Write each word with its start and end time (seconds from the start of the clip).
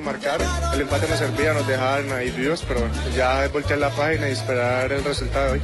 Marcaron. 0.00 0.46
El 0.74 0.82
empate 0.82 1.08
nos 1.08 1.18
servía, 1.18 1.52
nos 1.52 1.66
dejaban 1.66 2.12
ahí 2.12 2.30
vivos, 2.30 2.64
pero 2.66 2.80
bueno, 2.80 2.94
ya 3.14 3.44
es 3.44 3.52
voltear 3.52 3.78
la 3.78 3.90
página 3.90 4.28
y 4.28 4.32
esperar 4.32 4.92
el 4.92 5.04
resultado 5.04 5.46
de 5.46 5.52
hoy. 5.52 5.62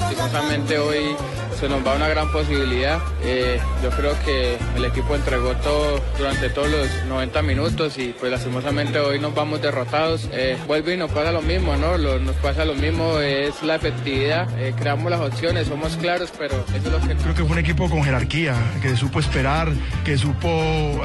Lastimosamente 0.00 0.78
hoy 0.78 1.16
se 1.62 1.68
nos 1.68 1.86
va 1.86 1.94
una 1.94 2.08
gran 2.08 2.28
posibilidad. 2.32 2.98
Eh, 3.22 3.60
yo 3.84 3.90
creo 3.90 4.18
que 4.24 4.58
el 4.74 4.84
equipo 4.84 5.14
entregó 5.14 5.52
todo 5.58 6.00
durante 6.18 6.50
todos 6.50 6.68
los 6.68 6.88
90 7.08 7.40
minutos 7.42 7.98
y 7.98 8.08
pues 8.18 8.32
lastimosamente 8.32 8.98
hoy 8.98 9.20
nos 9.20 9.32
vamos 9.32 9.62
derrotados. 9.62 10.28
Eh, 10.32 10.58
vuelve 10.66 10.94
y 10.94 10.96
nos 10.96 11.12
pasa 11.12 11.30
lo 11.30 11.40
mismo, 11.40 11.76
¿no? 11.76 11.96
Lo- 11.98 12.18
nos 12.18 12.34
pasa 12.36 12.64
lo 12.64 12.74
mismo, 12.74 13.20
es 13.20 13.62
la 13.62 13.76
efectividad. 13.76 14.48
Eh, 14.58 14.74
creamos 14.76 15.08
las 15.08 15.20
opciones, 15.20 15.68
somos 15.68 15.96
claros, 15.98 16.32
pero 16.36 16.56
eso 16.74 16.76
es 16.76 16.84
lo 16.84 17.00
que... 17.00 17.14
Creo 17.14 17.34
que 17.36 17.42
fue 17.44 17.52
un 17.52 17.58
equipo 17.58 17.88
con 17.88 18.02
jerarquía, 18.02 18.56
que 18.82 18.96
supo 18.96 19.20
esperar, 19.20 19.68
que 20.04 20.18
supo 20.18 20.48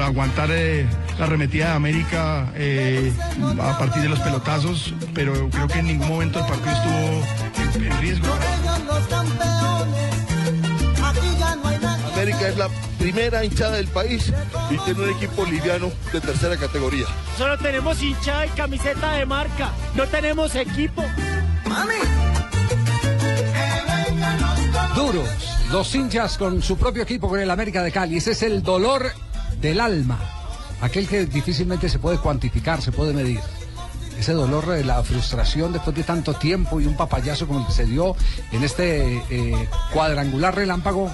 aguantar 0.00 0.48
eh, 0.50 0.88
la 1.20 1.26
arremetida 1.26 1.66
de 1.66 1.72
América 1.74 2.52
eh, 2.56 3.12
a 3.62 3.78
partir 3.78 4.02
de 4.02 4.08
los 4.08 4.18
pelotazos, 4.18 4.92
pero 5.14 5.48
creo 5.50 5.68
que 5.68 5.78
en 5.78 5.86
ningún 5.86 6.08
momento 6.08 6.40
el 6.40 6.46
partido 6.46 6.72
estuvo 6.72 7.76
en, 7.76 7.92
en 7.92 8.00
riesgo. 8.00 8.26
América 8.26 9.57
es 12.48 12.56
la 12.56 12.68
primera 12.98 13.44
hinchada 13.44 13.76
del 13.76 13.88
país 13.88 14.32
y 14.70 14.78
tiene 14.78 15.02
un 15.02 15.10
equipo 15.10 15.44
liviano 15.44 15.90
de 16.12 16.20
tercera 16.20 16.56
categoría. 16.56 17.06
Solo 17.36 17.58
tenemos 17.58 18.02
hinchada 18.02 18.46
y 18.46 18.48
camiseta 18.50 19.12
de 19.12 19.26
marca. 19.26 19.72
No 19.94 20.06
tenemos 20.06 20.54
equipo. 20.54 21.04
Duros, 24.94 25.28
los 25.70 25.94
hinchas 25.94 26.38
con 26.38 26.62
su 26.62 26.76
propio 26.76 27.02
equipo, 27.02 27.28
con 27.28 27.40
el 27.40 27.50
América 27.50 27.82
de 27.82 27.92
Cali. 27.92 28.16
Ese 28.16 28.32
es 28.32 28.42
el 28.42 28.62
dolor 28.62 29.12
del 29.60 29.80
alma. 29.80 30.18
Aquel 30.80 31.08
que 31.08 31.26
difícilmente 31.26 31.88
se 31.88 31.98
puede 31.98 32.18
cuantificar, 32.18 32.80
se 32.80 32.92
puede 32.92 33.12
medir. 33.12 33.40
Ese 34.18 34.32
dolor 34.32 34.66
de 34.66 34.84
la 34.84 35.02
frustración 35.04 35.72
después 35.72 35.94
de 35.94 36.02
tanto 36.02 36.34
tiempo 36.34 36.80
y 36.80 36.86
un 36.86 36.96
papayazo 36.96 37.46
como 37.46 37.60
el 37.60 37.66
que 37.66 37.72
se 37.72 37.84
dio 37.84 38.16
en 38.50 38.64
este 38.64 39.22
eh, 39.30 39.68
cuadrangular 39.92 40.56
relámpago, 40.56 41.12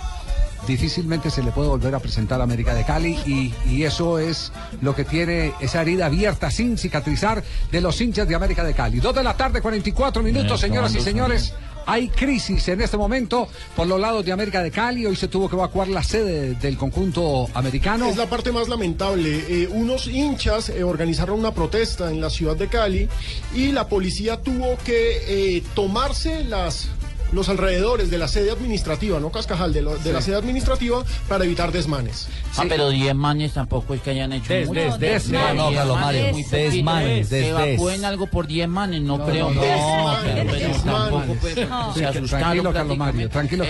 difícilmente 0.66 1.30
se 1.30 1.42
le 1.42 1.50
puede 1.50 1.68
volver 1.68 1.94
a 1.94 2.00
presentar 2.00 2.40
a 2.40 2.44
América 2.44 2.74
de 2.74 2.84
Cali 2.84 3.18
y, 3.26 3.52
y 3.70 3.84
eso 3.84 4.18
es 4.18 4.52
lo 4.80 4.94
que 4.94 5.04
tiene 5.04 5.52
esa 5.60 5.82
herida 5.82 6.06
abierta 6.06 6.50
sin 6.50 6.78
cicatrizar 6.78 7.42
de 7.70 7.80
los 7.80 8.00
hinchas 8.00 8.28
de 8.28 8.34
América 8.34 8.64
de 8.64 8.74
Cali. 8.74 9.00
Dos 9.00 9.14
de 9.14 9.22
la 9.22 9.36
tarde, 9.36 9.60
44 9.60 10.22
minutos, 10.22 10.62
Eh, 10.62 10.66
señoras 10.66 10.94
y 10.94 11.00
señores. 11.00 11.52
Hay 11.86 12.08
crisis 12.08 12.66
en 12.68 12.80
este 12.80 12.96
momento 12.96 13.46
por 13.76 13.86
los 13.86 14.00
lados 14.00 14.24
de 14.24 14.32
América 14.32 14.62
de 14.62 14.70
Cali. 14.70 15.04
Hoy 15.04 15.16
se 15.16 15.28
tuvo 15.28 15.50
que 15.50 15.56
evacuar 15.56 15.86
la 15.88 16.02
sede 16.02 16.54
del 16.54 16.78
conjunto 16.78 17.46
americano. 17.52 18.08
Es 18.08 18.16
la 18.16 18.24
parte 18.26 18.52
más 18.52 18.68
lamentable. 18.68 19.44
Eh, 19.50 19.68
unos 19.70 20.06
hinchas 20.06 20.70
eh, 20.70 20.82
organizaron 20.82 21.38
una 21.38 21.52
protesta 21.52 22.10
en 22.10 22.22
la 22.22 22.30
ciudad 22.30 22.56
de 22.56 22.68
Cali 22.68 23.06
y 23.54 23.72
la 23.72 23.86
policía 23.86 24.40
tuvo 24.40 24.78
que 24.82 25.56
eh, 25.58 25.62
tomarse 25.74 26.44
las 26.44 26.88
los 27.34 27.48
alrededores 27.48 28.10
de 28.10 28.18
la 28.18 28.28
sede 28.28 28.50
administrativa, 28.50 29.18
no 29.20 29.30
Cascajal, 29.30 29.72
de, 29.72 29.82
lo, 29.82 29.96
de 29.96 30.02
sí. 30.02 30.12
la 30.12 30.22
sede 30.22 30.36
administrativa 30.36 31.04
para 31.28 31.44
evitar 31.44 31.72
desmanes. 31.72 32.28
Ah, 32.56 32.64
pero 32.68 32.90
10 32.90 33.14
manes 33.14 33.52
tampoco 33.52 33.94
es 33.94 34.00
que 34.00 34.10
hayan 34.10 34.32
hecho 34.32 34.52
des, 34.52 34.68
mucho. 34.68 34.80
Des, 34.80 34.98
des, 34.98 35.28
no, 35.30 35.54
no, 35.54 35.72
Palomares, 35.72 36.32
muy 36.32 36.42
desmanes. 36.44 37.32
evacúen 37.32 38.04
algo 38.04 38.26
por 38.26 38.46
10 38.46 38.68
manes, 38.68 39.02
no, 39.02 39.18
no 39.18 39.26
creo. 39.26 39.50
No, 39.50 39.60
pero, 39.60 39.66
eh, 39.66 40.42
eh, 40.42 40.46
pero 40.50 40.92
tampoco 40.92 41.34
puede, 41.34 41.54
se 41.54 42.06
asustaron. 42.06 42.28
Tranquilo, 42.28 42.72
Calomario, 42.72 43.28
tranquilo, 43.28 43.64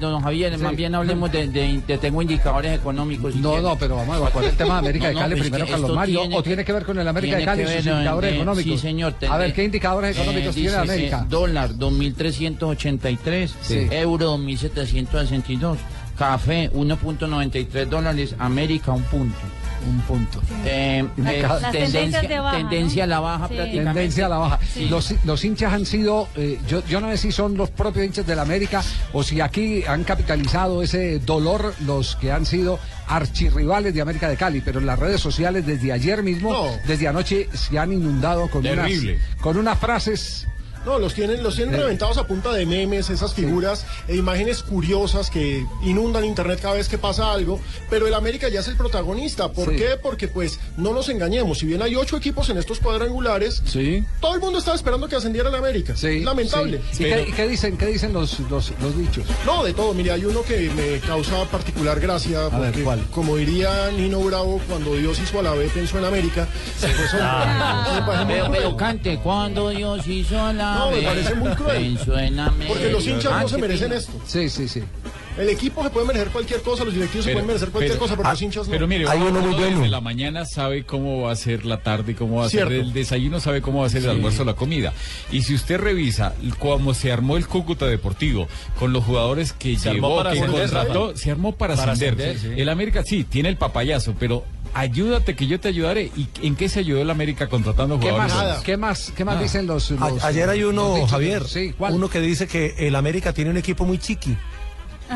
don 0.00 0.22
Javier, 0.22 0.58
más 0.58 0.76
bien 0.76 0.94
hablemos 0.94 1.32
de, 1.32 1.82
tengo 2.00 2.22
indicadores 2.22 2.78
económicos. 2.78 3.34
No, 3.36 3.60
no, 3.60 3.76
pero 3.76 3.96
vamos 3.96 4.14
a 4.14 4.18
evacuar 4.18 4.44
el 4.44 4.56
tema 4.56 4.74
de 4.74 4.78
América 4.80 5.08
de 5.08 5.14
Cali 5.14 5.34
pues 5.34 5.50
primero, 5.50 5.66
Calomario, 5.66 6.22
o 6.32 6.42
tiene 6.42 6.64
que 6.64 6.72
ver 6.72 6.84
con 6.84 6.98
el 6.98 7.08
América 7.08 7.36
de 7.36 7.44
Cali, 7.44 7.64
sus 7.64 7.86
indicadores 7.86 8.34
económicos. 8.34 8.72
Sí, 8.72 8.78
señor. 8.78 9.14
A 9.28 9.38
ver, 9.38 9.52
¿qué 9.52 9.64
indicadores 9.64 10.16
económicos 10.16 10.54
tiene 10.54 10.76
América? 10.76 11.26
Dólar, 11.28 11.70
2.300 11.74 12.43
1.383, 12.50 13.50
sí. 13.60 13.88
euro 13.90 14.36
2.762, 14.36 15.76
café 16.16 16.70
1.93 16.72 17.86
dólares, 17.86 18.34
América 18.38 18.92
un 18.92 19.02
punto. 19.04 19.38
Un 19.86 20.00
punto. 20.00 20.40
Eh, 20.64 21.04
eh, 21.26 21.46
tendencia, 21.70 23.04
a 23.04 23.06
la 23.06 23.20
baja 23.20 23.48
sí. 23.48 23.54
Tendencia 23.54 24.28
la 24.28 24.38
baja. 24.38 24.58
Los, 24.88 25.14
los, 25.24 25.44
hinchas 25.44 25.72
han 25.72 25.84
sido, 25.84 26.28
eh, 26.36 26.58
yo, 26.66 26.82
yo 26.86 27.00
no 27.00 27.10
sé 27.10 27.18
si 27.18 27.32
son 27.32 27.56
los 27.56 27.70
propios 27.70 28.06
hinchas 28.06 28.26
de 28.26 28.34
la 28.34 28.42
América 28.42 28.82
o 29.12 29.22
si 29.22 29.40
aquí 29.40 29.84
han 29.86 30.04
capitalizado 30.04 30.82
ese 30.82 31.18
dolor 31.18 31.74
los 31.84 32.16
que 32.16 32.32
han 32.32 32.46
sido 32.46 32.78
archirrivales 33.06 33.92
de 33.92 34.00
América 34.00 34.28
de 34.28 34.36
Cali, 34.36 34.62
pero 34.62 34.80
en 34.80 34.86
las 34.86 34.98
redes 34.98 35.20
sociales 35.20 35.66
desde 35.66 35.92
ayer 35.92 36.22
mismo, 36.22 36.66
desde 36.86 37.08
anoche, 37.08 37.48
se 37.52 37.78
han 37.78 37.92
inundado 37.92 38.48
con, 38.48 38.66
unas, 38.66 38.90
con 39.40 39.58
unas 39.58 39.78
frases 39.78 40.46
no, 40.84 40.98
los 40.98 41.14
tienen, 41.14 41.42
los 41.42 41.56
tienen 41.56 41.76
reventados 41.80 42.18
a 42.18 42.26
punta 42.26 42.52
de 42.52 42.66
memes, 42.66 43.10
esas 43.10 43.34
figuras 43.34 43.86
e 44.08 44.16
imágenes 44.16 44.62
curiosas 44.62 45.30
que 45.30 45.64
inundan 45.82 46.24
internet 46.24 46.58
cada 46.60 46.74
vez 46.74 46.88
que 46.88 46.98
pasa 46.98 47.32
algo, 47.32 47.60
pero 47.90 48.06
el 48.06 48.14
América 48.14 48.48
ya 48.48 48.60
es 48.60 48.68
el 48.68 48.76
protagonista. 48.76 49.50
¿Por 49.50 49.70
Sí. 49.70 49.76
qué? 49.76 49.96
Porque 50.02 50.28
pues 50.28 50.60
no 50.76 50.92
nos 50.92 51.08
engañemos, 51.08 51.58
si 51.58 51.66
bien 51.66 51.82
hay 51.82 51.96
ocho 51.96 52.16
equipos 52.16 52.48
en 52.50 52.58
estos 52.58 52.80
cuadrangulares, 52.80 53.62
todo 54.20 54.34
el 54.34 54.40
mundo 54.40 54.58
estaba 54.58 54.76
esperando 54.76 55.08
que 55.08 55.16
ascendiera 55.16 55.48
el 55.48 55.54
América. 55.54 55.94
Lamentable. 56.22 56.80
Sí. 56.92 57.04
¿Y, 57.04 57.08
qué, 57.08 57.26
y 57.28 57.32
qué 57.32 57.48
dicen, 57.48 57.76
qué 57.76 57.86
dicen 57.86 58.12
los, 58.12 58.38
los, 58.50 58.72
los 58.80 58.98
dichos? 58.98 59.24
No, 59.46 59.64
de 59.64 59.72
todo. 59.72 59.94
Mire, 59.94 60.12
hay 60.12 60.24
uno 60.24 60.42
que 60.42 60.70
me 60.70 60.98
causa 61.00 61.44
particular 61.46 61.98
gracia. 62.00 62.46
A 62.46 62.58
ver, 62.58 62.70
porque, 62.70 62.82
¿cuál? 62.82 63.00
Como 63.10 63.36
diría 63.36 63.90
Nino 63.96 64.20
Bravo, 64.20 64.60
cuando 64.68 64.94
Dios 64.96 65.18
hizo 65.20 65.38
a 65.38 65.42
la 65.42 65.52
B, 65.54 65.68
pensó 65.68 65.98
en 65.98 66.04
América. 66.04 66.46
Ah. 67.20 68.24
pero, 68.26 68.44
cruel. 68.46 68.58
pero 68.58 68.76
cante, 68.76 69.18
cuando 69.18 69.70
Dios 69.70 70.06
hizo 70.06 70.52
la 70.52 70.73
No, 70.74 70.90
me 70.90 71.02
parece 71.02 71.34
muy 71.34 71.50
cruel. 71.50 71.98
Porque 72.68 72.90
los 72.90 73.06
hinchas 73.06 73.24
no 73.42 73.48
se 73.48 73.54
Cante, 73.54 73.58
merecen 73.58 73.92
esto. 73.92 74.12
Sí, 74.26 74.48
sí, 74.48 74.68
sí. 74.68 74.82
El 75.36 75.48
equipo 75.48 75.82
se 75.82 75.90
puede 75.90 76.06
merecer 76.06 76.28
cualquier 76.28 76.62
cosa, 76.62 76.84
los 76.84 76.94
directivos 76.94 77.24
se 77.24 77.32
pueden 77.32 77.48
merecer 77.48 77.70
cualquier 77.70 77.98
cosa, 77.98 78.16
pero 78.16 78.30
los 78.30 78.40
hinchas 78.40 78.66
no. 78.68 78.72
Pero 78.72 78.86
mire, 78.86 79.06
uno, 79.06 79.40
uno 79.40 79.56
desde 79.56 79.88
la 79.88 80.00
mañana 80.00 80.44
sabe 80.44 80.84
cómo 80.84 81.22
va 81.22 81.32
a 81.32 81.36
ser 81.36 81.64
la 81.64 81.78
tarde, 81.78 82.14
cómo 82.14 82.36
va 82.36 82.46
a 82.46 82.48
Cierto. 82.48 82.70
ser 82.70 82.80
el 82.80 82.92
desayuno, 82.92 83.40
sabe 83.40 83.60
cómo 83.60 83.80
va 83.80 83.86
a 83.86 83.90
ser 83.90 84.04
el 84.04 84.10
almuerzo, 84.10 84.44
la 84.44 84.54
comida. 84.54 84.92
Y 85.32 85.42
si 85.42 85.54
usted 85.54 85.80
revisa 85.80 86.34
cómo 86.60 86.94
se 86.94 87.10
armó 87.10 87.36
el 87.36 87.48
Cúcuta 87.48 87.86
Deportivo 87.86 88.46
con 88.78 88.92
los 88.92 89.02
jugadores 89.02 89.52
que 89.52 89.76
Se 89.76 89.92
llevó, 89.92 90.22
que 90.22 90.38
contrató, 90.38 91.16
se 91.16 91.32
armó 91.32 91.52
para, 91.56 91.74
Para 91.74 91.92
ascender. 91.92 92.28
ascender, 92.28 92.54
sí. 92.56 92.60
El 92.60 92.68
América 92.68 93.02
sí, 93.04 93.24
tiene 93.24 93.48
el 93.48 93.56
papayazo, 93.56 94.14
pero 94.18 94.44
ayúdate 94.74 95.34
que 95.36 95.46
yo 95.46 95.58
te 95.60 95.68
ayudaré. 95.68 96.10
¿Y 96.16 96.28
en 96.42 96.56
qué 96.56 96.68
se 96.68 96.80
ayudó 96.80 97.00
el 97.02 97.10
América 97.10 97.48
contratando 97.48 97.98
¿Qué 98.00 98.10
jugadores? 98.10 98.34
más, 98.34 98.62
¿qué 98.62 98.76
más, 98.76 99.12
qué 99.16 99.24
más 99.24 99.36
Ah. 99.38 99.42
dicen 99.42 99.66
los, 99.66 99.92
Ayer 100.22 100.48
hay 100.48 100.64
uno? 100.64 101.06
Javier, 101.06 101.44
Sí, 101.46 101.72
¿cuál? 101.78 101.94
uno 101.94 102.08
que 102.08 102.20
dice 102.20 102.46
que 102.46 102.74
el 102.78 102.94
América 102.96 103.32
tiene 103.32 103.50
un 103.50 103.56
equipo 103.56 103.84
muy 103.84 103.98
chiqui. 103.98 104.36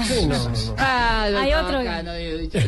Sí, 0.07 0.27
no, 0.27 0.37
no, 0.37 0.49
no. 0.51 0.75
Ah, 0.79 1.25
Hay 1.25 1.53
otro. 1.53 1.79
bacano, 1.79 2.13
yo 2.19 2.39
sí, 2.51 2.59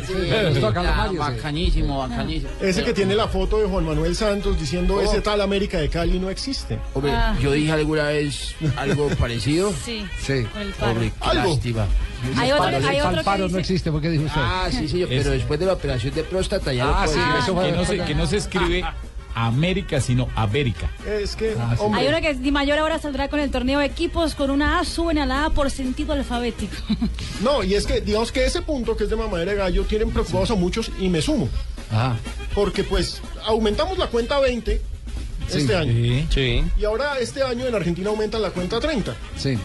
ah, 0.75 1.07
sí. 1.11 1.17
bacanísimo, 1.17 1.99
bacanísimo. 1.99 2.51
Ese 2.61 2.83
que 2.83 2.93
tiene 2.93 3.15
la 3.15 3.29
foto 3.29 3.59
de 3.59 3.67
Juan 3.69 3.85
Manuel 3.85 4.17
Santos 4.17 4.59
diciendo 4.59 4.95
Oh. 4.97 5.01
ese 5.03 5.21
tal 5.21 5.41
América 5.41 5.79
de 5.79 5.89
Cali 5.89 6.19
no 6.19 6.31
existe. 6.31 6.79
Hombre, 6.95 7.13
Ah. 7.13 7.37
yo 7.41 7.53
dije 7.53 7.73
alguna 7.73 8.05
vez 8.05 8.55
algo 8.77 9.09
parecido. 9.19 9.73
Sí, 9.85 10.05
Sí. 10.21 10.47
Hombre, 10.81 11.13
lástima. 11.35 11.87
Hay 12.37 12.51
otro, 12.53 12.65
hay 12.67 12.97
el 12.97 13.03
otro 13.19 13.33
que 13.37 13.49
no 13.49 13.59
existe, 13.59 13.91
¿por 13.91 14.01
qué 14.03 14.11
dijo 14.11 14.25
usted? 14.25 14.41
Ah, 14.43 14.69
sí, 14.71 14.89
señor, 14.89 15.13
Es- 15.13 15.23
pero 15.23 15.31
después 15.35 15.59
de 15.61 15.67
la 15.67 15.73
operación 15.75 16.15
de 16.15 16.23
próstata 16.25 16.73
ya 16.73 16.85
Ah, 17.03 17.07
lo 17.07 17.13
sí, 17.13 17.19
eso 17.43 17.55
fue- 17.55 17.67
Que 17.71 17.73
no, 17.73 17.85
se, 17.85 17.99
que 18.05 18.15
no 18.15 18.27
se 18.27 18.37
escribe 18.39 18.85
América, 19.35 20.01
sino 20.01 20.29
América. 20.35 20.91
Es 21.07 21.37
que, 21.37 21.55
Ah, 21.59 21.77
sí. 21.79 21.85
Hay 21.95 22.07
uno 22.09 22.21
que 22.21 22.35
Di 22.35 22.51
Mayor 22.51 22.79
ahora 22.79 22.99
saldrá 22.99 23.29
con 23.29 23.41
el 23.41 23.51
torneo 23.51 23.79
de 23.81 23.87
equipos 23.87 24.35
con 24.35 24.51
una 24.51 24.79
A 24.79 24.85
suben 24.85 25.19
a 25.19 25.27
la 25.27 25.47
A 25.47 25.51
por 25.51 25.71
sentido 25.71 26.13
alfabético. 26.13 26.75
no, 27.43 27.63
y 27.65 27.75
es 27.75 27.87
que 27.87 28.01
digamos 28.01 28.33
que 28.33 28.45
ese 28.45 28.63
punto 28.63 28.97
que 28.97 29.05
es 29.05 29.11
de 29.11 29.17
mamadera 29.17 29.53
de 29.53 29.57
gallo 29.59 29.85
tienen 29.85 30.11
preocupados 30.11 30.51
a 30.51 30.55
muchos 30.55 30.91
y 30.99 31.09
me 31.09 31.21
sumo. 31.23 31.49
Ajá. 31.91 32.17
Porque 32.55 32.85
pues 32.85 33.21
aumentamos 33.45 33.99
la 33.99 34.07
cuenta 34.09 34.37
a 34.37 34.41
20 34.41 34.81
este 35.53 35.75
año. 35.77 36.27
Sí. 36.31 36.63
Y 36.79 36.85
ahora 36.85 37.19
este 37.19 37.43
año 37.43 37.67
en 37.67 37.75
Argentina 37.75 38.11
aumentan 38.11 38.41
la 38.43 38.51
cuenta 38.51 38.77
a 38.77 38.81
30. 38.81 39.17
Sí. 39.37 39.59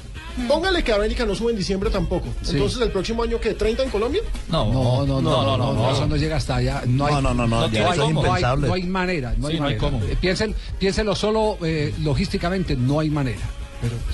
Póngale 0.48 0.84
que 0.84 0.92
América 0.92 1.26
no 1.26 1.34
sube 1.36 1.52
en 1.52 1.58
diciembre 1.58 1.90
tampoco. 1.90 2.28
Sí. 2.42 2.52
Entonces 2.54 2.82
el 2.82 2.92
próximo 2.92 3.24
año 3.24 3.40
¿qué? 3.40 3.58
¿30 3.58 3.84
en 3.84 3.90
Colombia? 3.90 4.22
No, 4.50 4.66
No, 4.72 5.06
no, 5.06 5.22
no, 5.22 5.58
no, 5.58 5.74
no, 5.74 5.92
eso 5.92 6.06
no 6.08 6.16
llega 6.18 6.36
hasta 6.38 6.58
allá. 6.58 6.84
No, 6.86 7.06
hay, 7.06 7.14
No, 7.16 7.22
no, 7.22 7.34
no, 7.34 7.48
no, 7.48 7.70
ya 7.70 7.88
hay, 7.88 7.94
eso 7.94 8.08
es 8.08 8.14
no 8.14 8.22
hay- 8.22 8.28
impensable. 8.28 8.68
no 8.68 8.74
hay 8.74 8.84
manera, 8.84 9.34
no 9.38 9.48
hay 9.48 9.54
Sí, 9.54 9.60
no 9.60 9.68
hay 9.68 9.76
manera. 9.78 9.98
cómo. 10.00 10.04
Eh, 10.12 10.18
Piensen, 10.20 10.54
piénsenlo 10.78 11.16
solo 11.16 11.58
eh, 11.64 11.94
logísticamente, 12.04 12.76
no 12.76 13.00
hay 13.00 13.10
manera. 13.10 13.40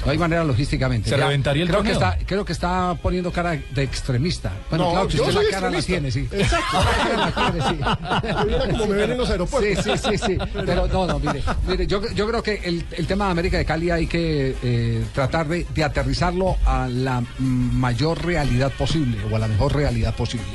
No 0.05 0.11
hay 0.11 0.17
manera 0.17 0.43
logísticamente. 0.43 1.09
¿Se 1.09 1.17
reventaría 1.17 1.63
el 1.63 1.69
creo 1.69 1.83
que 1.83 1.91
está 1.91 2.17
Creo 2.25 2.45
que 2.45 2.53
está 2.53 2.95
poniendo 3.01 3.31
cara 3.31 3.51
de 3.73 3.83
extremista. 3.83 4.51
Bueno, 4.69 4.85
No, 4.85 4.91
claro 4.91 5.07
que 5.07 5.17
yo 5.17 5.25
usted 5.25 5.41
la 5.43 5.49
cara 5.49 5.69
la 5.69 5.81
tiene, 5.81 6.11
sí. 6.11 6.27
Exacto. 6.31 6.77
La 6.79 7.31
cara 7.33 7.51
la 7.51 7.51
tiene, 7.51 7.67
sí. 7.69 8.71
Cómo 8.71 8.87
me 8.87 8.95
ven 8.95 9.11
en 9.11 9.17
los 9.17 9.27
Sí, 9.27 9.31
aeropuertos. 9.33 9.83
sí, 9.83 9.91
sí, 9.97 10.17
sí. 10.17 10.37
Pero 10.65 10.87
no, 10.87 11.07
no, 11.07 11.19
mire, 11.19 11.43
mire 11.67 11.87
yo, 11.87 12.01
yo 12.13 12.27
creo 12.27 12.43
que 12.43 12.55
el, 12.63 12.85
el 12.91 13.07
tema 13.07 13.25
de 13.25 13.31
América 13.31 13.57
de 13.57 13.65
Cali 13.65 13.89
hay 13.91 14.07
que 14.07 14.55
eh, 14.63 15.03
tratar 15.13 15.47
de, 15.47 15.65
de 15.73 15.83
aterrizarlo 15.83 16.57
a 16.65 16.87
la 16.87 17.23
mayor 17.39 18.23
realidad 18.25 18.71
posible 18.77 19.17
o 19.31 19.35
a 19.35 19.39
la 19.39 19.47
mejor 19.47 19.75
realidad 19.75 20.15
posible. 20.15 20.45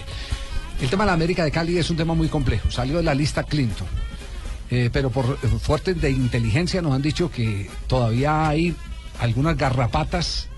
El 0.80 0.88
tema 0.90 1.04
de 1.04 1.08
la 1.08 1.14
América 1.14 1.44
de 1.44 1.50
Cali 1.50 1.78
es 1.78 1.88
un 1.90 1.96
tema 1.96 2.14
muy 2.14 2.28
complejo. 2.28 2.70
Salió 2.70 2.98
de 2.98 3.02
la 3.02 3.14
lista 3.14 3.44
Clinton. 3.44 3.86
Eh, 4.68 4.90
pero 4.92 5.10
por 5.10 5.38
fuertes 5.60 6.00
de 6.00 6.10
inteligencia 6.10 6.82
nos 6.82 6.92
han 6.92 7.00
dicho 7.00 7.30
que 7.30 7.70
todavía 7.86 8.48
hay 8.48 8.74
algunas 9.18 9.56
garrapatas 9.56 10.48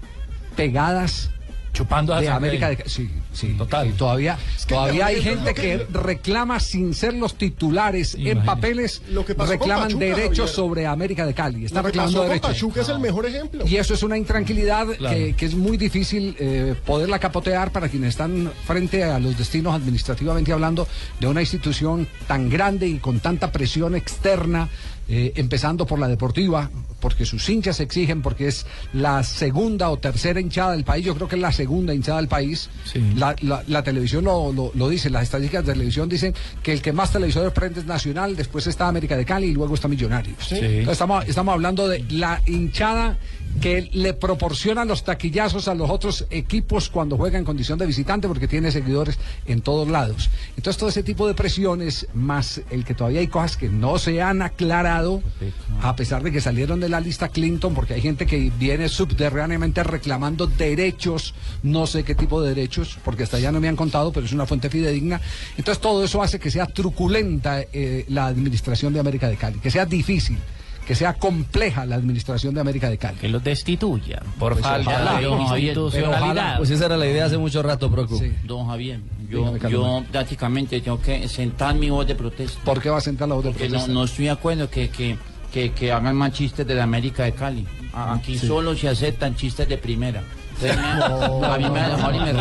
pegadas 0.57 1.31
Chupando 1.71 2.13
a 2.13 2.21
de 2.21 2.29
América 2.29 2.71
de 2.71 2.77
Cali. 2.79 2.89
Sí, 2.91 3.09
sí. 3.33 3.55
Total. 3.57 3.87
Y 3.89 3.93
todavía, 3.93 4.37
que 4.67 4.75
todavía 4.75 5.07
hay 5.07 5.23
gente 5.23 5.55
que- 5.55 5.63
que 5.63 5.87
reclama 5.93 6.59
sin 6.59 6.93
ser 6.93 7.15
los 7.15 7.37
titulares 7.37 8.17
en 8.19 8.43
papeles, 8.43 9.03
Lo 9.11 9.25
que 9.25 9.35
reclaman 9.35 9.85
Pachuca, 9.89 10.05
derechos 10.05 10.39
Javier. 10.39 10.49
sobre 10.49 10.87
América 10.87 11.25
de 11.25 11.35
Cali. 11.35 11.67
Está 11.67 11.79
Lo 11.81 11.83
que 11.85 11.89
reclamando 11.91 12.19
pasó 12.21 12.29
derechos. 12.29 12.51
Pachuca 12.51 12.81
es 12.81 12.89
el 12.89 12.99
mejor 12.99 13.27
ejemplo. 13.27 13.65
Y 13.65 13.77
eso 13.77 13.95
es 13.95 14.03
una 14.03 14.17
intranquilidad 14.19 14.87
Claro. 14.97 15.15
que, 15.17 15.35
que 15.37 15.47
es 15.47 15.55
muy 15.55 15.77
difícil 15.77 16.35
eh, 16.41 16.75
poderla 16.85 17.21
capotear 17.21 17.71
para 17.71 17.89
quienes 17.89 18.09
están 18.09 18.51
frente 18.67 19.05
a 19.05 19.21
los 19.21 19.39
destinos 19.39 19.73
administrativamente 19.75 20.53
hablando 20.53 20.89
de 21.21 21.27
una 21.29 21.43
institución 21.43 22.09
tan 22.27 22.49
grande 22.49 22.89
y 22.89 22.99
con 22.99 23.21
tanta 23.21 23.53
presión 23.53 23.95
externa, 23.95 24.69
eh, 25.09 25.33
empezando 25.37 25.87
por 25.87 25.99
la 25.99 26.07
deportiva, 26.09 26.71
porque 27.01 27.25
sus 27.25 27.49
hinchas 27.49 27.81
exigen, 27.81 28.23
porque 28.23 28.49
es 28.49 28.67
la 28.93 29.23
segunda 29.23 29.89
o 29.91 29.99
tercera 29.99 30.41
hinchada 30.41 30.73
del 30.73 30.85
país, 30.85 31.05
yo 31.07 31.15
creo 31.15 31.29
que 31.29 31.37
es 31.37 31.43
la 31.43 31.53
segunda 31.53 31.95
hinchada 31.95 32.19
del 32.19 32.29
país. 32.29 32.69
Sí. 32.85 33.01
La, 33.17 33.35
la- 33.41 33.63
la 33.67 33.83
televisión 33.83 34.25
lo, 34.25 34.53
lo- 34.53 34.73
lo 34.75 34.89
dice, 34.89 35.09
las 35.11 35.23
estadísticas 35.23 35.65
de 35.65 35.73
televisión 35.73 36.09
dicen 36.09 36.35
que 36.63 36.73
el 36.73 36.83
que 36.83 36.93
más 36.93 37.13
televisores 37.13 37.53
prende 37.53 37.81
es 37.81 37.87
Nacional, 37.87 38.37
después 38.37 38.67
está 38.67 38.89
América 38.89 39.17
de 39.17 39.25
Cali 39.25 39.47
y 39.49 39.53
luego 39.55 39.75
está 39.75 39.89
Millonarios. 39.89 40.53
Entonces, 40.53 40.89
estamos, 40.89 41.27
estamos 41.27 41.53
hablando 41.55 41.89
de 41.89 42.05
la 42.11 42.43
hinchada 42.47 43.17
que 43.61 43.89
le 43.93 44.15
proporciona 44.15 44.85
los 44.85 45.05
taquillazos 45.05 45.69
a 45.69 45.75
los 45.75 45.91
otros 45.91 46.27
equipos 46.31 46.89
cuando 46.89 47.17
juega 47.17 47.39
en 47.39 47.45
condición 47.45 47.79
de 47.79 47.87
visitante 47.87 48.29
porque 48.29 48.49
tiene 48.49 48.71
seguidores 48.71 49.19
en 49.47 49.61
todos 49.61 49.89
lados. 49.89 50.31
Entonces 50.57 50.79
todo 50.79 50.89
ese 50.89 51.03
tipo 51.03 51.27
de 51.27 51.35
presiones, 51.35 52.07
más 52.15 52.61
el 52.71 52.85
que 52.85 52.95
todavía 52.95 53.21
hay 53.21 53.29
cosas 53.29 53.57
que 53.57 53.69
no 53.69 53.99
se 53.99 54.23
han 54.23 54.43
aclarado, 54.43 55.23
a 55.83 55.97
pesar 55.97 56.23
de 56.23 56.33
que 56.33 56.41
salieron 56.41 56.81
de 56.81 56.89
la 56.89 57.01
lista 57.01 57.29
Clinton, 57.29 57.75
porque 57.75 57.95
hay 57.95 58.01
gente 58.01 58.27
que 58.27 58.53
viene 58.59 58.89
subterráneamente 58.89 59.83
reclamando 59.83 60.47
derechos, 60.47 61.35
no 61.63 61.87
sé 61.87 62.05
qué 62.05 62.15
tipo 62.15 62.41
de 62.43 62.55
derechos, 62.55 62.99
porque 63.05 63.23
hasta 63.25 63.39
allá 63.39 63.53
no 63.53 63.61
me 63.61 63.69
han 63.69 63.77
contado, 63.77 64.13
pero 64.13 64.27
es 64.27 64.33
una 64.33 64.47
fuente 64.47 64.71
fidedigna. 64.71 65.21
Entonces 65.57 65.81
todo 65.81 66.05
eso 66.05 66.23
hace 66.23 66.39
que 66.39 66.51
sea 66.51 66.67
truculenta 66.67 67.63
eh, 67.73 68.05
la 68.09 68.27
administración 68.27 68.93
de 68.93 69.01
América 69.01 69.29
de 69.29 69.37
Cali, 69.37 69.59
que 69.59 69.71
sea 69.71 69.87
difícil 69.87 70.39
que 70.89 70.95
sea 70.95 71.13
compleja 71.15 71.85
la 71.85 71.97
administración 71.97 72.55
de 72.55 72.63
América 72.63 72.89
de 72.89 72.97
Cali. 72.99 73.19
Que 73.19 73.29
los 73.29 73.45
destituyan 73.45 74.23
por 74.39 74.55
Pues 74.55 74.65
falta 74.65 74.91
ojalá, 74.91 75.21
de 75.21 75.27
ojalá, 75.27 75.59
institucionalidad. 75.61 76.57
Pues 76.57 76.71
esa 76.71 76.87
era 76.87 76.97
la 76.97 77.07
idea 77.07 77.27
hace 77.27 77.37
mucho 77.39 77.63
rato, 77.63 77.91
Procu. 77.91 78.19
Sí. 78.19 78.33
Don 78.45 78.67
Javier, 78.67 79.01
yo, 79.29 79.53
Dígame, 79.53 79.71
yo 79.71 80.03
prácticamente 80.11 80.81
tengo 80.81 80.99
que 81.01 81.29
sentar 81.29 81.75
mi 81.75 81.91
voz 81.91 82.07
de 82.07 82.15
protesta. 82.15 82.59
¿Por 82.65 82.81
qué 82.81 82.89
va 82.89 82.97
a 82.99 83.01
sentar 83.03 83.29
la 83.29 83.35
voz 83.35 83.45
de 83.45 83.51
Porque 83.51 83.65
no, 83.69 83.73
protesta? 83.73 83.93
no 83.93 84.05
estoy 84.05 84.25
de 84.25 84.31
acuerdo 84.31 84.71
que, 84.71 84.89
que, 84.89 85.19
que, 85.53 85.73
que 85.73 85.93
hagan 85.93 86.17
más 86.17 86.33
chistes 86.33 86.67
de 86.67 86.75
la 86.75 86.85
América 86.85 87.25
de 87.25 87.33
Cali. 87.33 87.67
A- 87.93 88.15
Aquí 88.15 88.39
Sí. 88.39 88.47
solo 88.47 88.75
se 88.75 88.89
aceptan 88.89 89.37
chistes 89.37 89.69
de 89.69 89.77
primera. 89.77 90.23
A 90.63 91.57
mí 91.59 91.65
me, 91.65 91.71
mejor 91.71 92.15
y 92.15 92.19
me 92.21 92.33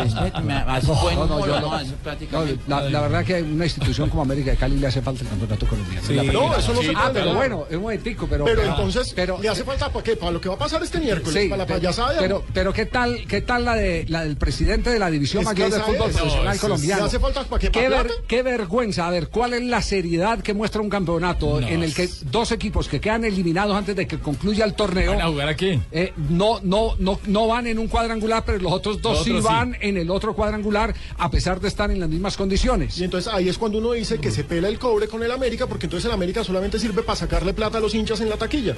la, 2.66 3.00
verdad 3.00 3.24
que 3.24 3.36
a 3.36 3.42
una 3.42 3.64
institución 3.64 4.08
como 4.10 4.22
América 4.22 4.50
de 4.50 4.56
Cali 4.56 4.76
le 4.78 4.86
hace 4.86 5.02
falta 5.02 5.22
el 5.22 5.28
campeonato 5.28 5.66
colombiano. 5.66 6.06
Sí. 6.06 6.14
No, 6.14 6.56
eso 6.56 6.72
no 6.72 6.82
se 6.82 6.92
Ah, 6.96 7.10
pero 7.12 7.34
bueno, 7.34 7.66
es 7.68 7.76
un 7.76 7.82
momentico, 7.82 8.26
pero... 8.28 8.46
Entonces, 8.48 9.12
pero- 9.14 9.38
¿le 9.40 9.48
hace 9.48 9.64
falta 9.64 9.88
para 9.90 10.02
qué? 10.02 10.16
¿Para 10.16 10.32
lo 10.32 10.40
que 10.40 10.48
va 10.48 10.54
a 10.56 10.58
pasar 10.58 10.82
este 10.82 10.98
miércoles? 10.98 11.42
Sí, 11.42 11.48
¿Para 11.48 11.62
la 11.62 11.66
pero- 11.66 11.78
payasada 11.78 12.12
de 12.14 12.18
pero, 12.20 12.44
pero 12.52 12.72
¿qué 12.72 12.86
tal, 12.86 13.24
qué 13.28 13.40
tal 13.40 13.64
la, 13.64 13.74
de, 13.76 14.04
la 14.08 14.24
del 14.24 14.36
presidente 14.36 14.90
de 14.90 14.98
la 14.98 15.10
División 15.10 15.44
Mayor 15.44 15.70
del 15.70 15.82
Fútbol 15.82 16.10
es. 16.10 16.16
Profesional 16.16 16.58
Colombiano? 16.58 17.02
¿Le 17.02 17.06
hace 17.06 17.18
falta 17.20 17.44
para 17.44 17.60
qué? 17.60 17.70
¿Para 17.70 17.82
¿Qué, 17.84 17.88
ver- 17.88 18.06
plata? 18.06 18.22
qué 18.26 18.42
vergüenza, 18.42 19.06
a 19.06 19.10
ver, 19.10 19.28
¿cuál 19.28 19.54
es 19.54 19.62
la 19.62 19.80
seriedad 19.82 20.40
que 20.40 20.54
muestra 20.54 20.80
un 20.80 20.90
campeonato 20.90 21.60
en 21.60 21.82
el 21.82 21.94
que 21.94 22.08
dos 22.30 22.52
equipos 22.52 22.88
que 22.88 23.00
quedan 23.00 23.24
eliminados 23.24 23.76
antes 23.76 23.94
de 23.94 24.06
que 24.06 24.18
concluya 24.18 24.64
el 24.64 24.74
torneo 24.74 25.12
¿Van 25.12 25.20
a 25.22 25.26
jugar 25.28 25.48
aquí? 25.48 25.80
eh, 25.92 26.12
no, 26.30 26.60
no, 26.62 26.94
no, 26.98 27.20
no 27.26 27.46
van 27.46 27.66
en 27.66 27.78
un 27.78 27.86
cuadrangular, 28.08 28.44
pero 28.44 28.58
los 28.58 28.72
otros 28.72 29.02
dos 29.02 29.18
Los 29.18 29.24
sí 29.24 29.30
otros 29.30 29.44
sí. 29.44 29.52
van 29.52 29.76
en 29.80 29.96
el 29.98 30.10
otro 30.10 30.34
cuadrangular, 30.34 30.94
a 31.18 31.30
pesar 31.30 31.60
de 31.60 31.68
estar 31.68 31.90
en 31.90 32.00
las 32.00 32.08
mismas 32.08 32.36
condiciones. 32.36 32.98
Y 32.98 33.04
entonces 33.04 33.32
ahí 33.32 33.48
es 33.48 33.58
cuando 33.58 33.78
uno 33.78 33.92
dice 33.92 34.18
que 34.18 34.30
se 34.30 34.44
pela 34.44 34.68
el 34.68 34.78
cobre 34.78 35.08
con 35.08 35.22
el 35.22 35.30
América, 35.30 35.66
porque 35.66 35.86
entonces 35.86 36.06
el 36.06 36.12
América 36.12 36.42
solamente 36.42 36.78
sirve 36.78 37.02
para 37.02 37.16
sacarle 37.16 37.52
plata 37.52 37.78
a 37.78 37.80
los 37.80 37.94
hinchas 37.94 38.20
en 38.20 38.30
la 38.30 38.36
taquilla. 38.36 38.74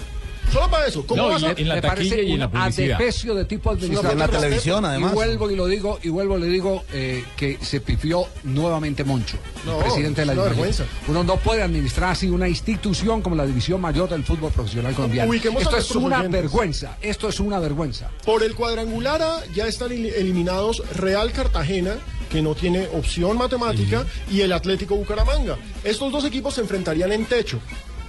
Solo 0.52 0.68
para 0.70 0.86
eso. 0.86 1.06
¿Cómo 1.06 1.22
No, 1.22 1.28
vas 1.28 1.42
a- 1.44 1.52
en 1.52 1.68
la 1.68 1.80
taquilla 1.80 2.20
y 2.22 2.32
en 2.32 2.40
la 2.40 2.46
un 2.46 2.52
publicidad. 2.52 2.96
adefesio 2.96 3.34
de 3.34 3.44
tipo 3.44 3.70
administrativo. 3.70 4.12
en 4.12 4.18
la 4.18 4.28
televisión, 4.28 4.84
además. 4.84 5.12
Y 5.12 5.14
vuelvo 5.14 5.50
y 5.50 5.56
lo 5.56 5.66
digo, 5.66 5.98
y 6.02 6.08
vuelvo 6.08 6.38
y 6.38 6.40
le 6.40 6.46
digo 6.48 6.82
eh, 6.92 7.24
que 7.36 7.58
se 7.62 7.80
pifió 7.80 8.24
nuevamente 8.44 9.04
Moncho, 9.04 9.36
No, 9.64 9.78
el 9.78 9.84
presidente 9.84 10.22
de 10.22 10.26
la 10.26 10.34
vergüenza. 10.34 10.84
Uno 11.08 11.22
no 11.24 11.36
puede 11.36 11.62
administrar 11.62 12.10
así 12.10 12.28
una 12.28 12.48
institución 12.48 13.22
como 13.22 13.36
la 13.36 13.46
división 13.46 13.80
mayor 13.80 14.08
del 14.08 14.24
fútbol 14.24 14.50
profesional 14.52 14.94
colombiano. 14.94 15.30
Ubiquemos 15.30 15.62
Esto 15.62 15.76
es 15.76 15.90
una 15.92 16.18
oyentes. 16.18 16.42
vergüenza, 16.42 16.96
esto 17.00 17.28
es 17.28 17.38
una 17.40 17.58
vergüenza. 17.60 18.10
Por 18.24 18.42
el 18.42 18.54
cuadrangular 18.54 19.22
A 19.22 19.44
ya 19.54 19.66
están 19.66 19.92
el- 19.92 20.06
eliminados 20.06 20.82
Real 20.96 21.30
Cartagena, 21.32 21.94
que 22.30 22.42
no 22.42 22.54
tiene 22.54 22.88
opción 22.92 23.36
matemática, 23.36 24.04
y 24.30 24.40
el 24.42 24.52
Atlético 24.52 24.94
Bucaramanga. 24.96 25.56
Estos 25.84 26.12
dos 26.12 26.24
equipos 26.24 26.54
se 26.54 26.60
enfrentarían 26.60 27.12
en 27.12 27.24
techo. 27.26 27.58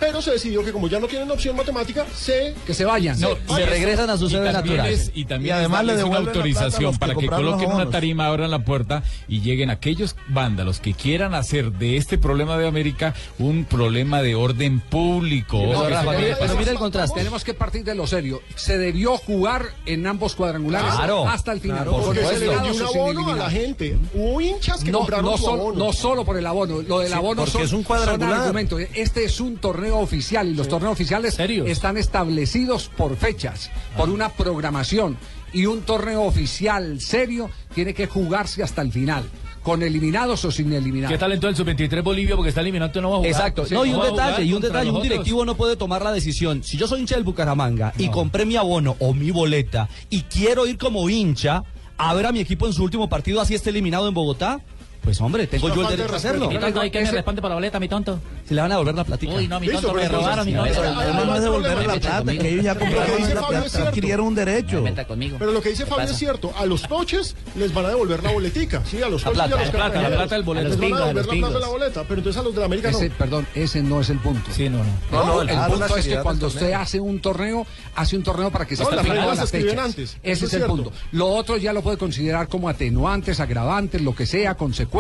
Pero 0.02 0.20
se 0.22 0.32
decidió 0.32 0.66
que 0.66 0.72
como 0.74 0.88
ya 0.90 1.00
no 1.00 1.08
tienen 1.08 1.30
opción 1.32 1.56
matemática, 1.56 2.06
se... 2.14 2.56
Que 2.66 2.74
se 2.74 2.84
vayan. 2.86 3.20
No, 3.20 3.30
Se 3.56 3.66
regresan 3.68 4.10
a 4.10 4.18
su 4.18 4.30
sede 4.30 4.52
natural. 4.52 4.88
es- 4.88 5.12
y 5.14 5.26
también 5.26 5.56
Y 5.56 5.60
además 5.60 5.86
le 5.86 6.04
una 6.04 6.18
autorización 6.18 6.94
que 6.94 7.00
para 7.00 7.14
que 7.16 7.28
los 7.28 7.36
coloquen 7.36 7.72
una 7.72 7.90
tarima, 7.90 8.26
abran 8.26 8.50
la 8.50 8.66
puerta 8.66 9.04
y 9.28 9.42
lleguen 9.42 9.70
aquellos 9.70 10.16
vándalos 10.28 10.80
que 10.80 10.94
quieran 10.96 11.36
hacer 11.36 11.72
de 11.74 11.98
este 11.98 12.18
problema 12.18 12.58
de 12.58 12.68
América 12.68 13.14
un 13.38 13.64
problema 13.64 14.22
de 14.24 14.34
orden 14.34 14.80
público. 14.80 15.62
No, 15.72 15.84
Que 15.84 15.90
Rafa, 15.90 16.12
mire, 16.14 16.36
pero 16.40 16.56
mira 16.56 16.72
el 16.72 16.78
contraste. 16.80 17.20
Tenemos 17.20 17.44
que 17.44 17.54
partir 17.54 17.84
de 17.84 17.94
lo 17.94 18.08
serio. 18.08 18.42
Se 18.56 18.80
debió 18.80 19.18
jugar 19.18 19.68
en 19.86 20.08
ambos 20.08 20.34
cuadrangulares 20.36 20.96
Claro. 20.96 21.28
hasta 21.30 21.52
el 21.52 21.60
final. 21.60 21.78
Claro, 21.84 21.92
por 21.92 22.06
Porque 22.06 22.26
se 22.26 22.40
le 22.40 22.50
dio 22.50 22.54
un 22.74 22.82
abono 22.82 23.32
a 23.34 23.36
la 23.36 23.50
gente. 23.52 23.98
Hubo 24.16 24.42
hinchas 24.42 24.84
que 24.84 24.92
No, 24.92 25.00
compraron 25.00 25.26
no, 25.26 25.38
su 25.38 25.44
solo, 25.44 25.62
abono. 25.62 25.86
no 25.86 25.94
solo 25.94 26.26
por 26.26 26.38
el 26.38 26.48
abono, 26.48 26.82
lo 26.82 27.00
del 27.00 27.10
Sí, 27.10 27.14
abono 27.14 27.36
porque 27.44 27.52
son, 27.52 27.62
es 27.62 27.74
un 27.74 27.84
cuadrangular. 27.84 28.32
son 28.32 28.42
argumentos. 28.42 28.82
Este 28.96 29.26
es 29.26 29.40
un 29.40 29.58
torneo 29.58 29.91
oficial 29.98 30.48
y 30.48 30.54
los 30.54 30.68
torneos 30.68 30.94
oficiales 30.94 31.36
¿Serios? 31.36 31.68
están 31.68 31.98
establecidos 31.98 32.90
por 32.96 33.16
fechas, 33.18 33.70
por 33.98 34.10
una 34.10 34.30
programación. 34.30 35.18
Y 35.54 35.66
un 35.66 35.82
torneo 35.82 36.24
oficial 36.24 37.02
serio 37.02 37.50
tiene 37.76 37.94
que 37.94 38.08
jugarse 38.08 38.64
hasta 38.64 38.82
el 38.82 38.92
final, 38.92 39.26
con 39.62 39.84
eliminados 39.84 40.46
o 40.46 40.52
sin 40.52 40.72
eliminados. 40.72 41.12
¿Qué 41.14 41.18
tal 41.18 41.34
entonces 41.34 41.60
el 41.60 41.76
sub-23 41.76 42.04
Bolivia? 42.04 42.36
Porque 42.38 42.50
está 42.50 42.62
eliminado, 42.62 43.02
no 43.02 43.10
va 43.10 43.16
a 43.16 43.18
jugar. 43.18 43.32
Exacto. 43.32 43.66
Sí, 43.66 43.74
no, 43.74 43.86
y 43.86 43.94
un 43.94 44.02
detalle, 44.02 44.44
y 44.44 44.54
un 44.54 44.62
detalle, 44.62 44.92
un 44.92 45.02
directivo 45.02 45.44
no 45.44 45.56
puede 45.56 45.76
tomar 45.76 46.04
la 46.04 46.14
decisión. 46.14 46.64
Si 46.64 46.78
yo 46.78 46.88
soy 46.88 47.02
hincha 47.02 47.16
del 47.16 47.26
Bucaramanga 47.26 47.94
y 47.98 48.08
compré 48.10 48.46
mi 48.46 48.56
abono 48.56 48.96
o 49.00 49.14
mi 49.14 49.30
boleta 49.32 49.90
y 50.10 50.22
quiero 50.22 50.66
ir 50.66 50.78
como 50.78 51.10
hincha 51.10 51.64
a 51.98 52.14
ver 52.16 52.26
a 52.26 52.32
mi 52.32 52.40
equipo 52.40 52.66
en 52.66 52.74
su 52.74 52.84
último 52.84 53.10
partido 53.10 53.40
así 53.42 53.54
esté 53.54 53.70
eliminado 53.70 54.08
en 54.08 54.14
Bogotá, 54.14 54.62
pues 55.04 55.20
hombre, 55.20 55.48
tengo 55.48 55.74
yo 55.74 55.82
el 55.82 55.98
derecho 55.98 56.14
a 56.14 56.18
hacerlo. 56.18 56.48
Mi 56.48 56.60
tonto, 56.60 56.86
¿y 56.86 56.92
qué 56.92 57.02
me 57.02 57.12
responde 57.12 57.42
por 57.42 57.50
la 57.50 57.56
boleta, 57.56 57.80
mi 57.80 57.88
tonto? 57.88 58.20
Si 58.48 58.54
le 58.54 58.62
van 58.62 58.72
a 58.72 58.76
devolver 58.76 58.96
la 58.96 59.04
platica. 59.04 59.34
Uy, 59.34 59.48
no, 59.48 59.60
mi 59.60 59.68
tonto, 59.68 59.94
me 59.94 60.02
pero 60.04 60.20
robaron, 60.20 60.46
mi 60.46 60.54
tonto. 60.54 60.84
No, 60.84 61.02
eso 61.12 61.26
no 61.26 61.36
es 61.36 61.42
devolver 61.42 61.88
la 61.88 61.94
plata, 62.00 62.32
que 62.32 62.50
ellos 62.50 62.66
ya 62.66 62.76
compraron 62.76 63.34
la 63.34 63.48
plata, 63.48 63.88
adquirieron 63.88 64.28
un 64.28 64.36
derecho. 64.36 64.84
Pero 65.40 65.52
lo 65.52 65.62
que 65.62 65.70
dice 65.70 65.86
¿Qué 65.86 65.90
Fabio 65.90 66.06
es 66.06 66.18
cierto, 66.18 66.54
a 66.58 66.66
los 66.66 66.84
toches 66.84 67.36
les 67.56 67.74
van 67.74 67.86
a 67.86 67.90
devolver 67.90 68.22
la 68.24 68.32
boletica, 68.32 68.84
sí, 68.86 69.02
a 69.02 69.10
los 69.10 69.24
La 69.26 69.32
toches 69.32 69.50
y 69.50 69.54
a 69.54 69.58
los 69.58 69.66
la 69.66 69.72
plata, 69.72 70.02
la 70.02 70.16
plata 70.16 70.36
del 70.36 70.44
boleto. 70.44 70.70
Les 70.70 70.78
van 70.80 70.94
a 70.94 71.00
Los 71.00 71.08
devolver 71.08 71.26
la 71.26 71.34
plata 71.34 71.54
de 71.54 71.60
la 71.60 71.68
boleta, 71.68 72.04
pero 72.04 72.18
entonces 72.20 72.40
a 72.40 72.44
los 72.44 72.54
de 72.54 72.60
la 72.60 72.66
América 72.68 72.92
no. 72.92 72.98
Ese, 72.98 73.10
perdón, 73.10 73.48
ese 73.56 73.82
no 73.82 74.02
es 74.02 74.10
el 74.10 74.20
punto. 74.20 74.52
Sí, 74.52 74.70
no, 74.70 74.78
no. 74.78 74.86
No, 75.12 75.26
No, 75.26 75.42
el 75.42 75.72
punto 75.72 75.98
es 75.98 76.08
que 76.08 76.18
cuando 76.18 76.48
usted 76.48 76.74
hace 76.74 77.00
un 77.00 77.20
torneo, 77.20 77.66
hace 77.96 78.16
un 78.18 78.24
torneo 78.24 78.52
para 78.52 78.66
que 78.66 78.76
se 78.76 78.84
las 78.84 79.06
las 79.06 79.50
fechas. 79.50 79.96
Ese 80.22 80.46
es 80.46 80.54
el 80.54 80.64
punto. 80.64 80.92
Lo 81.12 81.28
otro 81.30 81.58
ya 81.58 81.74
lo 81.74 81.82
puede 81.82 81.98
considerar 81.98 82.48
como 82.48 82.70
atenuantes, 82.70 83.40
agravantes, 83.40 84.02
lo 84.02 84.14
que 84.14 84.26
sea, 84.26 84.56
consecuencias, 84.56 84.91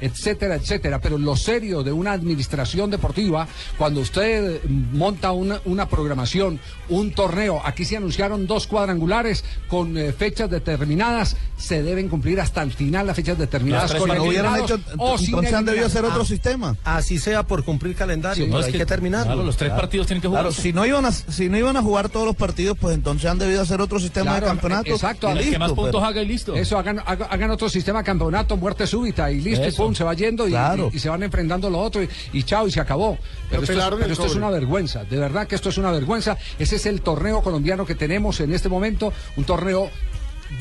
etcétera, 0.00 0.56
etcétera. 0.56 1.00
Pero 1.00 1.16
lo 1.18 1.36
serio 1.36 1.82
de 1.82 1.92
una 1.92 2.12
administración 2.12 2.90
deportiva, 2.90 3.46
cuando 3.78 4.00
usted 4.00 4.60
mm, 4.64 4.96
monta 4.96 5.32
una, 5.32 5.60
una 5.64 5.88
programación, 5.88 6.58
un 6.88 7.12
torneo, 7.12 7.60
aquí 7.64 7.84
se 7.84 7.96
anunciaron 7.96 8.46
dos 8.46 8.66
cuadrangulares 8.66 9.44
con 9.68 9.96
eh, 9.96 10.12
fechas 10.12 10.50
determinadas, 10.50 11.36
se 11.56 11.82
deben 11.82 12.08
cumplir 12.08 12.40
hasta 12.40 12.62
el 12.62 12.72
final 12.72 13.06
las 13.06 13.16
fechas 13.16 13.38
determinadas 13.38 13.94
con 13.94 14.08
no 14.08 14.24
hubieran 14.24 14.60
hecho, 14.62 14.80
o 14.98 15.16
entonces 15.18 15.52
han 15.54 15.64
debido 15.64 15.86
hacer 15.86 16.04
otro 16.04 16.24
sistema. 16.24 16.76
Así 16.84 17.18
sea 17.18 17.42
por 17.44 17.64
cumplir 17.64 17.94
calendario, 17.94 18.44
Sí. 18.44 18.50
pero 18.50 18.54
No, 18.54 18.60
es 18.60 18.66
hay 18.66 18.72
que- 18.72 18.78
que, 18.78 18.86
claro, 18.86 19.42
los 19.44 19.56
tres 19.56 19.70
partidos 19.72 20.06
tienen 20.06 20.22
que 20.22 20.28
Claro, 20.28 20.52
si 20.52 20.72
no 20.72 20.86
iban 20.86 21.04
a 21.04 21.12
si 21.12 21.48
no 21.48 21.58
iban 21.58 21.76
a 21.76 21.82
jugar 21.82 22.08
todos 22.08 22.26
los 22.26 22.36
partidos, 22.36 22.76
pues 22.78 22.94
entonces 22.94 23.30
han 23.30 23.38
debido 23.38 23.60
hacer 23.62 23.80
otro 23.80 23.98
sistema 24.00 24.32
Claro, 24.32 24.46
de 24.46 24.50
campeonato. 24.52 24.90
Exacto. 24.90 25.30
y 25.30 25.34
listo, 25.34 25.74
pero- 25.76 26.20
y 26.20 26.26
listo. 26.26 26.54
Eso, 26.54 26.78
hagan, 26.78 27.00
hagan, 27.06 27.28
hagan 27.30 27.50
otro 27.50 27.68
sistema 27.68 28.00
de 28.00 28.04
campeonato, 28.04 28.56
muerte 28.56 28.86
súbita 28.86 29.19
y 29.28 29.40
listo, 29.40 29.66
y 29.66 29.72
pum, 29.72 29.92
se 29.92 30.04
va 30.04 30.14
yendo 30.14 30.46
y, 30.46 30.52
Claro. 30.52 30.88
y- 30.92 30.96
y 30.96 31.00
se 31.00 31.08
van 31.08 31.24
enfrentando 31.24 31.68
lo 31.68 31.80
otro 31.80 32.00
y, 32.04 32.08
y 32.32 32.44
chao, 32.44 32.68
y 32.68 32.70
se 32.70 32.78
acabó. 32.78 33.18
Pero, 33.50 33.62
esto, 33.62 33.72
es, 33.72 33.84
pero 33.98 34.12
esto 34.12 34.38
una 34.38 34.50
vergüenza, 34.50 35.02
de 35.02 35.16
verdad 35.18 35.48
que 35.48 35.56
esto 35.56 35.70
es 35.70 35.78
una 35.78 35.90
vergüenza. 35.90 36.38
Ese 36.60 36.76
es 36.76 36.86
el 36.86 37.00
torneo 37.00 37.42
colombiano 37.42 37.84
que 37.84 37.96
tenemos 37.96 38.38
en 38.38 38.52
este 38.54 38.68
momento, 38.68 39.12
un 39.36 39.42
torneo 39.44 39.90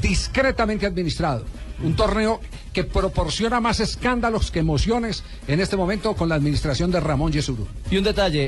discretamente 0.02 0.86
administrado. 0.86 1.46
Un 1.82 1.96
torneo 1.96 2.42
que 2.74 2.84
proporciona 2.84 3.62
más 3.62 3.80
escándalos 3.80 4.52
que 4.52 4.60
emociones 4.60 5.24
en 5.48 5.62
este 5.62 5.78
momento 5.78 6.14
con 6.14 6.28
la 6.28 6.36
administración 6.36 6.92
de 6.92 7.00
Ramón 7.00 7.32
Yesuru. 7.32 7.66
Y 7.90 7.98
un 7.98 8.04
detalle, 8.04 8.48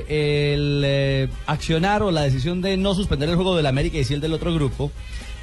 el 0.53 0.82
eh, 0.86 1.30
accionar 1.48 2.03
o 2.03 2.12
la 2.12 2.24
decisión 2.24 2.62
de 2.62 2.75
no 2.75 2.94
suspender 2.94 3.30
el 3.30 3.36
juego 3.36 3.56
del 3.56 3.68
América 3.68 3.98
y 3.98 4.03
sí 4.03 4.13
el 4.15 4.22
del 4.22 4.34
otro 4.34 4.53
grupo, 4.53 4.91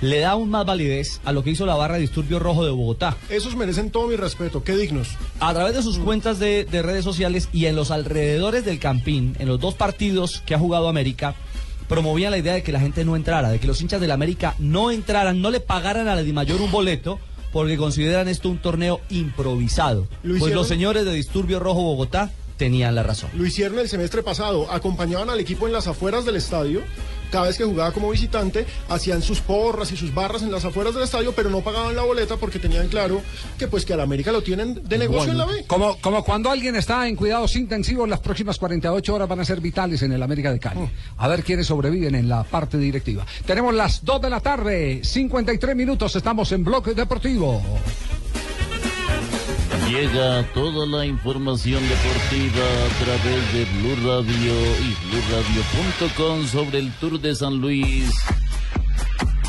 le 0.01 0.21
da 0.21 0.31
aún 0.31 0.51
más 0.51 0.65
validez 0.65 1.21
a 1.25 1.33
lo 1.33 1.43
que 1.43 1.51
hizo 1.51 1.67
la 1.67 1.75
barra 1.75 1.95
de 1.95 2.03
Disturbio 2.03 2.39
Rojo 2.39 2.65
de 2.65 2.71
Bogotá. 2.71 3.17
Esos 3.29 3.57
merecen 3.57 3.91
todo 3.91 4.07
mi 4.07 4.17
respeto, 4.17 4.63
qué 4.63 4.77
dignos. 4.77 5.09
A 5.41 5.53
través 5.53 5.75
de 5.75 5.83
sus 5.83 5.99
cuentas 5.99 6.39
de, 6.39 6.65
de 6.65 6.83
redes 6.83 7.05
sociales 7.05 7.49
y 7.53 7.67
en 7.67 7.77
los 7.77 7.91
alrededores 7.91 8.65
del 8.65 8.79
Campín, 8.79 9.37
en 9.39 9.49
los 9.49 9.61
dos 9.61 9.75
partidos 9.75 10.43
que 10.47 10.55
ha 10.55 10.59
jugado 10.59 10.89
América, 10.89 11.35
promovían 11.89 12.31
la 12.31 12.39
idea 12.39 12.55
de 12.55 12.63
que 12.63 12.73
la 12.73 12.81
gente 12.81 13.05
no 13.05 13.17
entrara, 13.17 13.51
de 13.51 13.59
que 13.59 13.67
los 13.67 13.81
hinchas 13.81 14.01
del 14.01 14.11
América 14.11 14.55
no 14.59 14.91
entraran, 14.91 15.41
no 15.41 15.51
le 15.51 15.61
pagaran 15.61 16.07
a 16.09 16.15
la 16.15 16.23
Dimayor 16.23 16.61
un 16.61 16.71
boleto, 16.71 17.19
porque 17.53 17.77
consideran 17.77 18.29
esto 18.29 18.51
un 18.51 18.59
torneo 18.59 19.01
improvisado. 19.09 20.07
¿Lo 20.23 20.39
Pues 20.39 20.55
los 20.55 20.69
señores 20.69 21.05
de 21.05 21.15
Disturbio 21.15 21.59
Rojo 21.59 21.83
Bogotá 21.83 22.31
tenían 22.59 22.95
la 22.95 23.03
razón. 23.03 23.31
Lo 23.35 23.47
hicieron 23.47 23.79
el 23.79 23.89
semestre 23.89 24.23
pasado, 24.23 24.71
acompañaban 24.71 25.31
al 25.31 25.41
equipo 25.41 25.67
en 25.67 25.73
las 25.73 25.87
afueras 25.87 26.25
del 26.25 26.37
estadio. 26.37 26.83
Cada 27.31 27.47
vez 27.47 27.59
que 27.59 27.65
jugaba 27.65 27.93
como 27.93 28.11
visitante, 28.11 28.67
hacían 28.89 29.23
sus 29.23 29.41
porras 29.41 29.93
y 29.93 29.97
sus 29.97 30.15
barras 30.15 30.43
en 30.43 30.51
las 30.51 30.65
afueras 30.65 30.95
del 30.95 31.05
estadio, 31.05 31.33
pero 31.33 31.51
no 31.51 31.61
pagaban 31.61 31.95
la 31.95 32.03
boleta 32.03 32.37
porque 32.37 32.59
tenían 32.59 32.89
claro 32.89 33.23
que 33.59 33.69
pues 33.69 33.85
que 33.85 33.93
al 33.93 34.01
América 34.01 34.33
lo 34.33 34.43
tienen 34.43 34.83
de 34.89 34.99
negocio 34.99 35.33
en 35.33 35.39
la 35.39 35.45
B. 35.45 35.65
Como, 35.67 35.99
como 36.01 36.25
cuando 36.25 36.51
alguien 36.51 36.77
está 36.77 37.07
en 37.07 37.17
cuidados 37.17 37.57
intensivos, 37.57 38.09
las 38.09 38.21
próximas 38.21 38.59
48 38.59 39.15
horas 39.15 39.29
van 39.29 39.41
a 39.41 39.45
ser 39.45 39.61
vitales 39.61 40.03
en 40.03 40.13
el 40.13 40.23
América 40.23 40.53
de 40.53 40.59
Cali. 40.59 40.89
A 41.17 41.29
ver 41.29 41.43
quiénes 41.43 41.67
sobreviven 41.67 42.15
en 42.15 42.29
la 42.29 42.45
parte 42.45 42.79
directiva. 42.79 43.27
Tenemos 43.47 43.75
las 43.75 44.05
2 44.05 44.23
de 44.23 44.31
la 44.31 44.41
tarde, 44.41 45.01
53 45.05 45.77
minutos, 45.77 46.15
estamos 46.17 46.51
en 46.53 46.65
Bloque 46.65 46.95
Deportivo. 46.95 47.63
Llega 49.89 50.43
toda 50.53 50.87
la 50.87 51.07
información 51.07 51.83
deportiva 51.89 52.65
a 52.85 52.89
través 53.05 53.53
de 53.55 53.65
Blue 53.65 53.97
Radio 54.07 54.53
y 54.53 54.95
BlueRadio.com 55.09 56.47
sobre 56.47 56.79
el 56.81 56.93
Tour 56.93 57.19
de 57.19 57.35
San 57.35 57.57
Luis. 57.57 58.11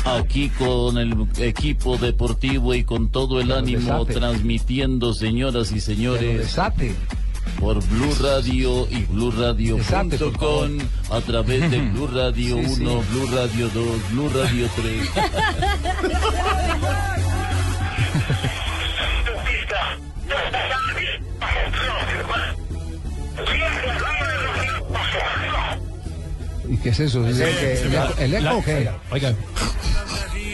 Aquí 0.06 0.48
con 0.48 0.96
el 0.96 1.14
equipo 1.38 1.98
deportivo 1.98 2.74
y 2.74 2.84
con 2.84 3.10
todo 3.10 3.38
el 3.40 3.52
ánimo 3.52 4.06
transmitiendo, 4.06 5.12
señoras 5.12 5.72
y 5.72 5.80
señores, 5.80 6.56
por 7.58 7.86
Blue 7.86 8.14
Radio 8.22 8.88
y. 8.90 9.04
BlueRadio.com 9.04 10.78
a 11.10 11.20
través 11.20 11.70
de 11.70 11.80
Blue 11.92 12.06
Radio 12.06 12.56
Sí, 12.56 12.82
1, 12.82 13.02
sí. 13.02 13.08
Blue 13.10 13.26
Radio 13.30 13.68
2, 13.74 14.10
Blue 14.12 14.28
Radio 14.30 14.68
3. 14.74 15.10
¿Y 26.68 26.76
qué 26.78 26.90
es 26.90 27.00
eso? 27.00 27.26
¿El, 27.26 27.40
el 27.40 27.94
eco- 27.94 28.14
el 28.18 28.34
eco 28.34 28.56
o 28.58 28.64
qué? 28.64 28.90
Oiga. 29.10 29.34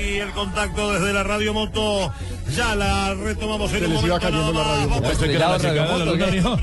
Y 0.07 0.19
el 0.19 0.31
contacto 0.31 0.93
desde 0.93 1.13
la 1.13 1.23
Radio 1.25 1.53
Moto. 1.53 2.13
Ya 2.55 2.77
la 2.77 3.13
retomamos 3.15 3.73
en 3.73 3.81
Se 3.81 3.87
un 3.87 3.93
les 3.95 4.05
iba 4.05 4.19
momento 4.21 4.27
cayendo 4.27 4.53
nada 4.53 4.77
la 4.77 4.87
radio. 4.87 4.89
más. 4.89 5.01
Yo 5.03 5.03
pensé 5.19 5.27
que 5.27 5.35
era 5.37 5.49
la 5.51 5.59
llegada 5.59 5.99
de 5.99 6.05
la 6.05 6.13
luna, 6.13 6.27
mijo. 6.29 6.57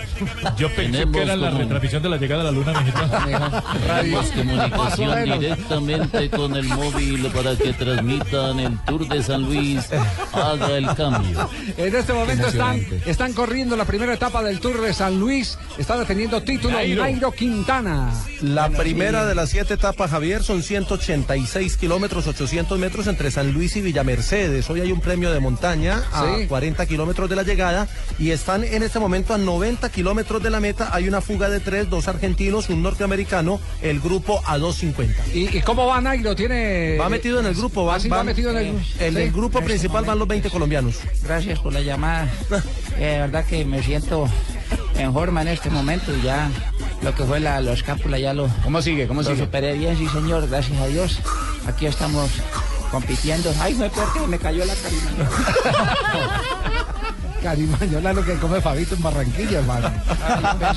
Yo 0.58 0.70
pensé 0.70 0.92
Tenemos 0.92 1.16
que 1.18 1.22
era 1.24 1.36
la 1.36 1.48
como- 1.50 1.60
retransmisión 1.62 2.04
de 2.04 2.10
la 2.10 2.18
llegada 2.18 2.44
de 2.44 2.52
la 2.52 2.58
luna 2.58 2.74
mexicana. 2.82 3.64
Tenemos 3.86 4.26
comunicación 4.32 5.40
directamente 5.40 6.30
con 6.30 6.56
el 6.56 6.68
móvil 6.70 7.28
para 7.36 7.56
que 7.58 7.74
transmitan 7.74 8.60
el 8.62 8.80
Tour 8.86 9.08
de 9.10 9.22
San 9.24 9.42
Luis. 9.44 9.90
Haga 10.32 10.78
el 10.78 10.86
cambio. 10.96 11.50
En 11.78 11.96
este 11.96 12.14
momento 12.14 12.48
están, 12.48 12.86
están 13.06 13.34
corriendo 13.34 13.76
la 13.76 13.84
primera 13.86 14.14
etapa 14.14 14.42
del 14.42 14.62
Tour 14.62 14.80
de 14.82 14.94
San 14.94 15.20
Luis. 15.20 15.58
Está 15.78 15.98
defendiendo 15.98 16.42
título 16.44 16.76
Nairo. 16.78 17.02
Nairo, 17.04 17.32
Quintana. 17.34 18.10
La 18.42 18.70
primera 18.70 19.26
de 19.26 19.36
las 19.36 19.50
siete 19.50 19.74
etapas, 19.74 20.12
Javier, 20.12 20.44
son 20.44 20.64
186 20.64 21.76
kilómetros, 21.78 22.26
800 22.28 22.80
metros 22.80 23.08
entre 23.08 23.32
San 23.34 23.52
Luis 23.52 23.76
y 23.76 23.82
Villa 23.82 24.04
Mercedes. 24.04 24.70
Hoy 24.70 24.82
hay 24.82 24.92
un 24.92 25.00
premio 25.02 25.32
de 25.32 25.40
montaña 25.40 26.04
a 26.12 26.24
Sí. 26.38 26.46
40 26.48 26.86
kilómetros 26.86 27.30
de 27.30 27.36
la 27.36 27.42
llegada 27.44 27.88
y 28.20 28.30
están 28.30 28.64
en 28.64 28.84
este 28.84 29.00
momento 29.00 29.34
a 29.34 29.38
90 29.40 29.90
kilómetros 29.90 30.44
de 30.44 30.50
la 30.52 30.60
meta. 30.60 30.90
Hay 30.94 31.08
una 31.08 31.20
fuga 31.22 31.50
de 31.50 31.60
tres, 31.60 31.90
dos 31.90 32.08
argentinos, 32.08 32.70
un 32.70 32.84
norteamericano, 32.84 33.60
el 33.82 34.00
grupo 34.00 34.40
a 34.46 34.58
250. 34.60 35.22
¿Y, 35.34 35.58
y 35.58 35.62
cómo 35.62 35.88
va 35.88 36.00
Nairo? 36.00 36.36
¿Tiene... 36.36 36.96
Va 37.00 37.10
metido 37.10 37.40
en 37.40 37.48
el 37.48 37.56
grupo, 37.56 37.86
va, 37.86 37.96
Ah, 37.96 38.00
sí, 38.00 38.08
va 38.08 38.24
metido 38.24 38.52
en 38.52 38.58
el- 38.58 38.76
el 39.00 39.14
del 39.16 39.28
sí. 39.30 39.34
grupo 39.36 39.62
principal 39.62 40.06
van 40.06 40.20
los 40.20 40.28
20 40.28 40.50
colombianos. 40.52 40.96
Gracias 41.24 41.60
por 41.60 41.74
la 41.74 41.82
llamada. 41.82 42.30
Eh, 43.00 43.06
De 43.14 43.20
verdad 43.22 43.44
que 43.46 43.66
me 43.66 43.82
siento 43.82 44.30
en 44.98 45.12
forma 45.14 45.42
en 45.42 45.48
este 45.48 45.72
momento 45.72 46.16
y 46.16 46.22
ya 46.22 46.52
lo 47.02 47.16
que 47.16 47.24
fue 47.24 47.40
la, 47.40 47.60
la 47.60 47.74
escápula 47.74 48.20
ya 48.20 48.36
lo, 48.36 48.48
¿Cómo 48.64 48.84
sigue? 48.84 49.08
¿Cómo 49.08 49.24
lo 49.24 49.30
sigue? 49.32 49.40
superé 49.46 49.74
bien, 49.74 49.98
sí 49.98 50.08
señor, 50.10 50.48
gracias 50.48 50.80
a 50.80 50.86
Dios. 50.86 51.20
Aquí 51.66 51.88
estamos 51.88 52.30
compitiendo. 52.94 53.52
Ay, 53.60 53.74
peor 53.74 54.14
que 54.14 54.28
me 54.28 54.38
cayó 54.38 54.64
la 54.66 54.76
carina. 54.76 55.30
Carimañola 57.42 58.14
lo 58.14 58.24
que 58.24 58.36
come 58.36 58.62
Fabito 58.62 58.96
en 58.96 59.02
Barranquilla, 59.02 59.60
hermano. 59.60 59.92
Ah, 60.08 60.76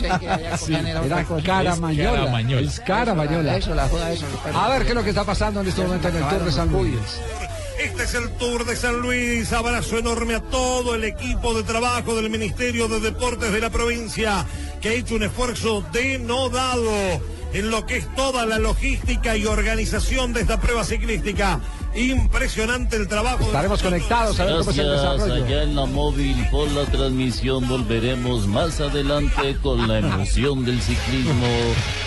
era 1.04 1.24
caramañola. 1.44 1.44
caramañola. 1.44 2.60
Es 2.62 2.80
caramañola. 2.80 3.56
Eso, 3.56 3.74
la 3.74 3.86
joda, 3.88 4.10
eso. 4.10 4.24
A 4.52 4.68
ver 4.70 4.82
qué 4.82 4.88
es 4.88 4.94
lo 4.94 5.04
que 5.04 5.10
está 5.10 5.24
pasando 5.24 5.60
en 5.60 5.68
este 5.68 5.82
momento 5.82 6.08
en 6.08 6.16
el 6.16 6.28
Tour 6.28 6.44
de 6.44 6.52
San 6.52 6.72
Luis. 6.72 7.20
Este 7.78 8.02
es 8.04 8.14
el 8.14 8.30
Tour 8.30 8.64
de 8.64 8.74
San 8.74 8.98
Luis. 9.00 9.52
Abrazo 9.52 9.98
enorme 9.98 10.36
a 10.36 10.40
todo 10.40 10.94
el 10.94 11.04
equipo 11.04 11.52
de 11.54 11.62
trabajo 11.62 12.16
del 12.16 12.30
Ministerio 12.30 12.88
de 12.88 12.98
Deportes 12.98 13.52
de 13.52 13.60
la 13.60 13.68
provincia 13.68 14.46
que 14.80 14.88
ha 14.88 14.92
hecho 14.94 15.16
un 15.16 15.22
esfuerzo 15.22 15.84
denodado 15.92 16.90
en 17.52 17.70
lo 17.70 17.86
que 17.86 17.98
es 17.98 18.14
toda 18.14 18.44
la 18.44 18.58
logística 18.58 19.36
y 19.36 19.46
organización 19.46 20.32
de 20.32 20.40
esta 20.40 20.60
prueba 20.60 20.84
ciclística. 20.84 21.60
Impresionante 21.96 22.96
el 22.96 23.08
trabajo. 23.08 23.44
Estaremos 23.44 23.82
conectados 23.82 24.38
a 24.38 24.44
ver 24.44 24.58
cómo 24.58 24.70
es 24.70 24.78
el 24.78 24.86
Gracias 24.86 25.12
desarrollo. 25.14 25.44
allá 25.44 25.62
en 25.62 25.76
la 25.76 25.86
móvil 25.86 26.46
por 26.50 26.70
la 26.72 26.84
transmisión. 26.84 27.66
Volveremos 27.68 28.46
más 28.46 28.80
adelante 28.80 29.56
con 29.62 29.88
la 29.88 29.98
emoción 29.98 30.64
del 30.64 30.80
ciclismo 30.80 31.46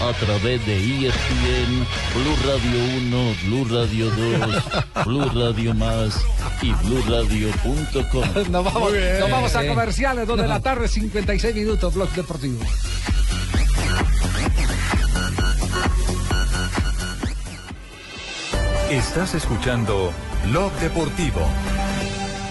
a 0.02 0.14
través 0.26 0.66
de 0.66 0.76
ESPN, 1.08 1.88
Blue 2.14 2.38
Radio 2.46 2.84
1, 2.98 3.36
Blue 3.46 3.66
Radio 3.66 4.12
2, 4.96 5.06
Blue 5.06 5.44
Radio 5.44 5.74
Más 5.74 6.20
y 6.62 6.72
BlueRadio.com. 6.72 8.24
Nos 8.52 8.64
vamos, 8.64 8.94
nos 9.20 9.32
vamos 9.32 9.56
a 9.56 9.68
comerciales, 9.68 10.28
2 10.28 10.38
de 10.42 10.48
la 10.48 10.60
tarde, 10.60 10.88
56 10.88 11.56
minutos, 11.56 11.94
Blog 11.94 12.10
Deportivo. 12.12 12.60
Estás 18.90 19.36
escuchando 19.36 20.12
Blog 20.46 20.74
Deportivo. 20.80 21.42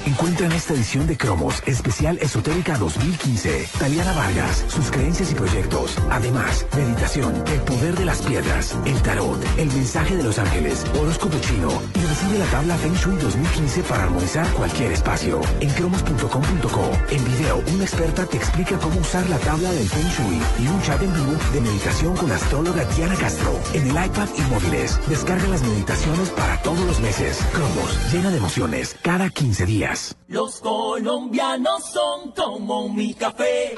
Encuentra 0.09 0.47
en 0.47 0.53
esta 0.53 0.73
edición 0.73 1.07
de 1.07 1.19
Cromos 1.19 1.63
Especial 1.67 2.19
Esotérica 2.23 2.79
2015 2.79 3.69
Taliana 3.79 4.15
Vargas, 4.15 4.65
sus 4.69 4.91
creencias 4.91 5.33
y 5.33 5.35
proyectos. 5.35 5.99
Además, 6.11 6.67
meditación, 6.75 7.35
el 7.47 7.61
poder 7.61 7.95
de 7.95 8.07
las 8.07 8.23
piedras, 8.23 8.75
el 8.87 9.03
tarot, 9.03 9.39
el 9.59 9.69
mensaje 9.69 10.17
de 10.17 10.23
los 10.23 10.39
ángeles, 10.39 10.87
horóscopo 10.99 11.39
chino 11.41 11.83
y 11.95 12.01
recibe 12.01 12.39
la 12.39 12.47
tabla 12.47 12.79
Feng 12.79 12.95
Shui 12.95 13.17
2015 13.17 13.83
para 13.83 14.05
armonizar 14.05 14.47
cualquier 14.55 14.93
espacio. 14.93 15.43
En 15.61 15.69
cromos.com.co, 15.75 16.91
en 17.11 17.25
video, 17.27 17.63
una 17.75 17.85
experta 17.85 18.25
te 18.25 18.39
explica 18.39 18.79
cómo 18.79 18.99
usar 19.01 19.29
la 19.29 19.37
tabla 19.37 19.71
del 19.73 19.91
Feng 19.91 20.09
Shui 20.09 20.41
y 20.65 20.69
un 20.69 20.81
chat 20.85 21.03
en 21.03 21.13
vivo 21.13 21.37
de 21.53 21.61
meditación 21.61 22.17
con 22.17 22.31
la 22.31 22.37
astróloga 22.37 22.83
Diana 22.97 23.15
Castro 23.17 23.61
en 23.75 23.83
el 23.83 24.07
iPad 24.07 24.29
y 24.39 24.41
móviles. 24.51 24.99
Descarga 25.07 25.49
las 25.49 25.63
meditaciones 25.63 26.31
para 26.31 26.57
todos 26.63 26.81
los 26.87 26.99
meses. 27.01 27.41
Cromos, 27.53 28.11
llena 28.11 28.31
de 28.31 28.39
emociones, 28.39 28.97
cada 29.03 29.29
15 29.29 29.67
días. 29.67 29.98
Los 30.29 30.61
colombianos 30.61 31.85
son 31.87 32.33
como 32.33 32.89
mi 32.89 33.15
café. 33.15 33.75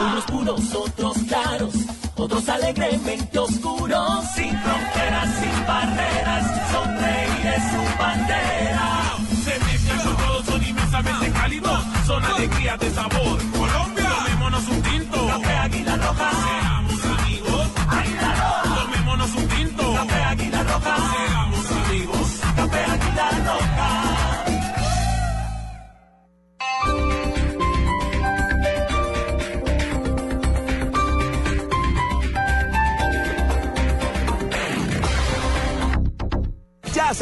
Unos 0.00 0.24
puros, 0.24 0.74
otros 0.74 1.16
claros, 1.28 1.74
otros 2.16 2.48
alegremente 2.48 3.38
oscuros. 3.38 4.24
Sin 4.34 4.56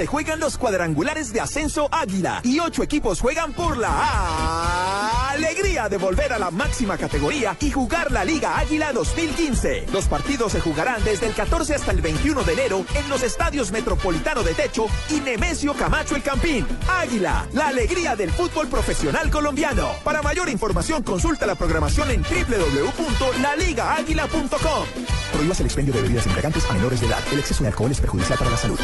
juegan 0.06 0.40
los 0.40 0.58
cuadrangulares 0.58 1.32
de 1.32 1.40
ascenso 1.40 1.88
Águila 1.90 2.40
y 2.44 2.60
ocho 2.60 2.82
equipos 2.82 3.20
juegan 3.20 3.52
por 3.52 3.76
la 3.76 5.30
alegría 5.30 5.88
de 5.88 5.96
volver 5.96 6.32
a 6.32 6.38
la 6.38 6.50
máxima 6.50 6.98
categoría 6.98 7.56
y 7.60 7.70
jugar 7.70 8.12
la 8.12 8.24
Liga 8.24 8.58
Águila 8.58 8.92
2015. 8.92 9.86
Los 9.92 10.06
partidos 10.06 10.52
se 10.52 10.60
jugarán 10.60 11.02
desde 11.04 11.26
el 11.26 11.34
14 11.34 11.74
hasta 11.74 11.90
el 11.90 12.00
21 12.00 12.42
de 12.42 12.52
enero 12.52 12.84
en 12.94 13.08
los 13.08 13.22
estadios 13.22 13.72
Metropolitano 13.72 14.42
de 14.42 14.54
Techo 14.54 14.86
y 15.10 15.20
Nemesio 15.20 15.74
Camacho 15.74 16.16
El 16.16 16.22
Campín. 16.22 16.66
Águila, 16.88 17.46
la 17.52 17.68
alegría 17.68 18.16
del 18.16 18.30
fútbol 18.30 18.68
profesional 18.68 19.30
colombiano. 19.30 19.90
Para 20.04 20.22
mayor 20.22 20.48
información 20.48 21.02
consulta 21.02 21.46
la 21.46 21.54
programación 21.54 22.10
en 22.10 22.22
www.laligaaguila.com. 22.22 24.86
Prohíbas 25.32 25.60
el 25.60 25.66
expendio 25.66 25.94
de 25.94 26.02
bebidas 26.02 26.26
embriagantes 26.26 26.68
a 26.68 26.72
menores 26.74 27.00
de 27.00 27.06
edad. 27.06 27.20
El 27.32 27.38
exceso 27.38 27.62
de 27.62 27.68
alcohol 27.68 27.90
es 27.90 28.00
perjudicial 28.00 28.38
para 28.38 28.50
la 28.50 28.56
salud. 28.56 28.78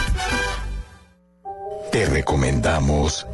Te 1.92 2.04
recomendamos 2.04 3.26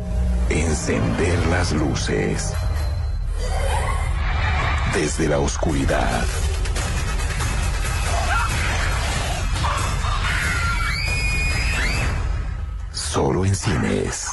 encender 0.48 1.46
las 1.46 1.72
luces. 1.72 2.52
Desde 4.94 5.28
la 5.28 5.40
oscuridad. 5.40 6.24
Solo 12.92 13.44
en 13.44 13.56
cines. 13.56 14.28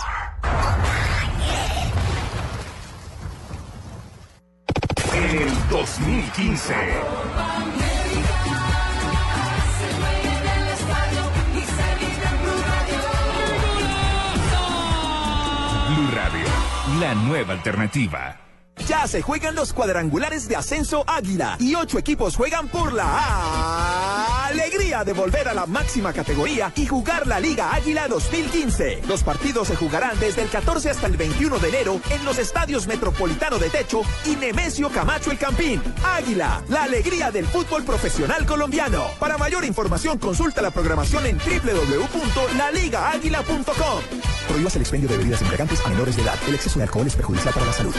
En 5.13 5.23
el 5.23 5.69
2015. 5.69 6.75
La 17.01 17.15
nueva 17.15 17.53
alternativa. 17.53 18.39
Ya 18.87 19.07
se 19.07 19.23
juegan 19.23 19.55
los 19.55 19.73
cuadrangulares 19.73 20.47
de 20.47 20.55
ascenso 20.55 21.03
Águila 21.07 21.57
y 21.59 21.73
ocho 21.73 21.97
equipos 21.97 22.35
juegan 22.35 22.67
por 22.67 22.93
la 22.93 24.40
alegría 24.51 25.03
de 25.03 25.13
volver 25.13 25.47
a 25.47 25.53
la 25.53 25.65
máxima 25.65 26.13
categoría 26.13 26.71
y 26.75 26.85
jugar 26.85 27.25
la 27.27 27.39
Liga 27.39 27.73
Águila 27.73 28.07
2015. 28.07 29.01
Los 29.07 29.23
partidos 29.23 29.69
se 29.69 29.75
jugarán 29.75 30.19
desde 30.19 30.43
el 30.43 30.49
14 30.49 30.89
hasta 30.89 31.07
el 31.07 31.17
21 31.17 31.59
de 31.59 31.69
enero 31.69 32.01
en 32.09 32.25
los 32.25 32.37
estadios 32.37 32.87
Metropolitano 32.87 33.57
de 33.57 33.69
Techo 33.69 34.01
y 34.25 34.35
Nemesio 34.35 34.89
Camacho 34.89 35.31
El 35.31 35.37
Campín. 35.37 35.81
Águila, 36.03 36.61
la 36.69 36.83
alegría 36.83 37.31
del 37.31 37.47
fútbol 37.47 37.83
profesional 37.83 38.45
colombiano. 38.45 39.05
Para 39.19 39.37
mayor 39.37 39.65
información 39.65 40.17
consulta 40.17 40.61
la 40.61 40.71
programación 40.71 41.25
en 41.25 41.37
www.laligaaguila.com. 41.37 44.03
Prohíbas 44.47 44.75
el 44.75 44.81
expendio 44.81 45.09
de 45.09 45.17
bebidas 45.17 45.41
embriagantes 45.41 45.85
a 45.85 45.89
menores 45.89 46.15
de 46.15 46.21
edad. 46.23 46.37
El 46.47 46.55
exceso 46.55 46.79
de 46.79 46.83
alcohol 46.83 47.05
es 47.07 47.15
perjudicial 47.15 47.53
para 47.53 47.65
la 47.65 47.73
salud. 47.73 47.93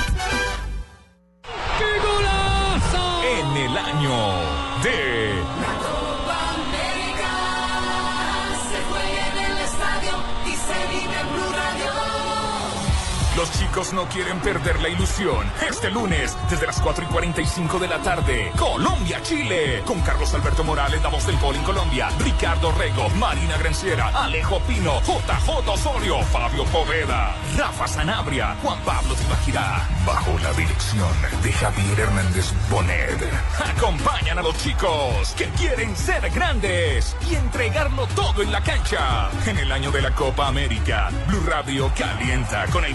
Los 13.42 13.58
chicos 13.58 13.92
no 13.92 14.04
quieren 14.04 14.38
perder 14.38 14.80
la 14.80 14.88
ilusión. 14.88 15.44
Este 15.68 15.90
lunes, 15.90 16.36
desde 16.48 16.64
las 16.64 16.80
4 16.80 17.06
y 17.06 17.08
45 17.08 17.80
de 17.80 17.88
la 17.88 17.98
tarde, 17.98 18.52
Colombia-Chile. 18.56 19.82
Con 19.84 20.00
Carlos 20.02 20.32
Alberto 20.32 20.62
Morales, 20.62 21.02
la 21.02 21.08
voz 21.08 21.26
del 21.26 21.36
gol 21.40 21.56
en 21.56 21.64
Colombia. 21.64 22.08
Ricardo 22.20 22.70
Rego, 22.70 23.08
Marina 23.18 23.56
Granciera, 23.58 24.12
Alejo 24.14 24.60
Pino, 24.60 25.00
JJ 25.00 25.68
Osorio, 25.68 26.22
Fabio 26.26 26.64
Poveda, 26.66 27.34
Rafa 27.58 27.88
Sanabria, 27.88 28.54
Juan 28.62 28.78
Pablo 28.84 29.12
Tibaquirá. 29.16 29.88
Bajo 30.06 30.38
la 30.38 30.52
dirección 30.52 31.10
de 31.42 31.52
Javier 31.52 31.98
Hernández 31.98 32.52
Bonet. 32.70 33.28
Acompañan 33.76 34.38
a 34.38 34.42
los 34.42 34.56
chicos 34.58 35.34
que 35.36 35.46
quieren 35.58 35.96
ser 35.96 36.30
grandes 36.30 37.16
y 37.28 37.34
entregarlo 37.34 38.06
todo 38.14 38.40
en 38.40 38.52
la 38.52 38.60
cancha. 38.60 39.30
En 39.46 39.58
el 39.58 39.72
año 39.72 39.90
de 39.90 40.02
la 40.02 40.12
Copa 40.12 40.46
América, 40.46 41.10
Blue 41.26 41.42
Radio 41.44 41.90
calienta 41.96 42.66
con 42.68 42.84
el 42.84 42.94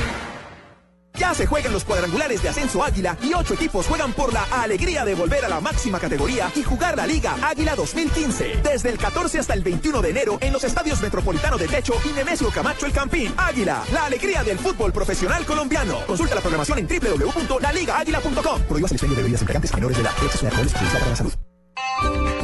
Ya 1.21 1.35
se 1.35 1.45
juegan 1.45 1.71
los 1.71 1.85
cuadrangulares 1.85 2.41
de 2.41 2.49
ascenso 2.49 2.83
Águila 2.83 3.15
y 3.21 3.31
ocho 3.35 3.53
equipos 3.53 3.85
juegan 3.85 4.11
por 4.11 4.33
la 4.33 4.43
alegría 4.45 5.05
de 5.05 5.13
volver 5.13 5.45
a 5.45 5.49
la 5.49 5.61
máxima 5.61 5.99
categoría 5.99 6.51
y 6.55 6.63
jugar 6.63 6.97
la 6.97 7.05
Liga 7.05 7.35
Águila 7.43 7.75
2015. 7.75 8.61
Desde 8.63 8.89
el 8.89 8.97
14 8.97 9.37
hasta 9.37 9.53
el 9.53 9.61
21 9.61 10.01
de 10.01 10.09
enero 10.09 10.39
en 10.41 10.51
los 10.51 10.63
estadios 10.63 10.99
Metropolitano 10.99 11.59
de 11.59 11.67
Techo 11.67 11.93
y 12.09 12.13
Nemesio 12.13 12.49
Camacho 12.49 12.87
El 12.87 12.91
Campín. 12.91 13.31
Águila, 13.37 13.83
la 13.93 14.05
alegría 14.05 14.43
del 14.43 14.57
fútbol 14.57 14.91
profesional 14.91 15.45
colombiano. 15.45 16.03
Consulta 16.07 16.33
la 16.33 16.41
programación 16.41 16.79
en 16.79 16.87
www.laligaaguila.com. 16.87 18.63
Prohíbas 18.63 18.89
el 18.89 18.95
expendio 18.95 19.17
de 19.17 19.21
bebidas 19.21 19.41
embriagantes 19.41 19.75
menores 19.75 19.97
de 19.97 20.01
edad. 20.01 20.13
De 20.41 20.47
alcohol 20.47 20.65
es 20.65 20.73
para 20.73 21.07
la 21.07 21.15
salud. 21.15 22.40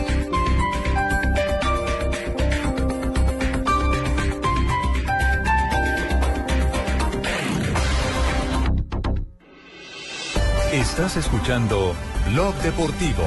Estás 10.77 11.17
escuchando 11.17 11.95
Blog 12.31 12.53
Deportivo. 12.61 13.23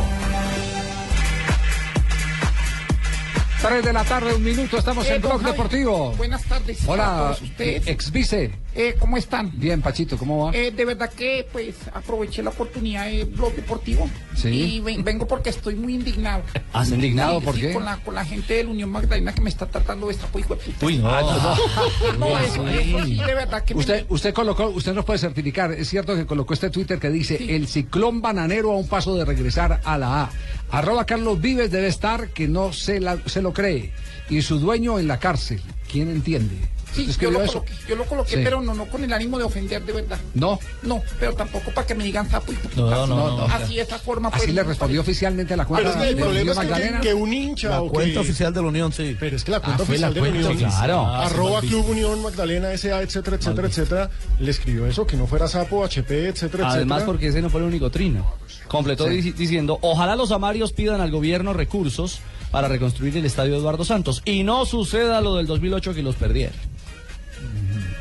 3 3.61 3.85
de 3.85 3.93
la 3.93 4.05
tarde, 4.05 4.35
un 4.35 4.43
minuto, 4.43 4.79
estamos 4.79 5.07
Eh, 5.07 5.17
en 5.17 5.21
Blog 5.23 5.41
Javi, 5.41 5.51
Deportivo. 5.51 6.13
Buenas 6.13 6.45
tardes. 6.45 6.87
a 6.87 6.91
Hola, 6.91 7.05
todos 7.17 7.43
ustedes. 7.43 7.87
ex 7.89 8.11
vice. 8.13 8.51
Eh, 8.75 8.95
¿Cómo 9.01 9.17
están? 9.17 9.51
Bien, 9.55 9.83
Pachito, 9.83 10.17
¿cómo 10.17 10.45
va? 10.47 10.53
Eh, 10.57 10.71
de 10.71 10.85
verdad 10.85 11.11
que 11.13 11.47
pues 11.53 11.75
aproveché 11.93 12.41
la 12.43 12.51
oportunidad 12.51 13.07
de 13.07 13.25
blog 13.25 13.53
deportivo 13.55 14.09
Sí. 14.37 14.49
y 14.77 14.81
ven- 14.81 15.03
vengo 15.03 15.27
porque 15.27 15.51
estoy 15.51 15.75
muy 15.75 15.95
indignado. 15.95 16.43
¿Ah, 16.73 16.85
indignado? 16.87 17.41
Sí, 17.41 17.47
¿Por 17.47 17.55
sí, 17.57 17.61
qué? 17.63 17.73
Con 17.73 17.85
la, 17.85 17.97
con 17.99 18.15
la 18.15 18.25
gente 18.25 18.55
del 18.55 18.69
Unión 18.69 18.91
Magdalena 18.91 19.33
que 19.35 19.41
me 19.41 19.51
está 19.51 19.67
tratando 19.67 20.07
de 20.07 20.13
esta 20.13 20.29
hijo 20.39 20.55
de 20.55 20.63
puta. 20.63 20.87
Uy, 20.87 20.99
no. 20.99 21.11
No, 22.19 22.39
eso, 22.39 22.67
eso 22.69 23.05
sí, 23.05 23.17
de 23.17 23.35
verdad 23.35 23.65
que 23.65 23.75
me- 23.75 23.81
Usted, 23.81 24.07
usted 24.09 24.33
colocó, 24.35 24.69
usted 24.69 24.95
nos 24.95 25.05
puede 25.05 25.19
certificar, 25.19 25.73
es 25.73 25.89
cierto 25.89 26.15
que 26.15 26.25
colocó 26.27 26.55
este 26.55 26.71
Twitter 26.71 26.99
que 26.99 27.11
dice 27.11 27.57
el 27.57 27.67
ciclón 27.67 28.21
bananero 28.23 28.71
a 28.73 28.77
un 28.77 28.87
paso 28.89 29.17
de 29.17 29.25
regresar 29.25 29.81
a 29.85 29.99
la 29.99 30.23
A. 30.25 30.31
Arroba 30.71 31.05
Carlos 31.07 31.41
Vives 31.41 31.71
debe 31.73 31.89
estar 31.89 32.29
que 32.29 32.47
no 32.47 32.73
se, 32.73 33.01
la- 33.01 33.19
se 33.27 33.43
lo 33.43 33.53
cree. 33.53 33.93
Y 34.29 34.43
su 34.43 34.61
dueño 34.61 34.99
en 35.01 35.09
la 35.09 35.19
cárcel. 35.19 35.61
¿Quién 35.91 36.09
entiende? 36.09 36.55
Sí, 36.95 37.07
¿Usted 37.09 37.23
yo 37.23 37.31
lo, 37.31 37.43
eso? 37.43 37.53
coloqué, 37.55 37.73
yo 37.89 37.97
lo 37.97 38.05
coloqué, 38.05 38.37
Sí. 38.37 38.41
pero 38.43 38.61
no, 38.61 38.75
no 38.75 38.87
con 38.87 39.05
el 39.05 39.13
ánimo 39.13 39.39
de 39.39 39.45
ofender, 39.45 39.85
de 39.85 39.93
verdad. 39.93 40.19
No. 40.35 40.59
No, 40.83 41.03
pero 41.21 41.35
tampoco 41.35 41.71
para 41.73 41.87
que 41.87 41.95
me 41.95 42.03
digan 42.05 42.29
sapo 42.29 42.53
y. 42.53 42.59
No, 42.77 42.91
no, 42.91 43.07
no, 43.07 43.37
no. 43.39 43.45
Así 43.45 43.77
de 43.77 43.83
esa 43.83 43.99
forma. 43.99 44.29
Así 44.29 44.39
pues, 44.47 44.55
le 44.55 44.63
respondió 44.65 45.01
oficialmente 45.01 45.55
a 45.55 45.57
la 45.57 45.65
cuenta 45.67 45.91
Pero 45.93 46.01
es 46.01 46.07
que 46.07 46.11
el 46.13 46.17
problema 46.21 46.53
es 46.53 46.93
que, 46.95 47.01
que 47.01 47.15
un 47.15 47.33
hincha 47.33 47.69
La 47.69 47.83
o 47.83 47.89
cuenta 47.89 48.13
que... 48.15 48.19
oficial 48.19 48.53
de 48.53 48.63
la 48.63 48.69
Unión, 48.69 48.93
sí. 48.93 49.17
Pero 49.21 49.37
es 49.37 49.45
que 49.45 49.51
la 49.53 49.61
cuenta 49.61 49.83
Ah, 49.83 49.87
fue 49.87 49.95
oficial 49.95 50.11
la 50.15 50.15
de 50.15 50.21
la 50.21 50.31
cuenta 50.33 50.51
Unión. 50.51 50.71
Claro. 50.71 50.99
Ah, 51.07 51.27
arroba 51.27 51.61
sí, 51.61 51.69
Club 51.69 51.91
Unión 51.91 52.23
Magdalena 52.23 52.73
S.A., 52.73 53.03
etcétera, 53.03 53.37
etcétera, 53.37 53.69
etcétera, 53.69 54.11
le 54.41 54.51
escribió 54.51 54.87
eso, 54.87 55.07
que 55.07 55.17
no 55.17 55.27
fuera 55.27 55.47
sapo, 55.49 55.85
HP, 55.85 56.29
etcétera, 56.29 56.69
Además, 56.71 56.99
etcétera. 56.99 57.07
porque 57.07 57.29
ese 57.29 57.41
no 57.43 57.51
fue 57.51 57.61
el 57.61 57.67
único 57.67 57.91
trino. 57.91 58.35
Completó 58.69 59.09
Sí. 59.09 59.33
diciendo, 59.33 59.79
ojalá 59.83 60.17
los 60.17 60.31
amarios 60.33 60.73
pidan 60.73 61.01
al 61.01 61.11
gobierno 61.11 61.53
recursos 61.53 62.21
para 62.51 62.67
reconstruir 62.69 63.17
el 63.17 63.25
estadio 63.25 63.57
Eduardo 63.57 63.85
Santos 63.85 64.23
y 64.25 64.43
no 64.43 64.65
suceda 64.67 65.21
lo 65.21 65.37
del 65.37 65.47
2008 65.47 65.95
que 65.95 66.03
los 66.03 66.17
perdieron. 66.17 66.55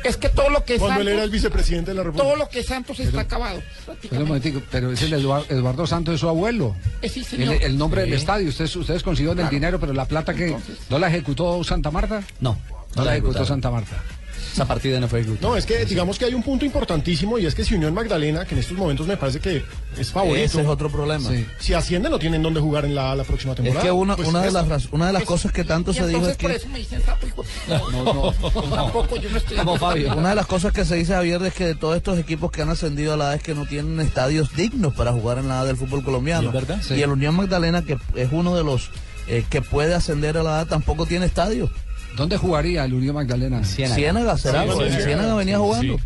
Es 0.04 0.16
que 0.16 0.28
todo 0.28 0.50
lo 0.50 0.64
que 0.64 0.74
es 0.74 0.80
Cuando 0.80 1.00
él 1.00 1.08
era 1.08 1.24
el 1.24 1.30
vicepresidente 1.30 1.90
de 1.90 1.96
la 1.96 2.02
República. 2.02 2.24
todo 2.24 2.36
lo 2.36 2.48
que 2.48 2.60
es 2.60 2.66
Santos 2.66 2.98
está 3.00 3.20
acabado. 3.20 3.62
Pero 4.08 4.26
pero 4.70 4.92
es 4.92 5.02
el 5.02 5.12
Eduardo, 5.12 5.46
Eduardo 5.50 5.86
Santos 5.86 6.14
es 6.14 6.20
su 6.20 6.28
abuelo. 6.28 6.74
Eh, 7.02 7.08
sí, 7.08 7.20
El, 7.20 7.26
señor. 7.26 7.56
el 7.60 7.76
nombre 7.76 8.02
del 8.02 8.12
estadio, 8.14 8.48
ustedes, 8.48 8.74
ustedes 8.76 9.02
consiguieron 9.02 9.38
el 9.40 9.50
dinero, 9.50 9.78
pero 9.78 9.92
la 9.92 10.06
plata 10.06 10.34
que 10.34 10.56
no 10.88 10.98
la 10.98 11.08
ejecutó 11.08 11.62
Santa 11.64 11.90
Marta. 11.90 12.22
No, 12.40 12.58
no 12.96 13.04
la 13.04 13.12
ejecutó. 13.16 13.44
Santa 13.44 13.70
Marta. 13.70 14.02
Esa 14.60 14.68
partida 14.68 15.00
no 15.00 15.08
fue. 15.08 15.24
No, 15.40 15.56
es 15.56 15.64
que 15.64 15.84
digamos 15.86 16.18
que 16.18 16.26
hay 16.26 16.34
un 16.34 16.42
punto 16.42 16.64
importantísimo 16.66 17.38
y 17.38 17.46
es 17.46 17.54
que 17.54 17.64
si 17.64 17.74
Unión 17.74 17.94
Magdalena, 17.94 18.44
que 18.44 18.54
en 18.54 18.60
estos 18.60 18.76
momentos 18.76 19.06
me 19.06 19.16
parece 19.16 19.40
que 19.40 19.62
es 19.96 20.10
favorito. 20.12 20.44
Ese 20.44 20.60
es 20.60 20.66
otro 20.66 20.90
problema. 20.90 21.28
Sí. 21.30 21.46
Si 21.58 21.72
asciende 21.74 22.10
no 22.10 22.18
tienen 22.18 22.42
dónde 22.42 22.60
jugar 22.60 22.84
en 22.84 22.94
la, 22.94 23.14
la 23.14 23.24
próxima 23.24 23.52
Es 23.52 23.56
temporada. 23.56 23.82
que 23.84 23.90
una, 23.90 24.16
Pues 24.16 24.28
una, 24.28 24.40
de 24.42 24.48
eso. 24.48 24.58
las, 24.58 24.68
raz- 24.68 24.88
una 24.92 25.06
de 25.06 25.12
las 25.14 25.24
cosas 25.24 25.52
que 25.52 25.64
tanto 25.64 25.92
Y 25.92 25.94
se 25.94 26.06
dijo 26.06 26.28
es 26.28 26.36
por 26.36 26.50
que... 26.50 26.56
eso 26.56 26.68
me 26.68 26.78
dicen 26.78 27.02
sapo 27.04 27.26
hijo 27.26 27.42
de 27.42 27.48
puta. 27.48 27.90
No, 27.90 28.12
no. 28.14 28.32
Tampoco 28.76 29.16
yo 29.16 29.30
no 29.30 29.36
estoy 29.38 29.58
Una 30.16 30.28
de 30.30 30.34
las 30.34 30.46
cosas 30.46 30.72
que 30.72 30.84
se 30.84 30.96
dice 30.96 31.14
Javier 31.14 31.42
es 31.44 31.54
que 31.54 31.64
de 31.66 31.74
todos 31.74 31.96
estos 31.96 32.18
equipos 32.18 32.50
que 32.50 32.62
han 32.62 32.68
ascendido 32.68 33.14
a 33.14 33.16
la 33.16 33.30
A 33.30 33.34
es 33.36 33.42
que 33.42 33.54
no 33.54 33.66
tienen 33.66 33.98
estadios 34.00 34.54
dignos 34.54 34.92
para 34.94 35.12
jugar 35.12 35.38
en 35.38 35.48
la 35.48 35.60
A 35.60 35.64
del 35.64 35.76
fútbol 35.76 36.04
colombiano. 36.04 36.42
¿Y 36.44 36.46
es 36.48 36.52
verdad? 36.52 36.80
Sí. 36.86 36.94
Y 36.94 37.02
el 37.02 37.10
Unión 37.10 37.34
Magdalena, 37.34 37.82
que 37.82 37.96
es 38.14 38.28
uno 38.30 38.54
de 38.54 38.64
los 38.64 38.90
eh, 39.26 39.44
que 39.48 39.62
puede 39.62 39.94
ascender 39.94 40.36
a 40.36 40.42
la 40.42 40.60
A, 40.60 40.66
tampoco 40.66 41.06
tiene 41.06 41.24
estadio. 41.26 41.70
¿Dónde 42.16 42.36
jugaría 42.36 42.84
el 42.84 42.94
Unión 42.94 43.14
Magdalena? 43.14 43.64
Ciénaga, 43.64 44.36
será, 44.36 44.64
pues, 44.64 44.94
en 44.94 45.02
Ciénaga 45.02 45.34
venía 45.34 45.58
jugando. 45.58 45.96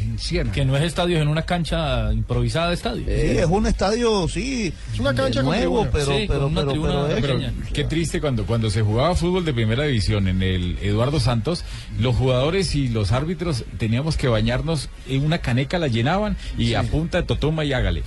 En. 0.00 0.50
Que 0.50 0.64
no 0.64 0.76
es 0.76 0.82
estadio, 0.82 1.16
es 1.16 1.22
en 1.22 1.28
una 1.28 1.42
cancha 1.42 2.12
improvisada 2.12 2.68
de 2.68 2.74
estadio. 2.74 3.04
Sí, 3.04 3.38
es 3.38 3.46
un 3.46 3.66
estadio, 3.66 4.28
sí. 4.28 4.72
Es 4.92 5.00
una 5.00 5.14
cancha 5.14 5.42
nuevo, 5.42 5.86
pero, 5.92 6.06
Sí, 6.06 6.24
pero, 6.28 6.40
con 6.40 6.52
una 6.52 6.60
pero, 6.62 6.70
tribuna 6.72 6.92
pero 7.08 7.38
es- 7.38 7.52
Pero 7.52 7.72
qué 7.72 7.84
triste 7.84 8.20
cuando, 8.20 8.44
cuando 8.44 8.70
se 8.70 8.82
jugaba 8.82 9.14
fútbol 9.14 9.44
de 9.44 9.54
primera 9.54 9.84
división 9.84 10.28
en 10.28 10.42
el 10.42 10.78
Eduardo 10.82 11.20
Santos, 11.20 11.64
los 11.98 12.16
jugadores 12.16 12.74
y 12.74 12.88
los 12.88 13.12
árbitros 13.12 13.64
teníamos 13.78 14.16
que 14.16 14.28
bañarnos 14.28 14.88
en 15.08 15.24
una 15.24 15.38
caneca, 15.38 15.78
la 15.78 15.88
llenaban 15.88 16.36
y 16.58 16.74
a 16.74 16.82
punta 16.82 17.18
de 17.18 17.24
totoma 17.24 17.64
y 17.64 17.72
hágale. 17.72 18.02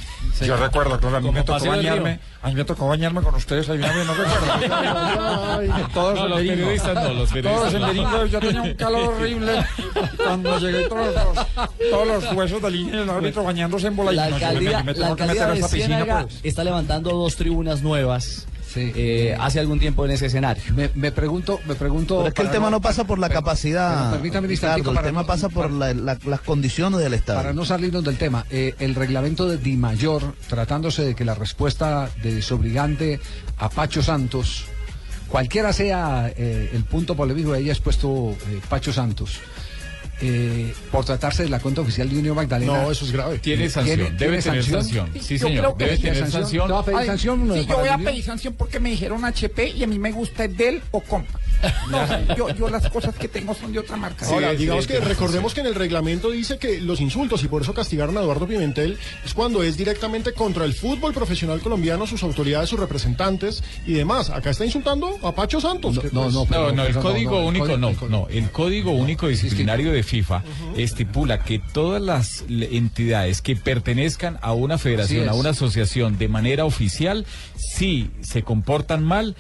Yo 0.46 0.56
recuerdo, 0.58 1.00
claro, 1.00 1.18
a 1.18 1.22
mí 1.22 1.32
me 1.32 1.44
tocó 1.44 1.66
bañarme, 1.68 2.20
a 2.42 2.50
mí 2.50 2.56
me 2.56 2.64
tocó 2.66 2.88
bañarme 2.88 3.22
con 3.22 3.34
ustedes 3.36 3.68
ahí 3.70 3.80
no 3.80 3.88
recuerdo. 4.14 5.88
Todos 5.94 6.16
No, 6.20 6.28
los 6.28 6.40
periodistas 6.40 6.94
no, 6.96 7.14
los 7.14 7.30
periodistas 7.32 7.72
Todos 7.72 7.74
no. 7.74 7.88
senderingos, 7.88 8.32
yo 8.32 8.40
tenía 8.40 8.62
un 8.62 8.74
calor 8.76 9.14
horrible. 9.14 9.66
Cuando 10.18 10.60
llegué 10.60 10.88
todos 10.88 11.14
los, 11.16 11.70
todos 11.92 12.08
los 12.08 12.34
huesos 12.34 12.62
del 12.62 12.74
línea 12.74 13.00
del 13.02 13.10
árbitro 13.10 13.44
bañándose 13.44 13.88
en 13.88 13.96
bola. 13.96 14.12
La 14.12 14.30
no, 14.30 14.36
alcaldía, 14.36 14.72
la 14.72 14.94
tengo 14.94 14.94
que 15.16 15.24
alcaldía 15.24 15.48
meter 15.48 15.64
a 15.64 15.68
de. 15.68 15.74
Ciénaga 15.74 16.22
Pues. 16.24 16.40
está 16.44 16.64
levantando 16.64 17.12
dos 17.12 17.36
tribunas 17.36 17.82
nuevas 17.82 18.48
eh, 18.80 19.36
hace 19.40 19.60
algún 19.60 19.80
tiempo 19.80 20.06
en 20.06 20.12
ese 20.12 20.28
escenario. 20.28 20.62
Me, 20.76 20.92
me 20.94 21.12
pregunto, 21.12 21.60
me 21.66 21.74
pregunto. 21.74 22.18
Pero 22.18 22.28
es 22.28 22.34
que 22.36 22.42
el 22.44 22.52
tema 22.52 22.70
no 22.70 22.80
pasa 22.80 23.06
por 23.06 23.18
la 23.18 23.28
pero- 23.28 23.40
capacidad, 23.42 23.98
pero 24.10 24.12
permítame 24.12 24.48
Ricardo, 24.48 24.92
el 24.92 24.98
tema 25.02 25.22
no- 25.22 25.26
pasa 25.28 25.50
por 25.50 25.72
la- 25.72 25.94
la- 25.96 26.18
las 26.26 26.42
condiciones 26.42 27.00
del 27.00 27.14
estadio. 27.16 27.40
Para 27.42 27.54
no 27.54 27.66
salirnos 27.66 28.04
del 28.04 28.18
tema, 28.18 28.46
eh, 28.52 28.76
el 28.80 28.94
reglamento 28.94 29.48
de 29.48 29.58
Di 29.58 29.78
Mayor, 29.78 30.36
tratándose 30.48 31.04
de 31.06 31.16
que 31.16 31.26
la 31.26 31.34
respuesta 31.34 32.10
de 32.22 32.36
desobligante 32.36 33.20
a 33.58 33.70
Pacho 33.70 34.04
Santos, 34.04 34.66
cualquiera 35.28 35.74
sea 35.74 36.32
eh, 36.36 36.70
el 36.74 36.84
punto 36.84 37.16
polémico 37.16 37.52
que 37.54 37.58
haya 37.58 37.72
expuesto 37.72 38.36
eh, 38.48 38.60
Pacho 38.70 38.94
Santos, 38.94 39.40
eh, 40.22 40.74
por 40.92 41.06
tratarse 41.06 41.44
de 41.44 41.50
la 41.50 41.60
cuenta 41.60 41.82
oficial 41.82 42.10
de 42.10 42.18
Unión 42.18 42.36
Magdalena. 42.36 42.82
No, 42.84 42.92
eso 42.92 43.06
es 43.06 43.12
grave. 43.12 43.40
Tiene 43.40 43.70
sanción, 43.70 44.18
debe 44.18 44.42
tener 44.42 44.64
sanción. 44.64 45.10
Sí, 45.22 45.38
Yo 45.38 45.48
señor, 45.48 45.78
debe 45.78 45.98
sí. 45.98 46.04
tener 46.04 46.30
sanción. 46.32 46.68
¿No 46.68 46.76
va 46.76 46.80
a 46.82 46.86
pedir 46.86 47.00
Ay, 47.00 47.08
sanción? 47.08 47.42
uno 47.42 47.54
sí, 47.54 47.66
yo 47.68 47.78
voy 47.78 47.90
a 47.90 47.98
pedir 47.98 48.24
sanción 48.24 48.54
porque 48.56 48.80
me 48.80 48.90
dijeron 48.90 49.24
HP 49.26 49.70
y 49.70 49.84
a 49.84 49.88
mí 49.88 50.00
me 50.00 50.12
gusta 50.12 50.46
el 50.46 50.58
Dell 50.58 50.82
o 50.92 51.02
Compa. 51.02 51.40
No, 51.90 52.36
yo, 52.36 52.50
yo 52.56 52.70
las 52.70 52.90
cosas 52.90 53.16
que 53.16 53.28
tengo 53.28 53.54
son 53.54 53.72
de 53.72 53.80
otra 53.80 53.98
marca. 53.98 54.26
Ahora, 54.28 54.54
digamos 54.54 54.86
sí, 54.86 54.92
que 54.94 55.00
recordemos 55.00 55.54
que 55.54 55.62
en 55.62 55.68
el 55.68 55.76
reglamento 55.76 56.30
dice 56.32 56.58
que 56.58 56.80
los 56.82 57.02
insultos, 57.02 57.44
y 57.44 57.48
por 57.48 57.62
eso 57.62 57.74
castigaron 57.74 58.18
a 58.18 58.22
Eduardo 58.22 58.48
Pimentel, 58.48 58.98
es 59.26 59.34
cuando 59.34 59.64
es 59.64 59.78
directamente 59.78 60.34
contra 60.34 60.66
el 60.66 60.74
fútbol 60.74 61.14
profesional 61.14 61.60
colombiano, 61.62 62.06
sus 62.08 62.24
autoridades, 62.24 62.70
sus 62.70 62.80
representantes 62.80 63.64
y 63.86 63.94
demás. 63.94 64.30
Acá 64.30 64.50
está 64.52 64.66
insultando 64.66 65.18
a 65.24 65.34
Pacho 65.34 65.60
Santos. 65.62 65.96
que, 65.96 66.02
pues, 66.10 66.14
No, 66.14 66.30
no, 66.32 66.42
el 66.44 66.48
pero 66.48 66.72
no, 66.72 67.02
código 67.02 67.32
no, 67.32 67.40
el 67.42 67.46
único 67.48 67.66
código- 67.66 67.78
no, 67.78 68.08
no, 68.10 68.28
el 68.30 68.50
código 68.52 68.92
único 68.92 69.28
disciplinario 69.28 69.92
de 69.92 70.04
FIFA 70.04 70.44
estipula 70.76 71.40
que 71.44 71.60
todas 71.60 72.02
las 72.02 72.44
entidades 72.50 73.42
que 73.42 73.56
pertenezcan 73.56 74.38
a 74.42 74.54
una 74.54 74.78
federación, 74.78 75.28
a 75.30 75.34
una 75.34 75.52
asociación 75.52 76.18
de 76.18 76.28
manera 76.28 76.66
oficial, 76.66 77.26
si 77.56 78.10
se 78.22 78.44
comportan 78.44 79.04
mal, 79.04 79.36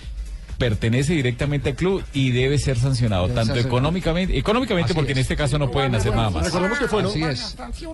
pertenece 0.58 1.13
directamente 1.13 1.70
al 1.70 1.76
club 1.76 2.04
y 2.13 2.32
debe 2.32 2.58
ser 2.58 2.78
sancionado, 2.80 3.30
tanto 3.30 3.56
económicamente, 3.56 4.38
económicamente 4.38 4.91
Así 4.91 4.96
porque 4.96 5.12
en 5.12 5.20
es. 5.20 5.24
este 5.24 5.36
caso 5.36 5.58
no 5.60 5.70
pueden 5.72 5.93
hacer 5.96 6.15
nada 6.15 6.30
más. 6.30 6.46
Recordemos 6.46 6.80
que 6.80 6.88
fueron, 6.88 7.12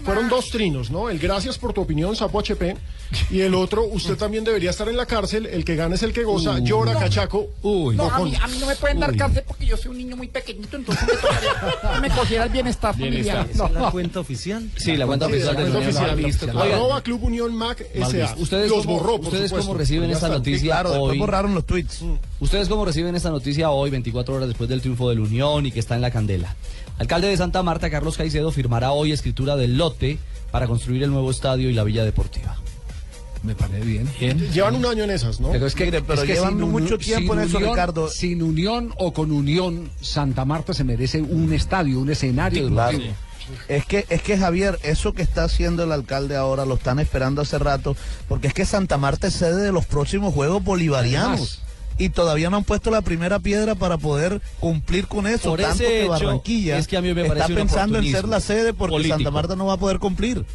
fueron 0.02 0.30
dos 0.30 0.50
trinos, 0.50 0.90
¿no? 0.90 1.10
El 1.10 1.20
gracias 1.20 1.58
por 1.58 1.74
tu 1.74 1.82
opinión, 1.82 2.16
Sapo 2.16 2.40
HP, 2.40 2.76
y 3.30 3.42
el 3.42 3.54
otro, 3.54 3.84
usted 3.84 4.16
también 4.18 4.44
debería 4.44 4.70
estar 4.70 4.88
en 4.88 4.98
la 4.98 5.06
cárcel, 5.06 5.46
el 5.46 5.66
que 5.66 5.76
gana 5.76 5.96
es 5.96 6.04
el 6.04 6.14
que 6.14 6.24
goza, 6.24 6.60
llora, 6.60 6.94
cachaco. 6.96 7.48
Uy, 7.62 7.96
No, 7.96 8.10
a 8.10 8.20
mí, 8.20 8.34
a 8.42 8.48
mí 8.48 8.58
no 8.60 8.68
me 8.68 8.76
pueden 8.76 9.00
dar 9.00 9.16
cárcel 9.16 9.44
porque 9.48 9.66
yo 9.66 9.78
soy 9.78 9.92
un 9.92 9.98
niño 9.98 10.16
muy 10.16 10.28
pequeñito, 10.28 10.78
entonces 10.78 11.06
me 11.08 11.14
tocaría 11.16 12.00
me 12.02 12.10
cogiera 12.10 12.44
el 12.46 12.50
bienestar 12.52 12.94
familiar. 12.94 13.46
Bienestar. 13.46 13.72
No. 13.72 13.78
¿Es 13.78 13.84
la 13.84 13.92
cuenta 13.92 14.20
oficial? 14.20 14.70
Sí, 14.78 14.96
la 14.98 15.06
cuenta 15.06 15.26
Sí, 15.28 15.32
oficial 15.34 15.54
la 15.56 15.62
del 15.64 15.72
cuenta 15.74 16.14
oficial. 16.14 16.58
Arroba 16.62 17.02
Club 17.02 17.24
Unión 17.24 17.56
Mac 17.56 17.84
S.A. 17.94 18.36
¿Ustedes 18.38 18.70
los 18.70 18.86
borró, 18.86 19.18
por 19.18 19.28
¿ustedes 19.34 19.52
cómo 19.52 19.74
reciben 19.74 20.10
esta 20.12 20.30
noticia 20.30 20.82
hoy? 20.88 21.18
borraron 21.18 21.54
los 21.56 21.66
tweets. 21.66 22.02
¿Ustedes 22.54 22.70
cómo 22.70 22.86
reciben 22.86 23.16
esta 23.16 23.32
noticia 23.32 23.72
hoy, 23.72 23.90
24 23.90 24.36
horas 24.36 24.48
después 24.48 24.70
del 24.70 24.80
triunfo 24.80 25.10
del 25.10 25.22
Unión 25.22 25.66
y 25.66 25.72
que 25.72 25.80
está 25.80 25.96
en 25.96 26.02
la 26.02 26.12
candela? 26.12 26.56
Alcalde 27.00 27.28
de 27.28 27.36
Santa 27.36 27.64
Marta, 27.64 27.90
Carlos 27.90 28.16
Caicedo, 28.16 28.52
firmará 28.52 28.92
hoy 28.92 29.12
escritura 29.12 29.56
del 29.56 29.76
lote 29.76 30.20
para 30.52 30.68
construir 30.68 31.02
el 31.02 31.10
nuevo 31.10 31.32
estadio 31.32 31.68
y 31.72 31.74
la 31.74 31.84
villa 31.84 32.06
deportiva. 32.06 32.56
Me 33.42 33.56
parece 33.56 33.80
bien. 33.84 34.08
Llevan 34.52 34.76
un 34.76 34.86
año 34.86 35.04
en 35.04 35.10
esas, 35.10 35.40
¿no? 35.40 35.50
Pero 35.50 35.66
es 35.66 35.74
que, 35.74 35.92
pero 36.06 36.14
es 36.14 36.28
que 36.28 36.34
llevan 36.36 36.60
sin 36.60 36.70
mucho 36.70 37.00
tiempo 37.00 37.34
sin 37.34 37.42
en 37.42 37.48
eso, 37.48 37.58
unión- 37.58 37.72
Ricardo. 37.74 38.08
Sin 38.08 38.44
unión 38.44 38.94
o 39.00 39.14
con 39.14 39.32
unión, 39.32 39.90
Santa 40.00 40.46
Marta 40.46 40.76
se 40.76 40.84
merece 40.84 41.24
un 41.24 41.52
estadio, 41.54 42.00
un 42.00 42.12
escenario. 42.12 42.70
Claro. 42.70 43.00
Es 43.68 43.84
que, 43.88 44.06
es 44.10 44.22
que 44.22 44.38
Javier, 44.38 44.78
eso 44.84 45.14
que 45.14 45.24
está 45.24 45.44
haciendo 45.46 45.86
el 45.86 45.92
alcalde 45.92 46.36
ahora 46.36 46.66
lo 46.66 46.76
están 46.76 47.00
esperando 47.00 47.42
hace 47.42 47.58
rato, 47.58 47.96
porque 48.30 48.46
es 48.46 48.54
que 48.54 48.64
Santa 48.64 49.00
Marta 49.00 49.26
es 49.26 49.34
sede 49.34 49.64
de 49.64 49.72
los 49.72 49.88
próximos 49.88 50.36
Juegos 50.36 50.64
Bolivarianos. 50.64 51.32
Además. 51.32 51.63
Y 51.98 52.10
todavía 52.10 52.50
no 52.50 52.58
han 52.58 52.64
puesto 52.64 52.90
la 52.92 53.02
primera 53.02 53.40
piedra 53.40 53.76
para 53.76 53.98
poder 53.98 54.42
cumplir 54.60 55.08
con 55.08 55.28
eso. 55.28 55.50
Por 55.50 55.62
tanto 55.62 55.84
ese 55.84 56.02
que 56.02 56.08
Barranquilla 56.08 56.78
es 56.78 56.88
que 56.88 56.98
a 56.98 57.02
mí 57.02 57.14
me 57.14 57.26
está 57.28 57.48
pensando 57.48 57.98
en 58.00 58.12
ser 58.12 58.28
la 58.28 58.40
sede 58.40 58.74
porque 58.74 58.94
político. 58.94 59.16
Santa 59.18 59.32
Marta 59.32 59.56
no 59.56 59.66
va 59.68 59.74
a 59.74 59.78
poder 59.78 60.00
cumplir. 60.00 60.46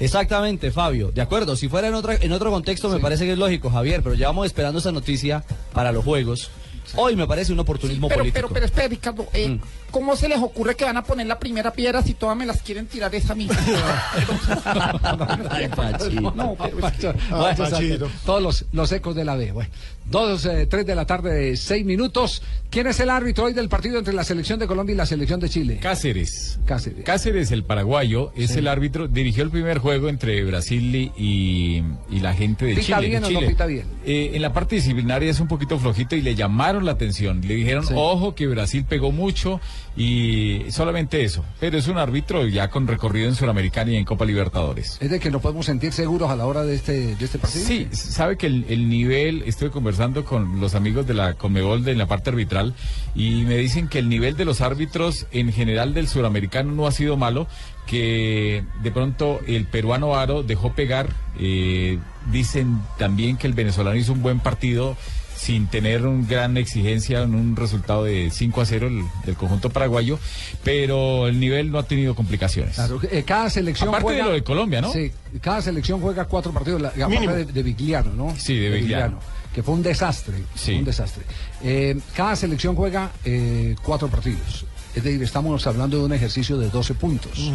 Exactamente, 0.00 0.70
Fabio. 0.70 1.10
De 1.12 1.20
acuerdo, 1.20 1.56
si 1.56 1.68
fuera 1.68 1.88
en, 1.88 1.94
otra, 1.94 2.14
en 2.14 2.32
otro 2.32 2.50
contexto 2.50 2.88
me 2.88 2.98
parece 3.00 3.26
que 3.26 3.32
es 3.32 3.38
lógico, 3.38 3.70
Javier, 3.70 4.02
pero 4.02 4.14
llevamos 4.14 4.46
esperando 4.46 4.78
esa 4.78 4.92
noticia 4.92 5.44
para 5.72 5.92
los 5.92 6.04
Juegos. 6.04 6.50
Hoy 6.96 7.14
me 7.14 7.26
parece 7.26 7.52
un 7.52 7.60
oportunismo 7.60 8.08
Pero, 8.08 8.20
político. 8.20 8.34
pero, 8.48 8.48
pero, 8.54 8.66
espera, 8.66 8.88
Ricardo, 8.88 9.26
eh, 9.32 9.48
Mm. 9.50 9.60
¿Cómo 9.90 10.16
se 10.16 10.28
les 10.28 10.38
ocurre 10.38 10.74
que 10.76 10.84
van 10.84 10.96
a 10.96 11.04
poner 11.04 11.26
la 11.26 11.38
primera 11.38 11.72
piedra 11.72 12.02
si 12.02 12.14
todas 12.14 12.36
me 12.36 12.46
las 12.46 12.62
quieren 12.62 12.86
tirar 12.86 13.14
esa 13.14 13.34
misma? 13.34 13.56
Ay, 15.50 15.68
Pachito. 15.68 16.32
No, 16.34 16.56
pero 16.58 16.86
es 16.88 16.92
que- 16.94 17.06
Bueno, 17.06 17.22
Ah, 17.30 17.54
Pachito. 17.56 18.10
todos 18.24 18.42
los, 18.42 18.64
los 18.72 18.92
ecos 18.92 19.14
de 19.14 19.24
la 19.24 19.36
B. 19.36 19.52
Bueno, 19.52 19.70
Dos, 20.10 20.44
eh, 20.46 20.66
tres 20.66 20.84
de 20.86 20.96
la 20.96 21.06
tarde, 21.06 21.56
seis 21.56 21.84
minutos. 21.86 22.42
¿Quién 22.68 22.88
es 22.88 22.98
el 22.98 23.10
árbitro 23.10 23.44
hoy 23.44 23.52
del 23.52 23.68
partido 23.68 23.96
entre 23.98 24.12
la 24.12 24.24
selección 24.24 24.58
de 24.58 24.66
Colombia 24.66 24.92
y 24.92 24.96
la 24.96 25.06
selección 25.06 25.38
de 25.38 25.48
Chile? 25.48 25.78
Cáceres. 25.80 26.58
Cáceres. 26.66 27.04
Cáceres, 27.04 27.52
el 27.52 27.62
paraguayo, 27.62 28.32
es 28.34 28.50
Sí. 28.52 28.58
el 28.58 28.66
árbitro, 28.66 29.06
dirigió 29.06 29.44
el 29.44 29.50
primer 29.50 29.78
juego 29.78 30.08
entre 30.08 30.42
Brasil 30.44 31.12
y, 31.16 31.84
y- 32.10 32.20
la 32.20 32.34
gente 32.34 32.64
de 32.64 32.74
¿Pita 32.74 32.96
Chile. 32.96 33.08
bien 33.08 33.22
de 33.22 33.28
o 33.36 33.40
no 33.40 33.46
pita 33.46 33.66
bien? 33.66 33.84
Eh, 34.04 34.32
en 34.34 34.42
la 34.42 34.52
parte 34.52 34.74
disciplinaria 34.76 35.30
es 35.30 35.38
un 35.38 35.46
poquito 35.48 35.78
flojito 35.78 36.16
y 36.16 36.22
le 36.22 36.34
llamaron 36.34 36.84
la 36.84 36.92
atención. 36.92 37.40
Le 37.46 37.54
dijeron, 37.54 37.86
Sí. 37.86 37.94
ojo, 37.96 38.34
que 38.34 38.48
Brasil 38.48 38.84
pegó 38.88 39.12
mucho 39.12 39.60
y 39.96 40.66
solamente 40.70 41.24
eso. 41.24 41.44
Pero 41.58 41.78
es 41.78 41.88
un 41.88 41.98
árbitro 41.98 42.46
ya 42.46 42.68
con 42.68 42.86
recorrido 42.86 43.28
en 43.28 43.34
Suramericana 43.34 43.90
y 43.92 43.96
en 43.96 44.04
Copa 44.04 44.24
Libertadores. 44.24 44.98
Es 45.00 45.10
de 45.10 45.20
que 45.20 45.30
nos 45.30 45.42
podemos 45.42 45.66
sentir 45.66 45.92
seguros 45.92 46.30
a 46.30 46.36
la 46.36 46.46
hora 46.46 46.64
de 46.64 46.74
este, 46.74 47.16
de 47.16 47.24
este 47.24 47.38
partido. 47.38 47.64
Sí, 47.64 47.88
sabe 47.92 48.36
que 48.36 48.46
el, 48.46 48.64
el 48.68 48.88
nivel, 48.88 49.42
estoy 49.46 49.70
conversando 49.70 50.24
con 50.24 50.60
los 50.60 50.74
amigos 50.74 51.06
de 51.06 51.14
la 51.14 51.34
Conmebol 51.34 51.84
de 51.84 51.94
la 51.94 52.06
parte 52.06 52.30
arbitral 52.30 52.74
y 53.14 53.42
me 53.42 53.56
dicen 53.56 53.88
que 53.88 53.98
el 53.98 54.08
nivel 54.08 54.36
de 54.36 54.44
los 54.44 54.60
árbitros 54.60 55.26
en 55.32 55.52
general 55.52 55.94
del 55.94 56.08
suramericano 56.08 56.72
no 56.72 56.86
ha 56.86 56.92
sido 56.92 57.16
malo, 57.16 57.46
que 57.86 58.64
de 58.82 58.90
pronto 58.92 59.40
el 59.46 59.66
peruano 59.66 60.14
Aro 60.14 60.42
dejó 60.42 60.72
pegar, 60.72 61.08
eh, 61.38 61.98
dicen 62.30 62.80
también 62.98 63.36
que 63.36 63.46
el 63.46 63.52
venezolano 63.52 63.96
hizo 63.96 64.12
un 64.12 64.22
buen 64.22 64.38
partido 64.38 64.96
sin 65.40 65.68
tener 65.68 66.06
una 66.06 66.26
gran 66.28 66.56
exigencia 66.58 67.22
en 67.22 67.34
un 67.34 67.56
resultado 67.56 68.04
de 68.04 68.30
5 68.30 68.60
a 68.60 68.66
0 68.66 68.88
el- 68.88 69.04
del 69.24 69.36
conjunto 69.36 69.70
paraguayo, 69.70 70.18
pero 70.62 71.26
el 71.28 71.40
nivel 71.40 71.70
no 71.70 71.78
ha 71.78 71.84
tenido 71.84 72.14
complicaciones. 72.14 72.74
Claro, 72.74 73.00
eh, 73.10 73.22
cada 73.26 73.48
selección 73.48 73.88
Aparte 73.88 74.04
juega... 74.04 74.24
de 74.24 74.28
lo 74.28 74.34
de 74.34 74.44
Colombia, 74.44 74.80
¿no? 74.82 74.92
Sí, 74.92 75.10
cada 75.40 75.62
selección 75.62 76.00
juega 76.00 76.26
cuatro 76.26 76.52
partidos, 76.52 76.82
la, 76.82 76.90
de, 76.90 77.44
de 77.46 77.62
Vigliano, 77.62 78.12
¿no? 78.12 78.34
Sí, 78.36 78.56
de 78.58 78.68
Vigliano. 78.70 79.18
Que 79.54 79.62
fue 79.62 79.74
un 79.74 79.82
desastre, 79.82 80.36
Sí. 80.54 80.72
fue 80.72 80.78
un 80.80 80.84
desastre. 80.84 81.22
Eh, 81.64 81.98
cada 82.14 82.36
selección 82.36 82.76
juega 82.76 83.10
eh, 83.24 83.74
cuatro 83.82 84.08
partidos. 84.08 84.64
Es 84.94 85.02
decir, 85.02 85.22
estamos 85.22 85.66
hablando 85.66 85.98
de 85.98 86.04
un 86.04 86.12
ejercicio 86.12 86.58
de 86.58 86.68
12 86.68 86.94
puntos. 86.94 87.50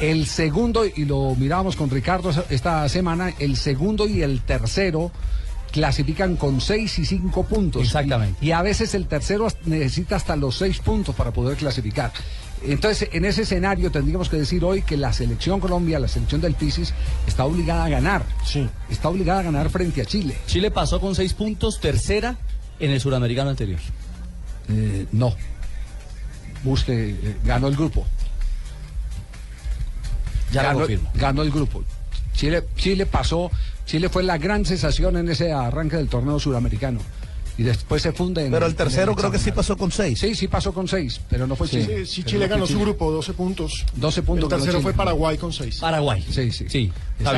El 0.00 0.26
segundo, 0.26 0.84
y 0.86 1.04
lo 1.04 1.34
mirábamos 1.34 1.74
con 1.76 1.90
Ricardo 1.90 2.30
esta 2.50 2.88
semana, 2.88 3.34
el 3.38 3.56
segundo 3.56 4.06
y 4.08 4.22
el 4.22 4.40
tercero 4.42 5.10
clasifican 5.70 6.36
con 6.36 6.60
seis 6.60 6.98
y 6.98 7.04
cinco 7.04 7.44
puntos. 7.44 7.82
Exactamente. 7.82 8.44
Y, 8.44 8.52
a 8.52 8.62
veces 8.62 8.94
el 8.94 9.06
tercero 9.06 9.48
necesita 9.64 10.16
hasta 10.16 10.36
los 10.36 10.56
seis 10.56 10.78
puntos 10.78 11.14
para 11.14 11.30
poder 11.30 11.56
clasificar. 11.56 12.12
Entonces, 12.64 13.10
en 13.12 13.24
ese 13.24 13.42
escenario 13.42 13.90
tendríamos 13.90 14.28
que 14.28 14.36
decir 14.36 14.64
hoy 14.64 14.82
que 14.82 14.96
la 14.96 15.12
selección 15.12 15.60
Colombia, 15.60 15.98
la 15.98 16.08
selección 16.08 16.40
del 16.40 16.54
Pisis, 16.54 16.92
está 17.26 17.44
obligada 17.44 17.84
a 17.84 17.88
ganar. 17.88 18.24
Sí. 18.44 18.68
Está 18.90 19.08
obligada 19.08 19.40
a 19.40 19.42
ganar 19.44 19.70
frente 19.70 20.02
a 20.02 20.04
Chile. 20.04 20.36
Chile 20.46 20.70
pasó 20.70 21.00
con 21.00 21.14
seis 21.14 21.34
puntos, 21.34 21.80
tercera 21.80 22.36
en 22.80 22.90
el 22.90 23.00
suramericano 23.00 23.50
anterior. 23.50 23.78
Eh, 24.68 25.06
no. 25.12 25.34
Busque, 26.64 27.10
eh, 27.10 27.36
ganó 27.44 27.68
el 27.68 27.76
grupo. 27.76 28.04
Ya 30.50 30.62
lo 30.62 30.68
ganó, 30.68 30.78
confirmo. 30.80 31.10
ganó 31.14 31.42
el 31.42 31.50
grupo. 31.50 31.84
Chile, 32.32 32.64
Chile 32.76 33.06
pasó, 33.06 33.50
Chile 33.88 34.10
fue 34.10 34.22
la 34.22 34.36
gran 34.36 34.66
sensación 34.66 35.16
en 35.16 35.30
ese 35.30 35.50
arranque 35.50 35.96
del 35.96 36.10
torneo 36.10 36.38
suramericano. 36.38 37.00
Y 37.58 37.64
después 37.64 38.00
se 38.02 38.12
funde 38.12 38.46
en 38.46 38.52
Pero 38.52 38.66
el 38.66 38.70
en 38.72 38.76
tercero 38.76 39.16
creo 39.16 39.32
que 39.32 39.38
sí 39.38 39.50
pasó 39.50 39.76
con 39.76 39.90
seis. 39.90 40.20
Sí, 40.20 40.34
sí 40.36 40.46
pasó 40.46 40.72
con 40.72 40.86
seis, 40.86 41.20
pero 41.28 41.44
no 41.46 41.56
fue 41.56 41.66
Sí, 41.66 41.80
Chile. 41.82 42.06
sí, 42.06 42.22
Chile 42.22 42.46
ganó 42.46 42.66
su 42.68 42.78
grupo, 42.78 43.10
12 43.10 43.32
puntos. 43.32 43.84
12 43.96 44.22
puntos 44.22 44.52
El 44.52 44.58
tercero 44.60 44.80
fue 44.80 44.94
Paraguay 44.94 45.36
con 45.36 45.52
6. 45.52 45.78
Paraguay. 45.80 46.24
Sí, 46.30 46.52
sí. 46.52 46.66
Sí. 46.68 46.92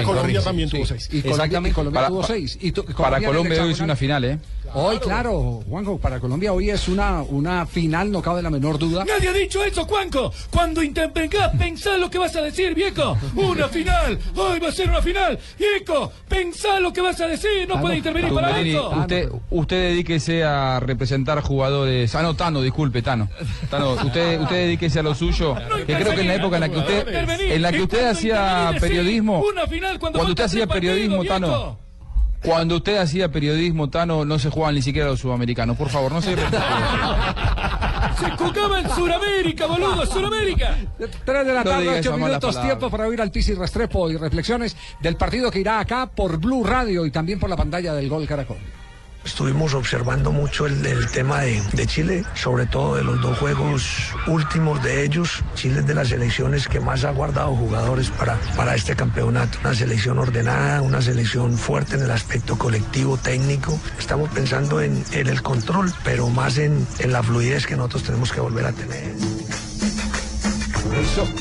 Colombia 0.05 0.43
también 0.43 0.69
tuvo 0.69 0.85
seis. 0.85 1.09
Y 1.11 1.23
Colombia, 1.23 1.71
y 1.71 1.73
Colombia 1.73 2.01
Para- 2.01 2.09
tuvo 2.09 2.23
seis. 2.23 2.59
Y 2.61 2.73
tu- 2.73 2.85
Para 2.85 3.21
Colombia 3.23 3.63
hoy 3.65 3.73
es 3.73 3.81
una 3.81 3.97
final, 3.97 4.25
¿eh? 4.25 4.39
Hoy, 4.73 4.99
claro, 4.99 5.63
Juanjo, 5.69 5.99
para 5.99 6.21
Colombia 6.21 6.53
hoy 6.53 6.71
es 6.71 6.87
una, 6.87 7.23
una 7.23 7.67
final, 7.67 8.13
no 8.13 8.23
cabe 8.23 8.41
la 8.41 8.51
menor 8.51 8.79
duda. 8.79 9.05
Nadie 9.05 9.29
ha 9.29 9.33
dicho 9.33 9.65
eso, 9.65 9.85
Juanco. 9.85 10.33
Cuando 10.51 10.81
intervengas, 10.83 11.51
pensá 11.59 11.97
lo 11.97 12.09
que 12.09 12.19
vas 12.19 12.37
a 12.37 12.43
decir, 12.43 12.73
viejo. 12.75 13.17
Una 13.35 13.67
final. 13.69 14.19
Hoy 14.37 14.61
va 14.61 14.69
a 14.69 14.73
ser 14.73 14.89
una 14.91 15.03
final. 15.03 15.37
Viejo, 15.59 16.13
pensá 16.29 16.79
lo 16.79 16.93
que 16.93 17.01
vas 17.01 17.21
a 17.21 17.27
decir. 17.27 17.67
No 17.67 17.81
puede 17.81 17.97
intervenir 17.97 18.33
para 18.33 18.61
eso. 18.61 18.91
usted, 18.91 19.29
usted 19.51 19.95
dedíquese 20.11 20.42
a 20.42 20.81
representar 20.81 21.40
jugadores. 21.40 22.14
Ah, 22.16 22.23
no, 22.23 22.35
Tano, 22.35 22.61
disculpe, 22.62 23.01
Tano. 23.01 23.29
Tano, 23.70 23.92
usted, 23.92 24.40
usted 24.40 24.57
dedíquese 24.57 24.99
a 24.99 25.03
lo 25.03 25.14
suyo. 25.14 25.55
Que 25.87 25.94
creo 25.94 26.14
que 26.14 26.23
en 26.23 26.29
la 26.29 26.35
época 26.35 26.57
en 26.57 26.61
la 26.61 26.68
que 26.68 26.79
usted, 26.79 27.09
en 27.53 27.62
la 27.62 27.70
que 27.70 27.83
usted 27.83 28.09
hacía 28.09 28.73
periodismo, 28.81 29.40
Una 29.40 29.66
final 29.68 29.99
cuando, 30.01 30.18
cuando 30.18 30.33
usted 30.33 30.44
hacía 30.44 30.66
tres 30.66 30.81
periodismo, 30.81 31.25
Tano. 31.25 31.79
Cuando 32.42 32.77
usted 32.77 32.96
hacía 32.96 33.31
periodismo, 33.31 33.90
Tano, 33.90 34.25
no 34.25 34.38
se 34.38 34.51
jugaban 34.51 34.75
ni 34.75 34.83
siquiera 34.83 35.09
los 35.09 35.20
sudamericanos. 35.20 35.77
Por 35.77 35.90
favor, 35.90 36.11
no 36.11 36.23
se 36.23 36.35
Se 38.18 38.31
jugaba 38.37 38.81
en 38.81 38.90
Sudamérica, 38.90 39.66
boludo, 39.66 40.07
Sudamérica. 40.07 40.77
3 40.99 41.46
de 41.46 41.53
la 41.53 41.64
No 41.64 41.70
tarde, 41.70 41.83
diga 41.83 41.92
8 41.92 42.01
esa 42.01 42.11
mala 42.12 42.27
minutos, 42.38 42.62
tiempo 42.62 42.90
para 42.90 43.07
oír 43.07 43.20
al 43.20 43.31
Pisi 43.31 43.55
Restrepo 43.55 44.11
y 44.11 44.16
reflexiones 44.16 44.77
del 45.01 45.16
partido 45.16 45.51
que 45.51 45.61
irá 45.61 45.81
acá 45.81 46.11
por 46.11 46.38
Blue 46.38 46.64
Radio 46.64 47.07
y 47.07 47.11
también 47.11 47.38
por 47.38 47.49
la 47.49 47.57
pantalla 47.57 47.94
del 47.94 48.09
Gol 48.09 48.27
Caracol. 48.27 48.59
Estuvimos 49.25 49.75
observando 49.75 50.33
mucho 50.33 50.67
el, 50.67 51.07
tema 51.11 51.41
de, 51.41 51.63
de 51.73 51.87
Chile, 51.87 52.25
sobre 52.35 52.65
todo 52.67 52.97
de 52.97 53.05
los 53.05 53.21
dos 53.21 53.39
juegos 53.39 54.15
últimos 54.27 54.83
de 54.83 55.05
ellos. 55.05 55.45
Chile 55.55 55.81
es 55.81 55.87
de 55.87 55.95
las 55.95 56.09
selecciones 56.09 56.67
que 56.67 56.81
más 56.81 57.05
ha 57.05 57.11
guardado 57.11 57.55
jugadores 57.55 58.09
para, 58.11 58.37
para 58.57 58.75
este 58.75 58.97
campeonato. 58.97 59.59
Una 59.61 59.75
selección 59.75 60.19
ordenada, 60.19 60.81
una 60.81 61.03
selección 61.03 61.57
fuerte 61.59 61.97
en 61.97 62.03
el 62.03 62.11
aspecto 62.11 62.57
colectivo, 62.57 63.19
técnico. 63.19 63.79
Estamos 63.99 64.31
pensando 64.31 64.81
en, 64.81 65.05
el 65.13 65.43
control, 65.43 65.93
pero 66.03 66.29
más 66.31 66.57
en, 66.57 66.87
en 66.99 67.13
la 67.13 67.23
fluidez 67.23 67.67
que 67.67 67.77
nosotros 67.77 68.05
tenemos 68.05 68.33
que 68.33 68.41
volver 68.41 68.67
a 68.67 68.73
tener. 68.73 69.15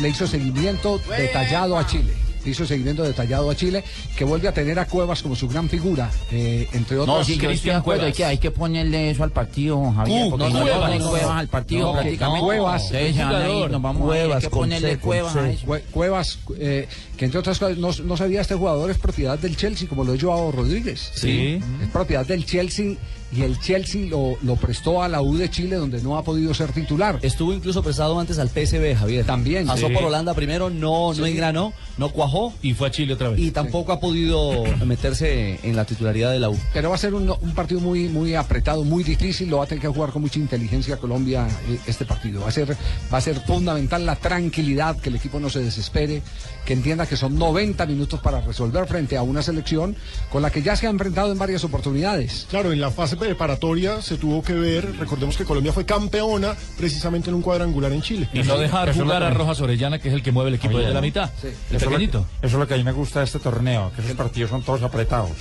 Le 0.01 0.09
hizo 0.09 0.27
seguimiento 0.27 0.99
detallado 1.17 1.77
a 1.77 1.85
Chile. 1.85 2.28
Le 2.45 2.51
hizo 2.51 2.65
seguimiento 2.65 3.03
detallado 3.03 3.49
a 3.49 3.55
Chile, 3.55 3.83
que 4.17 4.23
vuelve 4.23 4.47
a 4.47 4.53
tener 4.53 4.79
a 4.79 4.85
Cuevas 4.85 5.21
como 5.21 5.35
su 5.35 5.47
gran 5.49 5.67
figura, 5.69 6.09
eh, 6.31 6.67
entre 6.73 6.97
otros. 6.97 7.17
No, 7.17 7.23
sí, 7.25 7.37
de 7.37 7.73
acuerdo, 7.73 8.05
hay 8.05 8.13
que, 8.13 8.23
hay 8.25 8.37
que 8.37 8.49
ponerle 8.51 9.09
eso 9.09 9.23
al 9.23 9.31
partido, 9.31 9.91
Javier, 9.91 10.25
Uh, 10.25 10.29
porque 10.29 10.45
no, 10.45 10.49
no, 10.51 10.59
le 10.59 10.71
Cuevas, 10.71 10.81
ponen 10.87 10.99
no, 11.01 11.09
cuevas 11.09 11.27
no. 11.27 11.33
al 11.37 11.47
partido 11.49 11.81
No, 11.87 11.93
prácticamente. 11.93 12.45
Cuevas, 12.45 12.83
Ustedes 12.85 13.15
se 13.15 13.23
van 13.23 13.35
a 13.35 13.49
ir, 13.49 13.69
nos 13.71 13.81
vamos 13.81 14.11
a 14.13 14.17
ir, 14.25 14.31
hay 14.33 14.41
que 14.41 14.49
ponerle 14.49 14.97
cuevas 14.97 15.35
a 15.35 15.49
eso. 15.49 15.65
Cue- 15.67 15.81
Cuevas, 15.91 16.39
eh, 16.57 16.87
que 17.19 17.25
entre 17.25 17.37
otras 17.41 17.59
cosas, 17.59 17.77
no, 17.77 17.91
no 18.05 18.15
sabía 18.15 18.39
este 18.39 18.55
jugador 18.55 18.89
es 18.89 18.97
propiedad 18.97 19.37
del 19.37 19.57
Chelsea, 19.57 19.89
como 19.89 20.05
lo 20.05 20.13
es 20.13 20.23
Joao 20.23 20.53
Rodríguez. 20.53 21.11
Sí. 21.13 21.59
Es 21.83 21.89
propiedad 21.89 22.25
del 22.25 22.45
Chelsea 22.45 22.95
y 23.35 23.41
el 23.43 23.59
Chelsea 23.59 24.07
lo, 24.09 24.37
lo 24.41 24.55
prestó 24.55 25.03
a 25.03 25.07
la 25.09 25.21
U 25.21 25.37
de 25.37 25.49
Chile, 25.51 25.75
donde 25.75 26.01
no 26.01 26.17
ha 26.17 26.23
podido 26.23 26.51
ser 26.53 26.71
titular. 26.71 27.19
Estuvo 27.21 27.53
incluso 27.53 27.83
prestado 27.83 28.17
antes 28.19 28.39
al 28.39 28.47
PSV, 28.49 28.95
Javier. 28.97 29.25
También. 29.25 29.67
Pasó 29.67 29.87
Sí. 29.87 29.93
por 29.93 30.05
Holanda 30.05 30.33
primero, 30.33 30.69
no, 30.69 31.13
no 31.13 31.25
engranó, 31.25 31.73
no 31.97 32.09
cuajó. 32.09 32.53
Y 32.61 32.73
fue 32.73 32.87
a 32.87 32.91
Chile 32.91 33.13
otra 33.13 33.29
vez. 33.29 33.39
Y 33.39 33.51
tampoco 33.51 33.91
ha 33.91 33.99
podido 33.99 34.63
meterse 34.85 35.59
en 35.61 35.75
la 35.75 35.83
titularidad 35.85 36.31
de 36.31 36.39
la 36.39 36.49
U. 36.49 36.57
Pero 36.73 36.89
va 36.89 36.95
a 36.95 36.97
ser 36.97 37.13
un, 37.13 37.29
un 37.29 37.51
partido 37.53 37.81
muy, 37.81 38.07
muy 38.07 38.33
apretado, 38.33 38.83
muy 38.85 39.03
difícil. 39.03 39.49
Lo 39.49 39.57
va 39.57 39.65
a 39.65 39.67
tener 39.67 39.81
que 39.81 39.89
jugar 39.89 40.11
con 40.11 40.21
mucha 40.21 40.39
inteligencia 40.39 40.97
Colombia 40.97 41.47
eh, 41.69 41.77
este 41.85 42.05
partido. 42.05 42.41
Va 42.41 42.47
a 42.47 42.51
ser, 42.51 42.75
va 43.13 43.17
a 43.17 43.21
ser 43.21 43.39
fundamental 43.41 44.05
la 44.05 44.15
tranquilidad, 44.15 44.97
que 44.97 45.09
el 45.09 45.17
equipo 45.17 45.39
no 45.39 45.49
se 45.49 45.59
desespere, 45.59 46.23
que 46.65 46.73
entienda 46.73 47.05
que 47.09 47.17
son 47.17 47.37
90 47.37 47.85
minutos 47.87 48.19
para 48.21 48.39
resolver 48.41 48.85
frente 48.87 49.17
a 49.17 49.23
una 49.23 49.41
selección 49.41 49.95
con 50.31 50.41
la 50.43 50.51
que 50.51 50.61
ya 50.61 50.75
se 50.75 50.85
ha 50.87 50.89
enfrentado 50.91 51.31
en 51.31 51.37
varias 51.39 51.63
oportunidades. 51.63 52.45
Claro, 52.49 52.71
en 52.71 52.79
la 52.79 52.91
fase 52.91 53.17
preparatoria 53.17 54.01
se 54.01 54.17
tuvo 54.17 54.43
que 54.43 54.53
ver, 54.53 54.95
recordemos 54.97 55.35
que 55.35 55.43
Colombia 55.43 55.73
fue 55.73 55.85
campeona 55.85 56.55
precisamente 56.77 57.29
en 57.29 57.35
un 57.35 57.41
cuadrangular 57.41 57.91
en 57.91 58.01
Chile. 58.03 58.29
Y 58.31 58.43
no 58.43 58.57
dejar 58.57 58.89
Eso 58.89 59.03
jugar 59.03 59.21
que 59.21 59.27
a 59.27 59.29
Rojas 59.31 59.59
Orellana, 59.61 59.97
que 59.99 60.09
es 60.09 60.13
el 60.13 60.21
que 60.21 60.31
mueve 60.31 60.49
el 60.49 60.55
equipo 60.55 60.77
desde 60.77 60.89
la 60.93 61.01
¿no? 61.01 61.05
mitad. 61.05 61.31
Sí. 61.41 61.47
El 61.47 61.53
Eso 61.53 61.57
es, 61.75 61.81
lo 61.83 61.89
pequeñito. 61.89 62.25
que, 62.41 62.47
eso 62.47 62.55
es 62.57 62.59
lo 62.59 62.67
que 62.67 62.73
a 62.75 62.77
mí 62.77 62.83
me 62.83 62.91
gusta 62.91 63.19
de 63.19 63.25
este 63.25 63.39
torneo, 63.39 63.91
que 63.95 64.01
esos 64.03 64.13
partidos 64.15 64.51
son 64.51 64.61
todos 64.61 64.83
apretados. 64.83 65.31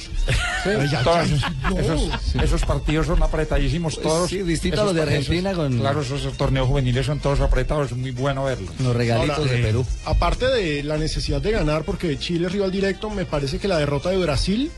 Ay, 0.64 0.88
ya, 0.90 1.02
Todos 1.02 1.28
ya, 1.28 1.81
esos, 1.81 2.09
no. 2.35 2.42
esos- 2.42 2.64
partidos 2.64 3.07
son 3.07 3.22
apretadísimos 3.22 4.00
todos. 4.00 4.28
Sí, 4.31 4.42
distinto 4.42 4.81
a 4.81 4.85
los 4.85 4.94
de 4.94 5.02
Argentina 5.02 5.50
esos- 5.50 5.62
con- 5.64 5.78
Claro, 5.78 6.00
esos, 6.02 6.33
torneos 6.37 6.66
juveniles 6.66 7.07
son 7.07 7.18
todos 7.20 7.40
apretados, 7.40 7.92
es 7.92 7.96
muy 7.96 8.11
bueno 8.11 8.44
verlos. 8.44 8.70
Los 8.81 8.94
regalitos 8.96 9.38
Ahora, 9.38 9.50
de 9.52 9.61
eh, 9.61 9.62
Perú. 9.62 9.87
Aparte 10.04 10.46
de 10.46 10.83
la 10.83 10.96
necesidad 10.98 11.40
de 11.40 11.52
ganar, 11.58 11.84
porque 11.84 12.18
Chile 12.18 12.46
es 12.46 12.52
rival 12.52 12.70
directo, 12.70 13.10
me 13.10 13.24
parece 13.24 13.58
que 13.58 13.68
la 13.68 13.78
derrota 13.78 14.10
de 14.10 14.18
Brasil 14.18 14.70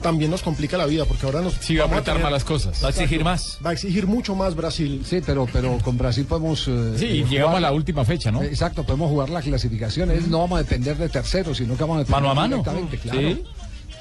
también 0.00 0.30
nos 0.32 0.42
complica 0.42 0.76
la 0.76 0.86
vida, 0.86 1.04
porque 1.04 1.26
ahora 1.26 1.42
nos 1.42 1.54
Sí, 1.60 1.76
va 1.76 1.84
a 1.84 1.86
apretar 1.86 2.04
tener- 2.14 2.22
más 2.24 2.32
las 2.32 2.44
cosas. 2.44 2.82
Va 2.82 2.88
a 2.88 2.90
exigir 2.90 3.22
más. 3.22 3.58
Va 3.64 3.70
a 3.70 3.72
exigir 3.72 4.06
mucho 4.08 4.34
más 4.34 4.56
Brasil. 4.56 5.02
Sí, 5.08 5.20
pero, 5.24 5.46
pero 5.52 5.78
con 5.78 5.96
Brasil 5.96 6.24
podemos. 6.24 6.66
eh, 6.66 6.94
Sí, 6.98 7.04
eh, 7.04 7.14
llegamos 7.28 7.34
jugar- 7.52 7.56
a 7.56 7.60
la 7.60 7.72
última 7.72 8.04
fecha, 8.04 8.32
¿no? 8.32 8.42
Exacto, 8.42 8.82
podemos 8.84 9.08
jugar 9.10 9.30
la 9.30 9.42
clasificación. 9.42 10.10
Es- 10.10 10.26
No 10.26 10.40
vamos 10.40 10.56
a 10.58 10.62
depender 10.64 10.96
de 10.96 11.08
terceros, 11.08 11.58
sino 11.58 11.76
que 11.76 11.82
vamos 11.84 11.96
a 11.96 11.98
depender 12.00 12.20
Mano 12.22 12.30
a 12.30 12.34
mano. 12.34 12.56
directamente, 12.56 12.98
claro. 12.98 13.20
Sí. 13.20 13.42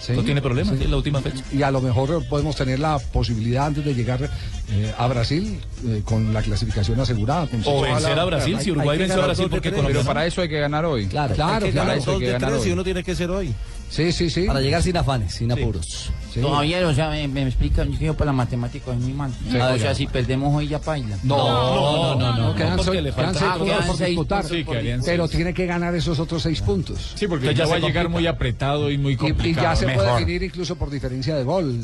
Sí, 0.02 0.14
No 0.14 0.24
tiene 0.24 0.42
problema, 0.42 0.72
sí. 0.72 0.78
sí, 0.82 0.88
la 0.88 0.98
última 0.98 1.22
fecha. 1.22 1.44
Y 1.54 1.62
a 1.62 1.70
lo 1.70 1.80
mejor 1.80 2.26
podemos 2.28 2.56
tener 2.56 2.80
la 2.80 2.98
posibilidad 2.98 3.68
antes 3.68 3.86
de 3.86 3.94
llegar 3.94 4.24
eh, 4.24 4.94
a 4.98 5.08
Brasil 5.08 5.60
eh, 5.86 6.02
con 6.04 6.34
la 6.34 6.42
clasificación 6.42 7.00
asegurada. 7.00 7.46
con 7.48 7.62
O 7.66 7.82
vencer 7.82 8.18
a 8.18 8.26
Brasil, 8.26 8.58
si 8.60 8.72
Uruguay 8.72 8.98
venció 8.98 9.22
a 9.22 9.26
Brasil, 9.28 9.44
dos 9.46 9.52
de 9.52 9.56
¿por 9.58 9.62
qué 9.62 9.70
tres. 9.70 9.76
Colombia 9.76 10.00
Pero 10.02 10.08
para 10.08 10.26
eso 10.26 10.42
hay 10.42 10.50
que 10.50 10.60
ganar 10.60 10.86
hoy. 10.86 11.06
Claro, 11.08 11.36
Claro, 11.36 11.66
Hay 11.66 11.72
que 11.72 11.72
claro. 11.72 11.88
ganar 11.88 11.98
eso 12.02 12.12
hay 12.14 12.20
que 12.20 12.32
ganar 12.32 12.50
tres 12.50 12.62
hoy. 12.64 12.70
y 12.70 12.72
uno 12.74 12.84
tiene 12.84 13.04
que 13.04 13.16
ser 13.16 13.30
hoy. 13.30 13.54
Sí, 13.91 14.12
sí, 14.13 14.30
sí. 14.30 14.43
Para 14.45 14.62
llegar 14.62 14.82
sin 14.82 14.95
afanes, 14.95 15.34
sin 15.34 15.51
apuros. 15.51 16.10
Don 16.34 16.54
Javier, 16.54 16.86
o 16.86 16.93
sea, 16.95 17.10
me, 17.10 17.27
me 17.27 17.43
explica, 17.45 17.84
yo 17.84 17.91
digo 17.99 18.13
para 18.13 18.27
la 18.27 18.38
matemática 18.38 18.93
es 18.93 18.97
muy 18.99 19.12
mal. 19.12 19.32
Sí. 19.49 19.58
o 19.58 19.77
sea, 19.77 19.93
si 19.93 20.08
perdemos 20.08 20.56
hoy 20.56 20.69
ya 20.69 20.80
paila. 20.80 21.17
No, 21.23 21.36
no, 21.38 22.15
no, 22.15 22.38
no, 22.38 22.56
quedan, 22.56 22.77
porque 22.77 22.91
seis- 22.93 23.04
le 23.04 23.12
quedan 23.12 23.36
seis 23.36 23.51
puntos 23.58 23.86
por 23.86 23.97
seis 23.97 24.10
disputar, 24.10 24.45
sí, 24.45 24.63
pero 25.06 25.27
seis. 25.27 25.36
tiene 25.38 25.54
que 25.54 25.65
ganar 25.65 25.93
esos 25.93 26.19
otros 26.19 26.41
seis 26.41 26.62
puntos. 26.62 27.12
Sí, 27.15 27.27
porque 27.27 27.49
Entonces 27.49 27.58
ya 27.67 27.69
va 27.69 27.75
a 27.75 27.80
llegar 27.86 28.06
complica. 28.06 28.10
muy 28.21 28.27
apretado 28.27 28.89
y 28.89 28.97
muy 28.97 29.13
Y- 29.13 29.17
complicado. 29.17 29.67
Y, 29.67 29.69
ya 29.71 29.75
se 29.75 29.84
puede 29.86 29.97
Mejor. 29.97 30.19
definir 30.19 30.43
incluso 30.43 30.75
por 30.77 30.89
diferencia 30.89 31.36
de 31.36 31.43
gol. 31.43 31.82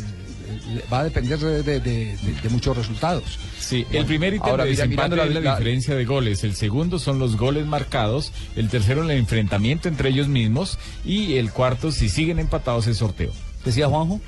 Va 0.92 1.00
a 1.00 1.04
depender 1.06 1.40
de, 1.40 1.64
de- 1.64 1.80
de- 1.80 2.16
de- 2.42 2.50
muchos 2.50 2.76
resultados. 2.78 3.38
Sí, 3.60 3.86
el 3.92 4.06
primer 4.06 4.34
ítem 4.34 4.48
Ahora, 4.50 4.64
de 4.66 4.72
mira, 4.72 4.84
desempate 4.84 5.10
mirando 5.16 5.24
es 5.40 5.44
la- 5.44 5.52
la, 5.52 5.58
diferencia 5.58 5.96
de 5.96 6.06
goles. 6.06 6.44
El 6.44 6.56
segundo 6.56 7.00
son 7.00 7.20
los 7.20 7.36
goles 7.38 7.66
marcados. 7.66 8.32
El 8.56 8.70
tercero, 8.70 9.04
el 9.04 9.12
enfrentamiento 9.12 9.88
entre 9.90 10.10
ellos 10.10 10.28
mismos. 10.28 10.78
Y 11.06 11.36
el 11.36 11.52
cuarto, 11.52 11.92
si 11.92 12.10
siguen 12.10 12.40
empatados, 12.40 12.88
es 12.88 12.98
sorteo. 12.98 13.32
Decía 13.66 13.88
Juanjo. 13.88 14.20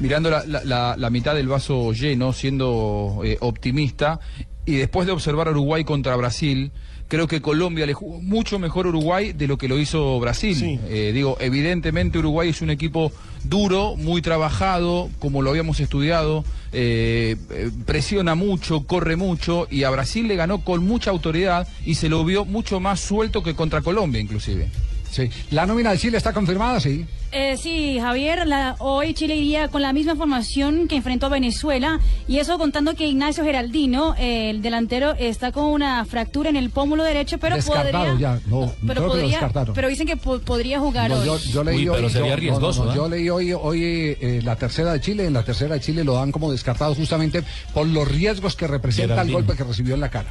mirando 0.00 0.30
la, 0.30 0.44
la- 0.46 0.64
la- 0.64 0.96
la 0.96 1.10
mitad 1.10 1.34
del 1.34 1.48
vaso 1.48 1.92
lleno, 1.92 2.32
siendo 2.32 3.20
eh, 3.24 3.36
optimista, 3.40 4.18
y 4.64 4.76
después 4.76 5.06
de 5.06 5.12
observar 5.12 5.48
a 5.48 5.50
Uruguay 5.50 5.84
contra 5.84 6.16
Brasil, 6.16 6.72
creo 7.10 7.26
que 7.26 7.42
Colombia 7.42 7.86
le 7.86 7.92
jugó 7.92 8.22
mucho 8.22 8.58
mejor 8.60 8.86
Uruguay 8.86 9.32
de 9.32 9.48
lo 9.48 9.58
que 9.58 9.68
lo 9.68 9.78
hizo 9.78 10.18
Brasil. 10.20 10.78
Eh, 10.88 11.10
digo, 11.12 11.36
evidentemente 11.40 12.18
Uruguay 12.18 12.50
es 12.50 12.62
un 12.62 12.70
equipo 12.70 13.12
duro, 13.42 13.96
muy 13.96 14.22
trabajado, 14.22 15.10
como 15.18 15.42
lo 15.42 15.50
habíamos 15.50 15.80
estudiado, 15.80 16.44
eh, 16.72 17.36
eh, 17.50 17.70
presiona 17.84 18.36
mucho, 18.36 18.86
corre 18.86 19.16
mucho, 19.16 19.66
y 19.70 19.82
a 19.82 19.90
Brasil 19.90 20.28
le 20.28 20.36
ganó 20.36 20.62
con 20.62 20.86
mucha 20.86 21.10
autoridad 21.10 21.66
y 21.84 21.96
se 21.96 22.08
lo 22.08 22.24
vio 22.24 22.44
mucho 22.44 22.78
más 22.78 23.00
suelto 23.00 23.42
que 23.42 23.54
contra 23.54 23.82
Colombia, 23.82 24.20
inclusive. 24.20 24.68
Sí. 25.10 25.28
¿La 25.50 25.66
nómina 25.66 25.90
de 25.90 25.98
Chile 25.98 26.16
está 26.18 26.32
confirmada? 26.32 26.78
Sí. 26.80 27.04
Eh, 27.32 27.56
sí, 27.56 27.98
Javier, 28.00 28.46
la- 28.46 28.74
hoy 28.80 29.14
Chile 29.14 29.36
iría 29.36 29.68
con 29.68 29.82
la 29.82 29.92
misma 29.92 30.16
formación 30.16 30.88
que 30.88 30.96
enfrentó 30.96 31.26
a 31.26 31.28
Venezuela 31.28 32.00
y 32.26 32.38
eso 32.38 32.58
contando 32.58 32.94
que 32.94 33.06
Ignacio 33.06 33.44
Geraldino, 33.44 34.14
eh, 34.18 34.50
el 34.50 34.62
delantero, 34.62 35.12
está 35.16 35.52
con 35.52 35.64
una 35.66 36.04
fractura 36.04 36.48
en 36.50 36.56
el 36.56 36.70
pómulo 36.70 37.04
derecho, 37.04 37.38
pero 37.38 37.54
Descartado 37.56 38.08
podría, 38.08 38.34
ya. 38.36 38.40
No, 38.46 38.60
pero 38.60 38.72
creo 38.80 38.94
que 38.94 39.00
lo 39.00 39.08
podría, 39.38 39.72
pero 39.74 39.88
dicen 39.88 40.06
que 40.08 40.16
po- 40.16 40.40
podría 40.40 40.80
jugar 40.80 41.10
No, 41.10 41.18
hoy. 41.18 41.26
yo, 41.26 41.38
yo 41.38 41.62
leí 41.64 41.88
hoy, 41.88 42.02
yo- 42.02 42.58
no, 42.60 42.60
no, 42.60 42.84
no, 42.84 42.94
yo 42.94 43.08
leí 43.08 43.28
hoy, 43.30 43.52
hoy 43.52 43.82
eh, 44.20 44.40
la 44.42 44.56
tercera 44.56 44.92
de 44.92 45.00
Chile. 45.00 45.26
En 45.26 45.32
la 45.32 45.44
tercera 45.44 45.74
de 45.74 45.80
Chile 45.80 46.02
lo 46.02 46.14
dan 46.14 46.32
como 46.32 46.50
descartado 46.50 46.94
justamente 46.96 47.44
por 47.74 47.86
los 47.86 48.08
riesgos 48.08 48.56
que 48.56 48.66
representa 48.66 49.22
el 49.22 49.30
golpe 49.32 49.54
que 49.56 49.62
recibió 49.64 49.94
en 49.94 50.00
la 50.00 50.08
cara. 50.10 50.30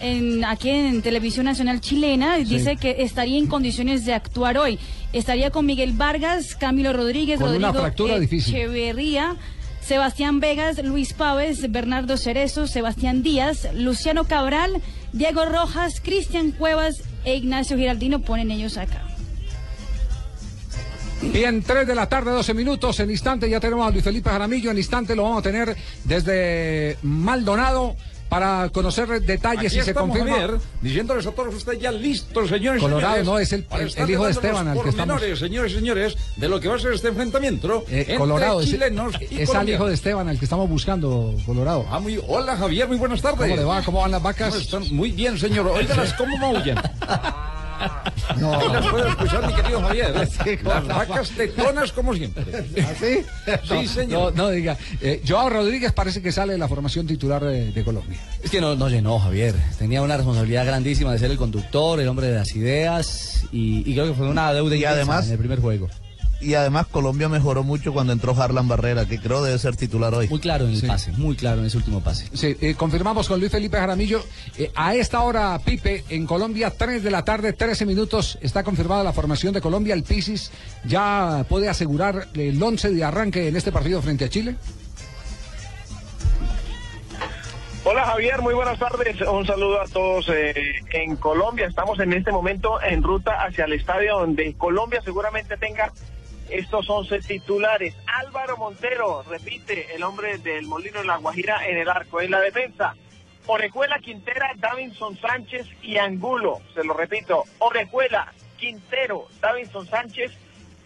En, 0.00 0.44
aquí 0.44 0.70
en 0.70 1.02
Televisión 1.02 1.44
Nacional 1.44 1.80
Chilena, 1.80 2.36
dice 2.38 2.76
que 2.76 3.02
estaría 3.02 3.38
en 3.38 3.46
condiciones 3.46 4.04
de 4.04 4.14
actuar 4.14 4.58
hoy. 4.58 4.78
Estaría 5.12 5.50
con 5.50 5.66
Miguel 5.66 5.92
Vargas, 5.92 6.54
Camilo 6.54 6.92
Rodríguez, 6.92 7.38
Con 7.38 7.54
una 7.54 7.72
Rodrigo 7.72 8.18
difícil. 8.18 8.54
Echeverría, 8.54 9.36
Sebastián 9.80 10.40
Vegas, 10.40 10.82
Luis 10.82 11.12
Páez, 11.12 11.70
Bernardo 11.70 12.16
Cerezo, 12.16 12.66
Sebastián 12.66 13.22
Díaz, 13.22 13.68
Luciano 13.74 14.24
Cabral, 14.24 14.80
Diego 15.12 15.44
Rojas, 15.44 16.00
Cristian 16.00 16.52
Cuevas 16.52 17.02
e 17.24 17.36
Ignacio 17.36 17.76
Giraldino 17.76 18.20
ponen 18.20 18.50
ellos 18.50 18.76
acá. 18.76 19.02
Bien, 21.22 21.62
3 21.62 21.86
de 21.86 21.94
la 21.94 22.08
tarde, 22.08 22.30
12 22.30 22.54
minutos. 22.54 22.98
En 23.00 23.10
instante 23.10 23.48
ya 23.48 23.60
tenemos 23.60 23.86
a 23.86 23.90
Luis 23.90 24.02
Felipe 24.02 24.30
Jaramillo. 24.30 24.70
En 24.70 24.78
instante 24.78 25.14
lo 25.14 25.24
vamos 25.24 25.40
a 25.40 25.42
tener 25.42 25.76
desde 26.04 26.96
Maldonado 27.02 27.94
para 28.30 28.70
conocer 28.70 29.20
detalles 29.20 29.72
si 29.72 29.82
se 29.82 29.92
confirma. 29.92 30.30
Javier, 30.30 30.58
diciéndoles 30.80 31.26
a 31.26 31.32
todos 31.32 31.54
ustedes 31.54 31.80
ya 31.80 31.92
listos, 31.92 32.48
señores 32.48 32.80
Colorado, 32.80 33.16
señores, 33.16 33.26
no, 33.26 33.38
es 33.38 33.52
el- 33.52 33.66
el- 33.78 33.92
el 34.04 34.10
hijo 34.10 34.24
de 34.24 34.30
Esteban 34.30 34.68
al 34.68 34.80
que 34.82 34.88
estamos- 34.88 35.20
señores 35.38 35.72
señores, 35.72 36.16
de 36.36 36.48
lo 36.48 36.60
que 36.60 36.68
va 36.68 36.76
a 36.76 36.78
ser 36.78 36.92
este 36.94 37.08
enfrentamiento 37.08 37.84
Eh, 37.90 38.00
entre 38.00 38.16
Colorado, 38.16 38.60
es, 38.60 38.70
chilenos 38.70 39.14
y 39.30 39.42
es 39.42 39.54
al 39.54 39.68
hijo 39.68 39.86
de 39.86 39.94
Esteban 39.94 40.28
al 40.28 40.38
que 40.38 40.44
estamos 40.46 40.68
buscando, 40.70 41.34
Colorado. 41.44 41.84
Ah, 41.90 41.98
muy, 41.98 42.18
hola 42.26 42.56
Javier, 42.56 42.88
muy 42.88 42.96
buenas 42.96 43.20
tardes. 43.20 43.40
¿Cómo 43.40 43.56
le 43.56 43.64
va? 43.64 43.82
¿Cómo 43.82 44.00
van 44.00 44.12
las 44.12 44.22
vacas? 44.22 44.48
¿Cómo 44.50 44.60
están? 44.62 44.94
Muy 44.96 45.10
bien, 45.10 45.36
señor. 45.36 45.66
Óigalas, 45.66 46.14
¿cómo 46.14 46.36
maullan? 46.38 46.80
No. 48.38 48.54
Ahí 48.54 48.68
las 48.72 48.86
puedo 48.86 49.06
escuchar, 49.08 49.46
mi 49.46 49.54
querido 49.54 49.80
Javier. 49.80 50.14
Las 50.64 50.84
no. 50.84 50.94
vacas 50.94 51.30
tetonas 51.30 51.92
como 51.92 52.14
siempre. 52.14 52.44
¿Así? 52.84 53.24
Sí, 53.68 53.86
señor. 53.86 54.34
No, 54.34 54.44
no 54.44 54.50
diga. 54.50 54.76
Eh, 55.00 55.22
Joao 55.26 55.50
Rodríguez 55.50 55.92
parece 55.92 56.22
que 56.22 56.30
sale 56.32 56.52
de 56.52 56.58
la 56.58 56.68
formación 56.68 57.06
titular 57.06 57.42
de, 57.42 57.72
de 57.72 57.84
Colombia. 57.84 58.18
Es 58.42 58.50
que 58.50 58.60
no, 58.60 58.76
no 58.76 58.88
llenó, 58.88 59.18
Javier. 59.18 59.54
Tenía 59.78 60.02
una 60.02 60.16
responsabilidad 60.16 60.64
grandísima 60.66 61.12
de 61.12 61.18
ser 61.18 61.30
el 61.30 61.36
conductor, 61.38 62.00
el 62.00 62.08
hombre 62.08 62.28
de 62.28 62.34
las 62.36 62.54
ideas, 62.54 63.44
y, 63.52 63.80
y 63.90 63.94
creo 63.94 64.06
que 64.06 64.14
fue 64.14 64.28
una 64.28 64.52
deuda 64.52 64.76
Y 64.76 64.84
además- 64.84 65.26
en 65.26 65.32
el 65.32 65.38
primer 65.38 65.60
juego. 65.60 65.88
Y 66.40 66.54
además 66.54 66.86
Colombia 66.86 67.28
mejoró 67.28 67.62
mucho 67.62 67.92
cuando 67.92 68.12
entró 68.12 68.34
Harlan 68.34 68.66
Barrera, 68.66 69.04
que 69.06 69.18
creo 69.18 69.42
debe 69.44 69.58
ser 69.58 69.76
titular 69.76 70.14
hoy. 70.14 70.28
Muy 70.28 70.40
claro 70.40 70.66
en 70.66 70.74
el 70.74 70.82
pase, 70.86 71.12
muy 71.12 71.36
claro 71.36 71.60
en 71.60 71.66
ese 71.66 71.76
último 71.76 72.00
pase. 72.00 72.28
Sí, 72.32 72.56
eh, 72.60 72.74
confirmamos 72.74 73.28
con 73.28 73.38
Luis 73.40 73.52
Felipe 73.52 73.76
Jaramillo. 73.78 74.24
eh, 74.56 74.70
a 74.74 74.94
esta 74.94 75.20
hora, 75.22 75.58
Pipe, 75.62 76.04
en 76.08 76.26
Colombia, 76.26 76.70
3 76.70 77.02
de 77.02 77.10
la 77.10 77.24
tarde, 77.24 77.52
13 77.52 77.84
minutos, 77.84 78.38
está 78.40 78.64
confirmada 78.64 79.04
la 79.04 79.12
formación 79.12 79.52
de 79.52 79.60
Colombia. 79.60 79.94
El 79.94 80.02
Pisis 80.02 80.50
ya 80.84 81.44
puede 81.48 81.68
asegurar 81.68 82.28
el 82.34 82.62
11 82.62 82.90
de 82.90 83.04
arranque 83.04 83.48
en 83.48 83.56
este 83.56 83.70
partido 83.70 84.00
frente 84.00 84.24
a 84.24 84.28
Chile. 84.30 84.56
Hola 87.82 88.04
Javier, 88.04 88.42
muy 88.42 88.52
buenas 88.54 88.78
tardes. 88.78 89.20
Un 89.22 89.46
saludo 89.46 89.80
a 89.80 89.86
todos 89.86 90.28
eh, 90.28 90.54
en 90.92 91.16
Colombia. 91.16 91.66
Estamos 91.66 91.98
en 92.00 92.12
este 92.12 92.30
momento 92.30 92.80
en 92.82 93.02
ruta 93.02 93.42
hacia 93.42 93.64
el 93.64 93.72
estadio 93.72 94.18
donde 94.18 94.54
Colombia 94.54 95.00
seguramente 95.02 95.56
tenga 95.56 95.90
estos 96.50 96.88
11 96.88 97.20
titulares. 97.20 97.96
Álvaro 98.06 98.56
Montero, 98.56 99.22
repite, 99.22 99.94
el 99.94 100.02
hombre 100.02 100.38
del 100.38 100.66
Molino 100.66 101.00
de 101.00 101.06
la 101.06 101.16
Guajira 101.16 101.66
en 101.66 101.76
el 101.78 101.88
arco. 101.88 102.20
En 102.20 102.30
la 102.30 102.40
defensa, 102.40 102.94
Orejuela, 103.46 103.98
Quintera, 103.98 104.52
Davinson 104.56 105.16
Sánchez 105.18 105.66
y 105.82 105.96
Angulo. 105.98 106.60
Se 106.74 106.84
lo 106.84 106.94
repito, 106.94 107.44
Orejuela, 107.58 108.32
Quintero, 108.58 109.28
Davinson 109.40 109.86
Sánchez 109.86 110.32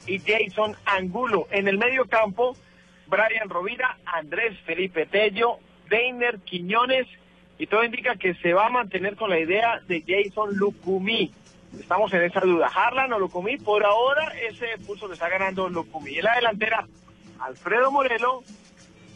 y 0.07 0.19
Jason 0.21 0.77
Angulo. 0.85 1.47
En 1.51 1.69
el 1.69 1.79
medio 1.79 2.07
campo, 2.07 2.57
Brian 3.07 3.49
Rovira, 3.49 3.99
Andrés 4.05 4.59
Felipe 4.65 5.07
Tello, 5.07 5.59
Deiner 5.89 6.39
Quiñones 6.41 7.07
y 7.59 7.67
todo 7.67 7.85
indica 7.85 8.17
que 8.17 8.35
se 8.35 8.53
va 8.53 8.67
a 8.67 8.71
mantener 8.71 9.17
con 9.17 9.31
la 9.31 9.39
idea 9.39 9.81
de 9.87 10.03
Jason 10.07 10.57
Lucumí. 10.57 11.33
Estamos 11.81 12.13
en 12.13 12.23
esa 12.23 12.41
duda. 12.41 12.71
Harlan 12.75 13.13
o 13.13 13.19
Lucumí, 13.19 13.57
por 13.57 13.85
ahora 13.85 14.33
ese 14.49 14.79
pulso 14.87 15.07
le 15.07 15.15
está 15.15 15.29
ganando 15.29 15.69
Lucumí. 15.69 16.19
En 16.19 16.25
la 16.25 16.35
delantera, 16.37 16.87
Alfredo 17.41 17.91
Morelo 17.91 18.43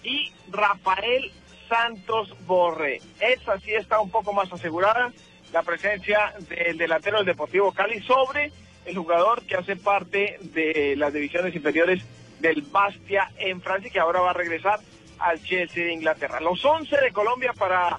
y 0.02 0.32
Rafael 0.50 1.32
Santos 1.68 2.34
Borre. 2.46 3.00
Esa 3.20 3.58
sí 3.60 3.72
está 3.72 4.00
un 4.00 4.10
poco 4.10 4.32
más 4.32 4.52
asegurada, 4.52 5.12
la 5.52 5.62
presencia 5.62 6.34
del 6.48 6.78
delantero 6.78 7.18
del 7.18 7.26
Deportivo 7.26 7.72
Cali 7.72 8.00
sobre 8.02 8.52
el 8.84 8.96
jugador 8.96 9.42
que 9.42 9.56
hace 9.56 9.76
parte 9.76 10.38
de 10.40 10.94
las 10.96 11.12
divisiones 11.12 11.54
inferiores 11.54 12.02
del 12.40 12.62
Bastia 12.62 13.30
en 13.38 13.60
Francia 13.60 13.88
y 13.88 13.90
que 13.90 14.00
ahora 14.00 14.20
va 14.20 14.30
a 14.30 14.34
regresar 14.34 14.80
al 15.18 15.42
Chelsea 15.42 15.84
de 15.84 15.92
Inglaterra. 15.92 16.40
Los 16.40 16.64
11 16.64 16.96
de 16.96 17.12
Colombia 17.12 17.52
para 17.52 17.98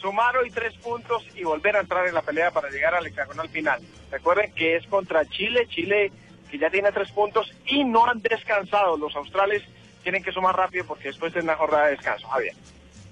sumar 0.00 0.36
hoy 0.36 0.50
tres 0.50 0.74
puntos 0.78 1.24
y 1.34 1.44
volver 1.44 1.76
a 1.76 1.80
entrar 1.80 2.06
en 2.06 2.14
la 2.14 2.22
pelea 2.22 2.50
para 2.50 2.70
llegar 2.70 2.94
al 2.94 3.06
hexagonal 3.06 3.48
final. 3.48 3.80
Recuerden 4.10 4.52
que 4.54 4.76
es 4.76 4.86
contra 4.86 5.24
Chile, 5.26 5.66
Chile 5.68 6.10
que 6.50 6.58
ya 6.58 6.70
tiene 6.70 6.90
tres 6.90 7.12
puntos 7.12 7.52
y 7.66 7.84
no 7.84 8.06
han 8.06 8.20
descansado. 8.20 8.96
Los 8.96 9.14
australes 9.14 9.62
tienen 10.02 10.22
que 10.22 10.32
sumar 10.32 10.56
rápido 10.56 10.84
porque 10.84 11.08
después 11.08 11.32
de 11.32 11.40
una 11.40 11.54
jornada 11.54 11.86
de 11.86 11.92
descanso, 11.92 12.26
Javier. 12.28 12.54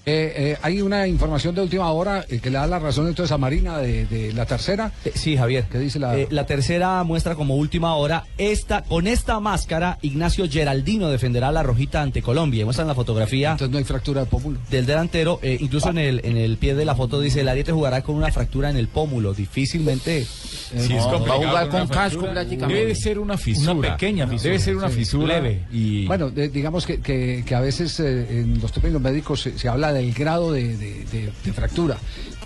Eh, 0.07 0.33
eh, 0.37 0.57
hay 0.63 0.81
una 0.81 1.07
información 1.07 1.55
de 1.55 1.61
última 1.63 1.91
hora 1.93 2.25
eh, 2.29 2.39
que 2.41 2.51
le 2.51 2.57
da 2.59 2.67
la 2.67 2.79
razón 2.79 3.09
entonces 3.09 3.31
a 3.33 3.37
Marina 3.39 3.79
de, 3.79 4.07
de 4.07 4.33
la 4.33 4.47
tercera. 4.47 4.93
Sí, 5.15 5.37
Javier. 5.37 5.65
¿Qué 5.71 5.79
dice 5.79 5.99
la.? 5.99 6.17
Eh, 6.17 6.27
la 6.31 6.47
tercera 6.47 7.03
muestra 7.05 7.35
como 7.35 7.57
última 7.57 7.95
hora. 7.95 8.25
Esta, 8.39 8.83
con 8.85 9.07
esta 9.07 9.39
máscara, 9.41 9.99
Ignacio 10.03 10.49
Geraldino 10.51 11.11
defenderá 11.11 11.53
la 11.53 11.63
rojita 11.63 12.01
ante 12.01 12.23
Colombia. 12.23 12.65
Muestran 12.65 12.89
la 12.89 12.95
fotografía. 12.95 13.53
Entonces 13.53 13.71
no 13.71 13.79
hay 13.79 13.85
fractura 13.85 14.23
de 14.23 14.27
pómulo. 14.27 14.59
Del 14.71 14.87
delantero. 14.87 15.41
eh, 15.43 15.59
incluso 15.61 15.91
en 15.91 15.99
el, 15.99 16.21
en 16.25 16.37
el 16.39 16.57
pie 16.57 16.75
de 16.75 16.85
la 16.85 16.95
foto 16.95 17.21
dice: 17.21 17.43
el 17.43 17.49
Ariete 17.49 17.73
jugará 17.73 18.01
con 18.03 18.15
una 18.15 18.33
fractura 18.33 18.71
en 18.71 18.77
el 18.79 18.89
pómulo. 18.89 19.35
Difícilmente. 19.35 20.25
Sí, 20.25 20.95
es 20.95 21.05
complicado 21.05 21.27
va 21.27 21.35
a 21.35 21.67
jugar 21.67 21.69
con 21.69 21.89
casco 21.89 22.27
prácticamente. 22.31 22.81
Debe 22.81 22.95
ser 22.95 23.19
una 23.19 23.37
fisura. 23.37 23.73
Una 23.73 23.91
pequeña 23.93 24.27
fisura, 24.27 24.51
Debe 24.53 24.59
ser 24.63 24.77
una 24.77 24.89
sí. 24.89 24.95
fisura 24.97 25.27
Leve. 25.41 25.65
Y... 25.73 26.07
Bueno, 26.07 26.31
de- 26.31 26.49
digamos 26.49 26.87
que, 26.87 27.01
que- 27.01 27.43
que 27.47 27.55
a 27.55 27.61
veces 27.61 27.99
eh, 28.01 28.27
en 28.41 28.61
los 28.61 28.71
términos 28.73 29.01
médicos 29.01 29.41
se, 29.43 29.59
se 29.59 29.69
habla 29.69 29.88
del 29.93 30.13
grado 30.13 30.53
de, 30.53 30.77
de- 30.77 31.05
de- 31.05 31.33
de 31.45 31.53
fractura. 31.53 31.99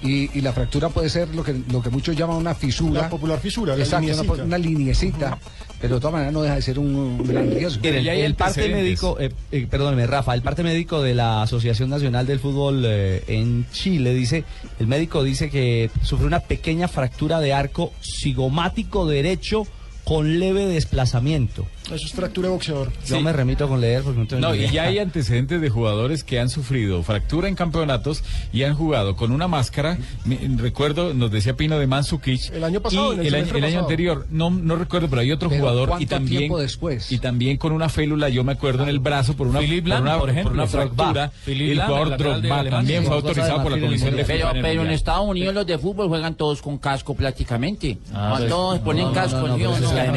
Y, 0.03 0.37
y 0.37 0.41
la 0.41 0.53
fractura 0.53 0.89
puede 0.89 1.09
ser 1.09 1.29
lo 1.35 1.45
que, 1.45 1.55
lo 1.71 1.81
que 1.81 1.91
muchos 1.91 2.17
llaman 2.17 2.37
una 2.37 2.55
fisura. 2.57 3.03
La 3.03 3.09
popular 3.09 3.39
fisura, 3.39 3.77
la 3.77 3.85
Exacto, 3.85 4.07
una, 4.07 4.13
liniecita. 4.17 4.45
una 4.45 4.59
liniecita. 4.59 5.39
Pero 5.81 5.95
de 5.97 6.01
todas 6.01 6.13
maneras 6.13 6.33
no 6.33 6.43
deja 6.43 6.55
de 6.57 6.63
ser 6.63 6.79
un, 6.79 6.95
un 6.95 7.27
gran 7.27 7.51
riesgo. 7.51 7.81
Miren, 7.83 8.07
el, 8.07 8.35
parte 8.35 8.69
médico, 8.69 9.17
eh, 9.21 9.33
eh, 9.51 9.67
perdóneme, 9.69 10.07
Rafa, 10.07 10.35
el 10.35 10.43
parte 10.43 10.63
médico 10.63 11.03
de 11.03 11.15
la 11.15 11.43
Asociación 11.43 11.91
Nacional 11.91 12.27
del 12.27 12.39
Fútbol 12.41 12.83
eh, 12.85 13.23
en 13.29 13.67
Chile 13.73 14.13
dice, 14.15 14.45
el 14.79 14.87
médico 14.87 15.23
dice 15.25 15.51
que 15.51 15.91
sufrió 16.03 16.27
una 16.29 16.41
pequeña 16.41 16.87
fractura 16.89 17.41
de 17.41 17.53
arco 17.53 17.93
cigomático 18.01 19.07
derecho 19.07 19.67
con 20.05 20.39
leve 20.41 20.67
desplazamiento. 20.67 21.67
Eso 21.87 22.07
es 22.07 22.13
fractura 22.13 22.49
de 22.49 22.53
boxeador. 22.55 22.93
Yo 23.07 23.21
me 23.21 23.33
remito 23.33 23.69
con 23.69 23.81
leer 23.81 24.03
porque 24.03 24.21
no 24.21 24.27
tengo 24.27 24.41
No, 24.41 24.53
ni 24.53 24.59
y 24.59 24.61
idea. 24.61 24.73
ya 24.73 24.83
hay 24.85 24.99
antecedentes 25.01 25.61
de 25.61 25.69
jugadores 25.69 26.23
que 26.25 26.39
han 26.39 26.49
sufrido 26.49 27.03
fractura 27.03 27.49
en 27.49 27.55
campeonatos 27.57 28.23
y 28.53 28.63
han 28.63 28.75
jugado 28.75 29.17
con 29.17 29.33
una 29.33 29.49
máscara. 29.49 29.99
Me- 30.25 30.39
recuerdo, 30.59 31.13
nos 31.13 31.31
decía 31.33 31.55
Pino 31.57 31.79
de 31.79 31.87
Mansukic. 31.89 32.53
El 32.53 32.65
año 32.65 32.81
pasado, 32.81 33.15
Y 33.15 33.27
el 33.27 33.27
el, 33.27 33.35
año, 33.35 33.57
el 33.57 33.65
año 33.65 33.81
anterior, 33.81 34.27
no, 34.31 34.49
no 34.51 34.77
recuerdo, 34.77 35.09
pero 35.11 35.23
hay 35.23 35.33
otro 35.33 35.49
Pero 35.49 35.61
jugador 35.61 35.89
y 35.89 35.91
¿cuánto 35.91 36.07
también. 36.15 36.39
tiempo 36.39 36.59
después? 36.59 37.11
Y 37.11 37.19
también 37.19 37.57
con 37.59 37.73
una 37.73 37.89
félula, 37.89 38.29
yo 38.29 38.45
me 38.45 38.53
acuerdo, 38.53 38.85
en 38.85 38.89
el 38.89 39.01
brazo 39.01 39.35
por 39.35 39.49
una, 39.49 39.59
Philippe 39.61 39.91
por 39.91 40.01
una, 40.01 40.19
por 40.19 40.31
ejemplo, 40.31 40.53
una 40.55 40.67
Drogba. 40.67 40.87
fractura. 40.97 41.33
Philippe 41.45 41.73
el 41.73 41.83
jugador 41.83 42.17
Drogba 42.17 42.65
también 42.71 43.05
fue 43.05 43.15
autorizado 43.17 43.63
por 43.63 43.73
la 43.73 43.81
Comisión 43.81 44.17
de 44.17 44.25
Pero, 44.25 44.49
pero 44.63 44.83
en. 44.83 44.91
Estados 44.93 45.27
Unidos 45.29 45.53
los 45.55 45.67
de 45.67 45.79
fútbol 45.79 46.09
juegan 46.09 46.35
todos 46.37 46.63
con 46.63 46.79
casco 46.79 47.15
prácticamente. 47.15 47.99
Ah, 48.15 48.39
todos 48.49 48.79
pues, 48.79 48.97
ponen 48.97 49.13
casco. 49.13 49.49
no, 49.49 49.57
no, 49.59 49.77
¿sí 49.77 49.85
es 49.85 49.93
la 49.93 50.07
no? 50.07 50.13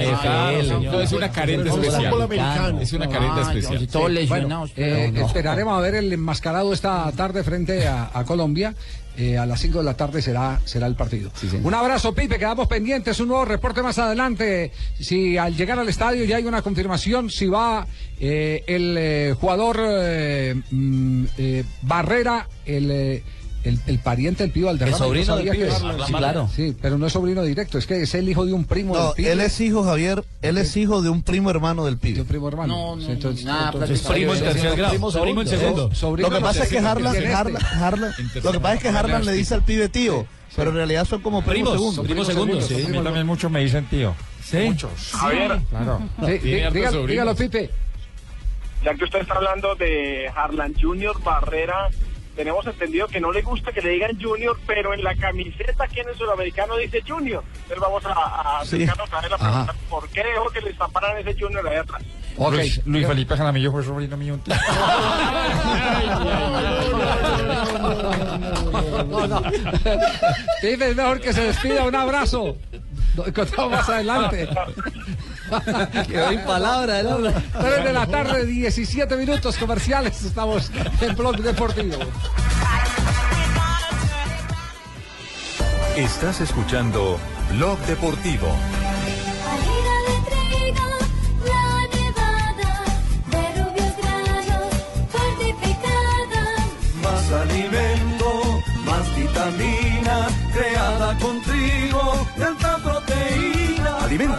Careta 1.70 2.24
especial. 2.24 2.82
Es 2.82 2.94
una 2.94 3.10
careta 3.10 3.34
Ah, 3.38 3.42
especial. 3.54 3.80
yo- 3.80 3.88
Todos 3.88 4.12
lesionados. 4.12 4.72
eh. 4.76 5.12
Esperaremos 5.16 5.78
a 5.78 5.82
ver 5.82 5.96
el 5.96 6.14
enmascarado 6.14 6.74
esta 6.74 7.12
tarde 7.14 7.44
frente 7.44 7.88
a, 7.88 8.10
a 8.14 8.24
Colombia. 8.26 8.74
Eh, 9.18 9.38
a 9.38 9.46
las 9.46 9.62
5 9.62 9.78
de 9.78 9.86
la 9.86 9.94
tarde 9.96 10.22
será, 10.22 10.60
será 10.66 10.88
el 10.88 10.96
partido. 10.96 11.32
Un 11.64 11.74
abrazo, 11.74 12.14
Pipe. 12.14 12.38
Quedamos 12.38 12.68
pendientes. 12.68 13.18
Un 13.22 13.30
nuevo 13.30 13.46
reporte 13.46 13.82
más 13.82 13.98
adelante. 13.98 14.72
Si 15.00 15.38
al 15.38 15.56
llegar 15.56 15.80
al 15.80 15.88
estadio 15.88 16.26
ya 16.26 16.36
hay 16.36 16.44
una 16.46 16.62
confirmación, 16.62 17.30
si 17.30 17.48
va 17.48 17.88
eh, 18.20 18.64
el 18.68 18.96
eh, 18.98 19.34
jugador 19.40 19.80
eh, 19.82 20.56
mm, 20.70 21.26
eh, 21.38 21.64
Barrera, 21.84 22.48
el. 22.66 23.24
El, 23.66 23.80
el 23.88 24.00
pariente 24.00 24.44
del 24.44 24.52
Pío 24.52 24.68
Valderrama. 24.68 24.96
El 24.98 25.04
sobrino 25.04 25.36
del 25.36 25.50
Pío, 25.50 25.66
que- 25.66 25.72
sí, 25.72 25.86
sí, 26.08 26.14
claro. 26.14 26.50
Sí, 26.56 26.76
pero 26.82 26.98
no 26.98 27.08
es 27.08 27.14
sobrino 27.14 27.44
directo, 27.44 27.78
es 27.78 27.86
que 27.88 28.02
es 28.02 28.14
el 28.16 28.30
hijo 28.30 28.46
de 28.46 28.54
un 28.54 28.66
primo 28.66 28.94
No, 28.96 29.04
del 29.08 29.14
Pío. 29.16 29.32
él 29.32 29.42
es 29.42 29.60
hijo, 29.60 29.84
Javier, 29.84 30.24
él 30.42 30.58
es 30.58 30.78
hijo 30.78 31.02
de 31.02 31.10
un 31.10 31.22
primo 31.24 31.50
hermano 31.50 31.86
del 31.86 31.98
pibe. 31.98 32.24
primo 32.26 32.48
hermano. 32.48 32.74
No, 32.76 32.96
no, 32.96 33.10
entonces, 33.12 33.46
nada, 33.46 33.72
entonces- 33.74 34.02
primo 34.02 34.34
en 34.34 34.40
tercer 34.40 34.76
grado, 34.76 34.92
Primo 34.94 35.12
primo 35.12 35.42
en 35.42 35.48
segundo. 35.48 35.90
Lo 36.18 36.30
que 36.30 36.42
pasa 36.42 36.64
es 36.64 36.70
que 36.70 36.80
Harlan, 36.80 37.12
¿Quién 37.14 37.24
es 37.26 37.30
este? 37.32 37.36
Harlan- 37.36 37.64
Harlan- 37.82 38.14
lo 38.44 38.52
que 38.52 38.60
pasa 38.60 38.74
es 38.76 38.82
que 38.82 38.90
Harlan 38.90 39.26
le 39.26 39.32
dice 39.34 39.54
al 39.56 39.64
pibe 39.64 39.90
tío, 39.90 40.26
pero 40.56 40.70
en 40.70 40.76
realidad 40.78 41.06
son 41.06 41.22
como 41.22 41.42
primos, 41.44 41.74
segundos. 41.74 42.66
Sí, 42.68 42.84
a 42.86 42.88
mí 42.90 43.04
también 43.04 43.26
muchos 43.28 43.52
me 43.52 43.60
dicen 43.62 43.86
tío. 43.90 44.16
Sí. 44.44 44.58
Muchos. 44.60 44.92
Javier. 45.14 45.60
Claro. 45.72 46.02
Sí, 46.20 46.32
dí- 46.44 46.72
dígalo, 46.72 47.08
dígalo, 47.08 47.36
Pipe. 47.36 47.72
Ya 48.84 48.94
que 48.94 49.04
usted 49.06 49.22
está 49.22 49.34
hablando 49.34 49.74
de 49.76 50.28
Harlan 50.36 50.74
Junior 50.80 51.20
Barrera, 51.24 51.90
tenemos 52.36 52.66
entendido 52.68 53.08
que 53.08 53.20
no 53.20 53.32
le 53.32 53.42
gusta 53.42 53.72
que 53.72 53.82
le 53.82 53.90
digan 53.90 54.20
Junior, 54.22 54.58
pero 54.68 54.94
en 54.94 55.04
la 55.04 55.16
camiseta 55.16 55.86
aquí 55.86 56.00
en 56.02 56.10
el 56.10 56.16
sudamericano 56.16 56.76
dice 56.78 57.02
Junior. 57.08 57.44
Entonces 57.54 57.80
vamos 57.80 58.06
a, 58.06 58.60
a 58.60 58.66
Sí. 58.66 58.76
acercarnos 58.84 59.14
a 59.14 59.22
ver 59.22 59.32
la 59.32 59.38
Ajá. 59.38 59.48
pregunta, 59.66 59.76
¿por 59.90 60.10
qué 60.10 60.24
dejó 60.24 60.50
que 60.50 60.62
le 60.62 60.70
estamparan 60.72 61.18
ese 61.18 61.40
Junior 61.40 61.68
ahí 61.68 61.78
atrás? 61.78 62.04
Luis, 62.38 62.82
Luis 62.86 63.08
Felipe 63.08 63.38
Jaramillo 63.38 63.72
fue 63.72 63.84
sobrino 63.84 64.18
mío. 64.18 64.38
es 70.62 70.96
mejor 70.96 71.22
que 71.22 71.34
se 71.34 71.42
despida. 71.44 71.84
Un 71.86 71.96
abrazo. 71.96 72.58
Nos 73.16 73.28
encontramos 73.28 73.72
más 73.72 73.90
adelante. 73.90 74.48
Quedó 76.08 76.30
sin 76.30 76.40
palabra, 76.42 77.00
el 77.00 77.08
habla. 77.08 77.34
3 77.60 77.84
de 77.84 77.94
la 77.94 78.08
tarde, 78.08 78.46
17 78.46 79.16
minutos 79.16 79.58
comerciales. 79.58 80.24
Estamos 80.24 80.72
en 81.02 81.16
Blog 81.16 81.38
Deportivo. 81.38 81.98
Estás 85.96 86.42
escuchando 86.42 87.18
Blog 87.52 87.80
Deportivo. 87.86 88.48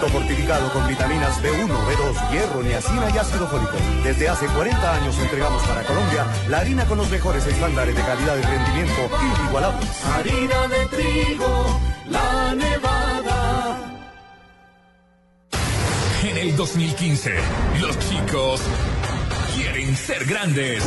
Alimento 0.07 0.19
fortificado 0.27 0.73
con 0.73 0.87
vitaminas 0.87 1.43
B1, 1.43 1.69
B2, 1.69 2.31
hierro, 2.31 2.63
niacina 2.63 3.11
y 3.13 3.19
ácido 3.19 3.49
fólico. 3.49 3.73
Desde 4.05 4.29
hace 4.29 4.47
40 4.47 4.95
años 4.95 5.19
entregamos 5.19 5.63
para 5.65 5.83
Colombia 5.83 6.27
la 6.49 6.59
harina 6.59 6.85
con 6.87 6.99
los 6.99 7.11
mejores 7.11 7.47
estándares 7.47 7.95
de 7.95 8.03
calidad 8.03 8.37
y 8.37 8.43
rendimiento 8.43 9.11
inigualables. 9.41 10.05
Harina 10.05 10.69
de 10.69 10.87
trigo, 10.87 11.81
la 12.09 12.55
nevada. 12.55 13.79
En 16.23 16.37
el 16.37 16.57
2015, 16.57 17.35
los 17.81 17.99
chicos 17.99 18.61
quieren 19.57 19.97
ser 19.97 20.25
grandes. 20.27 20.85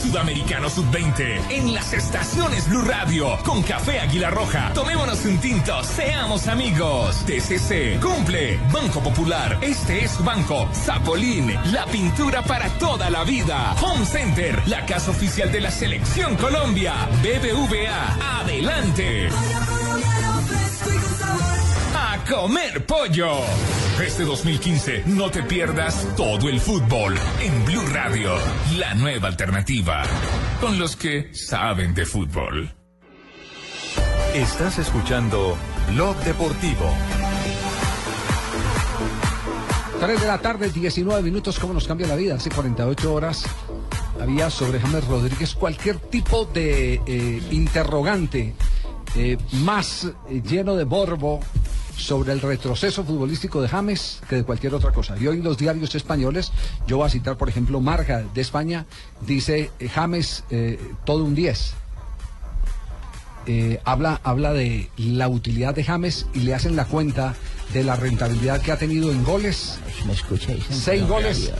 Sudamericano 0.00 0.70
Sub-20 0.70 1.50
en 1.50 1.74
las 1.74 1.92
estaciones 1.92 2.68
Blue 2.68 2.82
Radio 2.82 3.38
con 3.44 3.62
Café 3.62 4.00
Águila 4.00 4.30
Roja. 4.30 4.72
Tomémonos 4.72 5.24
un 5.26 5.38
tinto, 5.38 5.82
seamos 5.84 6.48
amigos. 6.48 7.16
TCC 7.26 8.00
cumple. 8.00 8.58
Banco 8.72 9.00
Popular, 9.00 9.58
este 9.60 10.04
es 10.04 10.12
su 10.12 10.24
banco. 10.24 10.68
Zapolín, 10.72 11.54
la 11.72 11.84
pintura 11.86 12.42
para 12.42 12.68
toda 12.78 13.10
la 13.10 13.24
vida. 13.24 13.74
Home 13.82 14.06
Center, 14.06 14.60
la 14.66 14.86
casa 14.86 15.10
oficial 15.10 15.52
de 15.52 15.60
la 15.60 15.70
Selección 15.70 16.36
Colombia. 16.36 16.94
BBVA, 17.22 18.40
adelante. 18.40 19.28
Comer 22.30 22.86
pollo. 22.86 23.38
Este 24.00 24.22
2015 24.22 25.02
no 25.06 25.32
te 25.32 25.42
pierdas 25.42 26.06
todo 26.16 26.48
el 26.48 26.60
fútbol 26.60 27.16
en 27.40 27.64
Blue 27.64 27.84
Radio, 27.92 28.30
la 28.78 28.94
nueva 28.94 29.26
alternativa, 29.26 30.04
con 30.60 30.78
los 30.78 30.94
que 30.94 31.34
saben 31.34 31.92
de 31.92 32.06
fútbol. 32.06 32.72
Estás 34.32 34.78
escuchando 34.78 35.56
Blog 35.92 36.16
Deportivo. 36.18 36.94
3 39.98 40.20
de 40.20 40.26
la 40.28 40.38
tarde, 40.38 40.70
19 40.70 41.22
minutos. 41.22 41.58
¿Cómo 41.58 41.74
nos 41.74 41.88
cambia 41.88 42.06
la 42.06 42.14
vida? 42.14 42.36
Hace 42.36 42.50
48 42.50 43.12
horas 43.12 43.44
había 44.20 44.50
sobre 44.50 44.78
James 44.78 45.04
Rodríguez 45.08 45.56
cualquier 45.56 45.96
tipo 45.96 46.44
de 46.44 47.02
eh, 47.04 47.42
interrogante 47.50 48.54
eh, 49.16 49.36
más 49.64 50.04
eh, 50.04 50.40
lleno 50.40 50.76
de 50.76 50.84
borbo 50.84 51.40
sobre 52.00 52.32
el 52.32 52.40
retroceso 52.40 53.04
futbolístico 53.04 53.60
de 53.60 53.68
James 53.68 54.20
que 54.28 54.36
de 54.36 54.44
cualquier 54.44 54.74
otra 54.74 54.92
cosa. 54.92 55.16
Y 55.18 55.26
hoy 55.26 55.42
los 55.42 55.58
diarios 55.58 55.94
españoles, 55.94 56.52
yo 56.86 56.98
voy 56.98 57.06
a 57.06 57.10
citar 57.10 57.36
por 57.36 57.48
ejemplo 57.48 57.80
Marca 57.80 58.24
de 58.34 58.40
España, 58.40 58.86
dice 59.26 59.70
eh, 59.78 59.88
James 59.88 60.44
eh, 60.50 60.78
todo 61.04 61.24
un 61.24 61.34
10. 61.34 61.74
Eh, 63.46 63.80
habla, 63.84 64.20
habla 64.22 64.52
de 64.52 64.90
la 64.96 65.28
utilidad 65.28 65.74
de 65.74 65.82
James 65.82 66.26
y 66.34 66.40
le 66.40 66.54
hacen 66.54 66.76
la 66.76 66.84
cuenta 66.84 67.34
de 67.72 67.84
la 67.84 67.96
rentabilidad 67.96 68.60
que 68.60 68.72
ha 68.72 68.76
tenido 68.76 69.10
en 69.10 69.24
goles. 69.24 69.78
¿Me 70.06 70.12
escucháis? 70.12 70.64
Seis 70.70 71.06
goles 71.06 71.52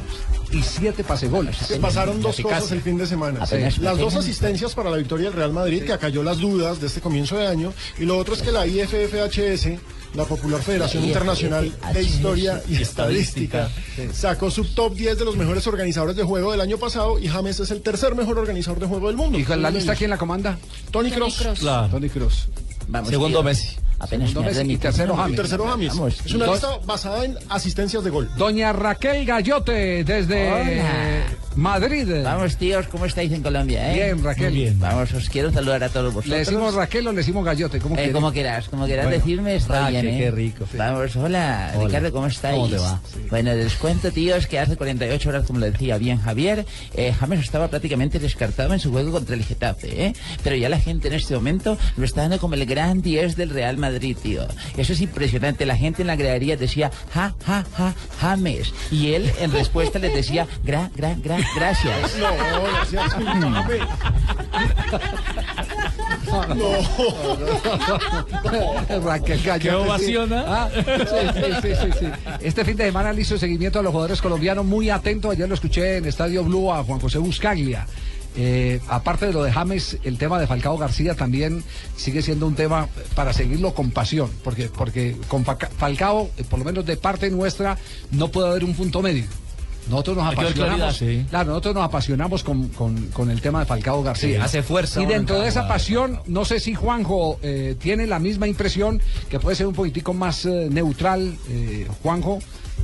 y 0.53 0.62
siete 0.62 1.05
pase 1.05 1.28
goles. 1.28 1.57
Se 1.57 1.78
pasaron 1.78 2.20
dos 2.20 2.40
cosas 2.40 2.70
el 2.72 2.82
fin 2.82 2.98
de 2.98 3.07
semana. 3.07 3.46
Las 3.80 3.98
dos 3.98 4.16
asistencias 4.16 4.74
para 4.74 4.90
la 4.90 4.96
victoria 4.96 5.26
del 5.26 5.34
Real 5.34 5.53
Madrid, 5.53 5.84
que 5.84 5.92
acalló 5.92 6.22
las 6.22 6.38
dudas 6.38 6.80
de 6.80 6.86
este 6.86 7.01
comienzo 7.01 7.36
de 7.36 7.46
año. 7.46 7.72
Y 7.98 8.05
lo 8.05 8.16
otro 8.16 8.34
es 8.34 8.42
que 8.42 8.53
la 8.53 8.66
IFFHS, 8.66 9.80
la 10.14 10.24
Popular 10.24 10.61
Federación 10.61 11.03
La 11.03 11.09
Internacional 11.09 11.72
de 11.92 12.03
Historia 12.03 12.62
y 12.68 12.76
Estadística, 12.76 13.70
sacó 14.12 14.51
su 14.51 14.64
top 14.64 14.94
10 14.94 15.18
de 15.18 15.24
los 15.24 15.36
mejores 15.36 15.66
organizadores 15.66 16.16
de 16.16 16.24
juego 16.24 16.51
del 16.53 16.61
año 16.61 16.78
pasado 16.78 17.18
y 17.18 17.28
James 17.28 17.61
es 17.61 17.70
el 17.70 17.82
tercer 17.82 18.14
mejor 18.14 18.38
organizador 18.38 18.80
de 18.80 18.86
juego 18.86 19.07
del 19.09 19.16
mundo. 19.16 19.38
¿Y 19.38 19.44
la 19.44 19.70
lista 19.70 19.94
quién 19.94 20.11
la 20.11 20.18
comanda? 20.18 20.59
Tony 20.90 21.11
Cross. 21.11 21.44
Tony 21.90 22.09
Cross. 22.09 22.48
Segundo 23.09 23.42
Messi. 23.42 23.76
Apenas 24.01 24.30
Segundo 24.30 24.51
me 24.51 24.57
Messi 24.57 24.72
y 24.72 24.76
tercero 24.78 25.14
James. 25.14 25.36
tercero 25.36 25.66
James. 25.66 25.88
Vamos. 25.94 26.20
Es 26.24 26.34
una 26.34 26.46
Dos- 26.46 26.55
lista 26.62 26.78
basada 26.86 27.24
en 27.24 27.36
asistencias 27.48 28.03
de 28.03 28.11
gol. 28.11 28.30
Doña 28.36 28.72
Raquel 28.72 29.24
Gallote 29.26 30.05
desde 30.05 30.51
Hola. 30.51 31.26
Madrid. 31.57 32.09
Vamos, 32.24 32.57
tíos, 32.57 32.86
¿cómo 32.86 33.05
estáis 33.07 33.30
en 33.32 33.42
Colombia? 33.42 33.90
Eh? 33.90 33.94
Bien, 34.14 34.24
Raquel. 34.24 34.74
Vamos, 34.78 35.12
os 35.12 35.28
quiero 35.28 35.53
saludar 35.53 35.82
a 35.84 35.88
todos 35.88 36.14
vosotros. 36.14 36.26
¿Le 36.30 36.38
decimos 36.38 36.74
Raquel 36.74 37.07
o 37.09 37.11
le 37.11 37.18
decimos 37.18 37.44
Gallote? 37.44 37.78
¿Cómo 37.80 37.98
Eh, 37.98 38.12
como 38.12 38.32
quieras, 38.32 38.68
como 38.68 38.86
quieras 38.86 39.07
Bueno. 39.07 39.18
decirme, 39.18 39.57
está 39.57 39.90
bien, 39.90 40.07
¿eh? 40.09 40.18
qué 40.18 40.30
rico. 40.30 40.64
Vamos, 40.78 41.14
hola, 41.16 41.72
Hola. 41.74 41.86
Ricardo, 41.86 42.12
¿cómo 42.12 42.26
estáis? 42.28 42.55
¿Cómo 42.57 42.68
te 42.68 42.76
va? 42.78 43.01
Bueno, 43.30 43.53
les 43.53 43.74
cuento, 43.74 44.11
tíos, 44.12 44.46
que 44.46 44.59
hace 44.61 44.76
48 44.76 45.28
horas, 45.28 45.44
como 45.46 45.59
lo 45.59 45.66
decía 45.66 45.98
bien 45.98 46.18
Javier, 46.20 46.64
eh, 46.94 47.12
James 47.18 47.40
estaba 47.40 47.68
prácticamente 47.68 48.18
descartado 48.20 48.72
en 48.72 48.80
su 48.80 48.90
juego 48.92 49.11
contra 49.12 49.34
el 49.34 49.44
Getafe, 49.44 50.07
¿eh? 50.07 50.12
Pero 50.44 50.55
ya 50.57 50.68
la 50.68 50.78
gente 50.78 51.09
en 51.09 51.14
este 51.14 51.34
momento 51.34 51.76
lo 51.96 52.05
está 52.05 52.22
dando 52.22 52.38
como 52.38 52.55
el 52.55 52.64
gran 52.64 53.03
10 53.03 53.34
del 53.36 53.51
Real 53.51 53.76
Madrid, 53.76 53.89
tío. 53.99 54.47
Eso 54.76 54.93
es 54.93 55.01
impresionante. 55.01 55.66
La 55.66 55.76
gente 55.76 56.03
en 56.03 56.09
la 56.09 56.16
gradería 56.16 56.57
decía, 56.57 56.91
ja, 57.12 57.34
ja, 57.45 57.64
ja, 57.76 57.95
James. 58.20 58.72
Y 58.91 59.14
él, 59.14 59.30
en 59.41 59.53
respuesta, 59.53 59.99
les 59.99 60.14
decía, 60.14 60.47
gra, 60.64 60.91
gra, 60.95 61.16
gra, 61.22 61.38
Gracias. 61.57 62.16
No, 62.18 62.30
no 62.30 62.84
seas 62.84 63.14
culpable. 63.14 63.80
Raquel 69.05 69.43
Gallo. 69.43 69.62
Qué 69.62 69.74
ovación, 69.74 70.32
¿ah? 70.32 70.45
Ah, 70.47 70.70
sí, 70.74 70.82
sí, 71.34 71.53
sí, 71.62 71.74
sí, 71.74 71.99
sí. 71.99 72.07
Este 72.41 72.64
fin 72.64 72.76
de 72.76 72.84
semana 72.86 73.12
le 73.12 73.22
hizo 73.22 73.38
seguimiento 73.38 73.78
a 73.78 73.82
los 73.82 73.93
jugadores 73.93 74.20
colombianos 74.20 74.64
muy 74.64 74.91
atento. 74.91 75.30
Ayer 75.30 75.49
lo 75.49 75.55
escuché 75.55 75.97
en 75.97 76.07
Estadio 76.07 76.45
Blue 76.45 76.72
a 76.72 76.84
Juan 76.84 77.01
José 77.01 77.18
Buscaglia. 77.18 77.86
Eh, 78.37 78.81
aparte 78.89 79.26
de 79.26 79.33
lo 79.33 79.43
de 79.43 79.51
James, 79.53 79.99
el 80.05 80.16
tema 80.16 80.39
de 80.39 80.47
Falcao 80.47 80.78
García 80.78 81.14
también 81.14 81.64
sigue 81.97 82.22
siendo 82.22 82.47
un 82.47 82.55
tema 82.55 82.89
para 83.14 83.33
seguirlo 83.33 83.74
con 83.74 83.91
pasión, 83.91 84.31
porque, 84.45 84.68
porque 84.68 85.16
con 85.28 85.45
Falcao, 85.45 86.31
eh, 86.39 86.45
por 86.49 86.61
lo 86.61 86.64
menos 86.64 86.87
de 86.87 86.97
parte 86.97 87.28
nuestra, 87.31 87.76
no 88.12 88.28
puede 88.28 88.49
haber 88.51 88.64
un 88.64 88.74
punto 88.74 89.03
medio. 89.03 89.24
Nosotros 89.89 90.18
nos 90.18 90.26
apasionamos, 90.33 90.76
claridad, 90.76 90.93
sí. 90.93 91.26
claro, 91.31 91.49
nosotros 91.49 91.74
nos 91.74 91.85
apasionamos 91.85 92.45
con, 92.45 92.68
con- 92.68 93.07
con 93.09 93.31
el 93.31 93.41
tema 93.41 93.61
de 93.61 93.66
Falcao 93.66 94.03
García. 94.05 94.37
Sí, 94.37 94.41
hace 94.41 94.62
fuerza 94.62 95.03
Y 95.03 95.07
dentro 95.07 95.41
de 95.41 95.49
esa 95.49 95.66
pasión, 95.66 96.20
no 96.26 96.45
sé 96.45 96.61
si 96.61 96.74
Juanjo 96.74 97.41
eh, 97.43 97.74
tiene 97.81 98.07
la 98.07 98.20
misma 98.20 98.47
impresión, 98.47 99.01
que 99.28 99.41
puede 99.41 99.57
ser 99.57 99.66
un 99.66 99.74
poquitico 99.74 100.14
más 100.14 100.45
eh, 100.47 100.68
neutral, 100.70 101.35
Juanjo. 102.03 102.39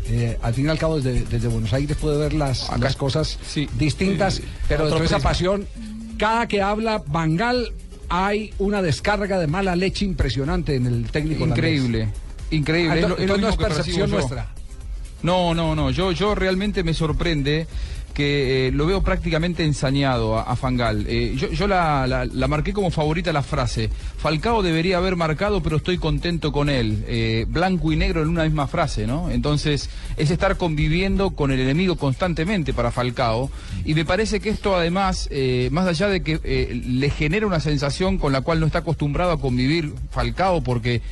Eh, 0.08 0.38
al 0.42 0.54
fin 0.54 0.66
y 0.66 0.68
al 0.68 0.78
cabo, 0.78 1.00
desde, 1.00 1.24
desde 1.24 1.48
Buenos 1.48 1.72
Aires 1.72 1.96
puede 2.00 2.18
ver 2.18 2.32
las, 2.34 2.68
las 2.78 2.96
cosas 2.96 3.38
distintas, 3.78 4.40
pero 4.68 4.84
Otro 4.84 4.98
dentro 4.98 4.98
de 5.00 5.16
esa 5.18 5.18
pasión, 5.28 5.66
cada 6.18 6.46
que 6.48 6.62
habla 6.62 7.02
Bangal, 7.06 7.72
hay 8.08 8.52
una 8.58 8.82
descarga 8.82 9.38
de 9.38 9.46
mala 9.48 9.74
leche 9.76 10.04
impresionante 10.04 10.76
en 10.76 10.86
el 10.86 11.10
técnico. 11.10 11.44
holandés. 11.44 11.58
Increíble, 11.74 12.08
increíble. 12.50 12.92
Ah, 12.92 12.96
Es 12.96 13.00
lo- 13.02 13.18
entonces 13.18 13.24
es 13.24 13.28
lo 13.30 13.38
no 13.38 13.48
es 13.48 13.56
percepción 13.56 14.10
nuestra. 14.10 14.48
No, 15.22 15.54
no, 15.54 15.74
no. 15.74 15.90
Yo, 15.90 16.12
yo 16.12 16.34
realmente 16.34 16.84
me 16.84 16.94
sorprende 16.94 17.66
que 18.16 18.68
eh, 18.68 18.72
lo 18.72 18.86
veo 18.86 19.02
prácticamente 19.02 19.62
ensañado 19.62 20.38
a, 20.38 20.56
Fangal. 20.56 21.04
Eh, 21.06 21.36
yo 21.36 21.66
la, 21.66 22.26
marqué 22.48 22.72
como 22.72 22.90
favorita 22.90 23.30
la 23.30 23.42
frase. 23.42 23.90
Falcao 24.16 24.62
debería 24.62 24.96
haber 24.96 25.16
marcado, 25.16 25.62
pero 25.62 25.76
estoy 25.76 25.98
contento 25.98 26.50
con 26.50 26.70
él. 26.70 27.04
Eh, 27.08 27.44
blanco 27.46 27.92
y 27.92 27.96
negro 27.96 28.22
en 28.22 28.28
una 28.28 28.44
misma 28.44 28.68
frase, 28.68 29.06
¿no? 29.06 29.30
Entonces, 29.30 29.90
es 30.16 30.30
estar 30.30 30.56
conviviendo 30.56 31.32
con 31.32 31.52
el 31.52 31.60
enemigo 31.60 31.96
constantemente 31.96 32.72
para 32.72 32.90
Falcao. 32.90 33.50
Y 33.84 33.92
me 33.92 34.06
parece 34.06 34.40
que 34.40 34.48
esto 34.48 34.74
además, 34.74 35.28
más 35.70 35.86
allá 35.86 36.08
de 36.08 36.22
que 36.22 36.72
le 36.86 37.10
genera 37.10 37.46
una 37.46 37.60
sensación 37.60 38.16
con 38.16 38.32
la 38.32 38.40
cual 38.40 38.60
no 38.60 38.66
está 38.66 38.78
acostumbrado 38.78 39.32
a 39.32 39.40
convivir 39.40 39.92
Falcao, 40.10 40.62
porque 40.62 41.02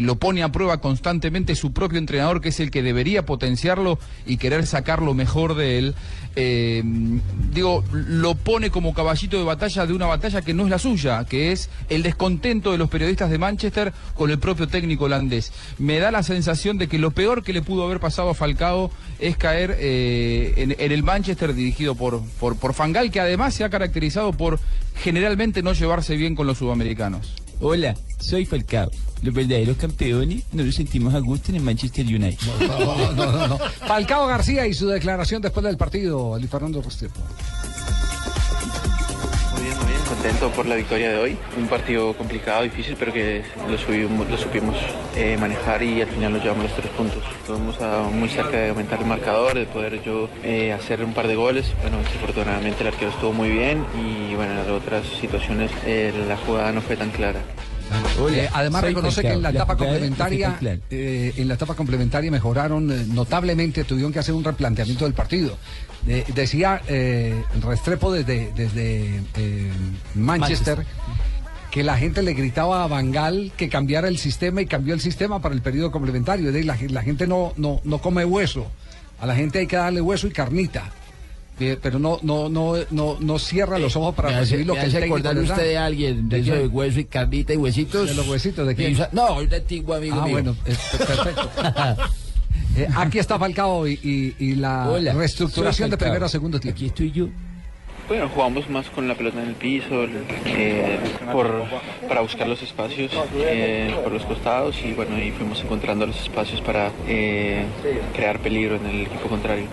lo 0.00 0.14
pone 0.20 0.44
a 0.44 0.52
prueba 0.52 0.80
constantemente 0.80 1.56
su 1.56 1.72
propio 1.72 1.98
entrenador, 1.98 2.40
que 2.40 2.50
es 2.50 2.60
el 2.60 2.70
que 2.70 2.84
debería 2.84 3.26
potenciarlo 3.26 3.98
y 4.24 4.36
querer 4.36 4.64
sacar 4.68 5.02
lo 5.02 5.14
mejor 5.14 5.56
de 5.56 5.78
él. 5.78 5.94
Eh, 6.46 6.82
digo, 7.52 7.84
lo 7.92 8.34
pone 8.34 8.70
como 8.70 8.94
caballito 8.94 9.38
de 9.38 9.44
batalla 9.44 9.86
de 9.86 9.92
una 9.92 10.06
batalla 10.06 10.42
que 10.42 10.54
no 10.54 10.64
es 10.64 10.70
la 10.70 10.78
suya, 10.78 11.24
que 11.24 11.52
es 11.52 11.70
el 11.88 12.02
descontento 12.02 12.72
de 12.72 12.78
los 12.78 12.90
periodistas 12.90 13.30
de 13.30 13.38
Manchester 13.38 13.92
con 14.14 14.30
el 14.30 14.38
propio 14.38 14.68
técnico 14.68 15.04
holandés. 15.04 15.52
Me 15.78 15.98
da 15.98 16.10
la 16.10 16.22
sensación 16.22 16.78
de 16.78 16.88
que 16.88 16.98
lo 16.98 17.12
peor 17.12 17.42
que 17.42 17.52
le 17.52 17.62
pudo 17.62 17.84
haber 17.84 18.00
pasado 18.00 18.30
a 18.30 18.34
Falcao 18.34 18.90
es 19.18 19.36
caer 19.36 19.76
eh, 19.78 20.54
en, 20.56 20.76
en 20.78 20.92
el 20.92 21.02
Manchester 21.02 21.54
dirigido 21.54 21.94
por, 21.94 22.22
por, 22.40 22.56
por 22.56 22.74
Fangal, 22.74 23.10
que 23.10 23.20
además 23.20 23.54
se 23.54 23.64
ha 23.64 23.70
caracterizado 23.70 24.32
por 24.32 24.60
generalmente 24.96 25.62
no 25.62 25.72
llevarse 25.72 26.16
bien 26.16 26.34
con 26.34 26.46
los 26.46 26.58
sudamericanos. 26.58 27.43
Hola, 27.60 27.94
soy 28.18 28.44
Falcao. 28.44 28.90
Los 29.22 29.34
verdaderos 29.34 29.76
campeones 29.76 30.44
nos 30.52 30.66
los 30.66 30.74
sentimos 30.74 31.14
a 31.14 31.18
gusto 31.18 31.50
en 31.50 31.56
el 31.56 31.62
Manchester 31.62 32.04
United. 32.04 32.38
No, 32.68 33.12
no, 33.14 33.32
no, 33.32 33.48
no. 33.48 33.58
Falcao 33.58 34.26
García 34.26 34.66
y 34.66 34.74
su 34.74 34.86
declaración 34.88 35.40
después 35.40 35.64
del 35.64 35.76
partido, 35.76 36.34
Ali 36.34 36.46
Fernando 36.46 36.82
Restrepo. 36.82 37.20
Contento 40.14 40.48
por 40.50 40.66
la 40.66 40.76
victoria 40.76 41.10
de 41.10 41.18
hoy. 41.18 41.36
Un 41.58 41.66
partido 41.66 42.12
complicado, 42.14 42.62
difícil, 42.62 42.96
pero 42.98 43.12
que 43.12 43.42
lo, 43.68 43.76
subimos- 43.78 44.28
lo 44.28 44.36
supimos 44.36 44.76
eh, 45.16 45.36
manejar 45.38 45.82
y 45.82 46.02
al 46.02 46.08
final 46.08 46.32
nos 46.34 46.42
llevamos 46.42 46.64
los 46.64 46.74
tres 46.74 46.88
puntos. 46.92 47.22
Estuvimos 47.40 47.80
a- 47.80 48.02
muy 48.10 48.28
cerca 48.28 48.56
de 48.56 48.68
aumentar 48.70 49.00
el 49.00 49.06
marcador, 49.06 49.54
de 49.54 49.66
poder 49.66 50.02
yo 50.02 50.28
eh, 50.42 50.72
hacer 50.72 51.02
un 51.04 51.12
par 51.12 51.26
de 51.26 51.34
goles. 51.34 51.72
Bueno, 51.82 51.98
desafortunadamente 51.98 52.82
el 52.82 52.88
arquero 52.88 53.10
estuvo 53.10 53.32
muy 53.32 53.50
bien 53.50 53.84
y 53.94 54.34
bueno, 54.34 54.52
en 54.52 54.58
las 54.58 54.68
otras 54.68 55.04
situaciones 55.20 55.70
eh, 55.86 56.12
la 56.28 56.36
jugada 56.36 56.72
no 56.72 56.80
fue 56.80 56.96
tan 56.96 57.10
clara. 57.10 57.40
Eh, 58.30 58.48
además 58.52 58.82
reconoce 58.84 59.22
que 59.22 59.32
en 59.32 59.42
la 59.42 59.50
etapa 59.50 59.76
complementaria, 59.76 60.58
eh, 60.90 61.32
en 61.36 61.48
la 61.48 61.54
etapa 61.54 61.74
complementaria 61.74 62.30
mejoraron 62.30 62.90
eh, 62.90 63.04
notablemente, 63.08 63.84
tuvieron 63.84 64.12
que 64.12 64.18
hacer 64.18 64.34
un 64.34 64.44
replanteamiento 64.44 65.04
del 65.04 65.14
partido. 65.14 65.56
Eh, 66.06 66.24
decía 66.34 66.82
eh, 66.86 67.42
Restrepo 67.62 68.12
desde, 68.12 68.52
desde 68.54 69.22
eh, 69.36 69.72
Manchester, 70.14 70.84
que 71.70 71.82
la 71.82 71.96
gente 71.96 72.22
le 72.22 72.34
gritaba 72.34 72.84
a 72.84 72.86
Bangal 72.86 73.52
que 73.56 73.68
cambiara 73.68 74.08
el 74.08 74.18
sistema 74.18 74.60
y 74.60 74.66
cambió 74.66 74.94
el 74.94 75.00
sistema 75.00 75.40
para 75.40 75.54
el 75.54 75.62
periodo 75.62 75.90
complementario. 75.90 76.48
Es 76.48 76.54
decir, 76.54 76.66
la, 76.66 76.76
la 76.90 77.02
gente 77.02 77.26
no, 77.26 77.52
no, 77.56 77.80
no 77.84 77.98
come 77.98 78.24
hueso, 78.24 78.66
a 79.20 79.26
la 79.26 79.34
gente 79.34 79.60
hay 79.60 79.66
que 79.66 79.76
darle 79.76 80.00
hueso 80.00 80.26
y 80.26 80.30
carnita. 80.30 80.92
Eh, 81.60 81.78
Pero 81.80 81.98
no, 82.00 82.18
no, 82.22 82.48
no, 82.48 82.74
no, 82.90 83.16
no 83.20 83.38
cierra 83.38 83.78
los 83.78 83.94
ojos 83.94 84.14
para 84.14 84.40
recibir 84.40 84.66
lo 84.66 84.74
que 84.74 84.80
técnico 84.80 85.04
acordar 85.04 85.38
usted 85.38 85.62
de 85.62 85.78
alguien, 85.78 86.28
de, 86.28 86.36
¿De 86.36 86.42
eso 86.42 86.52
de 86.54 86.60
quién? 86.62 86.74
hueso 86.76 87.00
y 87.00 87.04
carnita 87.04 87.52
y 87.54 87.56
huesitos. 87.56 88.08
¿De 88.08 88.14
los 88.14 88.26
huesitos? 88.28 88.66
¿De 88.66 88.74
quién? 88.74 88.96
No, 89.12 89.36
un 89.38 89.54
antiguo 89.54 89.94
amigo 89.94 90.16
Ah, 90.20 90.24
mío. 90.24 90.32
bueno, 90.32 90.56
eh, 90.66 90.74
perfecto. 90.98 91.50
Eh, 92.76 92.88
aquí 92.96 93.20
está 93.20 93.38
Falcao 93.38 93.86
y, 93.86 94.54
la 94.56 94.92
reestructuración 95.12 95.90
de 95.90 95.96
primero 95.96 96.26
a 96.26 96.28
segundo 96.28 96.58
tiempo. 96.58 96.76
Aquí 96.76 96.86
estoy 96.86 97.12
yo. 97.12 97.28
Bueno, 98.06 98.28
jugamos 98.28 98.68
más 98.68 98.90
con 98.90 99.08
la 99.08 99.14
pelota 99.14 99.42
en 99.42 99.48
el 99.48 99.54
piso, 99.54 100.04
eh, 100.44 100.98
por, 101.32 101.64
para 102.06 102.20
buscar 102.20 102.46
los 102.46 102.60
espacios 102.62 103.10
eh, 103.36 103.94
por 104.02 104.12
los 104.12 104.24
costados 104.26 104.76
y 104.84 104.92
bueno, 104.92 105.18
y 105.18 105.30
fuimos 105.30 105.62
encontrando 105.62 106.04
los 106.06 106.20
espacios 106.20 106.60
para 106.60 106.90
eh, 107.08 107.64
crear 108.14 108.40
peligro 108.40 108.76
en 108.76 108.84
el 108.86 109.00
equipo 109.06 109.26
contrario. 109.28 109.64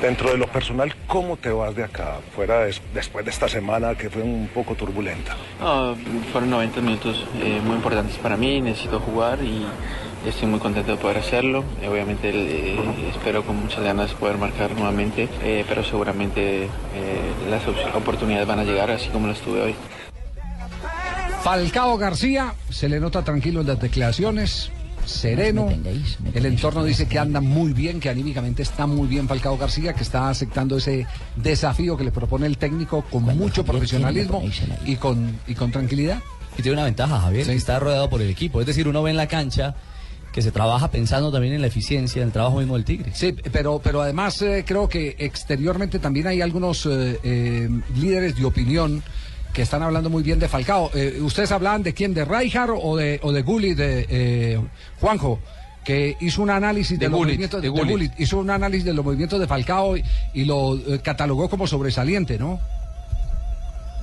Dentro 0.00 0.30
de 0.30 0.38
lo 0.38 0.46
personal, 0.46 0.94
¿cómo 1.08 1.36
te 1.36 1.50
vas 1.50 1.74
de 1.74 1.82
acá? 1.82 2.18
Fuera 2.36 2.60
des- 2.60 2.80
después 2.94 3.24
de 3.24 3.32
esta 3.32 3.48
semana 3.48 3.96
que 3.96 4.08
fue 4.08 4.22
un 4.22 4.48
poco 4.54 4.76
turbulenta. 4.76 5.36
No, 5.60 5.96
fueron 6.30 6.48
90 6.50 6.80
minutos 6.82 7.26
muy 7.64 7.74
importantes 7.74 8.16
para 8.18 8.36
mí, 8.36 8.60
necesito 8.60 9.00
jugar 9.00 9.40
y 9.42 9.64
estoy 10.26 10.48
muy 10.48 10.60
contento 10.60 10.92
de 10.92 10.96
poder 10.98 11.18
hacerlo. 11.18 11.64
Eh, 11.82 11.88
obviamente 11.88 12.30
eh, 12.32 12.78
espero 13.14 13.44
con 13.44 13.56
muchas 13.56 13.82
ganas 13.82 14.12
poder 14.12 14.38
marcar 14.38 14.72
nuevamente, 14.72 15.28
eh, 15.42 15.64
pero 15.68 15.82
seguramente 15.84 16.64
eh, 16.64 16.68
las 17.50 17.66
op- 17.66 17.96
oportunidades 17.96 18.46
van 18.46 18.58
a 18.60 18.64
llegar 18.64 18.90
así 18.90 19.08
como 19.08 19.26
las 19.26 19.38
tuve 19.40 19.62
hoy. 19.62 19.74
Falcao 21.42 21.96
García 21.96 22.54
se 22.68 22.88
le 22.88 23.00
nota 23.00 23.24
tranquilo 23.24 23.62
en 23.62 23.66
las 23.68 23.80
declaraciones, 23.80 24.70
sereno. 25.06 25.70
El 26.34 26.44
entorno 26.44 26.84
dice 26.84 27.08
que 27.08 27.18
anda 27.18 27.40
muy 27.40 27.72
bien, 27.72 27.98
que 27.98 28.10
anímicamente 28.10 28.62
está 28.62 28.86
muy 28.86 29.08
bien 29.08 29.26
Falcao 29.26 29.56
García, 29.56 29.94
que 29.94 30.02
está 30.02 30.28
aceptando 30.28 30.76
ese 30.76 31.06
desafío 31.36 31.96
que 31.96 32.04
le 32.04 32.12
propone 32.12 32.46
el 32.46 32.58
técnico 32.58 33.02
con 33.10 33.22
mucho 33.24 33.64
profesionalismo 33.64 34.42
y 34.84 34.96
con, 34.96 35.38
y 35.46 35.54
con 35.54 35.72
tranquilidad. 35.72 36.18
Y 36.58 36.62
tiene 36.62 36.76
una 36.76 36.84
ventaja, 36.84 37.18
Javier, 37.20 37.46
que 37.46 37.54
está 37.54 37.78
rodeado 37.78 38.10
por 38.10 38.20
el 38.20 38.28
equipo. 38.28 38.60
Es 38.60 38.66
decir, 38.66 38.86
uno 38.86 39.02
ve 39.02 39.10
en 39.10 39.16
la 39.16 39.28
cancha 39.28 39.74
que 40.32 40.42
se 40.42 40.52
trabaja 40.52 40.90
pensando 40.90 41.32
también 41.32 41.54
en 41.54 41.60
la 41.60 41.66
eficiencia, 41.66 42.22
en 42.22 42.28
el 42.28 42.32
trabajo 42.32 42.58
mismo 42.58 42.74
del 42.74 42.84
Tigre. 42.84 43.10
Sí, 43.14 43.32
pero, 43.52 43.80
pero 43.82 44.00
además 44.00 44.40
eh, 44.42 44.64
creo 44.66 44.88
que 44.88 45.16
exteriormente 45.18 45.98
también 45.98 46.26
hay 46.28 46.40
algunos 46.40 46.86
eh, 46.86 47.18
eh, 47.22 47.68
líderes 47.96 48.36
de 48.36 48.44
opinión 48.44 49.02
que 49.52 49.62
están 49.62 49.82
hablando 49.82 50.08
muy 50.10 50.22
bien 50.22 50.38
de 50.38 50.46
Falcao. 50.48 50.90
Eh, 50.94 51.18
¿Ustedes 51.20 51.50
hablaban 51.50 51.82
de 51.82 51.92
quién? 51.92 52.14
¿De 52.14 52.24
Rijkaard 52.24 52.70
o 52.80 52.96
de, 52.96 53.18
o 53.22 53.32
de 53.32 53.42
Gullit, 53.42 53.76
de 53.76 54.06
eh, 54.08 54.60
Juanjo? 55.00 55.40
Que 55.84 56.16
hizo 56.20 56.42
un 56.42 56.50
análisis 56.50 56.98
de, 56.98 57.06
De 57.06 57.10
los 57.10 57.18
Gullit, 57.18 57.32
movimientos 57.32 57.60
de 57.60 57.66
de 57.66 57.70
Gullit. 57.70 57.90
Gullit, 57.90 58.12
hizo 58.20 58.38
un 58.38 58.50
análisis 58.50 58.84
de 58.84 58.92
los 58.94 59.04
movimientos 59.04 59.40
de 59.40 59.48
Falcao 59.48 59.96
y, 59.96 60.04
y 60.34 60.44
lo 60.44 60.76
eh, 60.76 61.00
catalogó 61.02 61.48
como 61.50 61.66
sobresaliente, 61.66 62.38
¿no? 62.38 62.60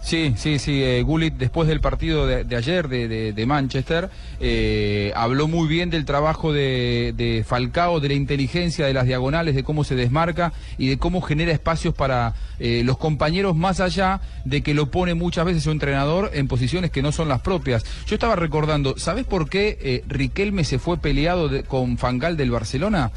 Sí, 0.08 0.36
sí, 0.38 0.58
sí. 0.58 0.82
Eh, 0.82 1.04
Gullit, 1.04 1.34
después 1.34 1.68
del 1.68 1.82
partido 1.82 2.26
de, 2.26 2.56
ayer 2.56 2.88
de, 2.88 3.46
Manchester, 3.46 4.10
eh, 4.40 5.12
habló 5.18 5.50
muy 5.50 5.68
bien 5.68 5.90
del 5.90 6.06
trabajo 6.06 6.54
de, 6.54 7.44
Falcao, 7.46 8.00
de 8.00 8.08
la 8.08 8.14
inteligencia 8.14 8.86
de 8.86 8.94
las 8.94 9.06
diagonales, 9.06 9.54
de 9.54 9.66
cómo 9.66 9.84
se 9.84 9.96
desmarca 9.96 10.54
y 10.78 10.88
de 10.88 10.98
cómo 10.98 11.20
genera 11.20 11.52
espacios 11.52 11.94
para 11.94 12.36
eh, 12.58 12.84
los 12.86 12.98
compañeros, 12.98 13.58
más 13.58 13.82
allá 13.82 14.22
de 14.46 14.64
que 14.64 14.74
lo 14.74 14.92
pone 14.92 15.14
muchas 15.14 15.46
veces 15.46 15.64
su 15.64 15.72
entrenador 15.72 16.32
en 16.34 16.48
posiciones 16.48 16.90
que 16.90 17.02
no 17.02 17.12
son 17.12 17.28
las 17.28 17.42
propias. 17.42 17.84
Yo 18.06 18.16
estaba 18.16 18.38
recordando, 18.38 18.98
¿sabes 18.98 19.26
por 19.26 19.50
qué 19.50 19.78
eh, 19.82 20.04
Riquelme 20.08 20.64
se 20.64 20.80
fue 20.80 21.00
peleado 21.00 21.50
con 21.66 21.98
Fangal 21.98 22.38
del 22.38 22.52
Barcelona? 22.52 23.12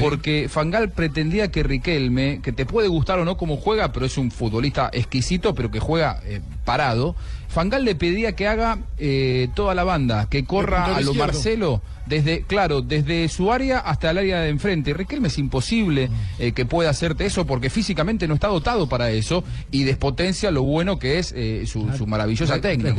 Porque 0.00 0.48
Fangal 0.48 0.90
pretendía 0.90 1.50
que 1.50 1.62
Riquelme, 1.62 2.40
que 2.42 2.52
te 2.52 2.66
puede 2.66 2.88
gustar 2.88 3.18
o 3.18 3.24
no 3.24 3.36
cómo 3.36 3.56
juega, 3.56 3.92
pero 3.92 4.06
es 4.06 4.16
un 4.16 4.30
futbolista 4.30 4.90
exquisito, 4.92 5.54
pero 5.54 5.70
que 5.70 5.80
juega 5.80 6.20
eh, 6.24 6.40
parado, 6.64 7.14
Fangal 7.52 7.84
le 7.84 7.94
pedía 7.94 8.34
que 8.34 8.48
haga 8.48 8.78
eh, 8.98 9.48
toda 9.54 9.74
la 9.74 9.84
banda, 9.84 10.26
que 10.30 10.44
corra 10.44 10.84
a 10.86 10.88
lo 11.00 11.10
izquierdo. 11.12 11.14
Marcelo, 11.26 11.82
desde, 12.06 12.42
claro, 12.42 12.82
desde 12.82 13.28
su 13.28 13.52
área 13.52 13.78
hasta 13.78 14.10
el 14.10 14.18
área 14.18 14.40
de 14.40 14.48
enfrente. 14.48 14.92
Riquelme 14.92 15.28
es 15.28 15.38
imposible 15.38 16.10
eh, 16.38 16.52
que 16.52 16.64
pueda 16.66 16.90
hacerte 16.90 17.24
eso 17.26 17.46
porque 17.46 17.70
físicamente 17.70 18.26
no 18.26 18.34
está 18.34 18.48
dotado 18.48 18.88
para 18.88 19.10
eso 19.10 19.44
y 19.70 19.84
despotencia 19.84 20.50
lo 20.50 20.62
bueno 20.62 20.98
que 20.98 21.18
es 21.18 21.32
eh, 21.36 21.64
su, 21.66 21.88
su 21.96 22.06
maravillosa 22.06 22.54
Re- 22.54 22.60
técnica. 22.60 22.90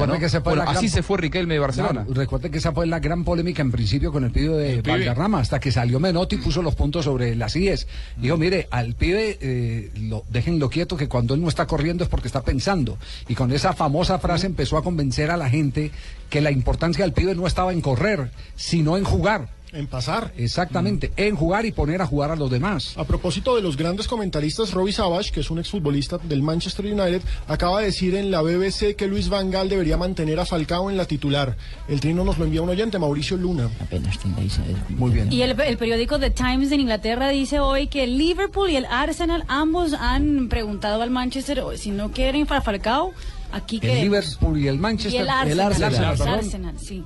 así 0.63 0.85
gran- 0.85 0.89
se 0.89 1.03
fue 1.03 1.17
Riquelme 1.17 1.55
de 1.55 1.59
Barcelona. 1.59 2.05
Claro, 2.05 2.13
recuerde 2.13 2.49
que 2.49 2.59
esa 2.59 2.71
fue 2.71 2.85
la 2.87 2.99
gran 2.99 3.23
polémica 3.23 3.61
en 3.61 3.71
principio 3.71 4.11
con 4.11 4.23
el 4.23 4.31
pibe 4.31 4.55
de 4.55 4.81
pibe. 4.81 4.91
Valderrama, 4.99 5.39
hasta 5.39 5.59
que 5.59 5.71
salió 5.71 5.99
Menotti 5.99 6.35
y 6.35 6.39
puso 6.39 6.61
los 6.61 6.75
puntos 6.75 7.05
sobre 7.05 7.35
las 7.35 7.55
IES. 7.55 7.87
Dijo, 8.17 8.37
mire, 8.37 8.67
al 8.71 8.93
pibe 8.95 9.89
lo, 9.99 10.23
déjenlo 10.29 10.69
quieto 10.69 10.95
que 10.95 11.07
cuando 11.09 11.33
él 11.33 11.41
no 11.41 11.49
está 11.49 11.65
corriendo 11.67 12.03
es 12.03 12.09
porque 12.09 12.27
está 12.27 12.41
pensando. 12.41 12.97
Y 13.27 13.35
con 13.35 13.51
esa 13.51 13.73
famosa 13.73 14.17
frase 14.19 14.42
empezó 14.47 14.77
a 14.77 14.83
convencer 14.83 15.31
a 15.31 15.37
la 15.37 15.49
gente 15.49 15.91
que 16.29 16.41
la 16.41 16.51
importancia 16.51 17.03
del 17.05 17.13
pibe 17.13 17.35
no 17.35 17.45
estaba 17.47 17.73
en 17.73 17.81
correr, 17.81 18.31
sino 18.55 18.97
en 18.97 19.03
jugar. 19.03 19.49
En 19.71 19.87
pasar. 19.87 20.31
Exactamente, 20.37 21.11
en 21.17 21.35
jugar 21.35 21.65
y 21.65 21.71
poner 21.71 21.99
a 22.03 22.05
jugar 22.05 22.29
a 22.29 22.35
los 22.35 22.51
demás. 22.51 22.93
A 22.95 23.05
propósito 23.05 23.55
de 23.55 23.63
los 23.63 23.75
grandes 23.75 24.07
comentaristas, 24.07 24.71
Robbie 24.71 24.93
Savage, 24.93 25.31
que 25.31 25.39
es 25.39 25.49
un 25.49 25.57
exfutbolista 25.57 26.19
del 26.19 26.43
Manchester 26.43 26.85
United, 26.85 27.23
acaba 27.47 27.79
de 27.79 27.87
decir 27.87 28.13
en 28.13 28.29
la 28.29 28.43
BBC 28.43 28.95
que 28.95 29.07
Luis 29.07 29.29
Van 29.29 29.49
Gaal 29.49 29.69
debería 29.69 29.97
mantener 29.97 30.39
a 30.39 30.45
Falcao 30.45 30.91
en 30.91 30.97
la 30.97 31.05
titular. 31.05 31.57
El 31.87 31.99
trino 32.01 32.23
nos 32.23 32.37
lo 32.37 32.45
envía 32.45 32.61
un 32.61 32.69
oyente, 32.69 32.99
Mauricio 32.99 33.35
Luna. 33.35 33.67
Apenas 33.81 34.19
tengáis 34.19 34.59
Muy 34.89 35.09
bien. 35.09 35.33
Y 35.33 35.41
el, 35.41 35.59
el 35.59 35.77
periódico 35.77 36.19
The 36.19 36.29
Times 36.29 36.71
en 36.71 36.79
Inglaterra 36.79 37.29
dice 37.29 37.59
hoy 37.59 37.87
que 37.87 38.03
el 38.03 38.19
Liverpool 38.19 38.69
y 38.69 38.75
el 38.75 38.85
Arsenal 38.85 39.43
ambos 39.47 39.93
han 39.93 40.49
preguntado 40.49 41.01
al 41.01 41.09
Manchester 41.09 41.61
"Oye, 41.61 41.79
si 41.79 41.89
no 41.89 42.11
quieren 42.11 42.45
para 42.45 42.61
Falcao, 42.61 43.11
aquí 43.53 43.79
El. 43.79 44.01
Liverpool 44.01 44.57
y 44.59 44.67
el 44.67 44.77
Manchester. 44.79 45.13
Y 45.13 45.17
el 45.17 45.29
Arsenal, 45.29 45.51
el 45.51 45.59
Arsenal, 45.61 45.93
el 45.93 46.17
perdón. 46.17 46.39
Arsenal, 46.39 46.79
sí. 46.79 47.03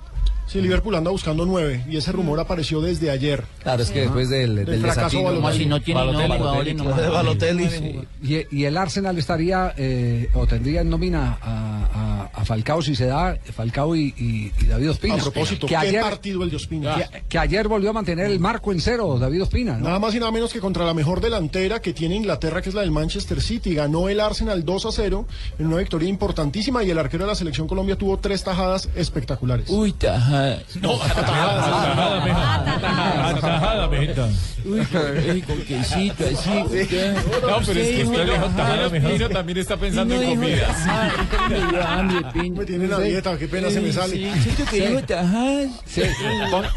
Sí, 0.48 0.62
Liverpool 0.62 0.95
anda 0.95 1.12
buscando 1.12 1.45
nueve 1.45 1.84
y 1.89 1.98
ese 1.98 2.12
rumor 2.12 2.39
apareció 2.39 2.80
desde 2.82 3.12
ayer. 3.12 3.43
Claro, 3.64 3.84
es 3.84 3.91
que 3.91 4.02
después 4.02 4.30
del, 4.30 4.56
Del 4.56 4.66
del 4.66 4.80
fracaso 4.82 5.22
Balotelli. 5.24 5.58
si 5.60 5.66
no 5.70 5.82
tiene 5.82 6.02
Balotelli, 7.12 7.70
sí. 7.70 8.00
Y, 8.24 8.58
y 8.62 8.66
el 8.66 8.78
Arsenal 8.78 9.18
estaría 9.18 9.74
eh, 9.78 10.30
o 10.34 10.48
tendría 10.48 10.82
en 10.82 10.89
nómina 10.89 11.38
a, 11.41 11.86
a- 11.93 12.30
a 12.38 12.45
Falcao 12.45 12.82
si 12.82 12.95
se 12.95 13.08
da 13.08 13.36
Falcao 13.56 13.95
y, 13.95 14.14
y- 14.18 14.52
y 14.62 14.66
David 14.68 14.91
Ospina. 14.91 15.16
A 15.16 15.18
propósito, 15.18 15.66
que 15.68 15.72
qué 15.72 15.78
ayer, 15.78 16.02
partido 16.02 16.43
el 16.43 16.50
de 16.50 16.56
Ospina. 16.56 16.95
que, 16.95 17.24
que 17.28 17.38
ayer 17.39 17.68
volvió 17.68 17.89
a 17.89 17.93
mantener 17.93 18.28
el 18.28 18.39
marco 18.39 18.72
en 18.72 18.80
cero 18.80 19.18
David 19.20 19.43
Ospina. 19.43 19.78
¿no? 19.78 19.86
Nada 19.86 20.00
más 20.00 20.14
y 20.16 20.20
nada 20.20 20.32
menos 20.32 20.54
que 20.54 20.60
contra 20.60 20.86
la 20.86 20.93
mejor 20.93 21.20
delantera 21.20 21.82
que 21.82 21.93
tiene 21.93 22.16
Inglaterra, 22.16 22.62
que 22.62 22.70
es 22.70 22.76
la 22.76 22.82
del 22.82 22.91
Manchester 22.91 23.41
City. 23.41 23.74
Ganó 23.76 24.08
el 24.10 24.20
Arsenal 24.20 24.64
2 24.64 24.86
a 24.86 24.91
0 24.91 25.26
en 25.60 25.68
una 25.68 25.78
victoria 25.78 26.08
importantísima 26.10 26.84
y 26.84 26.91
el 26.91 27.00
arquero 27.00 27.24
de 27.26 27.30
la 27.32 27.36
selección 27.36 27.68
Colombia 27.68 27.95
tuvo 27.98 28.18
tres 28.18 28.43
tajadas 28.43 28.88
espectaculares. 28.95 29.68
Uy, 29.70 29.91
No, 30.82 31.02
atajadas. 31.02 31.68
Atajada, 33.36 33.88
mijito. 33.88 34.28
Uy, 34.66 34.86
con, 34.86 35.42
con 35.42 35.62
quesito, 35.66 36.26
así. 36.26 36.50
No, 36.50 36.68
pero 36.70 36.82
es 36.82 36.88
que 36.88 37.04
usted 37.06 37.62
usted 37.62 37.96
dijo 37.96 38.24
lejos 38.24 38.56
tajada. 38.56 38.90
Pino 38.90 39.30
también 39.30 39.58
está 39.60 39.78
pensando 39.78 40.22
en 40.22 40.40
ahorita 40.40 41.50
me 41.50 41.56
dio 41.72 41.88
hambre, 41.88 42.18
Pino. 42.34 42.56
Me 42.58 42.66
tienen 42.66 42.94
a 42.94 43.00
dieta, 43.00 43.38
qué 43.38 43.48
pena 43.48 43.70
se 43.70 43.80
me 43.82 43.92
sale. 43.94 44.14
sí, 44.16 44.32
siento 44.42 44.66
que 44.66 44.78
Sí. 44.78 44.88
dijo 44.88 45.02
tajadas. 45.04 45.70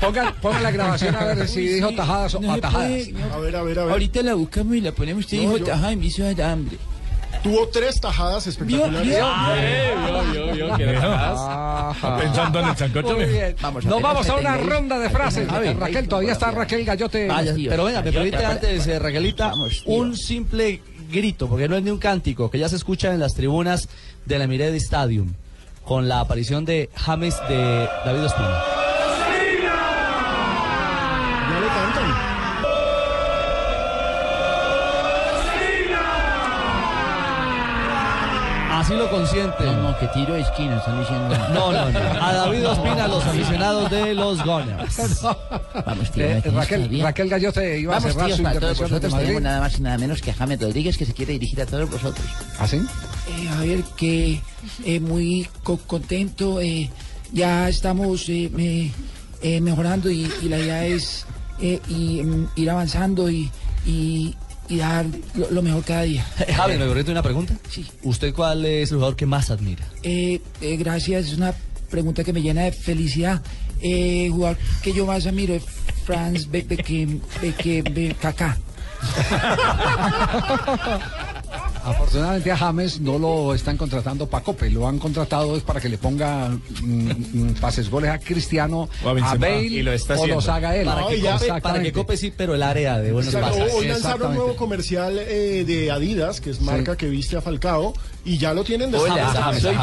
Pongan, 0.01 0.63
la 0.63 0.71
grabación 0.71 1.15
a 1.17 1.25
ver 1.25 1.49
si 1.49 1.61
dijo 1.67 1.91
tajadas 1.95 2.35
o 2.35 2.51
atajadas. 2.53 3.09
A 3.33 3.39
ver, 3.39 3.57
a 3.57 3.63
ver, 3.63 3.79
a 3.79 3.85
ver. 3.85 3.93
Ahorita 3.93 4.23
la 4.23 4.35
buscamos 4.35 4.77
y 4.77 4.81
la 4.81 4.93
ponemos. 4.93 5.25
Usted 5.25 5.39
dijo 5.39 5.59
tajada 5.59 5.93
y 5.93 5.97
me 5.97 6.07
hizo 6.07 6.23
dar 6.23 6.53
hambre. 6.53 6.77
Tuvo 7.43 7.69
tres 7.69 8.01
tajadas 8.01 8.47
espectaculares. 8.47 9.09
¿Vio? 9.09 9.27
Eh, 9.57 9.95
vio, 10.33 10.53
vio, 10.53 10.77
vio, 10.77 10.77
pensando 12.19 12.61
en 12.61 12.69
el 12.69 12.77
sancocho. 12.77 13.09
Muy 13.09 13.21
mijo. 13.21 13.31
bien. 13.31 13.57
Vamos, 13.63 13.85
Nos 13.85 14.03
vamos 14.03 14.29
a 14.29 14.35
una 14.37 14.57
ronda 14.59 14.99
de 14.99 15.09
frases. 15.11 15.49
A 15.49 15.59
ver, 15.59 15.79
Raquel, 15.79 16.07
todavía 16.07 16.33
está 16.33 16.51
Raquel 16.51 16.85
Gallote. 16.85 17.27
Vaya, 17.29 17.53
Dios. 17.53 17.71
pero 17.71 17.85
venga, 17.85 18.03
me 18.03 18.13
permite 18.13 18.45
antes, 18.45 18.87
eh, 18.87 18.99
Raquelita, 18.99 19.53
un 19.87 20.17
simple 20.17 20.83
grito, 21.11 21.49
porque 21.49 21.69
no 21.69 21.77
es 21.77 21.83
ni 21.83 21.91
un 21.91 21.99
cántico, 21.99 22.51
que 22.51 22.59
ya 22.59 22.69
se 22.69 22.77
escucha 22.77 23.13
en 23.13 23.21
las 23.21 23.35
tribunas 23.35 23.89
de 24.27 24.39
la 24.39 24.47
Mired 24.47 24.75
Stadium, 24.75 25.33
con 25.85 26.09
la 26.09 26.21
aparición 26.21 26.65
de 26.65 26.91
James 26.95 27.37
de 27.49 27.89
David 28.05 28.25
Ospina. 28.25 28.63
Ya 31.51 31.61
le 31.61 31.67
cantan. 31.67 32.31
Así 38.73 38.90
lo. 39.09 39.65
No, 39.65 39.83
no, 39.83 39.99
que 39.99 40.07
tiro 40.09 40.35
de 40.35 40.41
esquina, 40.41 40.79
están 40.79 40.99
diciendo. 41.01 41.37
No, 41.55 41.73
no, 41.73 41.91
no. 41.91 41.99
A 42.25 42.33
David 42.33 42.67
Ospina, 42.69 43.09
los 43.09 43.25
aficionados 43.25 43.91
de 43.91 44.15
los 44.15 44.45
Gunners. 44.45 45.23
Vamos, 45.87 46.11
tío, 46.11 46.25
Eh, 46.25 46.43
Raquel. 46.53 47.01
Raquel 47.03 47.29
Gallote 47.29 47.79
iba 47.79 47.95
Vamos, 47.95 48.05
a 48.05 48.13
cerrar 48.13 48.27
tíos, 48.27 48.37
su 48.39 48.43
para 48.43 48.61
todos 48.61 48.79
vosotros 48.81 49.15
tenemos 49.17 49.43
nada 49.43 49.61
más 49.61 49.79
y 49.79 49.83
nada 49.83 49.99
menos 49.99 50.21
que 50.21 50.31
a 50.31 50.35
James 50.35 50.61
Rodríguez 50.61 50.97
que 50.99 51.07
se 51.07 51.15
quiere 51.15 51.33
dirigir 51.35 51.61
a 51.63 51.67
todos 51.67 51.91
vosotros. 51.91 52.27
¿Ah, 52.59 52.67
sí? 52.67 52.77
Eh, 53.29 53.49
a 53.49 53.61
ver, 53.61 53.83
que 53.97 54.41
eh, 54.85 55.01
muy 55.01 55.49
co- 55.63 55.79
contento. 55.87 56.61
eh, 56.61 56.91
ya 57.33 57.69
estamos 57.69 58.29
eh, 58.29 58.51
me- 58.53 58.91
eh, 59.43 59.61
mejorando 59.61 60.11
y, 60.11 60.31
y 60.43 60.49
la 60.49 60.59
idea 60.59 60.85
es 60.85 61.27
eh, 61.61 61.81
y, 61.89 62.23
mm, 62.23 62.49
ir 62.57 62.71
avanzando 62.71 63.31
y, 63.31 63.51
y- 63.87 64.35
y 64.71 64.79
dar 64.79 65.05
lo, 65.35 65.51
lo 65.51 65.61
mejor 65.63 65.85
cada 65.85 66.03
día. 66.03 66.25
Javi, 66.57 66.79
¿me 66.79 66.87
permite 66.87 67.11
una 67.11 67.23
pregunta? 67.23 67.55
Sí. 67.69 67.85
¿Usted 68.05 68.33
cuál 68.33 68.65
es 68.65 68.91
el 68.91 68.97
jugador 68.97 69.17
que 69.17 69.27
más 69.27 69.51
admira? 69.51 69.85
Eh, 70.03 70.41
eh, 70.63 70.77
gracias, 70.79 71.27
es 71.27 71.37
una 71.37 71.53
pregunta 71.91 72.25
que 72.25 72.33
me 72.33 72.41
llena 72.41 72.63
de 72.63 72.73
felicidad. 72.73 73.43
Eh, 73.83 74.29
jugador 74.31 74.57
que 74.83 74.93
yo 74.93 75.07
más 75.07 75.27
admiro 75.27 75.55
es 75.55 75.63
Franz 76.05 76.49
Be- 76.51 76.63
Beckham, 76.63 77.21
Beckham, 77.43 77.95
Be-. 77.95 78.17
Afortunadamente 81.85 82.51
a 82.51 82.57
James 82.57 83.01
no 83.01 83.19
lo 83.19 83.55
están 83.55 83.77
contratando 83.77 84.27
para 84.29 84.45
Cope, 84.45 84.71
lo 84.71 84.87
han 84.87 84.99
contratado 84.99 85.57
es 85.57 85.63
para 85.63 85.81
que 85.81 85.89
le 85.89 85.99
ponga 85.99 86.49
mm, 86.49 86.85
mm, 86.85 87.55
pases 87.61 87.91
goles 87.91 88.11
a 88.11 88.19
Cristiano, 88.19 88.89
O 89.05 89.09
a 89.09 89.35
Bale 89.35 89.63
y 89.65 89.83
lo 89.83 89.93
está 89.93 90.19
o 90.19 90.27
los 90.27 90.49
haga 90.49 90.77
él. 90.77 90.87
Para 90.87 91.07
que, 91.09 91.17
y 91.17 91.21
ya- 91.23 91.39
cope, 91.39 91.61
para 91.61 91.83
que 91.83 91.93
cope 91.93 92.17
sí, 92.17 92.33
pero 92.37 92.55
el 92.55 92.63
área 92.63 92.99
de 92.99 93.13
buenos 93.13 93.33
Exacto, 93.33 93.59
pases. 93.59 93.75
Hoy 93.75 93.87
lanzaron 93.87 94.31
un 94.31 94.37
nuevo 94.37 94.57
comercial 94.57 95.19
eh, 95.19 95.65
de 95.67 95.91
Adidas, 95.91 96.41
que 96.41 96.51
es 96.51 96.61
marca 96.61 96.97
que 96.97 97.07
viste 97.09 97.37
a 97.37 97.41
Falcao, 97.41 97.95
y 98.25 98.37
ya 98.39 98.53
lo 98.53 98.63
tienen 98.65 98.91
de 98.91 98.99
James, 98.99 99.23
James, 99.33 99.63
soy 99.63 99.73
ya- 99.73 99.83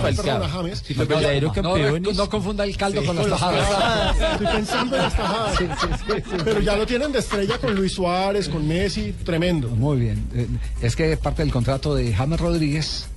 No, 2.16 2.30
confunda 2.30 2.64
el 2.64 2.78
caldo 2.78 3.04
con 3.06 3.16
las 3.16 3.26
con 3.26 3.32
las 3.32 3.40
tajadas. 3.40 3.70
tajadas. 3.70 4.32
Estoy 4.34 4.48
pensando 4.48 4.96
en 4.96 5.02
las 5.02 5.16
tajadas. 5.18 5.60
Pero 6.46 6.60
ya 6.62 6.76
lo 6.76 6.86
tienen 6.86 7.12
de 7.12 7.20
estrella 7.20 7.58
con 7.58 7.76
Luis 7.76 7.94
Suárez, 7.94 8.48
con 8.50 8.68
Messi, 8.68 9.14
tremendo. 9.24 9.70
Muy 9.70 9.98
bien. 9.98 10.28
Eh, 10.34 10.48
Es 10.82 10.96
que 10.96 11.18
parte 11.18 11.42
del 11.42 11.52
contrato 11.52 11.96
de 11.96 12.14
James 12.14 12.40
Rodríguez 12.40 13.08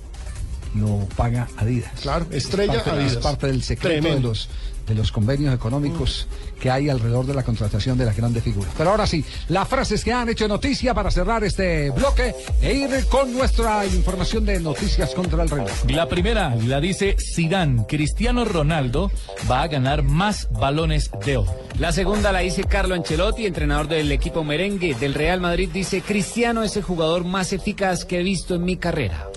lo 0.75 1.07
paga 1.17 1.47
Adidas. 1.57 1.91
Claro, 2.01 2.25
estrella 2.31 2.73
es 2.77 2.81
parte, 2.83 2.89
Adidas. 2.99 3.11
Es 3.13 3.17
parte 3.19 3.47
del 3.47 3.61
secreto 3.63 3.93
de 3.95 4.01
Tremendo. 4.01 4.29
los, 4.29 4.49
de 4.87 4.95
los 4.95 5.11
convenios 5.11 5.53
económicos 5.53 6.27
que 6.59 6.69
hay 6.69 6.89
alrededor 6.89 7.25
de 7.25 7.33
la 7.33 7.43
contratación 7.43 7.97
de 7.97 8.05
las 8.05 8.15
grandes 8.15 8.43
figuras. 8.43 8.71
Pero 8.77 8.91
ahora 8.91 9.07
sí, 9.07 9.23
las 9.49 9.67
frases 9.67 10.03
que 10.03 10.13
han 10.13 10.29
hecho 10.29 10.47
noticia 10.47 10.93
para 10.93 11.11
cerrar 11.11 11.43
este 11.43 11.89
bloque 11.91 12.35
e 12.61 12.73
ir 12.73 13.05
con 13.09 13.33
nuestra 13.33 13.85
información 13.85 14.45
de 14.45 14.59
noticias 14.59 15.13
contra 15.15 15.43
el 15.43 15.49
reloj. 15.49 15.71
La 15.89 16.07
primera 16.07 16.55
la 16.55 16.79
dice 16.79 17.15
Zidane. 17.19 17.85
Cristiano 17.87 18.45
Ronaldo 18.45 19.11
va 19.49 19.63
a 19.63 19.67
ganar 19.67 20.03
más 20.03 20.49
balones 20.51 21.09
de 21.25 21.37
oro. 21.37 21.53
La 21.79 21.91
segunda 21.91 22.31
la 22.31 22.39
dice 22.39 22.63
Carlo 22.63 22.95
Ancelotti, 22.95 23.45
entrenador 23.45 23.87
del 23.87 24.11
equipo 24.11 24.43
merengue 24.43 24.93
del 24.95 25.13
Real 25.13 25.41
Madrid. 25.41 25.69
Dice, 25.71 26.01
Cristiano 26.01 26.63
es 26.63 26.75
el 26.77 26.83
jugador 26.83 27.23
más 27.23 27.53
eficaz 27.53 28.05
que 28.05 28.19
he 28.19 28.23
visto 28.23 28.55
en 28.55 28.63
mi 28.63 28.77
carrera. 28.77 29.27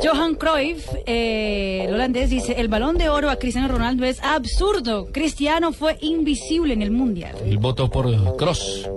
Johan 0.00 0.36
Cruyff, 0.36 0.86
eh, 1.06 1.84
el 1.88 1.94
holandés, 1.94 2.30
dice, 2.30 2.54
el 2.60 2.68
balón 2.68 2.98
de 2.98 3.08
oro 3.08 3.30
a 3.30 3.36
Cristiano 3.36 3.66
Ronaldo 3.66 4.04
es 4.04 4.22
absurdo. 4.22 5.08
Cristiano 5.12 5.72
fue 5.72 5.98
invisible 6.00 6.72
en 6.72 6.82
el 6.82 6.92
Mundial. 6.92 7.34
El 7.44 7.58
voto 7.58 7.90
por 7.90 8.36
Cross. 8.36 8.88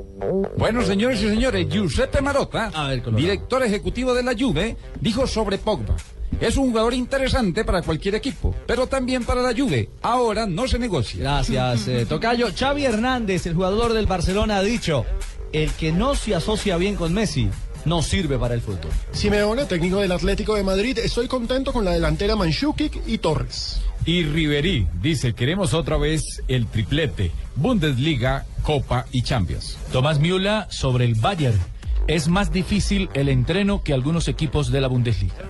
Bueno, 0.57 0.83
señores 0.83 1.21
y 1.23 1.29
señores, 1.29 1.67
Giuseppe 1.69 2.21
Marotta, 2.21 2.71
A 2.73 2.89
ver, 2.89 3.01
Colorado. 3.01 3.17
director 3.21 3.63
ejecutivo 3.63 4.13
de 4.13 4.21
la 4.23 4.33
Juve, 4.37 4.77
dijo 4.99 5.25
sobre 5.25 5.57
Pogba. 5.57 5.95
Es 6.39 6.55
un 6.55 6.69
jugador 6.69 6.93
interesante 6.93 7.65
para 7.65 7.81
cualquier 7.81 8.15
equipo, 8.15 8.53
pero 8.67 8.85
también 8.85 9.23
para 9.23 9.41
la 9.41 9.53
Juve. 9.57 9.89
Ahora 10.03 10.45
no 10.45 10.67
se 10.67 10.77
negocia. 10.77 11.21
Gracias, 11.21 11.87
eh, 11.87 12.05
Tocayo. 12.07 12.47
Xavi 12.55 12.85
Hernández, 12.85 13.47
el 13.47 13.55
jugador 13.55 13.93
del 13.93 14.05
Barcelona, 14.05 14.57
ha 14.57 14.63
dicho, 14.63 15.05
el 15.51 15.71
que 15.73 15.91
no 15.91 16.13
se 16.15 16.35
asocia 16.35 16.77
bien 16.77 16.95
con 16.95 17.13
Messi 17.13 17.49
no 17.85 18.01
sirve 18.01 18.37
para 18.37 18.53
el 18.53 18.61
fútbol. 18.61 18.91
Simeone, 19.11 19.65
técnico 19.65 19.99
del 19.99 20.11
Atlético 20.11 20.55
de 20.55 20.63
Madrid, 20.63 20.97
estoy 20.99 21.27
contento 21.27 21.73
con 21.73 21.85
la 21.85 21.91
delantera 21.91 22.35
Manchukic 22.35 23.01
y 23.07 23.17
Torres. 23.17 23.81
Y 24.05 24.23
Riverí 24.23 24.87
dice, 25.01 25.33
queremos 25.33 25.73
otra 25.73 25.97
vez 25.97 26.41
el 26.47 26.65
triplete, 26.65 27.31
Bundesliga, 27.55 28.45
Copa 28.63 29.05
y 29.11 29.21
Champions. 29.21 29.77
Tomás 29.91 30.19
Miula 30.19 30.67
sobre 30.71 31.05
el 31.05 31.15
Bayern. 31.15 31.59
Es 32.07 32.27
más 32.27 32.51
difícil 32.51 33.09
el 33.13 33.29
entreno 33.29 33.83
que 33.83 33.93
algunos 33.93 34.27
equipos 34.27 34.71
de 34.71 34.81
la 34.81 34.87
Bundesliga. 34.87 35.49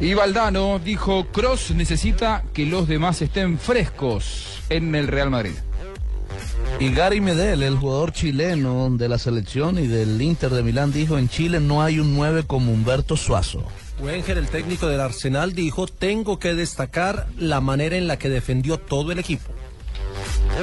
Y 0.00 0.14
Valdano 0.14 0.78
dijo, 0.78 1.26
Cross 1.26 1.70
necesita 1.72 2.42
que 2.52 2.66
los 2.66 2.88
demás 2.88 3.22
estén 3.22 3.58
frescos 3.58 4.60
en 4.68 4.94
el 4.94 5.06
Real 5.06 5.30
Madrid. 5.30 5.54
Y 6.78 6.90
Gary 6.92 7.22
Medel, 7.22 7.62
el 7.62 7.76
jugador 7.76 8.12
chileno 8.12 8.90
de 8.90 9.08
la 9.08 9.16
selección 9.18 9.78
y 9.78 9.86
del 9.86 10.20
Inter 10.20 10.50
de 10.50 10.62
Milán, 10.62 10.92
dijo, 10.92 11.16
en 11.16 11.30
Chile 11.30 11.58
no 11.58 11.82
hay 11.82 12.00
un 12.00 12.14
9 12.14 12.44
como 12.46 12.70
Humberto 12.70 13.16
Suazo. 13.16 13.64
Wenger, 13.98 14.36
el 14.36 14.48
técnico 14.48 14.86
del 14.86 15.00
Arsenal, 15.00 15.54
dijo, 15.54 15.86
tengo 15.86 16.38
que 16.38 16.54
destacar 16.54 17.28
la 17.38 17.62
manera 17.62 17.96
en 17.96 18.06
la 18.06 18.18
que 18.18 18.28
defendió 18.28 18.78
todo 18.78 19.10
el 19.10 19.18
equipo. 19.18 19.55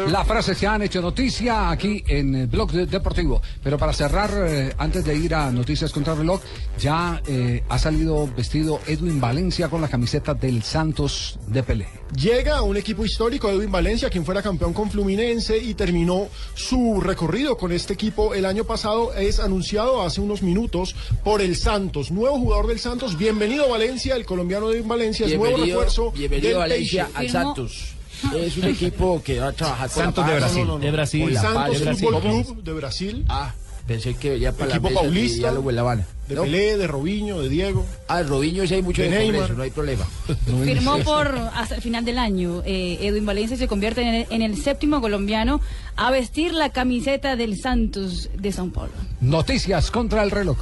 Las 0.10 0.28
frases 0.28 0.58
que 0.58 0.66
han 0.68 0.82
hecho 0.82 1.02
noticia 1.02 1.70
aquí 1.70 2.04
en 2.08 2.34
el 2.36 2.48
blog 2.48 2.72
de- 2.72 2.86
deportivo. 2.88 3.42
Pero 3.64 3.78
para 3.78 3.94
cerrar, 3.94 4.32
eh, 4.48 4.74
antes 4.78 5.06
de 5.06 5.16
ir 5.16 5.36
a 5.36 5.52
Noticias 5.52 5.92
contra 5.92 6.16
reloj, 6.16 6.42
ya 6.80 7.22
eh, 7.28 7.64
ha 7.70 7.78
salido 7.78 8.28
vestido 8.36 8.80
Edwin 8.88 9.22
Valencia 9.22 9.70
con 9.70 9.82
la 9.82 9.88
camiseta 9.88 10.34
del 10.34 10.64
Santos 10.64 11.38
de 11.48 11.62
Pelé. 11.64 11.88
Llega 12.16 12.62
un 12.62 12.78
equipo 12.78 13.06
histórico, 13.06 13.50
Edwin 13.50 13.72
Valencia, 13.72 14.10
quien 14.10 14.26
fuera 14.26 14.42
campeón 14.42 14.74
con 14.74 14.90
Fluminense 14.90 15.58
y 15.58 15.74
terminó 15.74 16.28
su 16.56 17.00
recorrido 17.02 17.58
con 17.58 17.72
este 17.72 17.94
equipo 17.94 18.34
el 18.34 18.46
año 18.46 18.64
pasado. 18.64 19.14
Es 19.16 19.40
anunciado 19.40 20.02
hace 20.02 20.22
unos 20.22 20.42
minutos 20.42 20.96
por 21.24 21.42
el 21.42 21.56
Santos, 21.56 22.12
nuevo 22.12 22.38
jugador 22.40 22.68
del 22.68 22.80
Santos. 22.80 23.18
Bienvenido 23.18 23.70
Valencia, 23.70 24.16
el 24.16 24.26
colombiano 24.26 24.72
Edwin 24.72 24.88
Valencia, 24.88 25.26
es 25.28 25.36
nuevo 25.38 25.58
refuerzo. 25.58 26.12
bienvenido 26.12 26.50
del 26.50 26.58
Valencia 26.60 27.06
Peixe. 27.06 27.20
al 27.20 27.30
Santos. 27.30 27.94
Es 28.36 28.58
un 28.58 28.64
equipo 28.66 29.22
que 29.24 29.40
va 29.40 29.48
a 29.50 29.52
trabajar 29.54 29.90
con 29.90 30.04
Santos 30.04 30.26
la 30.26 30.34
de. 30.34 30.40
Brasil. 30.40 30.60
No, 30.62 30.66
no, 30.68 30.74
no. 30.80 30.86
De 30.86 30.92
Brasil. 30.92 31.24
Con 31.24 31.34
la 31.34 31.42
paz, 31.42 31.54
Santos 31.54 31.80
de 31.80 31.86
Brasil. 31.86 32.08
Fútbol. 32.08 32.22
Club 32.46 32.64
de 32.64 32.74
Brasil. 32.74 33.26
Ah, 33.30 33.54
pensé 33.88 34.16
que 34.16 34.30
venía 34.32 34.52
para 34.54 34.72
Equipo 34.72 34.90
la 34.90 34.90
mesa 34.90 35.02
paulista. 35.02 35.50
en 35.50 35.76
La 35.76 35.82
Habana. 35.82 36.08
De 36.28 36.36
¿No? 36.36 36.44
Pelé, 36.44 36.78
de 36.78 36.88
Robinho, 36.88 37.42
de 37.42 37.50
Diego. 37.50 37.86
Ah, 38.08 38.24
Robinho 38.24 38.66
sí 38.66 38.76
hay 38.76 38.82
mucho 38.82 39.02
De 39.02 39.10
de. 39.10 39.26
Congreso, 39.26 39.54
no 39.54 39.64
hay 39.64 39.72
problema. 39.72 40.08
Firmó 40.64 41.00
por 41.00 41.38
hasta 41.54 41.76
el 41.76 41.82
final 41.82 42.06
del 42.06 42.18
año. 42.18 42.64
Eh, 42.66 42.98
Edwin 43.02 43.26
Valencia 43.26 43.58
se 43.58 43.68
convierte 43.68 44.02
en 44.02 44.08
el, 44.08 44.28
en 44.30 44.42
el 44.42 44.56
séptimo 44.62 45.02
colombiano 45.02 45.60
a 45.98 46.12
vestir 46.12 46.54
la 46.54 46.70
camiseta 46.70 47.36
del 47.36 47.60
Santos 47.60 48.30
de 48.38 48.50
São 48.54 48.72
Paulo. 48.72 48.94
Noticias 49.20 49.92
contra 49.92 50.24
el 50.24 50.32
reloj. 50.32 50.58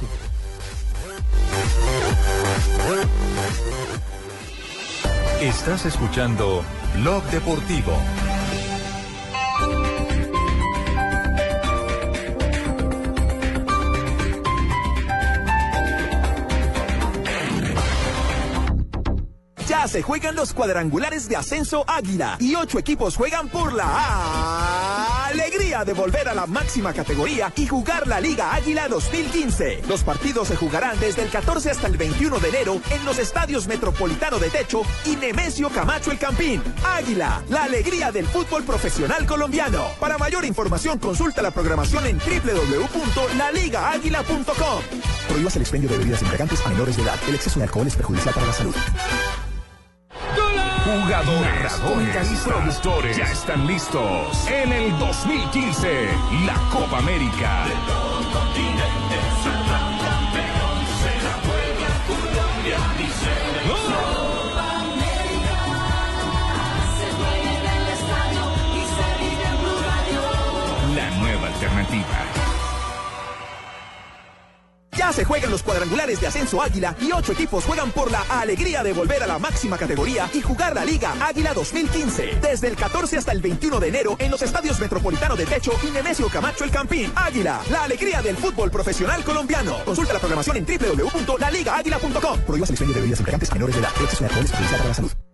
Estás 5.40 5.86
escuchando 5.86 6.62
Blog 6.94 7.24
Deportivo. 7.30 8.31
Se 19.86 20.00
juegan 20.00 20.36
los 20.36 20.54
cuadrangulares 20.54 21.28
de 21.28 21.36
ascenso 21.36 21.84
Águila 21.86 22.36
y 22.38 22.54
ocho 22.54 22.78
equipos 22.78 23.16
juegan 23.16 23.48
por 23.48 23.74
la 23.74 25.26
alegría 25.26 25.84
de 25.84 25.92
volver 25.92 26.28
a 26.28 26.34
la 26.34 26.46
máxima 26.46 26.92
categoría 26.92 27.52
y 27.56 27.66
jugar 27.66 28.06
la 28.06 28.20
Liga 28.20 28.54
Águila 28.54 28.86
2015. 28.88 29.82
Los 29.88 30.04
partidos 30.04 30.46
se 30.48 30.56
jugarán 30.56 30.98
desde 31.00 31.22
el 31.22 31.30
14 31.30 31.72
hasta 31.72 31.88
el 31.88 31.96
21 31.96 32.38
de 32.38 32.48
enero 32.48 32.80
en 32.90 33.04
los 33.04 33.18
estadios 33.18 33.66
Metropolitano 33.66 34.38
de 34.38 34.50
Techo 34.50 34.82
y 35.04 35.16
Nemesio 35.16 35.68
Camacho 35.68 36.10
el 36.10 36.18
Campín. 36.18 36.62
Águila, 36.84 37.42
la 37.48 37.64
alegría 37.64 38.12
del 38.12 38.26
fútbol 38.26 38.62
profesional 38.62 39.26
colombiano. 39.26 39.88
Para 40.00 40.16
mayor 40.16 40.44
información 40.44 40.98
consulta 40.98 41.42
la 41.42 41.50
programación 41.50 42.06
en 42.06 42.18
www.laligaáguila.com. 42.18 44.82
Prohíbas 45.28 45.56
el 45.56 45.62
expendio 45.62 45.90
de 45.90 45.98
bebidas 45.98 46.22
embriagantes 46.22 46.64
a 46.64 46.68
menores 46.70 46.96
de 46.96 47.02
edad. 47.02 47.18
El 47.28 47.34
exceso 47.34 47.58
de 47.58 47.64
alcohol 47.64 47.86
es 47.86 47.96
perjudicial 47.96 48.32
para 48.32 48.46
la 48.46 48.52
salud. 48.52 48.74
Jugadores, 50.84 51.72
comentaristas, 51.74 52.52
productores 52.52 53.16
ya 53.16 53.24
están 53.24 53.66
listos 53.66 54.46
en 54.46 54.72
el 54.72 54.98
2015, 54.98 56.08
la 56.44 56.54
Copa 56.70 56.98
América. 56.98 57.64
Ya 74.96 75.10
se 75.10 75.24
juegan 75.24 75.50
los 75.50 75.62
cuadrangulares 75.62 76.20
de 76.20 76.26
ascenso 76.26 76.60
Águila 76.60 76.94
y 77.00 77.12
ocho 77.12 77.32
equipos 77.32 77.64
juegan 77.64 77.90
por 77.92 78.10
la 78.10 78.20
alegría 78.28 78.82
de 78.82 78.92
volver 78.92 79.22
a 79.22 79.26
la 79.26 79.38
máxima 79.38 79.78
categoría 79.78 80.28
y 80.34 80.42
jugar 80.42 80.74
la 80.74 80.84
Liga 80.84 81.14
Águila 81.18 81.54
2015. 81.54 82.40
Desde 82.42 82.68
el 82.68 82.76
14 82.76 83.16
hasta 83.16 83.32
el 83.32 83.40
21 83.40 83.80
de 83.80 83.88
enero 83.88 84.16
en 84.18 84.30
los 84.30 84.42
estadios 84.42 84.78
Metropolitano 84.80 85.34
de 85.34 85.46
Techo 85.46 85.72
y 85.82 85.90
Nemesio 85.90 86.28
Camacho 86.28 86.64
el 86.64 86.70
Campín. 86.70 87.10
Águila, 87.14 87.62
la 87.70 87.84
alegría 87.84 88.20
del 88.20 88.36
fútbol 88.36 88.70
profesional 88.70 89.24
colombiano. 89.24 89.82
Consulta 89.84 90.12
la 90.12 90.18
programación 90.18 90.58
en 90.58 90.66
www.laligaáguila.com. 90.66 92.40
Prohíbas 92.40 92.70
el 92.70 92.76
de 92.76 93.00
bebidas 93.00 93.20
menores 93.54 93.74
de 93.74 93.80
edad. 93.80 93.90
Exceso 94.02 94.24
de 94.24 94.30
alcohol 94.30 94.46
para 94.70 94.88
la 94.88 94.94
salud. 94.94 95.31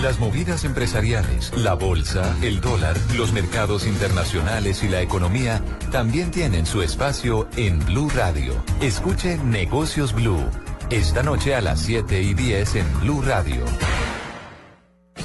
Las 0.00 0.18
movidas 0.18 0.64
empresariales, 0.64 1.52
la 1.54 1.74
bolsa, 1.74 2.34
el 2.42 2.60
dólar, 2.60 2.96
los 3.14 3.32
mercados 3.32 3.86
internacionales 3.86 4.82
y 4.82 4.88
la 4.88 5.02
economía 5.02 5.60
también 5.92 6.30
tienen 6.30 6.64
su 6.64 6.80
espacio 6.82 7.46
en 7.56 7.78
Blue 7.84 8.10
Radio. 8.14 8.54
Escuche 8.80 9.36
Negocios 9.36 10.14
Blue. 10.14 10.42
Esta 10.90 11.22
noche 11.22 11.54
a 11.54 11.60
las 11.60 11.80
7 11.80 12.22
y 12.22 12.32
10 12.34 12.76
en 12.76 13.00
Blue 13.00 13.22
Radio. 13.22 13.64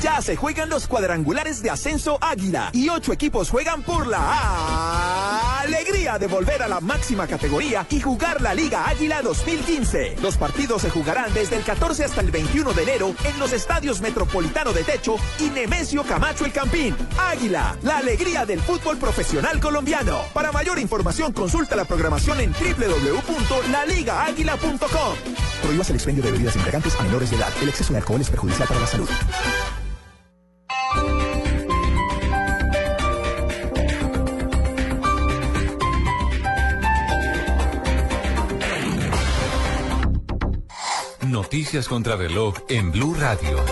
Ya 0.01 0.22
se 0.22 0.36
juegan 0.36 0.70
los 0.70 0.86
cuadrangulares 0.88 1.63
de 1.63 1.70
ascenso 1.70 2.20
Águila 2.22 2.70
y 2.74 2.89
ocho 2.89 3.13
equipos 3.13 3.49
juegan 3.49 3.82
por 3.84 4.05
la 4.05 4.20
alegría 6.08 6.18
de 6.18 6.28
volver 6.28 6.64
a 6.64 6.68
la 6.68 6.80
máxima 6.80 7.28
categoría 7.28 7.86
y 7.89 7.99
jugar 7.99 8.39
la 8.41 8.53
Liga 8.53 8.88
Águila 8.88 9.22
2015. 9.22 10.16
Los 10.22 10.38
partidos 10.38 10.84
se 10.84 10.89
jugarán 10.89 11.34
desde 11.34 11.58
el 11.58 11.64
14 11.64 12.05
hasta 12.05 12.22
el 12.22 12.32
21 12.32 12.72
de 12.74 12.84
enero 12.84 13.14
en 13.24 13.38
los 13.39 13.51
estadios 13.51 13.99
Metropolitano 14.01 14.72
de 14.74 14.84
Techo 14.84 15.18
y 15.39 15.49
Nemesio 15.49 16.03
Camacho 16.03 16.45
el 16.45 16.53
Campín. 16.53 16.95
Águila, 17.18 17.76
la 17.84 17.97
alegría 17.97 18.45
del 18.45 18.62
fútbol 18.62 18.97
profesional 18.97 19.60
colombiano. 19.60 20.22
Para 20.34 20.51
mayor 20.51 20.80
información 20.80 21.34
consulta 21.34 21.76
la 21.76 21.86
programación 21.86 22.39
en 22.39 22.53
www.laligaáguila.com. 22.53 25.16
Prohíbas 25.62 25.89
el 25.89 25.95
expendio 25.95 26.24
de 26.24 26.32
bebidas 26.32 26.55
embriagantes 26.55 26.95
a 26.99 27.03
menores 27.03 27.30
de 27.32 27.38
edad. 27.38 27.51
El 27.62 27.70
exceso 27.70 27.93
de 27.93 27.99
alcohol 27.99 28.22
es 28.22 28.30
perjudicial 28.30 28.68
para 28.68 28.80
la 28.80 28.88
salud. 28.88 29.10
Noticias 41.38 41.88
contra 41.88 42.16
reloj 42.16 42.56
en 42.68 42.92
Blue 42.92 43.14
Radio. 43.14 43.64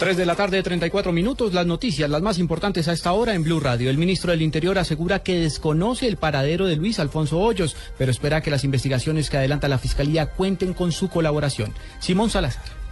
3 0.00 0.16
de 0.16 0.26
la 0.26 0.34
tarde, 0.34 0.64
34 0.64 1.12
minutos. 1.12 1.54
Las 1.54 1.64
noticias, 1.64 2.10
las 2.10 2.22
más 2.22 2.40
importantes 2.40 2.88
a 2.88 2.92
esta 2.92 3.12
hora 3.12 3.34
en 3.34 3.44
Blue 3.44 3.60
Radio. 3.60 3.88
El 3.88 3.98
ministro 3.98 4.32
del 4.32 4.42
Interior 4.42 4.76
asegura 4.76 5.20
que 5.20 5.38
desconoce 5.38 6.08
el 6.08 6.16
paradero 6.16 6.66
de 6.66 6.74
Luis 6.74 6.98
Alfonso 6.98 7.38
Hoyos, 7.38 7.76
pero 7.96 8.10
espera 8.10 8.40
que 8.40 8.50
las 8.50 8.64
investigaciones 8.64 9.30
que 9.30 9.36
adelanta 9.36 9.68
la 9.68 9.78
Fiscalía 9.78 10.26
cuenten 10.32 10.74
con 10.74 10.90
su 10.90 11.08
colaboración. 11.08 11.72
Simón 12.00 12.30
Salazar. 12.30 12.85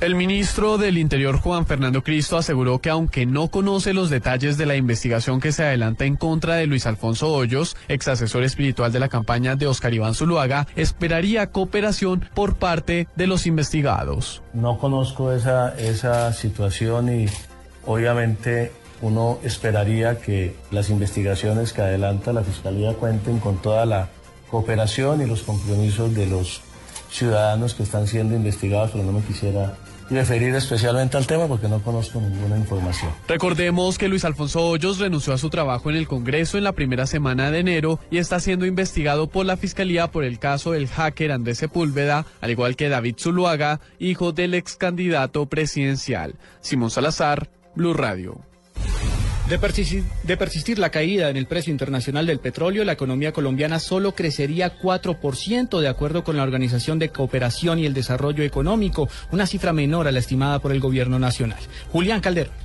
El 0.00 0.16
ministro 0.16 0.76
del 0.76 0.98
Interior 0.98 1.38
Juan 1.38 1.66
Fernando 1.66 2.02
Cristo 2.02 2.36
aseguró 2.36 2.80
que 2.80 2.90
aunque 2.90 3.26
no 3.26 3.48
conoce 3.48 3.94
los 3.94 4.10
detalles 4.10 4.58
de 4.58 4.66
la 4.66 4.74
investigación 4.74 5.40
que 5.40 5.52
se 5.52 5.62
adelanta 5.62 6.04
en 6.04 6.16
contra 6.16 6.56
de 6.56 6.66
Luis 6.66 6.86
Alfonso 6.86 7.32
Hoyos, 7.32 7.76
ex 7.88 8.08
asesor 8.08 8.42
espiritual 8.42 8.92
de 8.92 8.98
la 8.98 9.08
campaña 9.08 9.54
de 9.54 9.68
Oscar 9.68 9.94
Iván 9.94 10.14
Zuluaga, 10.14 10.66
esperaría 10.74 11.52
cooperación 11.52 12.28
por 12.34 12.56
parte 12.56 13.06
de 13.14 13.26
los 13.28 13.46
investigados. 13.46 14.42
No 14.52 14.78
conozco 14.78 15.32
esa, 15.32 15.78
esa 15.78 16.32
situación 16.32 17.22
y 17.22 17.26
obviamente 17.86 18.72
uno 19.00 19.38
esperaría 19.44 20.18
que 20.20 20.56
las 20.72 20.90
investigaciones 20.90 21.72
que 21.72 21.82
adelanta 21.82 22.32
la 22.32 22.42
Fiscalía 22.42 22.94
cuenten 22.94 23.38
con 23.38 23.62
toda 23.62 23.86
la 23.86 24.08
cooperación 24.50 25.22
y 25.22 25.26
los 25.26 25.42
compromisos 25.42 26.14
de 26.14 26.26
los 26.26 26.62
ciudadanos 27.10 27.74
que 27.74 27.84
están 27.84 28.08
siendo 28.08 28.34
investigados, 28.34 28.90
pero 28.92 29.04
no 29.04 29.12
me 29.12 29.20
quisiera 29.20 29.76
referir 30.14 30.54
especialmente 30.54 31.16
al 31.16 31.26
tema 31.26 31.46
porque 31.46 31.68
no 31.68 31.80
conozco 31.82 32.20
ninguna 32.20 32.56
información. 32.56 33.10
Recordemos 33.28 33.98
que 33.98 34.08
Luis 34.08 34.24
Alfonso 34.24 34.66
Hoyos 34.66 34.98
renunció 34.98 35.32
a 35.32 35.38
su 35.38 35.50
trabajo 35.50 35.90
en 35.90 35.96
el 35.96 36.08
Congreso 36.08 36.58
en 36.58 36.64
la 36.64 36.72
primera 36.72 37.06
semana 37.06 37.50
de 37.50 37.60
enero 37.60 37.98
y 38.10 38.18
está 38.18 38.40
siendo 38.40 38.66
investigado 38.66 39.28
por 39.28 39.46
la 39.46 39.56
Fiscalía 39.56 40.10
por 40.10 40.24
el 40.24 40.38
caso 40.38 40.72
del 40.72 40.88
hacker 40.88 41.32
Andrés 41.32 41.58
Sepúlveda, 41.58 42.26
al 42.40 42.50
igual 42.50 42.76
que 42.76 42.88
David 42.88 43.16
Zuluaga, 43.18 43.80
hijo 43.98 44.32
del 44.32 44.54
ex 44.54 44.76
candidato 44.76 45.46
presidencial. 45.46 46.34
Simón 46.60 46.90
Salazar, 46.90 47.50
Blue 47.74 47.94
Radio. 47.94 48.53
De 49.48 49.58
persistir, 49.58 50.78
la 50.78 50.88
caída 50.88 51.28
en 51.28 51.36
el 51.36 51.44
precio 51.44 51.70
internacional 51.70 52.24
del 52.24 52.38
petróleo, 52.38 52.82
la 52.82 52.92
economía 52.92 53.32
colombiana 53.32 53.78
solo 53.78 54.14
crecería 54.14 54.78
4% 54.78 55.80
de 55.80 55.88
acuerdo 55.88 56.24
con 56.24 56.38
la 56.38 56.42
Organización 56.42 56.98
de 56.98 57.10
Cooperación 57.10 57.78
y 57.78 57.84
el 57.84 57.92
Desarrollo 57.92 58.42
Económico, 58.42 59.06
una 59.32 59.46
cifra 59.46 59.74
menor 59.74 60.08
a 60.08 60.12
la 60.12 60.20
estimada 60.20 60.60
por 60.60 60.72
el 60.72 60.80
gobierno 60.80 61.18
nacional. 61.18 61.58
Julián 61.92 62.22
Calderón. 62.22 62.63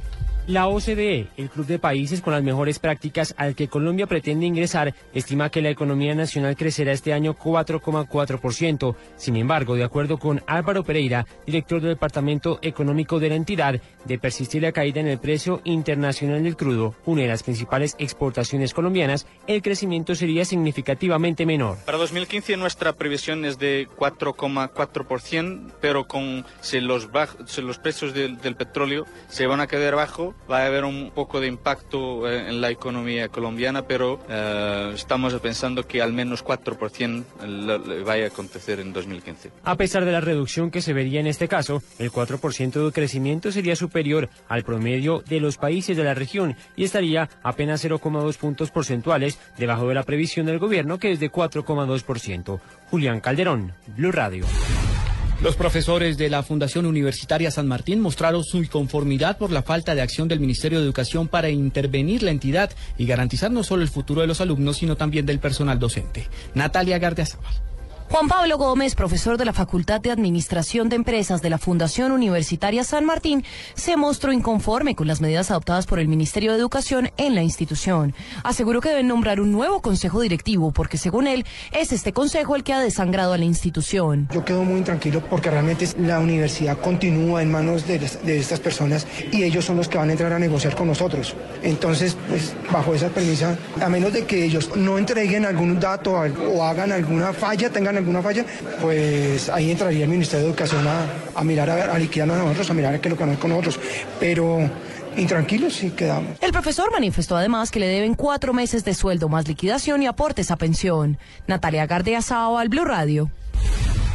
La 0.49 0.67
OCDE, 0.67 1.27
el 1.37 1.47
club 1.51 1.67
de 1.67 1.77
países 1.77 2.21
con 2.21 2.33
las 2.33 2.41
mejores 2.41 2.79
prácticas 2.79 3.35
al 3.37 3.53
que 3.53 3.67
Colombia 3.67 4.07
pretende 4.07 4.47
ingresar, 4.47 4.95
estima 5.13 5.51
que 5.51 5.61
la 5.61 5.69
economía 5.69 6.15
nacional 6.15 6.55
crecerá 6.55 6.91
este 6.91 7.13
año 7.13 7.35
4,4%. 7.37 8.95
Sin 9.15 9.35
embargo, 9.35 9.75
de 9.75 9.83
acuerdo 9.83 10.17
con 10.17 10.41
Álvaro 10.47 10.83
Pereira, 10.83 11.27
director 11.45 11.79
del 11.81 11.91
Departamento 11.91 12.57
Económico 12.63 13.19
de 13.19 13.29
la 13.29 13.35
entidad, 13.35 13.79
de 14.05 14.17
persistir 14.17 14.63
la 14.63 14.71
caída 14.71 14.99
en 14.99 15.07
el 15.07 15.19
precio 15.19 15.61
internacional 15.65 16.41
del 16.41 16.57
crudo, 16.57 16.95
una 17.05 17.21
de 17.21 17.27
las 17.27 17.43
principales 17.43 17.95
exportaciones 17.99 18.73
colombianas, 18.73 19.27
el 19.45 19.61
crecimiento 19.61 20.15
sería 20.15 20.45
significativamente 20.45 21.45
menor. 21.45 21.77
Para 21.85 21.99
2015 21.99 22.57
nuestra 22.57 22.93
previsión 22.93 23.45
es 23.45 23.59
de 23.59 23.87
4,4%, 23.95 25.73
pero 25.79 26.07
con 26.07 26.43
si 26.61 26.79
los, 26.79 27.11
baj- 27.11 27.61
los 27.61 27.77
precios 27.77 28.15
del, 28.15 28.37
del 28.39 28.55
petróleo 28.55 29.05
se 29.27 29.45
van 29.45 29.61
a 29.61 29.67
quedar 29.67 29.93
bajo, 29.95 30.33
va 30.51 30.63
a 30.63 30.65
haber 30.65 30.83
un 30.83 31.11
poco 31.13 31.39
de 31.39 31.47
impacto 31.47 32.27
eh, 32.29 32.49
en 32.49 32.59
la 32.61 32.69
economía 32.71 33.29
colombiana, 33.29 33.83
pero 33.87 34.19
eh, 34.29 34.91
estamos 34.95 35.33
pensando 35.39 35.85
que 35.87 36.01
al 36.01 36.11
menos 36.13 36.43
4% 36.43 37.23
lo- 37.47 37.77
lo 37.77 38.03
vaya 38.05 38.25
a 38.25 38.27
acontecer 38.27 38.79
en 38.79 38.91
2015. 38.93 39.51
A 39.63 39.75
pesar 39.75 40.05
de 40.05 40.11
la 40.11 40.21
reducción 40.21 40.71
que 40.71 40.81
se 40.81 40.93
vería 40.93 41.19
en 41.19 41.27
este 41.27 41.47
caso, 41.47 41.83
el 41.99 42.11
4% 42.11 42.85
de 42.85 42.91
crecimiento 42.91 43.51
sería 43.51 43.75
superior 43.75 44.29
al 44.47 44.63
promedio 44.63 45.23
de 45.27 45.39
los 45.39 45.57
países 45.57 45.95
de 45.95 46.03
la 46.03 46.13
región 46.15 46.55
y 46.75 46.83
estaría 46.83 47.29
apenas 47.43 47.83
0,2 47.85 48.37
puntos 48.37 48.71
porcentuales 48.71 49.39
debajo 49.57 49.87
de 49.87 49.95
la 49.95 50.03
previsión 50.03 50.45
del 50.45 50.59
gobierno 50.59 50.97
que 50.99 51.11
es 51.11 51.19
de 51.19 51.31
4,2%. 51.31 52.59
Julián 52.89 53.19
Calderón, 53.21 53.73
Blue 53.95 54.11
Radio. 54.11 54.45
Los 55.41 55.55
profesores 55.55 56.17
de 56.17 56.29
la 56.29 56.43
Fundación 56.43 56.85
Universitaria 56.85 57.49
San 57.49 57.65
Martín 57.65 58.01
mostraron 58.01 58.43
su 58.43 58.57
inconformidad 58.57 59.37
por 59.37 59.51
la 59.51 59.63
falta 59.63 59.95
de 59.95 60.01
acción 60.01 60.27
del 60.27 60.41
Ministerio 60.41 60.79
de 60.79 60.83
Educación 60.83 61.29
para 61.29 61.49
intervenir 61.49 62.23
la 62.23 62.31
entidad 62.31 62.71
y 62.97 63.05
garantizar 63.05 63.49
no 63.49 63.63
solo 63.63 63.81
el 63.81 63.87
futuro 63.87 64.19
de 64.19 64.27
los 64.27 64.41
alumnos, 64.41 64.75
sino 64.75 64.97
también 64.97 65.25
del 65.25 65.39
personal 65.39 65.79
docente. 65.79 66.27
Natalia 66.55 66.99
Gardiazabal. 66.99 67.53
Juan 68.11 68.27
Pablo 68.27 68.57
Gómez, 68.57 68.95
profesor 68.95 69.37
de 69.37 69.45
la 69.45 69.53
Facultad 69.53 70.01
de 70.01 70.09
Administración 70.09 70.89
de 70.89 70.95
Empresas 70.95 71.43
de 71.43 71.51
la 71.51 71.59
Fundación 71.59 72.11
Universitaria 72.11 72.83
San 72.83 73.05
Martín, 73.05 73.45
se 73.75 73.97
mostró 73.97 74.33
inconforme 74.33 74.95
con 74.95 75.05
las 75.05 75.21
medidas 75.21 75.51
adoptadas 75.51 75.85
por 75.85 75.99
el 75.99 76.07
Ministerio 76.07 76.51
de 76.51 76.57
Educación 76.57 77.11
en 77.17 77.35
la 77.35 77.43
institución. 77.43 78.15
Aseguró 78.43 78.81
que 78.81 78.89
deben 78.89 79.07
nombrar 79.07 79.39
un 79.39 79.51
nuevo 79.51 79.83
consejo 79.83 80.21
directivo 80.21 80.71
porque, 80.71 80.97
según 80.97 81.27
él, 81.27 81.45
es 81.71 81.91
este 81.91 82.11
consejo 82.11 82.55
el 82.55 82.63
que 82.63 82.73
ha 82.73 82.79
desangrado 82.79 83.33
a 83.33 83.37
la 83.37 83.45
institución. 83.45 84.27
Yo 84.33 84.43
quedo 84.43 84.63
muy 84.63 84.81
tranquilo 84.81 85.21
porque 85.29 85.51
realmente 85.51 85.87
la 85.99 86.19
universidad 86.19 86.79
continúa 86.79 87.43
en 87.43 87.51
manos 87.51 87.85
de, 87.85 87.99
de 87.99 88.39
estas 88.39 88.59
personas 88.59 89.05
y 89.31 89.43
ellos 89.43 89.65
son 89.65 89.77
los 89.77 89.87
que 89.87 89.99
van 89.99 90.09
a 90.09 90.13
entrar 90.13 90.33
a 90.33 90.39
negociar 90.39 90.75
con 90.75 90.87
nosotros. 90.87 91.35
Entonces, 91.61 92.17
pues 92.27 92.55
bajo 92.73 92.95
esa 92.95 93.09
premisa, 93.09 93.55
a 93.79 93.87
menos 93.87 94.13
de 94.13 94.25
que 94.25 94.43
ellos 94.43 94.75
no 94.75 94.97
entreguen 94.97 95.45
algún 95.45 95.79
dato 95.79 96.13
o 96.13 96.63
hagan 96.63 96.91
alguna 96.91 97.33
falla, 97.33 97.69
tengan 97.69 97.98
alguna 97.99 98.21
falla, 98.21 98.45
pues 98.81 99.49
ahí 99.49 99.71
entraría 99.71 100.03
el 100.03 100.09
Ministerio 100.09 100.45
de 100.45 100.51
Educación 100.51 100.85
a, 100.87 101.05
a 101.39 101.43
mirar, 101.43 101.69
a, 101.69 101.93
a 101.93 101.99
liquidarnos 101.99 102.37
a 102.37 102.43
nosotros, 102.43 102.69
a 102.69 102.73
mirar 102.73 102.99
qué 102.99 103.07
es 103.07 103.11
lo 103.11 103.17
que 103.17 103.25
van 103.25 103.35
con 103.35 103.51
nosotros. 103.51 103.79
Pero 104.19 104.69
intranquilos 105.17 105.73
sí 105.73 105.91
quedamos. 105.91 106.37
El 106.41 106.51
profesor 106.51 106.91
manifestó 106.91 107.35
además 107.35 107.71
que 107.71 107.79
le 107.79 107.87
deben 107.87 108.15
cuatro 108.15 108.53
meses 108.53 108.83
de 108.85 108.93
sueldo 108.93 109.29
más 109.29 109.47
liquidación 109.47 110.01
y 110.01 110.07
aportes 110.07 110.51
a 110.51 110.57
pensión. 110.57 111.17
Natalia 111.47 111.85
Gardeazao 111.85 112.57
al 112.57 112.69
Blue 112.69 112.85
Radio. 112.85 113.31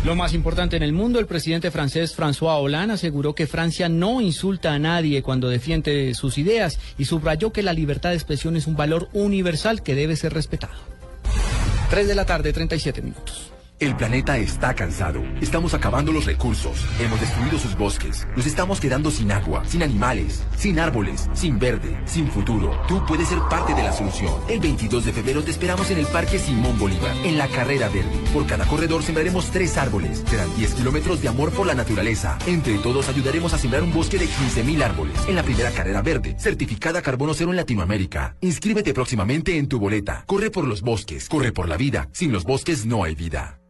Lo 0.05 0.15
más 0.15 0.35
importante 0.35 0.77
en 0.77 0.83
el 0.83 0.93
mundo, 0.93 1.19
el 1.19 1.25
presidente 1.25 1.71
francés 1.71 2.15
François 2.15 2.61
Hollande 2.61 2.93
aseguró 2.93 3.35
que 3.35 3.47
Francia 3.47 3.89
no 3.89 4.21
insulta 4.21 4.75
a 4.75 4.79
nadie 4.79 5.23
cuando 5.23 5.49
defiende 5.49 6.13
sus 6.13 6.37
ideas 6.37 6.79
y 6.99 7.07
subrayó 7.07 7.53
que 7.53 7.63
la 7.63 7.73
libertad 7.73 8.11
de 8.11 8.17
expresión 8.17 8.55
es 8.57 8.67
un 8.67 8.77
valor 8.77 9.09
universal 9.15 9.83
que 9.83 9.95
debe 9.95 10.15
ser 10.17 10.35
respetado. 10.35 10.75
3 11.89 12.07
de 12.07 12.15
la 12.15 12.27
tarde, 12.27 12.53
37 12.53 13.01
minutos. 13.01 13.54
El 13.81 13.97
planeta 13.97 14.39
está 14.39 14.73
cansado. 14.75 15.21
Estamos 15.41 15.75
acabando 15.75 16.13
los 16.13 16.27
recursos. 16.27 16.87
Hemos 17.01 17.21
destruido 17.21 17.59
sus 17.59 17.77
bosques. 17.77 18.25
Nos 18.37 18.47
estamos 18.47 18.79
quedando 18.79 19.11
sin 19.11 19.33
agua, 19.33 19.65
sin 19.67 19.83
animales, 19.83 20.45
sin 20.57 20.79
árboles, 20.79 21.29
sin 21.33 21.59
verde, 21.59 22.01
sin 22.05 22.29
futuro. 22.29 22.81
Tú 22.87 23.05
puedes 23.05 23.29
ser 23.29 23.41
parte 23.51 23.75
de 23.75 23.83
la 23.83 23.93
solución. 23.93 24.33
El 24.49 24.61
22 24.61 25.07
de 25.07 25.13
febrero 25.13 25.43
te 25.43 25.51
esperamos 25.51 25.91
en 25.91 25.99
el 25.99 26.07
Parque 26.07 26.39
Simón 26.39 26.79
Bolívar, 26.79 27.17
en 27.25 27.37
la 27.37 27.49
Carrera 27.49 27.89
Verde. 27.89 28.13
Por 28.33 28.47
cada 28.47 28.65
corredor 28.65 29.03
sembraremos 29.03 29.51
tres 29.51 29.77
árboles. 29.77 30.23
Serán 30.29 30.55
10 30.57 30.75
kilómetros 30.75 31.21
de 31.21 31.29
amor 31.29 31.51
por 31.51 31.67
la 31.67 31.75
naturaleza. 31.75 32.39
Entre 32.47 32.79
todos 32.79 33.09
ayudaremos 33.09 33.55
a 33.55 33.59
sembrar 33.59 33.83
un 33.83 33.93
bosque 33.93 34.19
de 34.19 34.27
15.000 34.27 34.85
árboles. 34.85 35.17
En 35.27 35.35
la 35.35 35.43
primera 35.43 35.73
Carrera 35.73 36.01
Verde, 36.01 36.37
certificada 36.39 37.03
Carbono 37.03 37.35
Cero 37.35 37.51
en 37.51 37.57
Latinoamérica. 37.57 38.37
Inscríbete 38.41 38.95
próximamente 38.95 39.59
en 39.59 39.67
tu 39.67 39.81
boleta. 39.81 40.23
Corre 40.27 40.53
por 40.53 40.65
los 40.65 40.83
bosques. 40.83 41.29
Corre 41.29 41.51
por 41.51 41.69
la 41.69 41.77
vida. 41.77 42.09
Sin 42.13 42.31
los 42.31 42.45
bosques 42.45 42.87
no 42.87 43.03
hay 43.03 43.17
vida. 43.17 43.59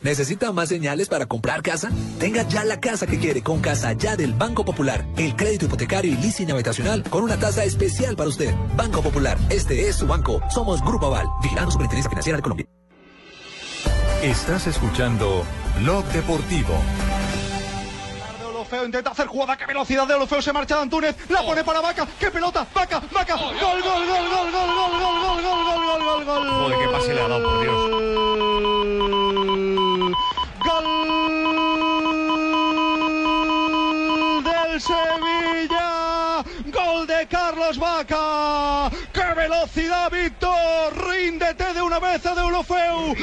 ¿Necesita 0.00 0.52
más 0.52 0.68
señales 0.68 1.08
para 1.08 1.26
comprar 1.26 1.60
casa? 1.60 1.90
Tenga 2.20 2.42
ya 2.42 2.64
la 2.64 2.78
casa 2.78 3.06
que 3.06 3.18
quiere 3.18 3.42
con 3.42 3.60
Casa 3.60 3.94
Ya 3.94 4.16
del 4.16 4.32
Banco 4.32 4.64
Popular. 4.64 5.04
El 5.16 5.34
crédito 5.34 5.64
hipotecario 5.66 6.12
y 6.12 6.16
leasing 6.16 6.52
habitacional 6.52 7.02
con 7.02 7.24
una 7.24 7.36
tasa 7.36 7.64
especial 7.64 8.14
para 8.14 8.28
usted. 8.28 8.54
Banco 8.76 9.02
Popular, 9.02 9.36
este 9.50 9.88
es 9.88 9.96
su 9.96 10.06
banco. 10.06 10.40
Somos 10.50 10.80
Grupo 10.82 11.06
Aval, 11.06 11.26
vigilando 11.42 11.72
Superintendencia 11.72 12.10
Financiera 12.10 12.36
de 12.36 12.42
Colombia. 12.42 12.66
Estás 14.22 14.68
escuchando 14.68 15.44
Blog 15.80 16.04
Deportivo. 16.06 16.74
Olofeo 18.48 18.84
intenta 18.84 19.10
hacer 19.10 19.26
jugada, 19.26 19.56
qué 19.56 19.66
velocidad 19.66 20.06
de 20.06 20.14
Olofeo, 20.14 20.42
se 20.42 20.52
marcha 20.52 20.76
de 20.76 20.82
Antúnez, 20.82 21.16
la 21.28 21.42
pone 21.42 21.64
para 21.64 21.80
Vaca, 21.80 22.06
qué 22.20 22.30
pelota, 22.30 22.66
Vaca, 22.74 23.02
Vaca, 23.12 23.36
gol, 23.36 23.56
gol, 23.60 23.82
gol, 23.82 24.06
gol, 24.06 24.28
gol, 24.28 24.52
gol, 24.52 24.72
gol, 24.72 25.22
gol, 25.22 25.42
gol, 25.42 25.64
gol, 25.64 26.04
gol, 26.04 26.24
gol, 26.24 26.24
gol. 26.24 26.48
Joder, 26.50 26.78
qué 26.78 26.88
pase 26.88 27.14
le 27.14 27.20
ha 27.20 27.28
dado, 27.28 27.42
por 27.42 27.60
Dios. 27.62 27.90
Gol 27.90 29.07
Carlos 37.28 37.76
Vaca, 37.76 38.90
velocidad, 39.48 40.10
Víctor, 40.10 41.08
ríndete 41.08 41.72
de 41.72 41.80
una 41.80 41.98
vez 41.98 42.24
a 42.26 42.34
de 42.34 42.42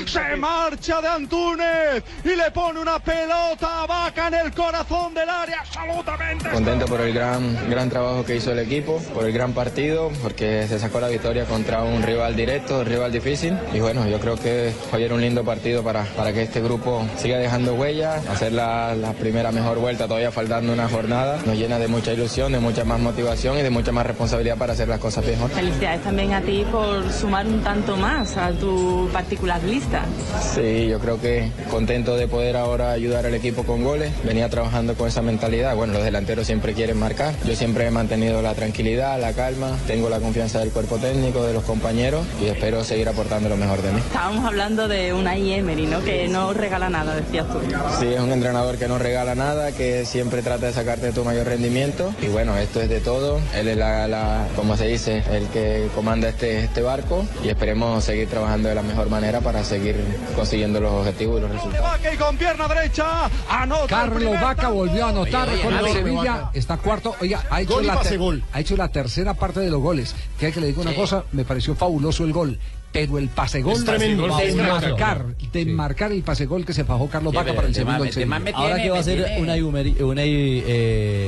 se 0.07 0.36
marcha 0.38 1.01
de 1.01 1.07
Antúnez 1.07 2.03
y 2.23 2.36
le 2.36 2.49
pone 2.51 2.80
una 2.80 2.97
pelota 2.99 3.84
a 3.84 3.86
Vaca 3.86 4.28
en 4.28 4.34
el 4.34 4.51
corazón 4.53 5.13
del 5.13 5.30
área, 5.30 5.59
absolutamente. 5.59 6.49
Contento 6.49 6.86
por 6.86 7.01
el 7.01 7.13
gran, 7.13 7.69
gran 7.69 7.89
trabajo 7.89 8.26
que 8.26 8.38
hizo 8.38 8.51
el 8.51 8.59
equipo, 8.59 8.99
por 9.13 9.26
el 9.26 9.34
gran 9.34 9.53
partido, 9.53 10.11
porque 10.23 10.67
se 10.67 10.80
sacó 10.80 10.99
la 10.99 11.09
victoria 11.09 11.45
contra 11.45 11.84
un 11.84 12.01
rival 12.01 12.36
directo, 12.36 12.80
un 12.80 12.86
rival 12.86 13.11
difícil. 13.11 13.57
Y 13.73 13.80
bueno, 13.80 14.07
yo 14.07 14.19
creo 14.19 14.36
que 14.36 14.73
hoy 14.91 15.03
era 15.03 15.13
un 15.13 15.21
lindo 15.21 15.43
partido 15.43 15.84
para, 15.84 16.03
para 16.03 16.34
que 16.34 16.43
este 16.43 16.61
grupo 16.61 17.05
siga 17.17 17.38
dejando 17.38 17.76
huellas, 17.76 18.26
hacer 18.28 18.51
la, 18.51 18.95
la 18.95 19.13
primera 19.13 19.51
mejor 19.51 19.78
vuelta, 19.78 20.07
todavía 20.07 20.32
faltando 20.32 20.73
una 20.73 20.89
jornada. 20.89 21.39
Nos 21.45 21.57
llena 21.57 21.78
de 21.78 21.88
mucha 21.88 22.13
ilusión, 22.13 22.51
de 22.51 22.59
mucha 22.59 22.84
más 22.84 22.99
motivación 22.99 23.57
y 23.59 23.61
de 23.61 23.69
mucha 23.69 23.91
más 23.91 24.05
responsabilidad 24.05 24.57
para 24.57 24.73
hacer 24.73 24.88
las 24.88 24.99
cosas 24.99 25.26
mejor. 25.26 25.51
Felicidades 25.51 26.01
también 26.01 26.14
también 26.16 26.34
a 26.34 26.39
ti 26.39 26.66
por 26.72 27.11
sumar 27.11 27.45
un 27.45 27.61
tanto 27.61 27.97
más 27.97 28.38
a 28.38 28.53
tu 28.53 29.09
particular 29.11 29.61
lista. 29.63 30.05
Sí, 30.53 30.88
yo 30.88 30.97
creo 30.99 31.20
que 31.20 31.51
contento 31.70 32.16
de 32.16 32.30
poder 32.30 32.55
ahora 32.55 32.91
ayudar 32.91 33.26
al 33.26 33.34
equipo 33.34 33.63
con 33.63 33.84
goles. 33.84 34.13
Venía 34.24 34.47
trabajando 34.47 34.93
con 34.93 35.09
esa 35.09 35.22
mentalidad. 35.22 35.76
Bueno, 35.76 35.91
los 35.91 36.05
delanteros 36.05 36.47
siempre 36.47 36.74
quieren 36.74 36.97
marcar. 36.97 37.34
Yo 37.43 37.53
siempre 37.53 37.86
he 37.86 37.91
mantenido 37.91 38.41
la 38.41 38.53
tranquilidad, 38.53 39.20
la 39.20 39.34
calma. 39.34 39.72
Tengo 39.88 40.07
la 40.09 40.22
confianza 40.22 40.59
del 40.59 40.70
cuerpo 40.70 40.95
técnico, 40.99 41.43
de 41.43 41.53
los 41.53 41.66
compañeros 41.66 42.26
y 42.41 42.45
espero 42.45 42.86
seguir 42.86 43.09
aportando 43.09 43.49
lo 43.49 43.57
mejor 43.57 43.82
de 43.82 43.91
mí. 43.91 43.99
Estábamos 43.99 44.45
hablando 44.45 44.88
de 44.88 45.11
una 45.11 45.36
Emery, 45.36 45.86
¿no? 45.86 46.01
Que 46.01 46.30
no 46.30 46.53
regala 46.53 46.89
nada, 46.89 47.13
decías 47.16 47.45
tú. 47.49 47.59
Sí, 47.99 48.07
es 48.07 48.22
un 48.22 48.32
entrenador 48.32 48.78
que 48.78 48.88
no 48.88 48.97
regala 48.97 49.36
nada, 49.36 49.74
que 49.74 50.05
siempre 50.05 50.41
trata 50.41 50.68
de 50.68 50.72
sacarte 50.72 51.11
tu 51.11 51.26
mayor 51.26 51.47
rendimiento. 51.47 52.13
Y 52.22 52.28
bueno, 52.28 52.55
esto 52.57 52.80
es 52.80 52.88
de 52.88 53.01
todo. 53.01 53.41
Él 53.53 53.68
es 53.68 53.76
la, 53.76 54.07
la 54.07 54.47
como 54.55 54.78
se 54.78 54.88
dice, 54.88 55.22
el 55.30 55.47
que 55.47 55.89
comanda 56.06 56.30
este, 56.30 56.60
este 56.66 56.84
barco 56.84 57.26
y 57.43 57.49
esperemos 57.49 58.03
seguir 58.03 58.30
trabajando 58.30 58.70
de 58.70 58.76
la 58.76 58.84
mejor 58.84 59.10
manera 59.10 59.41
para 59.41 59.64
seguir 59.64 59.95
consiguiendo 60.36 60.80
los 60.80 60.91
objetivos 60.91 61.39
y 61.39 61.41
los 61.41 61.49
resultados. 61.51 61.99
Y 62.14 62.16
con 62.16 62.38
pierna 62.38 62.68
derecha 62.68 63.28
anota. 63.49 63.88
Carlos 63.88 64.39
Vaca 64.39 64.68
volvió 64.70 65.08
a 65.08 65.10
anotar 65.10 65.47
Oye, 65.49 65.53
oye, 65.56 65.64
con 65.64 65.74
el 65.74 65.84
oye, 65.84 65.93
Sevilla, 65.93 66.51
está 66.53 66.78
cuarto, 66.78 67.16
oiga, 67.22 67.43
ha 67.49 67.60
hecho, 67.62 67.74
Gol 67.74 67.88
la 67.88 67.95
pase 67.95 68.10
ter- 68.10 68.20
gol. 68.20 68.43
ha 68.53 68.60
hecho 68.60 68.78
la 68.78 68.89
tercera 68.89 69.34
parte 69.34 69.62
de 69.62 69.72
los 69.72 69.82
goles. 69.82 70.14
Que 70.39 70.45
hay 70.45 70.51
que 70.51 70.62
le 70.62 70.68
digo 70.68 70.84
una 70.84 70.91
Sí. 70.91 70.97
cosa, 70.97 71.24
me 71.32 71.43
pareció 71.43 71.74
fabuloso 71.74 72.24
el 72.24 72.34
gol. 72.34 72.60
Pero 72.96 73.18
el 73.18 73.28
pase 73.28 73.62
gol 73.62 73.84
de 73.84 74.56
marcar, 74.56 75.26
de 75.52 75.66
marcar 75.66 76.12
el 76.14 76.24
pase 76.24 76.46
gol 76.46 76.66
que 76.66 76.72
se 76.72 76.86
fajó 76.86 77.10
Carlos 77.10 77.34
Vaca 77.34 77.54
para 77.54 77.68
el 77.68 77.76
segundo. 77.76 78.06
Ahora 78.54 78.82
que 78.82 78.89
va 78.89 79.00
a 79.00 79.04
ser 79.04 79.34
una 79.38 79.58
Emery, 79.58 79.96
eh, 80.00 80.04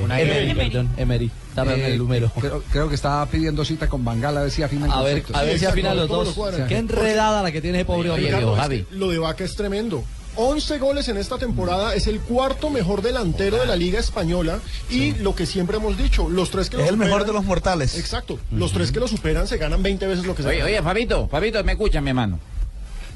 Una 0.02 0.20
Emery, 0.22 0.50
Emery. 0.52 0.70
perdón, 0.70 0.90
Emery. 0.96 1.26
Eh, 1.58 1.88
el 1.88 1.98
número. 1.98 2.32
Creo, 2.40 2.64
creo 2.72 2.88
que 2.88 2.96
estaba 2.96 3.26
pidiendo 3.26 3.66
cita 3.66 3.90
con 3.90 4.06
Bangal 4.06 4.38
a 4.38 4.42
ver 4.44 4.52
si 4.52 4.64
afinan 4.64 4.92
A 4.92 5.02
ver, 5.02 5.24
a 5.34 5.42
ver 5.44 5.60
si 5.60 5.66
afinan 5.66 5.98
los 5.98 6.08
¿cómo 6.08 6.24
lo 6.24 6.34
dos. 6.34 6.62
Qué 6.68 6.78
enredada 6.78 7.44
la 7.44 7.52
que 7.52 7.62
tiene 7.62 7.80
ese 7.80 7.86
pobre 7.86 8.12
hombre, 8.12 8.86
Lo 8.92 9.10
de 9.10 9.18
Vaca 9.18 9.44
es 9.44 9.56
tremendo. 9.56 10.04
11 10.38 10.78
goles 10.80 11.08
en 11.10 11.18
esta 11.18 11.38
temporada, 11.38 11.94
es 11.96 12.08
el 12.08 12.20
cuarto 12.20 12.70
mejor 12.70 13.02
delantero 13.02 13.58
de 13.58 13.66
la 13.66 13.76
Liga 13.76 14.00
Española 14.00 14.60
y 14.90 15.14
lo 15.16 15.36
que 15.36 15.46
siempre 15.46 15.78
hemos 15.78 15.98
dicho, 15.98 16.30
los 16.30 16.52
tres 16.52 16.70
que 16.70 16.78
lo 16.78 16.84
Es 16.84 16.90
el 16.90 16.98
mejor 16.98 17.22
superan- 17.22 17.26
de 17.28 17.34
los 17.34 17.44
mortales. 17.46 17.98
Exacto, 17.98 18.40
los 18.52 18.72
tres 18.72 18.92
que 18.92 19.00
lo 19.00 19.08
superan 19.08 19.48
se 19.48 19.58
ganan 19.58 19.82
20 19.84 20.06
veces 20.08 20.26
lo 20.26 20.36
que 20.36 20.44
se 20.44 20.50
Oye, 20.50 20.58
ganan. 20.60 20.74
oye, 20.74 20.84
Fabito, 20.84 21.28
Fabito, 21.28 21.64
me 21.64 21.72
escucha, 21.74 22.02
mi 22.02 22.10
hermano. 22.10 22.40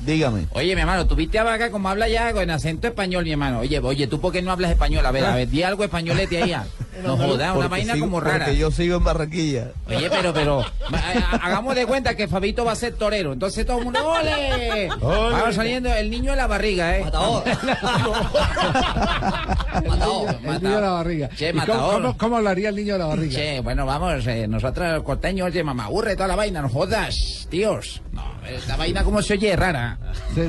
Dígame. 0.05 0.47
Oye, 0.53 0.73
mi 0.75 0.81
hermano, 0.81 1.05
tuviste 1.05 1.37
a 1.39 1.43
Vaca 1.43 1.69
como 1.69 1.87
habla 1.89 2.07
ya 2.09 2.33
con 2.33 2.49
acento 2.49 2.87
español, 2.87 3.23
mi 3.23 3.31
hermano. 3.31 3.59
Oye, 3.59 3.79
oye, 3.79 4.07
¿tú 4.07 4.19
por 4.19 4.31
qué 4.33 4.41
no 4.41 4.51
hablas 4.51 4.71
español? 4.71 5.05
A 5.05 5.11
ver, 5.11 5.25
a 5.25 5.35
ver, 5.35 5.47
di 5.47 5.61
algo 5.63 5.83
españolete 5.83 6.41
ahí. 6.41 6.53
ah. 6.53 6.65
No 7.03 7.17
jodas, 7.17 7.55
una 7.55 7.67
vaina 7.67 7.93
sigo- 7.95 8.05
como 8.05 8.19
rara. 8.19 8.45
Porque 8.45 8.59
yo 8.59 8.69
sigo 8.69 8.97
en 8.97 9.03
Barranquilla. 9.03 9.69
Oye, 9.87 10.07
pero, 10.09 10.33
pero, 10.33 10.63
hagamos 11.41 11.73
de 11.73 11.85
cuenta 11.87 12.15
que 12.15 12.27
Fabito 12.27 12.63
va 12.65 12.73
a 12.73 12.75
ser 12.75 12.93
torero. 12.95 13.33
Entonces 13.33 13.65
todo 13.65 13.79
el 13.79 13.85
mundo, 13.85 13.99
¡ole! 14.07 14.89
Va 15.01 15.51
saliendo 15.53 15.91
el 15.91 16.11
niño 16.11 16.31
de 16.31 16.37
la 16.37 16.47
barriga, 16.47 16.97
¿eh? 16.97 17.03
Matador. 17.05 17.43
Matador. 19.87 20.35
El 20.43 20.61
niño 20.61 20.75
de 20.75 20.81
la 20.81 20.89
barriga. 20.91 21.29
Che, 21.29 21.49
¿Y 21.49 21.51
cómo, 21.53 21.59
matador. 21.65 22.01
cómo- 22.01 22.17
cómo 22.17 22.37
hablaría 22.37 22.69
el 22.69 22.75
niño 22.75 22.93
de 22.93 22.99
la 22.99 23.05
barriga? 23.05 23.33
Che, 23.35 23.59
bueno, 23.61 23.85
vamos, 23.85 24.27
eh, 24.27 24.47
nosotros 24.47 24.91
los 24.93 25.03
costeños, 25.03 25.47
oye, 25.47 25.63
mamá, 25.63 25.85
aburre 25.85 26.15
toda 26.15 26.27
la 26.27 26.35
vaina, 26.35 26.61
no 26.61 26.69
jodas, 26.69 27.47
tíos. 27.49 28.01
No, 28.11 28.23
esta 28.47 28.75
vaina 28.75 29.03
como 29.03 29.21
se 29.21 29.33
oye 29.33 29.55
rara. 29.55 29.90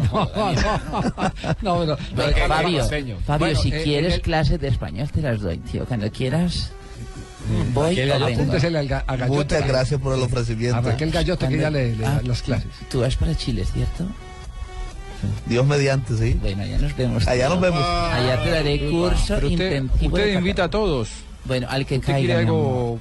No, 0.03 1.85
no, 1.85 1.87
no, 1.87 1.97
pero- 2.17 2.47
Fabio. 2.49 2.85
Fabio, 2.85 3.17
Bueno, 3.39 3.61
si 3.61 3.69
eh, 3.73 3.83
quieres 3.83 4.15
el- 4.15 4.21
clases 4.23 4.61
de 4.61 4.69
español 4.69 5.09
te 5.11 5.21
las 5.23 5.41
doy, 5.41 5.59
tío. 5.59 5.85
Cuando 5.85 6.11
quieras, 6.11 6.71
voy 7.73 7.99
al 8.01 8.89
ga- 8.89 9.05
a. 9.07 9.17
Muchas 9.27 9.67
gracias 9.67 10.01
por 10.01 10.17
el 10.17 10.23
ofrecimiento. 10.23 10.77
A 10.77 10.81
Raquel 10.81 11.11
Gallote 11.11 11.49
que 11.49 11.59
ya 11.59 11.71
le, 11.71 11.97
le 11.97 12.07
Ah, 12.07 12.17
da 12.17 12.23
las 12.23 12.43
clases. 12.43 12.69
Tú 12.91 13.01
vas 13.01 13.17
para 13.17 13.35
Chile, 13.37 13.65
¿cierto? 13.65 14.07
Dios 15.47 15.65
mediante, 15.65 16.17
sí. 16.17 16.37
Bueno, 16.41 16.63
allá 16.65 16.79
nos 16.79 16.97
vemos. 16.97 17.29
Allá 17.29 17.49
nos 17.49 17.61
vemos. 17.61 17.85
Allá 17.85 18.43
te 18.43 18.51
daré 18.51 18.91
curso 18.91 19.35
Pero 19.37 19.49
usted, 19.49 19.73
intensivo 19.73 20.17
usted 20.17 20.35
invita 20.35 20.65
a 20.65 20.69
todos. 20.71 21.09
Bueno, 21.45 21.67
al 21.71 21.87
que 21.87 21.97
Usted 21.97 22.13
caiga, 22.13 22.27
quiere 22.35 22.41
algo 22.41 22.99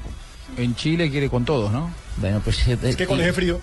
en 0.58 0.76
Chile, 0.76 1.10
quiere 1.10 1.30
con 1.30 1.46
todos, 1.46 1.72
¿no? 1.72 1.90
Bueno, 2.18 2.42
pues... 2.44 2.68
Es 2.68 2.96
que 2.96 3.08
con 3.08 3.20
ese 3.22 3.34
frío... 3.34 3.60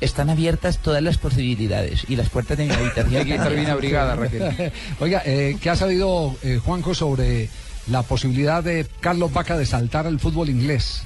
Están 0.00 0.30
abiertas 0.30 0.78
todas 0.78 1.02
las 1.02 1.18
posibilidades 1.18 2.04
y 2.08 2.16
las 2.16 2.28
puertas 2.28 2.56
de 2.56 2.66
mi 2.66 2.72
habitación... 2.72 3.16
Hay 3.16 3.26
que 3.26 3.34
estar 3.34 3.54
bien 3.54 3.68
abrigada, 3.68 4.14
Raquel. 4.14 4.72
Oiga, 5.00 5.22
eh, 5.24 5.56
¿qué 5.60 5.70
ha 5.70 5.76
sabido 5.76 6.36
eh, 6.42 6.60
Juanjo 6.64 6.94
sobre 6.94 7.48
la 7.88 8.02
posibilidad 8.02 8.62
de 8.62 8.86
Carlos 9.00 9.32
Vaca 9.32 9.56
de 9.56 9.66
saltar 9.66 10.06
al 10.06 10.20
fútbol 10.20 10.50
inglés? 10.50 11.02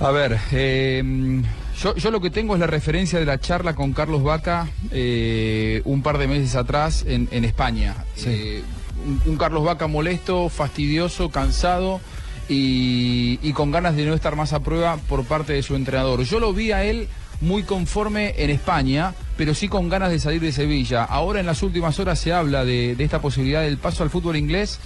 A 0.00 0.10
ver, 0.10 0.36
eh, 0.50 1.42
yo, 1.80 1.94
yo 1.94 2.10
lo 2.10 2.20
que 2.20 2.30
tengo 2.30 2.54
es 2.54 2.60
la 2.60 2.66
referencia 2.66 3.20
de 3.20 3.24
la 3.24 3.38
charla 3.38 3.74
con 3.76 3.92
Carlos 3.92 4.24
Vaca 4.24 4.68
eh, 4.90 5.80
un 5.84 6.02
par 6.02 6.18
de 6.18 6.26
meses 6.26 6.56
atrás 6.56 7.04
en, 7.06 7.28
en 7.30 7.44
España. 7.44 7.94
Eh, 8.24 8.62
un, 9.06 9.22
un 9.26 9.36
Carlos 9.36 9.64
Vaca 9.64 9.86
molesto, 9.86 10.48
fastidioso, 10.48 11.30
cansado 11.30 12.00
y, 12.48 13.52
con 13.52 13.70
ganas 13.70 13.96
de 13.96 14.04
no 14.04 14.14
estar 14.14 14.36
más 14.36 14.52
a 14.52 14.60
prueba 14.60 14.96
por 15.08 15.24
parte 15.24 15.52
de 15.52 15.62
su 15.62 15.74
entrenador. 15.74 16.22
Yo 16.24 16.40
lo 16.40 16.52
vi 16.52 16.72
a 16.72 16.84
él 16.84 17.08
muy 17.40 17.62
conforme 17.64 18.34
en 18.36 18.50
España, 18.50 19.14
pero 19.36 19.54
sí 19.54 19.68
con 19.68 19.88
ganas 19.88 20.10
de 20.10 20.18
salir 20.18 20.40
de 20.40 20.52
Sevilla. 20.52 21.04
Ahora 21.04 21.40
en 21.40 21.46
las 21.46 21.62
últimas 21.62 21.98
horas 21.98 22.18
se 22.18 22.32
habla 22.32 22.64
de 22.64 22.96
esta 22.98 23.20
posibilidad 23.20 23.62
del 23.62 23.78
paso 23.78 24.02
al 24.02 24.10
fútbol 24.10 24.36
inglés. 24.36 24.78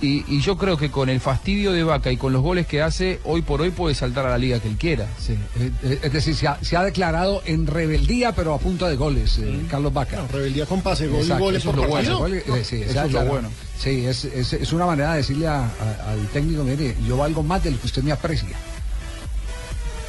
Y, 0.00 0.24
y 0.28 0.40
yo 0.40 0.58
creo 0.58 0.76
que 0.76 0.90
con 0.90 1.08
el 1.08 1.20
fastidio 1.20 1.72
de 1.72 1.82
Vaca 1.82 2.10
y 2.12 2.16
con 2.16 2.32
los 2.32 2.42
goles 2.42 2.66
que 2.66 2.82
hace, 2.82 3.20
hoy 3.24 3.40
por 3.42 3.62
hoy 3.62 3.70
puede 3.70 3.94
saltar 3.94 4.26
a 4.26 4.30
la 4.30 4.38
liga 4.38 4.58
que 4.60 4.68
él 4.68 4.76
quiera. 4.76 5.06
Sí, 5.18 5.32
eh, 5.58 5.70
eh, 5.82 5.98
es 6.02 6.12
decir, 6.12 6.34
se 6.34 6.46
ha, 6.48 6.58
se 6.62 6.76
ha 6.76 6.82
declarado 6.82 7.40
en 7.46 7.66
rebeldía, 7.66 8.32
pero 8.32 8.52
a 8.54 8.58
punta 8.58 8.88
de 8.88 8.96
goles, 8.96 9.38
eh, 9.38 9.62
Carlos 9.70 9.92
Vaca. 9.94 10.26
rebeldía 10.30 10.66
con 10.66 10.82
pase, 10.82 11.06
gol 11.06 11.20
y 11.20 11.22
Exacto, 11.22 11.44
goles 11.44 11.62
eso 11.62 11.70
por 11.70 11.80
es 11.80 11.86
lo 11.86 11.92
partido. 11.94 12.18
bueno. 12.18 12.36
Eh, 12.36 12.64
sí, 12.64 12.82
Eso 12.82 13.02
es 13.04 13.12
lo 13.12 13.24
bueno. 13.24 13.48
Sí, 13.78 14.04
es, 14.04 14.24
es, 14.26 14.52
es 14.52 14.72
una 14.72 14.84
manera 14.86 15.12
de 15.12 15.18
decirle 15.18 15.46
a- 15.46 15.60
a- 15.64 16.10
al 16.10 16.26
técnico, 16.32 16.64
mire, 16.64 16.94
yo 17.06 17.16
valgo 17.16 17.42
más 17.42 17.62
de 17.64 17.70
lo 17.70 17.80
que 17.80 17.86
usted 17.86 18.02
me 18.02 18.12
aprecia. 18.12 18.48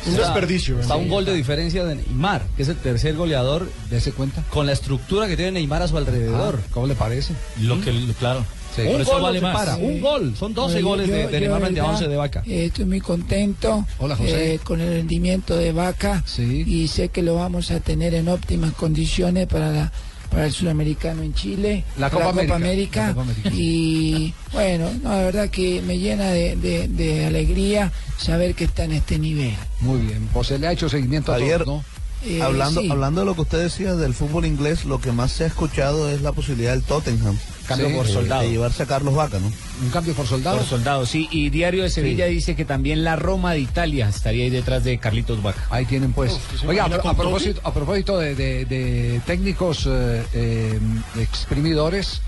Un 0.08 0.16
desperdicio. 0.18 0.80
Está 0.80 0.96
un 0.98 1.10
gol 1.10 1.26
de 1.26 1.34
diferencia 1.34 1.84
de 1.84 1.96
Neymar, 1.96 2.44
que 2.56 2.62
es 2.62 2.70
el 2.70 2.76
tercer 2.78 3.16
goleador. 3.16 3.68
Dese 3.90 4.12
cuenta. 4.12 4.44
Con 4.52 4.68
la 4.68 4.72
estructura 4.74 5.28
que 5.28 5.36
tiene 5.36 5.54
Neymar 5.54 5.82
a 5.82 5.88
su 5.88 5.98
alrededor. 5.98 6.60
Ah, 6.62 6.68
¿Cómo 6.72 6.86
le 6.86 6.94
parece? 6.94 7.34
Lo 7.62 7.82
que, 7.82 7.92
claro. 8.20 8.46
Sí. 8.76 8.82
Un 8.82 9.04
gol 9.04 9.22
vale 9.22 9.42
más. 9.42 9.78
Un 9.80 10.02
gol. 10.02 10.36
Son 10.38 10.54
12 10.54 10.74
Bueno, 10.76 10.88
goles 10.90 11.08
yo- 11.08 11.14
de, 11.16 11.28
de 11.28 11.32
yo, 11.34 11.40
Neymar 11.40 11.62
frente 11.62 11.80
a 11.80 11.84
verdad, 11.84 11.98
11 12.00 12.08
de 12.10 12.16
Vaca. 12.18 12.44
eh, 12.46 12.66
estoy 12.66 12.86
muy 12.86 13.00
contento 13.02 13.86
Hola, 14.00 14.16
José. 14.16 14.56
eh, 14.56 14.60
con 14.64 14.82
el 14.82 14.90
rendimiento 14.94 15.56
de 15.56 15.72
Vaca 15.72 16.24
y 16.38 16.88
sé 16.88 17.10
que 17.10 17.22
lo 17.22 17.36
vamos 17.36 17.72
a 17.72 17.80
tener 17.80 18.14
en 18.16 18.28
óptimas 18.28 18.74
condiciones 18.74 19.48
para 19.48 19.72
la 19.72 19.92
para 20.30 20.48
el 20.48 20.52
sudamericano 20.52 21.22
en 21.22 21.34
Chile, 21.34 21.84
La 21.98 22.10
Copa 22.10 22.30
América. 22.30 22.56
América. 22.56 23.02
La 23.08 23.14
Copa 23.14 23.22
América. 23.22 23.50
Y 23.54 24.34
bueno, 24.52 24.90
no, 25.04 25.10
la 25.12 25.18
verdad 25.22 25.50
que 25.50 25.82
me 25.84 25.98
llena 26.00 26.32
de, 26.32 26.56
de- 26.58 26.88
de 26.90 27.26
alegría 27.26 27.92
saber 28.18 28.54
que 28.56 28.66
está 28.66 28.84
en 28.86 28.94
este 28.94 29.18
nivel. 29.20 29.54
Muy 29.80 30.00
bien, 30.02 30.28
pues 30.34 30.48
se 30.48 30.58
le 30.60 30.68
ha 30.68 30.72
hecho 30.74 30.90
seguimiento 30.90 31.32
a 31.32 31.36
Javier, 31.38 31.64
todos, 31.64 31.78
¿no? 31.78 31.86
Eh, 32.26 32.42
hablando, 32.42 32.82
sí. 32.82 32.90
hablando 32.90 33.22
de 33.22 33.26
lo 33.26 33.36
que 33.36 33.42
usted 33.42 33.60
decía 33.60 33.96
del 33.96 34.14
fútbol 34.14 34.46
inglés, 34.46 34.86
lo 34.86 35.00
que 35.00 35.12
más 35.12 35.32
se 35.32 35.44
ha 35.44 35.48
escuchado 35.48 36.10
es 36.10 36.22
la 36.22 36.32
posibilidad 36.32 36.72
del 36.72 36.82
Tottenham. 36.84 37.38
Cambio 37.68 37.96
por 37.96 38.06
de- 38.06 38.14
soldado. 38.14 38.42
De 38.44 38.50
llevarse 38.52 38.84
a 38.84 38.86
Carlos 38.86 39.16
Vaca, 39.16 39.40
¿no? 39.40 39.52
Un 39.82 39.90
cambio 39.90 40.14
por 40.14 40.28
soldado. 40.28 40.58
Por 40.58 40.66
soldado, 40.68 41.06
sí. 41.08 41.28
Y 41.32 41.50
Diario 41.50 41.82
de 41.84 41.90
Sevilla 41.90 42.26
dice 42.28 42.56
que 42.56 42.64
también 42.64 43.04
la 43.04 43.16
Roma 43.16 43.54
de 43.54 43.60
Italia 43.60 44.08
estaría 44.08 44.44
ahí 44.44 44.50
detrás 44.52 44.84
de 44.84 44.98
Carlitos 45.00 45.42
Vaca. 45.42 45.66
Ahí 45.72 45.86
tienen 45.86 46.14
pues. 46.14 46.34
Uf, 46.34 46.60
¿se 46.62 46.68
Oiga, 46.68 46.86
a, 46.86 46.90
propósito, 47.16 47.62
a 47.64 47.74
propósito 47.74 48.20
de, 48.20 48.36
de- 48.36 48.66
de 48.66 49.22
técnicos 49.26 49.86
eh, 49.88 50.24
eh, 50.34 50.80
exprimidores, 51.20 52.22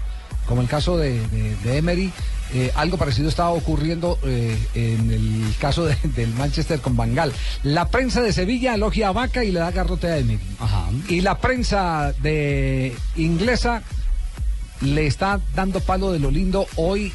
como 0.48 0.62
el 0.62 0.68
caso 0.68 0.98
de, 0.98 1.20
de- 1.30 1.56
de 1.64 1.78
Emery, 1.78 2.12
eh, 2.54 2.72
algo 2.76 2.98
parecido 2.98 3.30
estaba 3.30 3.50
ocurriendo 3.50 4.18
eh, 4.24 4.58
en 4.74 5.12
el 5.12 5.54
caso 5.60 5.86
de- 5.86 5.98
del 6.16 6.34
Manchester 6.34 6.80
con 6.80 6.96
Bangal. 6.96 7.34
La 7.64 7.90
prensa 7.90 8.22
de 8.22 8.34
Sevilla 8.34 8.76
elogia 8.76 9.10
a 9.10 9.12
Vaca 9.12 9.44
y 9.44 9.52
le 9.52 9.60
da 9.60 9.72
garrote 9.72 10.08
a 10.08 10.18
Emery. 10.18 10.40
Y 11.10 11.22
la 11.22 11.40
prensa 11.40 12.14
de 12.22 12.96
inglesa 13.16 13.84
le 14.82 15.08
está 15.08 15.40
dando 15.56 15.80
palo 15.80 16.12
de 16.12 16.20
lo 16.20 16.30
lindo 16.32 16.68
hoy 16.76 17.12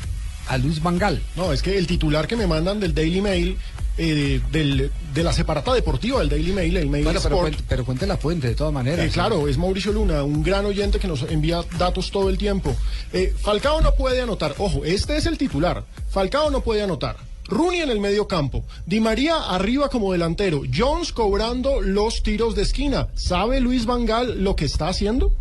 a 0.48 0.58
Luis 0.58 0.82
Bangal. 0.82 1.22
No, 1.36 1.52
es 1.52 1.62
que 1.62 1.78
el 1.78 1.86
titular 1.86 2.26
que 2.26 2.36
me 2.36 2.46
mandan 2.48 2.80
del 2.80 2.94
Daily 2.94 3.20
Mail, 3.20 3.56
eh, 3.98 4.40
del, 4.50 4.90
de 5.14 5.22
la 5.22 5.32
separata 5.32 5.72
deportiva 5.74 6.20
del 6.20 6.28
Daily 6.30 6.52
Mail, 6.52 6.76
el 6.76 6.88
Mail 6.90 7.04
Bueno, 7.04 7.20
pero, 7.22 7.38
cuente, 7.38 7.62
pero 7.68 7.84
cuente 7.84 8.06
la 8.06 8.16
fuente 8.16 8.48
de 8.48 8.54
todas 8.54 8.72
maneras. 8.72 9.06
Eh, 9.06 9.10
claro, 9.10 9.48
es 9.48 9.58
Mauricio 9.58 9.92
Luna, 9.92 10.22
un 10.24 10.42
gran 10.42 10.64
oyente 10.64 10.98
que 10.98 11.08
nos 11.08 11.22
envía 11.22 11.62
datos 11.78 12.10
todo 12.10 12.30
el 12.30 12.38
tiempo. 12.38 12.74
Eh, 13.12 13.34
Falcao 13.38 13.80
no 13.80 13.94
puede 13.94 14.20
anotar. 14.22 14.54
Ojo, 14.58 14.84
este 14.84 15.16
es 15.16 15.26
el 15.26 15.36
titular. 15.38 15.84
Falcao 16.10 16.50
no 16.50 16.62
puede 16.62 16.82
anotar. 16.82 17.16
Rooney 17.44 17.80
en 17.80 17.90
el 17.90 18.00
medio 18.00 18.26
campo. 18.28 18.64
Di 18.86 19.00
María 19.00 19.36
arriba 19.36 19.88
como 19.90 20.12
delantero. 20.12 20.62
Jones 20.74 21.12
cobrando 21.12 21.80
los 21.82 22.22
tiros 22.22 22.54
de 22.54 22.62
esquina. 22.62 23.08
¿Sabe 23.14 23.60
Luis 23.60 23.84
Vangal 23.84 24.42
lo 24.42 24.56
que 24.56 24.64
está 24.64 24.88
haciendo? 24.88 25.32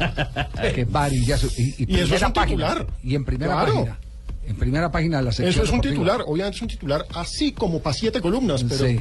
Qué 0.74 0.84
varillazo. 0.88 1.48
Y, 1.58 1.92
Y 1.92 2.00
eso 2.00 2.14
es 2.14 2.22
un 2.22 2.32
página. 2.32 2.68
titular. 2.68 2.86
Y 3.02 3.14
en 3.14 3.24
primera 3.24 3.52
Claro. 3.54 3.72
página. 3.74 3.98
En 4.46 4.56
primera 4.56 4.90
página 4.92 5.18
de 5.18 5.24
la 5.24 5.32
sección. 5.32 5.48
Eso 5.48 5.62
es 5.62 5.70
un 5.70 5.80
deportiva. 5.80 5.92
titular, 5.94 6.24
obviamente 6.26 6.56
es 6.56 6.62
un 6.62 6.68
titular 6.68 7.06
así 7.14 7.52
como 7.52 7.80
para 7.80 7.94
siete 7.94 8.20
columnas, 8.20 8.64
pero 8.68 8.86
Sí. 8.86 9.00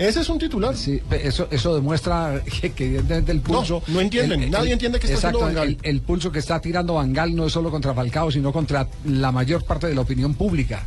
Ese 0.00 0.20
es 0.20 0.28
un 0.30 0.38
titular. 0.38 0.74
Sí, 0.76 1.00
eso, 1.10 1.46
eso 1.50 1.74
demuestra 1.74 2.40
que, 2.60 2.72
que 2.72 2.86
evidentemente 2.86 3.32
el 3.32 3.40
pulso. 3.40 3.82
no 3.88 4.00
entienden, 4.00 4.50
nadie 4.50 4.72
entiende 4.72 4.98
qué 4.98 5.06
está 5.06 5.16
exacto, 5.28 5.44
haciendo 5.44 5.60
Van 5.60 5.68
Gaal. 5.68 5.78
El, 5.82 5.96
el 5.96 6.00
pulso 6.00 6.32
que 6.32 6.38
está 6.38 6.58
tirando 6.60 6.94
Bangal 6.94 7.36
no 7.36 7.46
es 7.46 7.52
solo 7.52 7.70
contra 7.70 7.92
Falcao, 7.92 8.30
sino 8.30 8.50
contra 8.52 8.88
la 9.04 9.30
mayor 9.30 9.62
parte 9.64 9.86
de 9.88 9.94
la 9.94 10.00
opinión 10.00 10.32
pública, 10.34 10.86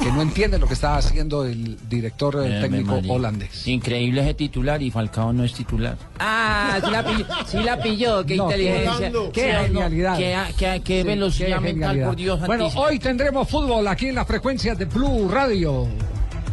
que 0.00 0.10
no 0.10 0.22
entiende 0.22 0.58
lo 0.58 0.66
que 0.66 0.72
está 0.72 0.96
haciendo 0.96 1.44
el 1.44 1.76
director 1.90 2.42
eh, 2.44 2.62
técnico 2.62 2.92
María. 2.92 3.12
holandés. 3.12 3.66
Increíble 3.68 4.22
ese 4.22 4.32
titular 4.34 4.80
y 4.82 4.90
Falcao 4.90 5.32
no 5.34 5.44
es 5.44 5.52
titular. 5.52 5.98
Ah, 6.18 6.80
sí 6.82 6.90
la 6.90 7.04
pilló, 7.04 7.26
sí 7.46 7.58
la 7.62 7.82
pilló, 7.82 8.24
qué 8.24 8.36
No, 8.36 8.44
inteligencia. 8.44 9.12
Qué, 9.12 9.30
qué 9.32 9.52
genialidad. 9.66 10.16
Qué, 10.16 10.36
qué- 10.56 10.82
qué 10.82 11.02
Sí, 11.02 11.06
velocidad 11.06 11.48
qué 11.48 11.54
mental, 11.60 11.72
genialidad. 11.74 12.06
por 12.06 12.16
Dios. 12.16 12.40
Bueno, 12.46 12.68
hoy 12.76 12.98
tendremos 12.98 13.46
fútbol 13.48 13.86
aquí 13.88 14.06
en 14.06 14.14
la 14.14 14.24
frecuencia 14.24 14.74
de 14.74 14.86
Blue 14.86 15.28
Radio. 15.28 15.86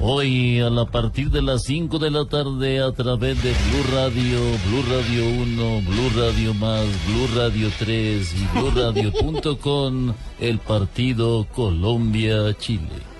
Hoy 0.03 0.59
a 0.59 0.69
la 0.71 0.85
partir 0.85 1.29
de 1.29 1.43
las 1.43 1.63
5 1.63 1.99
de 1.99 2.09
la 2.09 2.25
tarde 2.25 2.81
a 2.81 2.91
través 2.91 3.41
de 3.43 3.51
Blue 3.51 3.95
Radio, 3.95 4.39
Blue 4.67 4.83
Radio 4.89 5.29
1, 5.43 5.81
Blue 5.81 6.09
Radio 6.19 6.53
Más, 6.55 6.85
Blue 7.07 7.27
Radio 7.39 7.69
3 7.77 8.33
y 8.33 8.57
BlueRadio.com 8.59 10.13
el 10.39 10.57
partido 10.57 11.45
Colombia-Chile. 11.53 13.11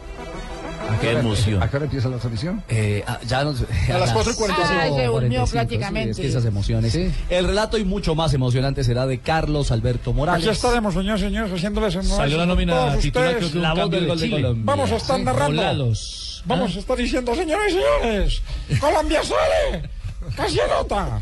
Qué 1.00 1.12
emoción. 1.12 1.62
¿A 1.62 1.70
qué 1.70 1.78
hora 1.78 1.86
empieza 1.86 2.10
la 2.10 2.18
transmisión? 2.18 2.64
Eh, 2.68 3.04
ah, 3.08 3.20
ya 3.28 3.44
nos- 3.44 3.62
A 3.62 3.98
las 4.00 4.12
4 4.12 4.32
y 4.34 4.36
45. 4.36 4.80
Ay, 4.82 4.90
se 4.90 5.06
durmió 5.06 5.40
45, 5.42 5.52
prácticamente. 5.52 6.14
sí, 6.16 6.22
es 6.22 6.26
que 6.26 6.30
esas 6.32 6.46
emociones. 6.46 6.98
El 7.30 7.46
relato 7.48 7.78
y 7.78 7.86
mucho 7.86 8.16
más 8.16 8.34
emocionante 8.34 8.84
será 8.84 9.06
de 9.06 9.20
Carlos 9.20 9.72
Alberto 9.72 10.14
Morales. 10.14 10.44
Aquí 10.46 10.52
estaremos, 10.52 10.96
señores, 10.96 11.22
señores, 11.22 11.54
haciéndoles 11.54 11.96
un 11.96 12.04
Salió 12.04 12.38
la 12.38 12.46
nómina 12.48 12.98
titular, 12.98 13.38
que 13.38 13.60
La 13.60 13.74
voz 13.76 13.92
del 13.92 14.02
de 14.02 14.08
gol 14.08 14.20
de. 14.20 14.30
Colombia. 14.32 14.64
Vamos 14.66 14.92
a 14.92 14.96
estar 14.98 15.18
Sí, 15.20 15.24
narrando. 15.24 15.62
volados. 15.62 16.28
Vamos 16.46 16.76
a 16.76 16.80
estar 16.80 16.98
diciendo, 16.98 17.36
señores 17.36 17.74
y 17.74 17.78
señores, 17.78 18.42
Colombia 18.80 19.22
sale. 19.24 19.90
Casi 20.36 20.60
anota. 20.60 21.22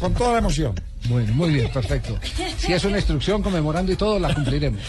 Con 0.00 0.14
toda 0.14 0.32
la 0.32 0.38
emoción. 0.38 0.74
Bueno, 1.08 1.32
muy 1.34 1.50
bien, 1.50 1.70
perfecto. 1.70 2.18
Si 2.58 2.72
es 2.72 2.84
una 2.84 2.96
instrucción 2.96 3.42
conmemorando 3.42 3.92
y 3.92 3.96
todo, 3.96 4.18
la 4.18 4.34
cumpliremos. 4.34 4.80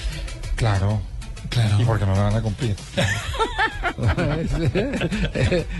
Claro. 0.55 1.01
Claro. 1.49 1.81
¿Y 1.81 1.85
por 1.85 1.99
qué 1.99 2.05
no 2.05 2.15
la 2.15 2.23
van 2.23 2.35
a 2.35 2.41
cumplir? 2.41 2.75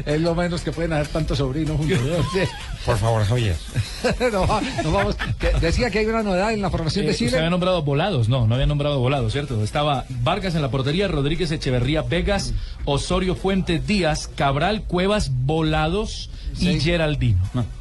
es 0.06 0.22
lo 0.22 0.36
menos 0.36 0.62
que 0.62 0.72
pueden 0.72 0.94
haber 0.94 1.08
tantos 1.08 1.38
sobrinos 1.38 1.78
juntos. 1.78 2.00
¿no? 2.02 2.24
Por 2.86 2.98
favor, 2.98 3.26
Javier. 3.26 3.56
no, 4.32 4.46
no 4.84 4.92
vamos. 4.92 5.16
que 5.40 5.52
decía 5.60 5.90
que 5.90 6.00
hay 6.00 6.06
una 6.06 6.24
novedad 6.24 6.54
en 6.54 6.62
la 6.62 6.70
formación 6.70 7.06
Eh, 7.06 7.08
de 7.08 7.14
usted 7.14 7.26
Chile. 7.28 7.38
había 7.38 7.50
nombrado 7.50 7.82
volados, 7.84 8.30
no, 8.30 8.48
no 8.48 8.56
había 8.56 8.68
nombrado 8.68 9.00
volados, 9.00 9.32
¿cierto? 9.32 9.62
Estaba 9.64 10.06
Vargas 10.24 10.56
en 10.56 10.62
la 10.62 10.72
portería, 10.72 11.08
Rodríguez 11.08 11.52
Echeverría 11.52 12.02
Vegas, 12.02 12.54
Osorio 12.86 13.36
Fuentes 13.36 13.86
Díaz, 13.86 14.30
Cabral 14.36 14.84
Cuevas 14.84 15.32
Volados 15.34 16.30
y 16.60 16.80
Geraldino. 16.80 17.40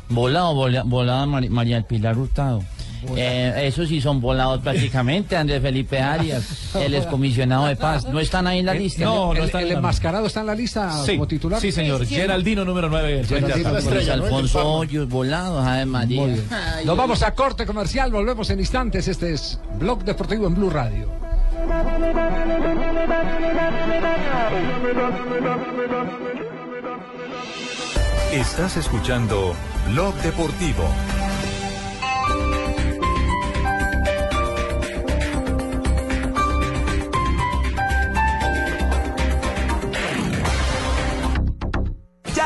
Volado, 0.08 0.54
vola- 0.54 0.82
volada 0.84 1.26
Mari- 1.26 1.48
María 1.48 1.76
del 1.76 1.84
Pilar 1.84 2.18
Hurtado. 2.18 2.62
Eh, 3.16 3.66
esos 3.66 3.88
sí 3.88 4.00
son 4.00 4.20
volados 4.20 4.60
prácticamente, 4.60 5.36
Andrés 5.36 5.62
Felipe 5.62 6.00
Arias, 6.00 6.74
el 6.74 6.94
excomisionado 6.94 7.66
de 7.66 7.76
paz. 7.76 8.06
¿No 8.08 8.18
están 8.20 8.46
ahí 8.46 8.58
en 8.60 8.66
la 8.66 8.72
El- 8.72 8.78
lista? 8.82 9.04
no, 9.04 9.34
no 9.34 9.44
está 9.44 9.60
el 9.62 9.72
enmascarado 9.72 10.26
está 10.26 10.40
en 10.40 10.46
la 10.46 10.54
lista 10.54 11.04
Sí, 11.04 11.12
como 11.12 11.28
titular. 11.28 11.60
sí, 11.60 11.70
señor. 11.72 12.04
Geraldino 12.06 12.64
número 12.64 12.88
9. 12.88 13.24
Geraldino, 13.24 13.70
Alfonso 14.12 14.66
Hoyos, 14.74 15.08
volado, 15.08 15.60
Ave 15.60 15.86
María. 15.86 16.20
Muy 16.22 16.32
bien. 16.32 16.46
Ay, 16.50 16.84
Nos 16.84 16.96
vamos 16.96 17.22
a 17.22 17.34
corte 17.34 17.66
comercial, 17.66 18.10
volvemos 18.10 18.48
en 18.50 18.60
instantes. 18.60 19.06
Este 19.08 19.32
es 19.32 19.58
Blog 19.78 20.04
Deportivo 20.04 20.46
en 20.46 20.54
Blue 20.54 20.70
Radio. 20.70 21.08
Estás 28.32 28.76
escuchando 28.76 29.54
Blog 29.90 30.14
Deportivo. 30.16 30.84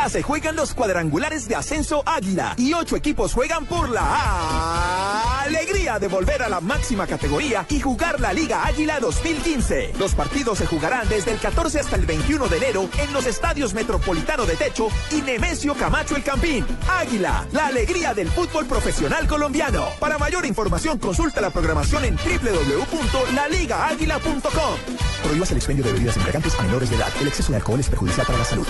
Se 0.09 0.23
juegan 0.23 0.57
los 0.57 0.75
cuadrangulares 0.75 1.47
de 1.49 1.55
ascenso 1.55 2.03
Águila 2.05 2.55
y 2.59 2.75
ocho 2.75 2.97
equipos 2.97 3.33
juegan 3.33 3.65
por 3.65 3.89
la 3.89 5.41
alegría 5.43 5.99
de 5.99 6.09
volver 6.09 6.43
a 6.43 6.51
la 6.51 6.61
máxima 6.61 7.07
categoría 7.07 7.65
y 7.71 7.81
jugar 7.81 8.21
la 8.21 8.33
Liga 8.33 8.67
Águila 8.67 8.99
2015. 9.01 9.93
Los 9.99 10.15
partidos 10.15 10.59
se 10.59 10.67
jugarán 10.67 11.09
desde 11.09 11.31
el 11.31 11.39
14 11.39 11.81
hasta 11.81 11.97
el 11.97 12.05
21 12.05 12.49
de 12.49 12.59
enero 12.59 12.91
en 12.99 13.11
los 13.13 13.27
estadios 13.27 13.75
Metropolitano 13.75 14.45
de 14.45 14.57
Techo 14.57 14.89
y 15.13 15.23
Nemesio 15.23 15.75
Camacho 15.75 16.17
El 16.17 16.25
Campín. 16.25 16.67
Águila, 16.89 17.47
la 17.53 17.69
alegría 17.69 18.13
del 18.13 18.29
fútbol 18.29 18.67
profesional 18.67 19.27
colombiano. 19.27 19.87
Para 19.99 20.19
mayor 20.19 20.45
información 20.45 20.99
consulta 20.99 21.41
la 21.41 21.49
programación 21.51 22.05
en 22.05 22.17
www.laligaáguila.com. 22.17 24.77
Prohíbas 25.23 25.51
el 25.53 25.57
expendio 25.57 25.85
de 25.85 25.93
bebidas 25.93 26.17
embriagantes 26.17 26.59
a 26.59 26.63
menores 26.63 26.91
de 26.91 26.97
edad. 26.97 27.13
El 27.21 27.29
exceso 27.29 27.53
de 27.53 27.59
alcohol 27.59 27.79
es 27.81 27.89
perjudicial 27.89 28.27
para 28.27 28.39
la 28.39 28.45
salud. 28.45 28.67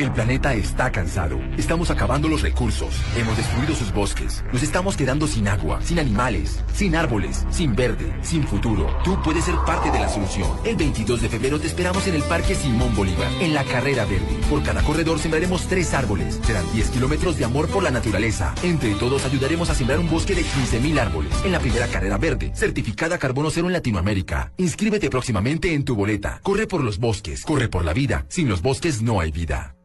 El 0.00 0.10
planeta 0.12 0.54
está 0.54 0.90
cansado. 0.90 1.38
Estamos 1.58 1.90
acabando 1.90 2.26
los 2.26 2.40
recursos. 2.40 2.88
Hemos 3.18 3.36
destruido 3.36 3.74
sus 3.74 3.92
bosques. 3.92 4.42
Nos 4.50 4.62
estamos 4.62 4.96
quedando 4.96 5.26
sin 5.26 5.46
agua, 5.46 5.82
sin 5.82 5.98
animales, 5.98 6.64
sin 6.72 6.96
árboles, 6.96 7.44
sin 7.50 7.76
verde, 7.76 8.10
sin 8.22 8.44
futuro. 8.44 8.88
Tú 9.04 9.20
puedes 9.22 9.44
ser 9.44 9.56
parte 9.66 9.90
de 9.90 9.98
la 9.98 10.08
solución. 10.08 10.48
El 10.64 10.76
22 10.76 11.20
de 11.20 11.28
febrero 11.28 11.60
te 11.60 11.66
esperamos 11.66 12.06
en 12.06 12.14
el 12.14 12.22
Parque 12.22 12.54
Simón 12.54 12.96
Bolívar, 12.96 13.30
en 13.42 13.52
la 13.52 13.62
Carrera 13.62 14.06
Verde. 14.06 14.40
Por 14.48 14.62
cada 14.62 14.82
corredor 14.82 15.18
sembraremos 15.18 15.66
tres 15.68 15.92
árboles. 15.92 16.40
Serán 16.44 16.64
10 16.72 16.88
kilómetros 16.92 17.36
de 17.36 17.44
amor 17.44 17.68
por 17.68 17.82
la 17.82 17.90
naturaleza. 17.90 18.54
Entre 18.62 18.94
todos 18.94 19.26
ayudaremos 19.26 19.68
a 19.68 19.74
sembrar 19.74 19.98
un 19.98 20.08
bosque 20.08 20.34
de 20.34 20.44
15.000 20.44 20.98
árboles. 20.98 21.32
En 21.44 21.52
la 21.52 21.60
primera 21.60 21.88
Carrera 21.88 22.16
Verde, 22.16 22.52
certificada 22.54 23.18
Carbono 23.18 23.50
Cero 23.50 23.66
en 23.66 23.74
Latinoamérica. 23.74 24.54
Inscríbete 24.56 25.10
próximamente 25.10 25.74
en 25.74 25.84
tu 25.84 25.94
boleta. 25.94 26.40
Corre 26.42 26.66
por 26.66 26.82
los 26.82 26.98
bosques. 26.98 27.42
Corre 27.42 27.68
por 27.68 27.84
la 27.84 27.92
vida. 27.92 28.24
Sin 28.30 28.48
los 28.48 28.62
bosques 28.62 29.02
no 29.02 29.20
hay 29.20 29.30
vida. 29.30 29.76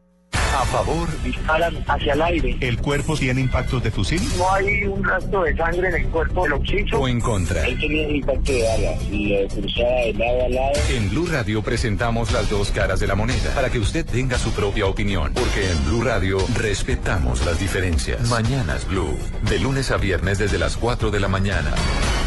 Favor. 0.66 1.08
Disparan 1.22 1.76
hacia 1.86 2.12
el 2.12 2.22
aire. 2.22 2.56
¿El 2.60 2.78
cuerpo 2.78 3.16
tiene 3.16 3.40
impactos 3.40 3.82
de 3.82 3.90
fusil? 3.90 4.20
No 4.36 4.52
hay 4.52 4.84
un 4.84 5.02
rastro 5.04 5.42
de 5.42 5.56
sangre 5.56 5.88
en 5.88 5.94
el 5.94 6.06
cuerpo 6.08 6.44
del 6.44 6.54
occiso. 6.54 6.98
¿O 6.98 7.08
en 7.08 7.20
contra? 7.20 7.64
Él 7.66 7.78
tenía 7.78 8.08
un 8.08 8.16
impacto 8.16 8.52
de 8.52 8.62
bala 8.62 9.02
y 9.10 9.32
eh, 9.32 9.48
cruzaba 9.52 9.90
de 9.90 10.12
lado 10.14 10.44
a 10.44 10.48
lado. 10.48 10.72
En 10.90 11.10
Blue 11.10 11.26
Radio 11.26 11.62
presentamos 11.62 12.32
las 12.32 12.50
dos 12.50 12.70
caras 12.70 13.00
de 13.00 13.06
la 13.06 13.14
moneda 13.14 13.54
para 13.54 13.70
que 13.70 13.78
usted 13.78 14.04
tenga 14.04 14.38
su 14.38 14.50
propia 14.52 14.86
opinión, 14.86 15.32
porque 15.34 15.70
en 15.70 15.84
Blue 15.86 16.02
Radio 16.02 16.38
respetamos 16.56 17.44
las 17.44 17.58
diferencias. 17.58 18.28
Mañanas 18.28 18.86
Blue, 18.88 19.16
de 19.48 19.58
lunes 19.58 19.90
a 19.90 19.96
viernes 19.96 20.38
desde 20.38 20.58
las 20.58 20.76
4 20.76 21.10
de 21.10 21.20
la 21.20 21.28
mañana. 21.28 21.72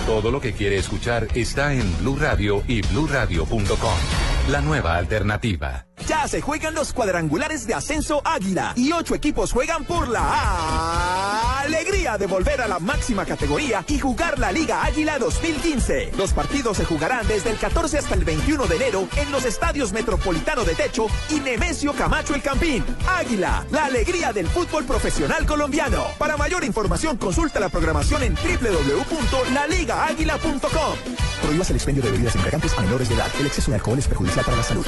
Todo 0.05 0.31
lo 0.31 0.41
que 0.41 0.53
quiere 0.53 0.77
escuchar 0.77 1.27
está 1.35 1.73
en 1.73 1.97
Blue 1.99 2.17
Radio 2.17 2.63
y 2.67 2.81
bluradio.com. 2.81 4.28
La 4.49 4.61
nueva 4.61 4.95
alternativa. 4.95 5.85
Ya 6.07 6.27
se 6.27 6.41
juegan 6.41 6.73
los 6.73 6.91
cuadrangulares 6.91 7.67
de 7.67 7.75
ascenso 7.75 8.19
Águila 8.25 8.73
y 8.75 8.91
ocho 8.91 9.13
equipos 9.13 9.51
juegan 9.51 9.85
por 9.85 10.07
la 10.07 11.59
alegría 11.59 12.17
de 12.17 12.25
volver 12.25 12.59
a 12.61 12.67
la 12.67 12.79
máxima 12.79 13.25
categoría 13.25 13.85
y 13.87 13.99
jugar 13.99 14.39
la 14.39 14.51
Liga 14.51 14.83
Águila 14.83 15.19
2015. 15.19 16.13
Los 16.17 16.33
partidos 16.33 16.77
se 16.77 16.85
jugarán 16.85 17.27
desde 17.27 17.51
el 17.51 17.57
14 17.57 17.99
hasta 17.99 18.15
el 18.15 18.23
21 18.23 18.65
de 18.65 18.75
enero 18.75 19.07
en 19.17 19.31
los 19.31 19.45
estadios 19.45 19.93
Metropolitano 19.93 20.63
de 20.63 20.73
Techo 20.73 21.05
y 21.29 21.41
Nemesio 21.41 21.93
Camacho 21.93 22.33
El 22.33 22.41
Campín. 22.41 22.83
Águila, 23.07 23.67
la 23.69 23.85
alegría 23.85 24.33
del 24.33 24.47
fútbol 24.47 24.85
profesional 24.85 25.45
colombiano. 25.45 26.05
Para 26.17 26.37
mayor 26.37 26.63
información 26.63 27.17
consulta 27.17 27.59
la 27.59 27.69
programación 27.69 28.23
en 28.23 28.33
www.laligaáguila.com. 28.33 30.95
Prohíbas 31.43 31.69
el 31.69 31.75
expendio 31.75 32.01
de 32.03 32.09
bebidas 32.11 32.33
embriagantes 32.35 32.75
a 32.77 32.81
menores 32.81 33.09
de 33.09 33.15
edad. 33.15 33.27
El 33.39 33.45
exceso 33.45 33.71
de 33.71 33.75
alcohol 33.75 33.99
es 33.99 34.07
perjudicial 34.07 34.38
para 34.43 34.57
la 34.57 34.63
salud. 34.63 34.85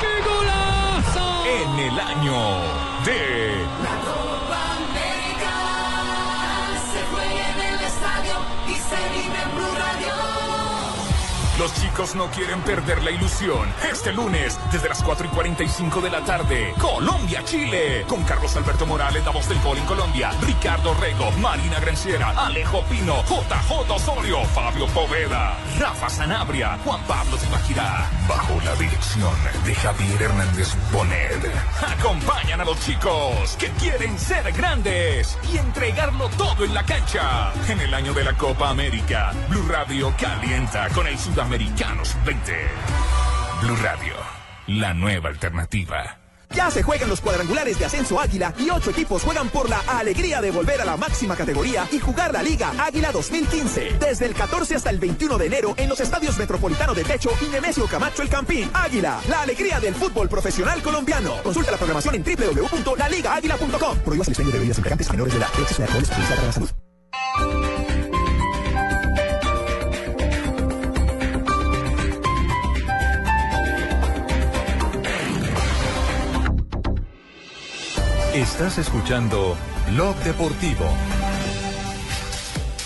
¡Qué 0.00 0.28
golazo! 0.28 1.44
En 1.46 1.78
el 1.78 2.00
año 2.00 2.34
de 3.04 3.29
Los 11.60 11.74
chicos 11.74 12.14
no 12.14 12.30
quieren 12.30 12.58
perder 12.62 13.02
la 13.02 13.10
ilusión. 13.10 13.68
Este 13.92 14.14
lunes, 14.14 14.58
desde 14.72 14.88
las 14.88 15.02
4 15.02 15.26
y 15.26 15.28
45 15.28 16.00
de 16.00 16.08
la 16.08 16.24
tarde, 16.24 16.72
Colombia-Chile. 16.78 18.06
Con 18.08 18.24
Carlos 18.24 18.56
Alberto 18.56 18.86
Morales, 18.86 19.22
la 19.26 19.30
voz 19.30 19.46
del 19.46 19.60
gol 19.60 19.76
en 19.76 19.84
Colombia. 19.84 20.30
Ricardo 20.40 20.94
Rego, 20.94 21.30
Marina 21.32 21.78
Granciera, 21.80 22.30
Alejo 22.30 22.82
Pino, 22.84 23.22
JJ 23.24 23.90
Osorio, 23.90 24.42
Fabio 24.46 24.86
Poveda, 24.86 25.58
Rafa 25.78 26.08
Sanabria, 26.08 26.78
Juan 26.82 27.02
Pablo 27.02 27.36
Zipaquirá. 27.36 28.08
Bajo 28.26 28.58
la 28.64 28.74
dirección 28.76 29.34
de 29.66 29.74
Javier 29.74 30.22
Hernández 30.22 30.74
Bonet. 30.90 31.52
Acompañan 31.98 32.62
a 32.62 32.64
los 32.64 32.80
chicos 32.80 33.56
que 33.58 33.68
quieren 33.72 34.18
ser 34.18 34.50
grandes 34.52 35.36
y 35.52 35.58
entregarlo 35.58 36.30
todo 36.38 36.64
en 36.64 36.72
la 36.72 36.84
cancha. 36.84 37.52
En 37.68 37.80
el 37.80 37.92
año 37.92 38.14
de 38.14 38.24
la 38.24 38.32
Copa 38.32 38.70
América, 38.70 39.34
Blue 39.50 39.68
Radio 39.68 40.14
calienta 40.18 40.88
con 40.94 41.06
el 41.06 41.18
Sudamericanos 41.50 42.16
20. 42.24 42.52
Blue 43.60 43.76
Radio, 43.82 44.14
la 44.68 44.94
nueva 44.94 45.30
alternativa. 45.30 46.16
Ya 46.50 46.70
se 46.70 46.84
juegan 46.84 47.08
los 47.08 47.20
cuadrangulares 47.20 47.76
de 47.76 47.86
Ascenso 47.86 48.20
Águila 48.20 48.54
y 48.56 48.70
ocho 48.70 48.90
equipos 48.90 49.24
juegan 49.24 49.48
por 49.48 49.68
la 49.68 49.80
alegría 49.80 50.40
de 50.40 50.52
volver 50.52 50.80
a 50.80 50.84
la 50.84 50.96
máxima 50.96 51.34
categoría 51.34 51.88
y 51.90 51.98
jugar 51.98 52.32
la 52.32 52.44
Liga 52.44 52.70
Águila 52.78 53.10
2015. 53.10 53.96
Desde 53.98 54.26
el 54.26 54.34
14 54.34 54.76
hasta 54.76 54.90
el 54.90 55.00
21 55.00 55.38
de 55.38 55.46
enero 55.46 55.74
en 55.76 55.88
los 55.88 55.98
estadios 55.98 56.38
Metropolitano 56.38 56.94
de 56.94 57.02
Techo 57.02 57.30
y 57.44 57.50
Nemesio 57.50 57.86
Camacho 57.86 58.22
El 58.22 58.28
Campín. 58.28 58.70
Águila, 58.72 59.20
la 59.28 59.42
alegría 59.42 59.80
del 59.80 59.96
fútbol 59.96 60.28
profesional 60.28 60.80
colombiano. 60.82 61.42
Consulta 61.42 61.72
la 61.72 61.78
programación 61.78 62.14
en 62.14 62.22
www.laligaáguila.com. 62.22 63.98
Prohíbas 64.04 64.28
el 64.28 64.32
expendio 64.34 64.52
de 64.52 64.58
bebidas 64.60 64.78
embriagantes 64.78 65.10
menores 65.10 65.32
de 65.32 65.40
edad. 65.40 65.48
Exceso 65.58 65.82
de 65.82 66.46
la 66.46 66.52
salud. 66.52 67.89
Estás 78.40 78.78
escuchando 78.78 79.54
Blog 79.90 80.16
Deportivo. 80.24 80.86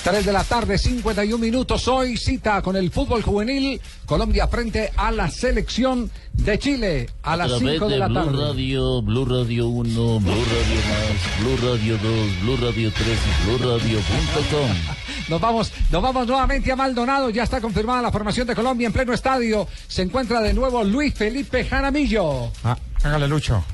3 0.03 0.27
de 0.27 0.33
la 0.33 0.43
tarde, 0.43 0.79
51 0.79 1.39
minutos. 1.39 1.87
Hoy 1.87 2.17
cita 2.17 2.61
con 2.61 2.75
el 2.75 2.91
fútbol 2.91 3.23
juvenil. 3.23 3.81
Colombia 4.05 4.49
frente 4.49 4.93
a 4.97 5.13
la 5.13 5.31
selección 5.31 6.11
de 6.33 6.59
Chile 6.59 7.09
a 7.23 7.37
las 7.37 7.47
través 7.47 7.71
5 7.71 7.87
de 7.87 7.93
de 7.93 7.99
la 8.01 8.09
Blue 8.09 8.15
tarde. 8.17 8.47
Radio, 8.49 9.03
Blue 9.03 9.25
Radio 9.25 9.69
1, 9.69 9.93
Blue 9.93 10.19
Radio 10.19 10.81
Más, 10.91 11.41
Blue 11.41 11.71
Radio 11.71 11.99
2, 11.99 12.41
Blue 12.43 12.57
Radio 12.57 12.93
3 12.93 13.07
y 13.07 13.47
Blue 13.47 13.59
Radio.com. 13.59 14.71
Nos 15.29 15.41
vamos, 15.41 15.73
nos 15.91 16.03
vamos 16.03 16.27
nuevamente 16.27 16.71
a 16.73 16.77
Maldonado. 16.77 17.31
Ya 17.31 17.45
está 17.45 17.61
confirmada 17.61 18.03
la 18.03 18.11
formación 18.11 18.47
de 18.47 18.57
Colombia 18.57 18.89
en 18.89 18.93
pleno 18.93 19.13
estadio. 19.15 19.69
Se 19.87 20.03
encuentra 20.03 20.43
de 20.43 20.53
nuevo 20.53 20.83
Luis 20.83 21.15
Felipe 21.15 21.65
Jaramillo. 21.65 22.51
Ah, 22.65 22.77
hágale 23.05 23.29
Lucho. 23.29 23.65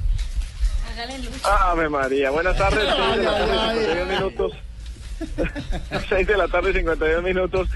Ave 1.45 1.89
María, 1.89 2.31
buenas 2.31 2.57
tardes, 2.57 2.89
6 2.89 3.17
de 3.17 3.27
la 3.27 3.39
tarde, 3.39 3.93
52 3.93 4.09
minutos. 4.09 4.53
6 6.09 6.27
de 6.27 6.37
la 6.37 6.49
tarde, 6.49 6.73
52 6.73 7.23
minutos. 7.23 7.69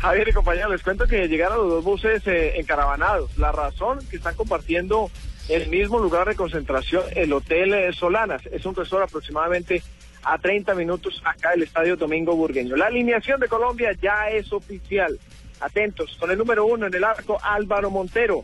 Javier 0.00 0.28
y 0.28 0.32
compañeros, 0.32 0.72
les 0.72 0.82
cuento 0.82 1.06
que 1.06 1.28
llegaron 1.28 1.58
los 1.58 1.68
dos 1.68 1.84
buses 1.84 2.26
eh, 2.26 2.58
encaravanados. 2.58 3.36
La 3.38 3.52
razón 3.52 4.00
que 4.10 4.16
están 4.16 4.34
compartiendo 4.34 5.10
el 5.48 5.68
mismo 5.68 5.98
lugar 6.00 6.26
de 6.26 6.34
concentración, 6.34 7.04
el 7.14 7.32
Hotel 7.32 7.72
eh, 7.74 7.92
Solanas. 7.92 8.42
Es 8.46 8.66
un 8.66 8.74
resort 8.74 9.04
aproximadamente 9.04 9.82
a 10.24 10.38
30 10.38 10.74
minutos 10.74 11.20
acá 11.24 11.50
del 11.50 11.62
Estadio 11.64 11.96
Domingo 11.96 12.34
Burgueño. 12.34 12.76
La 12.76 12.86
alineación 12.86 13.38
de 13.38 13.48
Colombia 13.48 13.92
ya 14.00 14.28
es 14.28 14.52
oficial. 14.52 15.18
Atentos, 15.60 16.16
con 16.18 16.30
el 16.32 16.38
número 16.38 16.66
uno 16.66 16.86
en 16.86 16.94
el 16.94 17.04
arco, 17.04 17.38
Álvaro 17.42 17.90
Montero. 17.90 18.42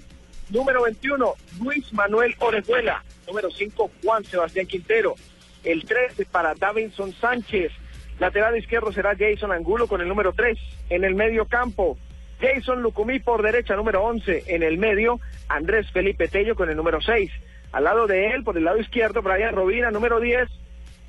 Número 0.51 0.83
21, 0.85 1.35
Luis 1.61 1.93
Manuel 1.93 2.35
Orejuela. 2.39 3.03
Número 3.29 3.51
5, 3.51 3.91
Juan 4.03 4.25
Sebastián 4.25 4.67
Quintero. 4.67 5.15
El 5.63 5.85
13 5.85 6.25
para 6.25 6.55
Davinson 6.55 7.13
Sánchez. 7.13 7.71
Lateral 8.19 8.57
izquierdo 8.57 8.91
será 8.91 9.15
Jason 9.17 9.53
Angulo 9.53 9.87
con 9.87 10.01
el 10.01 10.09
número 10.09 10.33
3. 10.33 10.59
En 10.89 11.05
el 11.05 11.15
medio 11.15 11.45
campo, 11.45 11.99
Jason 12.41 12.83
Lucumí 12.83 13.19
por 13.19 13.43
derecha, 13.43 13.77
número 13.77 14.03
11. 14.03 14.45
En 14.47 14.63
el 14.63 14.79
medio, 14.79 15.21
Andrés 15.49 15.91
Felipe 15.93 16.29
Tello 16.29 16.57
con 16.57 16.71
el 16.71 16.77
número 16.77 17.01
6. 17.03 17.31
Al 17.73 17.85
lado 17.85 18.07
de 18.07 18.31
él, 18.31 18.45
por 18.45 18.57
el 18.57 18.65
lado 18.65 18.79
izquierdo, 18.79 19.21
Brian 19.21 19.55
Robina, 19.55 19.91
número 19.91 20.21
10. 20.21 20.49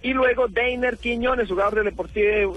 Y 0.02 0.14
luego 0.14 0.50
Deiner 0.50 0.98
Quiñones, 0.98 1.48
jugador 1.48 1.84
del 1.84 1.94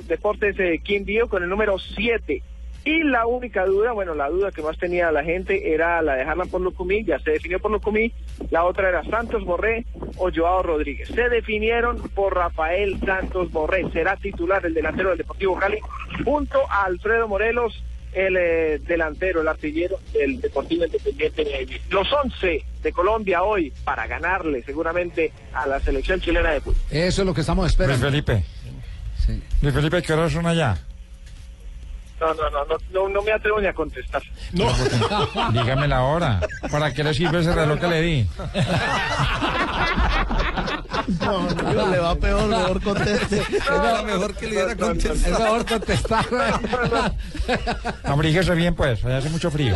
Deportes 0.08 0.58
eh, 0.58 0.80
Quindío, 0.82 1.28
con 1.28 1.42
el 1.44 1.48
número 1.48 1.78
7. 1.78 2.42
Y 2.84 3.04
la 3.04 3.26
única 3.26 3.64
duda, 3.64 3.92
bueno, 3.92 4.14
la 4.14 4.28
duda 4.28 4.50
que 4.50 4.60
más 4.60 4.76
tenía 4.76 5.12
la 5.12 5.22
gente 5.22 5.72
era 5.72 6.02
la 6.02 6.16
de 6.16 6.22
Harlan 6.22 6.48
por 6.48 6.60
Lucumí, 6.60 7.04
ya 7.04 7.18
se 7.20 7.30
definió 7.30 7.60
por 7.60 7.70
Lucumí, 7.70 8.12
la 8.50 8.64
otra 8.64 8.88
era 8.88 9.04
Santos 9.04 9.44
Borré 9.44 9.86
o 10.16 10.30
Joao 10.34 10.64
Rodríguez. 10.64 11.08
Se 11.08 11.28
definieron 11.28 11.98
por 12.10 12.34
Rafael 12.34 12.98
Santos 13.04 13.52
Borré, 13.52 13.88
será 13.92 14.16
titular 14.16 14.66
el 14.66 14.74
delantero 14.74 15.10
del 15.10 15.18
Deportivo 15.18 15.56
Cali, 15.56 15.78
junto 16.24 16.58
a 16.68 16.84
Alfredo 16.84 17.28
Morelos, 17.28 17.84
el 18.12 18.36
eh, 18.36 18.80
delantero, 18.80 19.42
el 19.42 19.48
artillero 19.48 20.00
del 20.12 20.40
Deportivo 20.40 20.84
Independiente 20.84 21.44
de 21.44 21.50
Medellín. 21.50 21.78
Los 21.88 22.12
11 22.12 22.64
de 22.82 22.92
Colombia 22.92 23.44
hoy 23.44 23.72
para 23.84 24.08
ganarle 24.08 24.62
seguramente 24.64 25.32
a 25.54 25.68
la 25.68 25.78
selección 25.78 26.20
chilena 26.20 26.50
de 26.50 26.60
fútbol. 26.60 26.80
Eso 26.90 27.22
es 27.22 27.26
lo 27.26 27.32
que 27.32 27.42
estamos 27.42 27.62
Luis 27.62 27.72
esperando. 27.72 28.06
Felipe. 28.06 28.44
Luis 29.62 29.72
Felipe, 29.72 30.02
¿qué 30.02 30.12
horas 30.12 30.32
son 30.32 30.46
allá? 30.46 30.76
No, 32.22 32.32
no, 32.34 32.50
no, 32.50 32.64
no, 32.66 32.76
no, 32.92 33.08
no 33.08 33.22
me 33.22 33.32
atrevo 33.32 33.60
ni 33.60 33.66
a 33.66 33.72
contestar. 33.72 34.22
No. 34.52 34.66
Dígame 35.52 35.88
la 35.88 36.02
hora. 36.02 36.38
¿Para 36.70 36.94
qué 36.94 37.02
le 37.02 37.12
sirve 37.14 37.40
ese 37.40 37.52
reloj 37.52 37.80
que 37.80 37.88
le 37.88 38.00
di? 38.00 38.28
No, 41.20 41.90
le 41.90 41.98
va 41.98 42.14
peor, 42.14 42.46
mejor 42.48 42.80
conteste. 42.80 43.42
Era 43.66 44.02
mejor 44.04 44.34
que 44.36 44.46
le 44.46 44.52
diera 44.52 44.76
contestar. 44.76 45.32
Es 45.32 45.40
mejor 45.40 45.66
contestar. 45.66 46.26
Abríguese 48.04 48.54
bien, 48.54 48.76
pues. 48.76 49.04
Allá 49.04 49.18
hace 49.18 49.30
mucho 49.30 49.50
frío. 49.50 49.74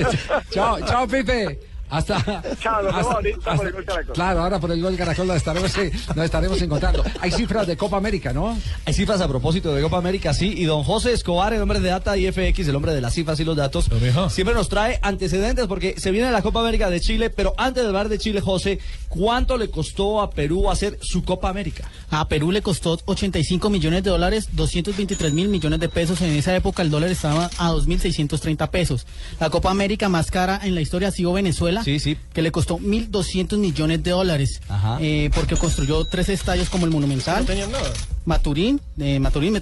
chao, 0.50 0.80
chao, 0.80 1.06
Pipe. 1.06 1.60
Hasta. 1.90 2.42
Chao, 2.60 2.82
nos 2.82 2.92
vemos 2.92 3.00
hasta- 3.00 3.12
ahorita 3.14 3.38
por 3.40 3.52
hasta- 3.52 3.66
el 3.66 3.72
Gol 3.72 3.84
Caracol. 3.84 4.14
Claro, 4.14 4.42
ahora 4.42 4.58
por 4.60 4.72
el 4.72 4.82
gol 4.82 4.96
Caracol 4.96 5.26
nos 5.26 5.36
estaremos, 5.36 5.72
nos 6.16 6.24
estaremos 6.24 6.60
encontrando. 6.62 7.04
Hay 7.20 7.30
cifras 7.30 7.66
de 7.66 7.76
Copa 7.76 7.96
América, 7.96 8.32
¿no? 8.32 8.58
Hay 8.84 8.94
cifras 8.94 9.20
a 9.20 9.28
propósito 9.28 9.74
de 9.74 9.82
Copa 9.82 9.98
América, 9.98 10.34
sí, 10.34 10.54
y 10.56 10.64
don 10.64 10.82
José 10.82 11.12
Escobar, 11.12 11.52
el 11.52 11.62
hombre 11.62 11.80
de 11.80 11.90
Data 11.90 12.16
y 12.16 12.26
FX, 12.26 12.68
el 12.68 12.76
hombre 12.76 12.92
de 12.94 13.00
las 13.00 13.14
cifras 13.14 13.38
y 13.40 13.44
los 13.44 13.56
datos, 13.56 13.88
siempre 14.30 14.54
nos 14.54 14.68
trae 14.68 14.98
antecedentes 15.02 15.66
porque 15.66 15.94
se 15.98 16.10
viene 16.10 16.30
la 16.30 16.42
Copa 16.42 16.60
América 16.60 16.90
de 16.90 17.00
Chile, 17.00 17.30
pero 17.30 17.54
antes 17.58 17.82
de 17.82 17.88
hablar 17.88 18.08
de 18.08 18.18
Chile, 18.18 18.40
José, 18.40 18.78
¿cuánto 19.08 19.56
le 19.56 19.70
costó 19.70 20.20
a 20.20 20.30
Perú 20.30 20.70
hacer 20.70 20.98
su 21.02 21.24
Copa 21.24 21.48
América? 21.48 21.88
A 22.10 22.26
Perú 22.28 22.50
le 22.50 22.62
costó 22.62 22.98
85 23.04 23.70
millones 23.70 24.02
de 24.02 24.10
dólares, 24.10 24.48
223 24.52 25.32
mil 25.32 25.48
millones 25.48 25.80
de 25.80 25.88
pesos. 25.88 26.20
En 26.22 26.30
esa 26.30 26.54
época 26.56 26.82
el 26.82 26.90
dólar 26.90 27.10
estaba 27.10 27.50
a 27.58 27.70
2.630 27.70 28.70
pesos. 28.70 29.06
La 29.40 29.50
Copa 29.50 29.70
América 29.70 30.08
más 30.08 30.30
cara 30.30 30.60
en 30.62 30.74
la 30.74 30.80
historia 30.80 31.08
ha 31.08 31.10
sido 31.10 31.32
Venezuela, 31.32 31.73
que 31.82 32.42
le 32.42 32.52
costó 32.52 32.78
1.200 32.78 33.56
millones 33.58 34.02
de 34.02 34.10
dólares, 34.12 34.60
eh, 35.00 35.30
porque 35.34 35.56
construyó 35.56 36.04
tres 36.04 36.28
estadios 36.28 36.68
como 36.68 36.84
el 36.86 36.92
Monumental, 36.92 37.40
No 37.40 37.46
tenían 37.46 37.72
nada. 37.72 37.90
Maturín, 38.26 38.80
de 38.96 39.20
Maturín 39.20 39.52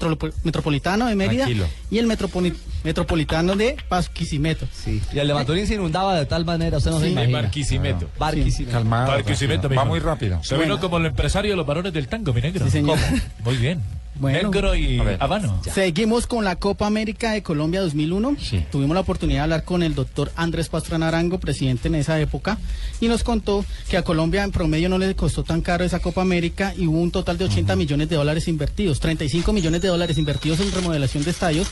Metropolitano 0.44 1.06
de 1.06 1.14
Mérida 1.16 1.44
Tranquilo. 1.44 1.66
y 1.90 1.98
el 1.98 2.06
Metropoli- 2.06 2.54
Metropolitano 2.84 3.56
de 3.56 3.76
Pasquisimeto. 3.88 4.66
Y 5.12 5.18
el 5.18 5.28
de 5.28 5.34
Maturín 5.34 5.66
se 5.66 5.74
inundaba 5.74 6.14
de 6.16 6.26
tal 6.26 6.44
manera, 6.44 6.78
usted 6.78 6.90
no 6.90 7.00
se 7.00 7.06
Sí. 7.06 7.12
imagina. 7.12 7.42
Barquisimeto. 7.42 8.08
Barquisimeto. 8.18 8.72
Calmado. 8.72 9.08
Barquisimeto. 9.08 9.68
Va 9.68 9.84
muy 9.84 9.98
rápido. 10.00 10.42
Se 10.44 10.56
vino 10.56 10.78
como 10.80 10.98
el 10.98 11.06
empresario 11.06 11.50
de 11.52 11.56
los 11.56 11.66
varones 11.66 11.92
del 11.92 12.06
tango, 12.08 12.32
mi 12.32 12.40
negro. 12.40 12.64
Sí, 12.66 12.70
señor. 12.70 12.98
¿Cómo? 12.98 13.20
Muy 13.44 13.56
bien. 13.56 13.80
Bueno. 14.14 14.50
Negro 14.50 14.74
y 14.74 14.98
A 14.98 15.04
ver. 15.04 15.16
habano. 15.20 15.60
Seguimos 15.72 16.26
con 16.26 16.44
la 16.44 16.56
Copa 16.56 16.86
América 16.86 17.32
de 17.32 17.42
Colombia 17.42 17.80
2001. 17.80 18.36
Tuvimos 18.70 18.94
la 18.94 19.00
oportunidad 19.00 19.38
de 19.38 19.42
hablar 19.42 19.64
con 19.64 19.82
el 19.82 19.94
doctor 19.94 20.30
Andrés 20.36 20.68
Pastrana 20.68 21.08
Arango, 21.08 21.40
presidente 21.40 21.88
en 21.88 21.94
esa 21.96 22.20
época, 22.20 22.58
y 23.00 23.08
nos 23.08 23.24
contó 23.24 23.64
que 23.88 23.96
a 23.96 24.02
Colombia 24.02 24.44
en 24.44 24.52
promedio 24.52 24.88
no 24.88 24.98
le 24.98 25.14
costó 25.16 25.44
tan 25.44 25.60
caro 25.60 25.84
esa 25.84 26.00
Copa 26.00 26.22
América 26.22 26.74
y 26.76 26.86
hubo 26.86 26.98
un 27.00 27.10
total 27.10 27.38
de 27.38 27.46
80 27.46 27.74
millones 27.76 28.08
de 28.08 28.16
dólares 28.16 28.48
invertidos, 28.48 29.00
35 29.00 29.52
millones 29.52 29.80
de 29.82 29.88
dólares 29.88 30.18
invertidos 30.18 30.60
en 30.60 30.72
remodelación 30.72 31.24
de 31.24 31.30
estadios 31.30 31.68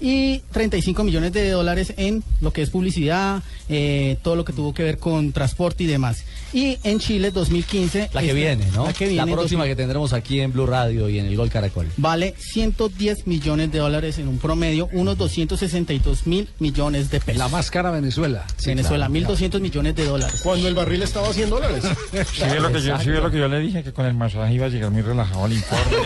y 0.00 0.38
35 0.52 1.04
millones 1.04 1.32
de 1.32 1.50
dólares 1.50 1.94
en 1.96 2.22
lo 2.40 2.52
que 2.52 2.62
es 2.62 2.70
publicidad, 2.70 3.42
eh, 3.68 4.16
todo 4.22 4.36
lo 4.36 4.44
que 4.44 4.52
tuvo 4.52 4.72
que 4.74 4.82
ver 4.82 4.98
con 4.98 5.32
transporte 5.32 5.84
y 5.84 5.86
demás. 5.86 6.24
Y 6.52 6.78
en 6.84 6.98
Chile 7.00 7.30
2015... 7.32 8.10
La 8.12 8.20
que 8.20 8.28
este- 8.28 8.34
viene, 8.38 8.66
¿no? 8.74 8.86
La 8.86 8.92
que 8.92 9.06
viene. 9.08 9.32
próxima 9.32 9.62
2000. 9.64 9.70
que 9.72 9.76
tendremos 9.76 10.12
aquí 10.12 10.40
en 10.40 10.52
Blue 10.52 10.66
Radio 10.66 11.08
y 11.08 11.18
en 11.18 11.26
el 11.26 11.36
Gol 11.36 11.50
Caracol. 11.50 11.86
Vale 11.96 12.34
110 12.38 13.26
millones 13.26 13.72
de 13.72 13.78
dólares 13.78 14.18
en 14.18 14.28
un 14.28 14.38
promedio, 14.38 14.88
unos 14.92 15.18
262 15.18 16.26
mil 16.26 16.48
millones 16.58 17.10
de 17.10 17.20
pesos. 17.20 17.38
La 17.38 17.48
más 17.48 17.70
cara 17.70 17.90
Venezuela. 17.90 18.44
Venezuela, 18.64 19.08
1.200 19.08 19.60
millones 19.60 19.96
de 19.96 20.04
dólares. 20.06 20.40
Cuando 20.42 20.68
el 20.68 20.74
barril 20.74 21.02
estaba 21.02 21.28
a 21.28 21.32
100 21.32 21.50
dólares. 21.50 21.84
Sí, 22.32 22.42
ve 22.48 22.60
lo 22.60 22.72
que 22.72 22.80
yo, 22.80 22.98
sí 23.00 23.10
ve 23.10 23.20
lo 23.20 23.30
que 23.30 23.38
yo 23.38 23.48
le 23.48 23.60
dije, 23.60 23.82
que 23.82 23.92
con 23.92 24.06
el 24.06 24.14
masaje 24.14 24.54
iba 24.54 24.66
a 24.66 24.68
llegar 24.68 24.90
muy 24.90 25.02
relajado 25.02 25.44
al 25.44 25.52
informe. 25.52 25.84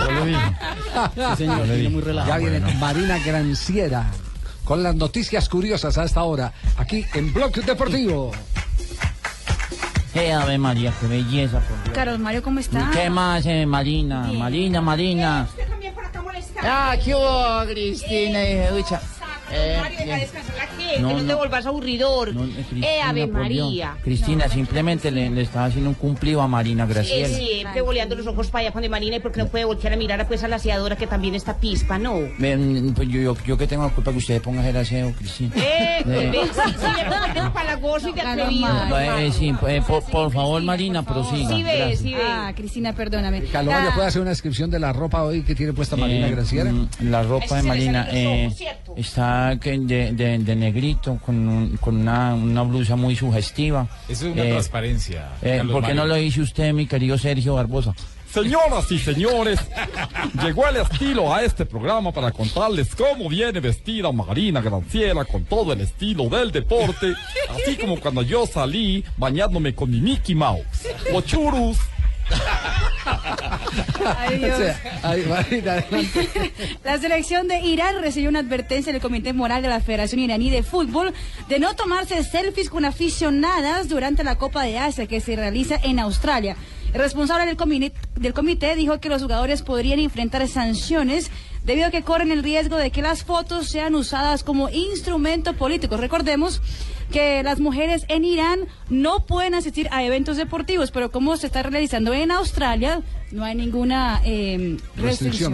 Yo 0.00 0.24
le 0.24 0.30
dije. 0.30 0.40
Sí, 1.14 1.36
señor, 1.36 1.58
Yo 1.58 1.64
le 1.66 1.74
viene 1.74 1.76
dije. 1.76 1.88
muy 1.90 2.02
relajado. 2.02 2.32
Ya 2.32 2.38
viene 2.38 2.58
bueno. 2.60 2.69
Marina 2.78 3.18
Granciera 3.18 4.10
con 4.64 4.82
las 4.82 4.94
noticias 4.94 5.48
curiosas 5.48 5.98
a 5.98 6.04
esta 6.04 6.22
hora, 6.22 6.52
aquí 6.76 7.04
en 7.14 7.32
Blog 7.32 7.52
Deportivo. 7.52 8.30
Eh, 10.14 10.32
Ave 10.32 10.58
María, 10.58 10.92
qué 11.00 11.06
belleza, 11.06 11.60
por 11.60 11.82
Dios. 11.84 11.94
Carlos 11.94 12.18
Mario, 12.18 12.42
¿cómo 12.42 12.60
está? 12.60 12.90
¿Qué 12.92 13.08
más, 13.10 13.46
eh, 13.46 13.64
Marina? 13.66 14.26
Bien. 14.26 14.38
Marina, 14.38 14.80
Marina. 14.80 15.46
Usted 15.48 15.68
también 15.68 15.94
por 15.94 16.04
acá. 16.04 16.20
Ah, 16.62 16.96
¿qué 17.02 17.14
hubo, 17.14 17.72
Cristina? 17.72 18.40
Dije, 18.40 18.98
Eh, 19.52 19.80
deja 19.98 20.16
descansar 20.16 20.54
la 20.56 20.66
gente, 20.66 21.00
No, 21.00 21.10
no, 21.12 21.16
te 21.18 21.22
no. 21.24 21.36
volvás 21.36 21.66
aburridor. 21.66 22.34
No, 22.34 22.44
eh, 22.44 22.50
Cristina, 22.68 22.86
eh, 22.86 23.02
Ave. 23.02 23.26
María. 23.26 23.96
Cristina, 24.02 24.48
simplemente 24.48 25.10
le, 25.10 25.30
le 25.30 25.42
estaba 25.42 25.66
haciendo 25.66 25.90
un 25.90 25.94
cumplido 25.94 26.40
a 26.42 26.48
Marina 26.48 26.86
Graciela. 26.86 27.28
siempre 27.36 27.80
voleando 27.82 28.14
los 28.14 28.26
ojos 28.26 28.48
para 28.50 28.62
allá 28.62 28.72
con 28.72 28.82
de 28.82 28.88
Marina 28.88 29.16
y 29.16 29.20
porque 29.20 29.38
no 29.40 29.48
puede 29.48 29.64
voltear 29.64 29.92
a 29.92 29.96
mirar 29.96 30.20
a, 30.20 30.28
pues, 30.28 30.42
a 30.44 30.48
la 30.48 30.56
aseadora 30.56 30.96
que 30.96 31.06
también 31.06 31.34
está 31.34 31.56
pispa, 31.56 31.98
¿no? 31.98 32.18
Ven, 32.38 32.92
pues 32.94 33.08
yo, 33.08 33.20
yo, 33.20 33.36
yo 33.46 33.56
que 33.58 33.66
tengo 33.66 33.82
la 33.84 33.90
culpa 33.90 34.10
que 34.12 34.18
usted 34.18 34.40
ponga 34.42 34.60
a 34.60 34.62
hacer 34.62 34.76
aseo, 34.78 35.12
Cristina. 35.12 35.52
Eh, 35.56 35.98
Eh. 36.00 36.04
ven, 36.32 36.32
sí, 36.32 36.60
sí, 36.78 36.86
le 36.96 37.04
pongo 37.34 37.52
palagoso 37.52 38.08
y 38.14 38.20
atrevido. 38.20 38.68
Eh, 38.98 39.26
eh, 39.26 39.32
sí, 39.32 39.52
por, 39.52 40.02
por 40.04 40.32
favor, 40.32 40.62
Marina, 40.62 41.02
prosiga. 41.02 41.48
Sí, 41.54 41.62
ve, 41.62 41.96
sí, 41.96 42.14
ve. 42.14 42.20
Ah, 42.24 42.52
Cristina, 42.54 42.92
perdóname. 42.94 43.42
Calvario, 43.44 43.90
Ah, 43.90 43.94
¿puede 43.94 44.08
hacer 44.08 44.20
una 44.22 44.30
descripción 44.30 44.70
de 44.70 44.78
la 44.78 44.92
ropa 44.92 45.22
hoy 45.22 45.42
que 45.42 45.54
tiene 45.54 45.72
puesta 45.72 45.96
Marina 45.96 46.28
Graciela? 46.28 46.70
mm, 46.72 46.88
La 47.10 47.22
ropa 47.22 47.56
de 47.56 47.62
Marina 47.62 48.08
eh, 48.12 48.50
está 48.96 49.39
de, 49.48 50.12
de- 50.12 50.38
de 50.38 50.56
negrito 50.56 51.18
con, 51.24 51.48
un- 51.48 51.76
con 51.78 51.96
una, 51.96 52.34
una 52.34 52.62
blusa 52.62 52.96
muy 52.96 53.16
sugestiva. 53.16 53.86
Eso 54.08 54.26
es 54.28 54.32
una 54.34 54.42
transparencia, 54.44 55.28
eh, 55.42 55.62
¿Por 55.70 55.84
qué 55.84 55.94
no 55.94 56.04
lo 56.06 56.14
dice 56.14 56.40
usted, 56.40 56.72
mi 56.72 56.86
querido 56.86 57.16
Sergio 57.18 57.54
Barbosa? 57.54 57.94
Señoras 58.32 58.90
y 58.92 58.98
señores, 59.00 59.58
llegó 60.40 60.68
el 60.68 60.76
estilo 60.76 61.34
a 61.34 61.42
este 61.42 61.66
programa 61.66 62.12
para 62.12 62.30
contarles 62.30 62.94
cómo 62.94 63.28
viene 63.28 63.58
vestida 63.58 64.12
Marina 64.12 64.60
Granciera 64.60 65.24
con 65.24 65.44
todo 65.46 65.72
el 65.72 65.80
estilo 65.80 66.28
del 66.28 66.52
deporte, 66.52 67.12
así 67.48 67.76
como 67.76 67.98
cuando 67.98 68.22
yo 68.22 68.46
salí 68.46 69.02
bañándome 69.16 69.74
con 69.74 69.90
mi 69.90 70.00
Mickey 70.00 70.36
Mouse. 70.36 70.62
Los 71.12 71.24
churus. 71.24 71.78
Ay, 74.16 74.38
Dios. 74.38 74.50
O 74.60 74.62
sea, 74.62 75.00
ay, 75.02 75.24
Marina, 75.28 75.72
adelante. 75.72 76.52
La 76.84 76.98
selección 76.98 77.48
de 77.48 77.60
Irán 77.60 78.00
recibió 78.00 78.28
una 78.28 78.40
advertencia 78.40 78.92
del 78.92 79.00
Comité 79.00 79.32
Moral 79.32 79.62
de 79.62 79.68
la 79.68 79.80
Federación 79.80 80.20
Iraní 80.20 80.50
de 80.50 80.62
Fútbol 80.62 81.12
de 81.48 81.58
no 81.58 81.74
tomarse 81.74 82.22
selfies 82.24 82.70
con 82.70 82.84
aficionadas 82.84 83.88
durante 83.88 84.24
la 84.24 84.36
Copa 84.36 84.64
de 84.64 84.78
Asia 84.78 85.06
que 85.06 85.20
se 85.20 85.36
realiza 85.36 85.76
en 85.82 85.98
Australia. 85.98 86.56
El 86.92 87.00
responsable 87.00 87.46
del 87.46 87.56
comité, 87.56 87.92
del 88.16 88.34
comité 88.34 88.74
dijo 88.74 88.98
que 88.98 89.08
los 89.08 89.22
jugadores 89.22 89.62
podrían 89.62 90.00
enfrentar 90.00 90.46
sanciones 90.48 91.30
debido 91.64 91.86
a 91.86 91.90
que 91.90 92.02
corren 92.02 92.32
el 92.32 92.42
riesgo 92.42 92.76
de 92.76 92.90
que 92.90 93.02
las 93.02 93.22
fotos 93.22 93.68
sean 93.68 93.94
usadas 93.94 94.42
como 94.42 94.68
instrumento 94.70 95.54
político. 95.54 95.96
Recordemos 95.96 96.60
que 97.10 97.42
las 97.42 97.60
mujeres 97.60 98.04
en 98.08 98.24
Irán 98.24 98.60
no 98.88 99.26
pueden 99.26 99.54
asistir 99.54 99.88
a 99.90 100.02
eventos 100.04 100.36
deportivos, 100.36 100.90
pero 100.90 101.10
como 101.10 101.36
se 101.36 101.46
está 101.46 101.62
realizando 101.62 102.14
en 102.14 102.30
Australia, 102.30 103.02
no 103.32 103.44
hay 103.44 103.54
ninguna 103.54 104.20
eh, 104.24 104.76
Restricción. 104.96 105.04
restricción. 105.06 105.52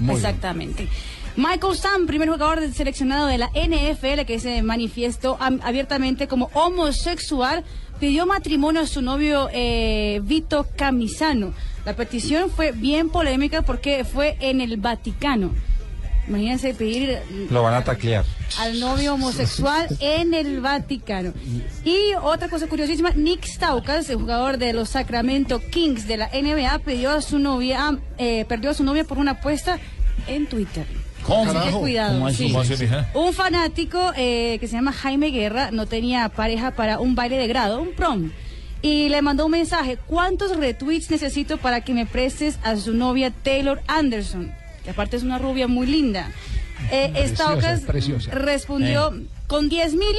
Muy 0.00 0.06
bien. 0.06 0.16
Exactamente. 0.16 0.88
Michael 1.36 1.76
Sam, 1.76 2.06
primer 2.06 2.28
jugador 2.28 2.60
seleccionado 2.72 3.26
de 3.26 3.38
la 3.38 3.48
NFL 3.54 4.24
que 4.26 4.38
se 4.38 4.62
manifestó 4.62 5.38
am- 5.40 5.60
abiertamente 5.62 6.28
como 6.28 6.50
homosexual, 6.52 7.64
pidió 7.98 8.26
matrimonio 8.26 8.82
a 8.82 8.86
su 8.86 9.00
novio 9.00 9.48
eh, 9.52 10.20
Vito 10.24 10.66
Camisano. 10.76 11.54
La 11.86 11.94
petición 11.96 12.50
fue 12.50 12.72
bien 12.72 13.08
polémica 13.08 13.62
porque 13.62 14.04
fue 14.04 14.36
en 14.40 14.60
el 14.60 14.76
Vaticano. 14.76 15.52
Imagínense 16.28 16.72
pedir 16.74 17.18
Lo 17.50 17.62
van 17.62 17.74
a 17.74 17.82
taclear. 17.84 18.24
al 18.60 18.78
novio 18.78 19.14
homosexual 19.14 19.88
en 20.00 20.34
el 20.34 20.60
Vaticano. 20.60 21.32
Y 21.84 22.14
otra 22.22 22.48
cosa 22.48 22.68
curiosísima, 22.68 23.10
Nick 23.10 23.44
Staukas, 23.44 24.08
el 24.08 24.16
jugador 24.16 24.56
de 24.58 24.72
los 24.72 24.90
Sacramento 24.90 25.60
Kings 25.70 26.06
de 26.06 26.16
la 26.18 26.28
NBA, 26.28 26.78
pidió 26.80 27.10
a 27.10 27.22
su 27.22 27.38
novia, 27.38 27.98
eh, 28.18 28.44
perdió 28.48 28.70
a 28.70 28.74
su 28.74 28.84
novia 28.84 29.04
por 29.04 29.18
una 29.18 29.32
apuesta 29.32 29.78
en 30.28 30.46
Twitter. 30.46 30.86
¿Cómo? 31.24 31.50
Así 31.50 31.68
que 31.70 31.74
cuidado. 31.74 32.24
Un 33.14 33.32
fanático 33.32 34.12
eh, 34.16 34.58
que 34.60 34.66
se 34.66 34.74
llama 34.74 34.92
Jaime 34.92 35.30
Guerra 35.30 35.70
no 35.70 35.86
tenía 35.86 36.28
pareja 36.28 36.72
para 36.72 36.98
un 36.98 37.14
baile 37.14 37.36
de 37.36 37.46
grado, 37.46 37.80
un 37.80 37.92
prom. 37.94 38.30
Y 38.80 39.08
le 39.08 39.22
mandó 39.22 39.46
un 39.46 39.52
mensaje, 39.52 39.96
¿cuántos 40.06 40.56
retweets 40.56 41.10
necesito 41.10 41.58
para 41.58 41.82
que 41.82 41.94
me 41.94 42.06
prestes 42.06 42.58
a 42.64 42.76
su 42.76 42.92
novia 42.94 43.30
Taylor 43.30 43.80
Anderson? 43.86 44.52
Que 44.84 44.90
aparte 44.90 45.16
es 45.16 45.22
una 45.22 45.38
rubia 45.38 45.68
muy 45.68 45.86
linda. 45.86 46.30
Eh, 46.90 47.10
Preciosa, 47.12 47.34
Staukas 47.44 47.80
preciosa. 47.82 48.30
respondió 48.32 49.12
Eh. 49.14 49.22
con 49.46 49.68
10 49.68 49.94
mil 49.94 50.16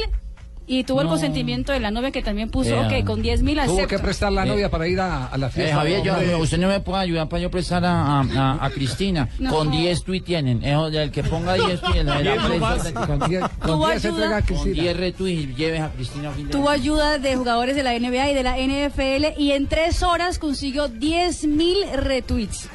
y 0.66 0.84
tuvo 0.84 1.02
el 1.02 1.06
No. 1.08 1.10
consentimiento 1.10 1.72
de 1.72 1.80
la 1.80 1.90
novia 1.90 2.10
que 2.10 2.22
también 2.22 2.48
puso, 2.48 2.70
Eh, 2.70 3.00
ok, 3.00 3.04
con 3.06 3.20
10 3.20 3.42
mil 3.42 3.56
Tuvo 3.62 3.74
acepto. 3.74 3.86
que 3.88 3.98
prestar 3.98 4.32
la 4.32 4.46
novia 4.46 4.70
para 4.70 4.88
ir 4.88 4.98
a, 4.98 5.26
a 5.26 5.36
la 5.36 5.48
Eh, 5.48 5.50
fiesta. 5.50 5.76
Javier, 5.76 6.02
yo- 6.02 6.38
usted 6.38 6.56
no 6.56 6.68
me 6.68 6.80
puede 6.80 7.02
ayudar 7.02 7.28
para 7.28 7.42
yo 7.42 7.50
prestar 7.50 7.84
a, 7.84 8.20
a, 8.20 8.20
a- 8.22 8.64
a 8.64 8.70
Cristina. 8.70 9.28
No. 9.38 9.50
Con 9.50 9.70
10 9.70 10.04
tweets 10.04 10.24
tienen. 10.24 10.64
Eh, 10.64 10.72
el 10.94 11.10
que 11.10 11.22
ponga 11.22 11.52
10 11.52 11.82
tweets. 11.82 12.02
la- 12.06 12.14
la 12.14 12.20
Diez 12.22 12.34
prensa- 12.36 12.48
nomás. 12.54 12.92
Con 12.92 13.20
diez- 13.28 13.40
con 13.58 13.70
Tuvo 13.70 13.86
diez 13.88 14.04
ayuda. 14.06 14.08
entrega 14.16 14.36
a 14.38 14.40
Con 14.40 14.46
Cristina. 14.56 14.82
10 14.82 14.96
retweets 14.96 15.56
lleves 15.58 15.80
a 15.82 15.90
Cristina 15.90 16.30
a 16.30 16.50
Tuvo 16.50 16.70
ayuda 16.70 17.18
de 17.18 17.36
jugadores 17.36 17.76
de 17.76 17.82
la 17.82 17.92
NBA 17.94 18.30
y 18.30 18.34
de 18.34 18.42
la 18.42 18.56
NFL 18.58 19.34
y 19.36 19.52
en 19.52 19.66
tres 19.66 20.02
horas 20.02 20.38
consiguió 20.38 20.88
10 20.88 21.44
mil 21.44 21.76
retweets. 21.94 22.70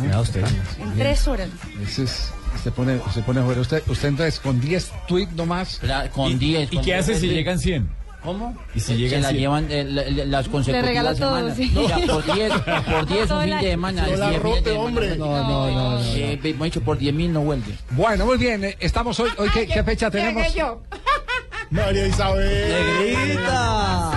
Mira 0.00 0.20
usted. 0.20 0.44
En 0.80 0.94
tres 0.98 1.26
horas. 1.28 1.48
Ese 1.82 2.04
es, 2.04 2.30
se 2.62 2.70
pone, 2.70 2.98
se 3.12 3.22
pone 3.22 3.40
a 3.40 3.42
jugar. 3.42 3.58
Usted, 3.58 3.82
usted 3.86 4.08
entonces 4.08 4.40
con 4.40 4.60
10 4.60 4.92
tweets 5.08 5.32
nomás. 5.34 5.80
Con 6.12 6.38
10. 6.38 6.72
¿Y 6.72 6.78
qué 6.78 6.94
hace 6.94 7.18
si 7.18 7.28
llegan 7.28 7.58
100? 7.58 7.88
¿Cómo? 8.22 8.56
¿Y 8.74 8.80
si 8.80 8.86
Se 8.86 8.96
llegan 8.96 9.20
la 9.22 9.28
100? 9.28 9.38
llevan 9.40 9.66
eh, 9.70 9.84
la- 9.84 10.04
la- 10.10 10.24
las 10.24 10.48
consecutivas 10.48 10.86
regala 10.86 11.14
todo, 11.14 11.36
semanas. 11.36 11.56
sí. 11.58 11.72
O 11.76 11.86
sea, 11.86 11.96
por 12.06 12.24
10, 12.34 12.52
por 12.54 13.06
10 13.06 13.28
Todo 13.28 13.38
un 13.38 13.44
fin 13.44 13.58
de 13.60 13.70
semana. 13.70 14.06
No 14.10 14.16
la 14.16 14.30
10 14.30 14.42
rote, 14.42 14.70
hombre. 14.72 15.12
semana. 15.12 15.32
No, 15.42 15.42
no, 15.42 15.70
no, 15.70 15.90
no, 15.98 16.04
Eh, 16.14 16.40
hemos 16.42 16.64
dicho 16.64 16.80
por 16.80 16.96
10 16.96 17.14
mil 17.14 17.32
no 17.32 17.40
vuelve. 17.42 17.74
Bueno, 17.90 18.24
muy 18.24 18.38
bien. 18.38 18.64
eh, 18.64 18.76
Estamos 18.80 19.20
hoy. 19.20 19.28
hoy 19.36 19.50
¿qué, 19.52 19.66
qué 19.66 19.84
fecha 19.84 20.10
tenemos? 20.10 20.54
Yo. 20.54 20.80
María 21.70 22.06
Isabel. 22.06 22.74
Negrita. 23.04 24.10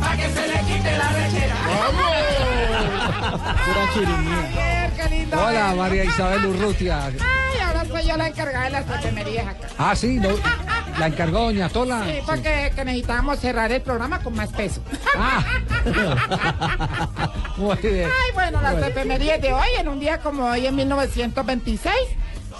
Para 0.00 0.16
que 0.16 0.28
se 0.30 0.46
le 0.48 0.60
quite 0.62 0.98
la. 0.98 1.19
Pura 3.54 3.92
chirimía. 3.94 4.36
Javier, 4.36 4.90
qué 4.96 5.08
lindo. 5.16 5.36
Hola. 5.44 5.74
María 5.76 6.04
Isabel 6.04 6.46
Urrutia. 6.46 7.06
Ay, 7.06 7.16
ahora 7.66 7.84
soy 7.84 8.06
yo 8.06 8.16
la 8.16 8.28
encargada 8.28 8.64
de 8.64 8.70
las 8.70 8.84
pepenerías 8.84 9.46
acá. 9.46 9.68
Ah, 9.78 9.96
sí, 9.96 10.18
no, 10.18 10.28
la 10.98 11.06
encargó 11.06 11.40
Doña 11.44 11.68
Tola. 11.68 12.04
Sí, 12.04 12.18
porque 12.26 12.72
que 12.74 12.84
necesitábamos 12.84 13.38
cerrar 13.40 13.72
el 13.72 13.82
programa 13.82 14.20
con 14.20 14.34
más 14.34 14.50
peso. 14.50 14.82
Ah. 15.16 15.44
Muy 17.56 17.76
bien. 17.76 18.04
Ay, 18.08 18.32
bueno, 18.34 18.60
las 18.60 18.74
pepenerías 18.74 19.40
de 19.40 19.52
hoy, 19.52 19.68
en 19.78 19.88
un 19.88 20.00
día 20.00 20.18
como 20.18 20.46
hoy, 20.46 20.66
en 20.66 20.74
1926, 20.76 21.94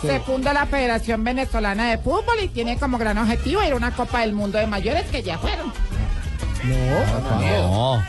Sí. 0.00 0.06
se 0.06 0.20
funda 0.20 0.54
la 0.54 0.64
Federación 0.64 1.22
Venezolana 1.24 1.90
de 1.90 1.98
Fútbol 1.98 2.40
y 2.42 2.48
tiene 2.48 2.78
como 2.78 2.96
gran 2.96 3.18
objetivo 3.18 3.62
ir 3.62 3.72
a 3.72 3.76
una 3.76 3.90
Copa 3.90 4.20
del 4.20 4.32
Mundo 4.32 4.56
de 4.56 4.66
Mayores 4.66 5.04
que 5.10 5.22
ya 5.22 5.36
fueron. 5.36 5.70
No. 6.64 8.02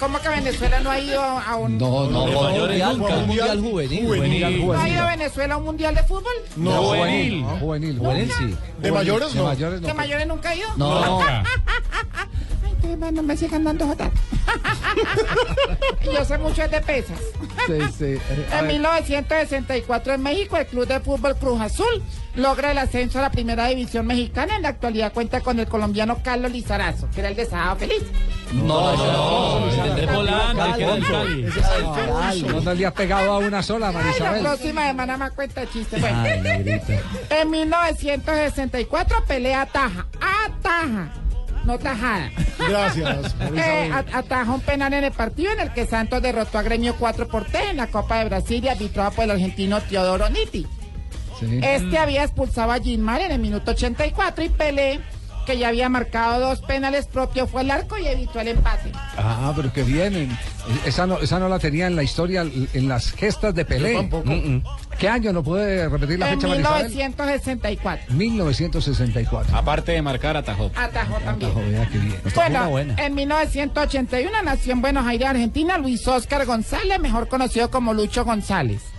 ¿Cómo 0.00 0.18
que 0.20 0.28
Venezuela 0.28 0.80
no 0.80 0.90
ha 0.90 0.98
ido 0.98 1.20
a 1.22 1.56
un... 1.56 1.78
No, 1.78 2.10
no, 2.10 2.26
No, 2.26 2.50
no. 2.50 2.58
mundial, 2.66 3.00
un 3.00 3.26
mundial 3.26 3.60
juvenil. 3.60 4.06
Juvenil, 4.06 4.66
¿No 4.66 4.72
ha 4.80 4.88
ido 4.88 5.06
Venezuela 5.06 5.54
a 5.54 5.56
un 5.56 5.64
mundial 5.64 5.94
de 5.94 6.02
fútbol? 6.02 6.32
No, 6.56 6.72
Juvenil. 6.82 7.42
juvenil. 7.44 7.60
Juvenil, 7.60 7.98
Juvenil, 7.98 8.32
sí. 8.38 8.56
¿De 8.80 8.92
mayores 8.92 9.32
De 9.32 9.38
no? 9.38 9.44
mayores 9.46 9.80
no. 9.80 9.86
¿De 9.88 9.94
mayores 9.94 10.26
nunca 10.26 10.50
ha 10.50 10.54
ido? 10.56 10.68
No. 10.76 11.20
Ay, 11.22 12.70
entonces, 12.70 12.98
bueno, 12.98 13.22
me 13.22 13.36
sigan 13.36 13.64
dando 13.64 13.86
jotas. 13.86 14.10
Yo 16.04 16.24
sé 16.24 16.38
mucho 16.38 16.68
de 16.68 16.80
pesas. 16.80 17.18
Sí, 17.66 17.78
sí. 17.96 18.18
En 18.52 18.66
ver. 18.66 18.72
1964 18.74 20.14
en 20.14 20.22
México, 20.22 20.56
el 20.56 20.66
Club 20.66 20.86
de 20.86 21.00
Fútbol 21.00 21.36
Cruz 21.36 21.60
Azul 21.60 22.02
logra 22.34 22.72
el 22.72 22.78
ascenso 22.78 23.18
a 23.18 23.22
la 23.22 23.30
primera 23.30 23.66
división 23.68 24.06
mexicana. 24.06 24.56
En 24.56 24.62
la 24.62 24.68
actualidad 24.70 25.12
cuenta 25.12 25.40
con 25.40 25.58
el 25.60 25.66
colombiano 25.66 26.18
Carlos 26.22 26.50
Lizarazo, 26.52 27.08
que 27.14 27.20
era 27.20 27.30
el 27.30 27.36
de 27.36 27.46
Sábado 27.46 27.76
Feliz. 27.76 28.02
No, 28.54 28.96
No, 28.96 29.84
el 29.84 29.96
de 29.96 30.06
Polanco, 30.06 30.64
el 30.64 30.74
que 30.76 30.82
era 30.84 30.94
del 30.94 31.04
Cali. 31.04 32.42
No, 32.42 32.60
no 32.60 32.74
le 32.74 32.90
pegado 32.92 33.32
a 33.32 33.38
una 33.38 33.62
sola, 33.62 33.88
Ay, 33.88 34.20
la 34.20 34.38
próxima 34.40 34.86
semana 34.86 35.16
más 35.16 35.32
cuenta 35.32 35.68
chiste. 35.70 35.98
Bueno, 35.98 36.22
Ay, 36.22 36.40
negrita. 36.40 36.92
en 37.40 37.50
1964 37.50 39.24
pelea 39.26 39.62
Ataja. 39.62 40.06
Ataja. 40.46 41.12
No 41.64 41.78
tajada. 41.78 42.30
Gracias, 42.58 43.34
Eh, 43.40 43.88
Isabel. 43.88 43.92
a- 43.92 44.18
ataja 44.18 44.52
un 44.52 44.60
penal 44.60 44.92
en 44.92 45.04
el 45.04 45.12
partido 45.12 45.50
en 45.52 45.60
el 45.60 45.72
que 45.72 45.86
Santos 45.86 46.20
derrotó 46.22 46.58
a 46.58 46.62
Gremio 46.62 46.94
4 46.98 47.26
por 47.28 47.46
3 47.46 47.70
en 47.70 47.78
la 47.78 47.86
Copa 47.86 48.18
de 48.18 48.26
Brasil 48.26 48.62
y 48.64 48.68
arbitrado 48.68 49.10
por 49.12 49.24
el 49.24 49.30
argentino 49.32 49.80
Teodoro 49.80 50.28
Nitti. 50.28 50.66
Sí. 51.40 51.60
Este 51.62 51.98
había 51.98 52.22
expulsado 52.22 52.70
a 52.70 52.78
Gilmar 52.78 53.20
en 53.22 53.32
el 53.32 53.38
minuto 53.40 53.70
84 53.72 54.44
y 54.44 54.48
Pelé, 54.50 55.00
que 55.44 55.58
ya 55.58 55.68
había 55.68 55.88
marcado 55.88 56.40
dos 56.40 56.60
penales 56.62 57.06
propios, 57.06 57.50
fue 57.50 57.62
al 57.62 57.70
arco 57.70 57.96
y 57.98 58.06
evitó 58.06 58.40
el 58.40 58.48
empate. 58.48 58.92
Ah, 59.16 59.52
pero 59.54 59.72
que 59.72 59.82
bien. 59.82 60.36
Esa 60.84 61.06
no, 61.06 61.18
esa 61.18 61.38
no 61.38 61.48
la 61.48 61.58
tenía 61.58 61.86
en 61.86 61.96
la 61.96 62.02
historia, 62.02 62.42
en 62.42 62.88
las 62.88 63.12
gestas 63.12 63.54
de 63.54 63.64
Pelé. 63.64 63.92
Yo 63.92 64.00
tampoco. 64.00 64.30
Mm, 64.30 64.56
mm. 64.56 64.62
¿Qué 64.98 65.08
año? 65.08 65.32
¿No 65.32 65.42
puede 65.42 65.88
repetir 65.88 66.18
la 66.18 66.30
En 66.30 66.40
fecha, 66.40 66.48
María 66.48 66.62
Isabel? 66.62 66.84
1964. 66.92 68.14
1964. 68.14 69.56
Aparte 69.56 69.92
de 69.92 70.02
marcar, 70.02 70.36
atajó. 70.36 70.70
Atajó 70.74 71.16
también. 71.20 71.50
Atajó, 71.50 71.66
vea 71.68 71.88
qué 71.90 71.98
bien. 71.98 72.70
Bueno, 72.70 72.94
en 72.98 73.14
1981 73.14 74.42
nació 74.42 74.72
en 74.72 74.80
Buenos 74.80 75.06
Aires, 75.06 75.28
Argentina, 75.28 75.78
Luis 75.78 76.06
Óscar 76.08 76.46
González, 76.46 76.98
mejor 77.00 77.28
conocido 77.28 77.70
como 77.70 77.92
Lucho 77.92 78.24
González. 78.24 78.93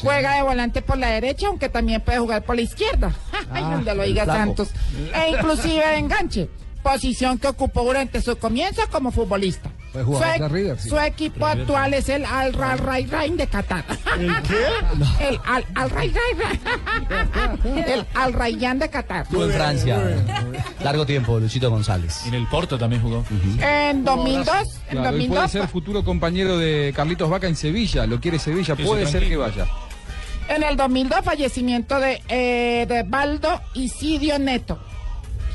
Juega 0.00 0.34
de 0.36 0.42
volante 0.42 0.82
por 0.82 0.98
la 0.98 1.08
derecha, 1.08 1.46
aunque 1.48 1.68
también 1.68 2.00
puede 2.00 2.18
jugar 2.18 2.42
por 2.44 2.56
la 2.56 2.62
izquierda. 2.62 3.12
Ay, 3.50 3.62
Ah, 3.64 3.70
donde 3.72 3.94
lo 3.94 4.02
diga. 4.04 4.24
Santos. 4.26 4.68
E 5.14 5.30
inclusive 5.30 5.86
de 5.86 5.96
enganche. 5.98 6.48
Posición 6.82 7.38
que 7.38 7.48
ocupó 7.48 7.82
durante 7.82 8.20
su 8.22 8.36
comienzo 8.38 8.82
como 8.92 9.10
futbolista. 9.10 9.70
Jugador 9.92 10.36
su, 10.36 10.42
de 10.42 10.48
River, 10.48 10.78
sí. 10.78 10.88
su 10.90 10.98
equipo 11.00 11.46
River, 11.46 11.60
actual 11.62 11.94
es 11.94 12.08
el 12.10 12.24
Al 12.26 12.52
Ral 12.52 12.78
Ray 12.78 13.06
Rain 13.06 13.36
de 13.36 13.46
Qatar. 13.46 13.84
¿El 14.18 14.42
qué? 14.42 14.64
El 15.26 15.40
Al 15.46 15.64
Al 15.74 15.90
Ray 15.90 16.12
El 17.64 18.06
Al 18.14 18.32
Rayyan 18.32 18.78
de 18.78 18.88
Qatar. 18.90 19.22
Estuvo 19.22 19.44
en 19.44 19.50
Francia. 19.52 19.98
Largo 20.82 21.06
tiempo, 21.06 21.40
Luchito 21.40 21.70
González. 21.70 22.26
En 22.26 22.34
el 22.34 22.46
Porto 22.46 22.78
también 22.78 23.02
jugó. 23.02 23.24
En 23.60 24.04
2002, 24.04 24.46
en 24.88 24.90
Claro, 24.90 25.08
él 25.08 25.26
puede 25.26 25.40
2002, 25.40 25.50
ser 25.50 25.68
futuro 25.68 26.04
compañero 26.04 26.58
de 26.58 26.92
Carlitos 26.94 27.28
Vaca 27.28 27.48
en 27.48 27.56
Sevilla, 27.56 28.06
lo 28.06 28.20
quiere 28.20 28.38
Sevilla, 28.38 28.76
puede 28.76 29.06
ser 29.06 29.26
que 29.26 29.36
vaya. 29.36 29.66
En 30.48 30.62
el 30.62 30.76
2002 30.76 31.20
fallecimiento 31.24 31.98
de, 32.00 32.22
eh, 32.28 32.86
de 32.88 33.02
Baldo 33.02 33.60
Isidio 33.74 34.38
Neto. 34.38 34.78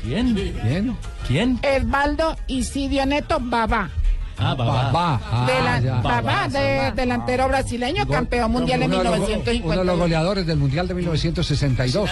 ¿Quién? 0.02 0.34
Bien. 0.34 0.96
¿Quién? 1.26 1.58
Esbaldo 1.62 2.36
Isidio 2.48 3.06
Neto 3.06 3.38
Babá. 3.40 3.90
Ah, 4.38 4.54
Babá. 4.54 4.90
Babá. 4.90 5.20
Ah, 5.30 5.80
ya. 5.80 6.00
Babá, 6.00 6.48
de- 6.48 6.92
delantero 6.96 7.46
brasileño, 7.48 8.08
campeón 8.08 8.50
mundial 8.50 8.82
en 8.82 8.90
Uno 8.92 8.98
de 8.98 9.04
los- 9.04 9.14
Uno 9.18 9.26
de 9.26 9.30
los 9.34 9.38
1950. 9.46 9.92
goleadores 9.94 10.46
del 10.46 10.56
Mundial 10.56 10.88
de 10.88 10.94
1962. 10.94 12.10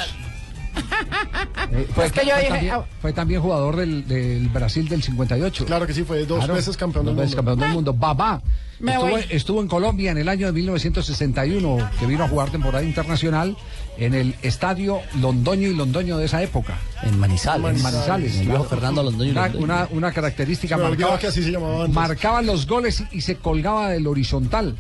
Eh, 1.73 1.89
fue, 1.95 2.07
Es 2.07 2.13
que 2.13 2.25
yo 2.25 2.33
fue 2.33 2.39
dije, 2.41 2.51
también, 2.53 2.75
ah. 2.75 2.85
fue 3.01 3.13
también 3.13 3.41
jugador 3.41 3.77
del, 3.77 4.07
del 4.07 4.49
Brasil 4.49 4.89
del 4.89 5.03
58. 5.03 5.65
Claro 5.67 5.87
que 5.87 5.95
sí, 5.95 6.05
fue 6.05 6.25
dos 6.27 6.39
Claro, 6.39 6.55
veces 6.55 6.77
campeón 6.77 7.07
del 7.07 7.17
dos 7.17 7.23
veces 7.25 7.37
mundo. 7.37 7.51
campeón 7.51 7.67
del 7.69 7.75
mundo. 7.75 7.95
Babá. 7.95 8.41
Me 8.81 8.93
Estuvo, 8.93 9.11
voy. 9.11 9.25
estuvo 9.29 9.61
en 9.61 9.69
Colombia 9.69 10.11
en 10.11 10.19
el 10.19 10.29
año 10.29 10.47
de 10.47 10.53
1961, 10.53 11.91
que 11.99 12.07
vino 12.07 12.25
a 12.25 12.29
jugar 12.29 12.51
temporada 12.51 12.83
internacional 12.85 13.57
en 13.99 14.15
el 14.15 14.35
estadio 14.43 15.01
Londoño 15.21 15.69
y 15.69 15.75
Londoño 15.75 16.17
de 16.17 16.25
esa 16.25 16.43
época. 16.43 16.79
En 17.03 17.19
Manizales. 17.19 17.77
En 17.77 17.83
Manizales. 17.83 18.33
El 18.37 18.41
viejo 18.47 18.53
claro. 18.65 18.69
Fernando 18.71 19.03
Londoño 19.03 19.29
y 19.29 19.33
Una, 19.33 19.43
Londoño. 19.49 19.65
una, 19.65 19.89
una 19.93 20.13
característica 20.13 20.79
marcaba, 20.79 21.19
que 21.19 21.27
así 21.27 21.43
se 21.43 21.51
llamaba 21.51 21.81
antes. 21.85 21.95
marcaba 21.95 22.41
los 22.43 22.67
goles 22.67 23.03
y, 23.13 23.19
y 23.19 23.21
se 23.21 23.37
colgaba 23.37 23.91
del 23.91 24.07
horizontal. 24.07 24.77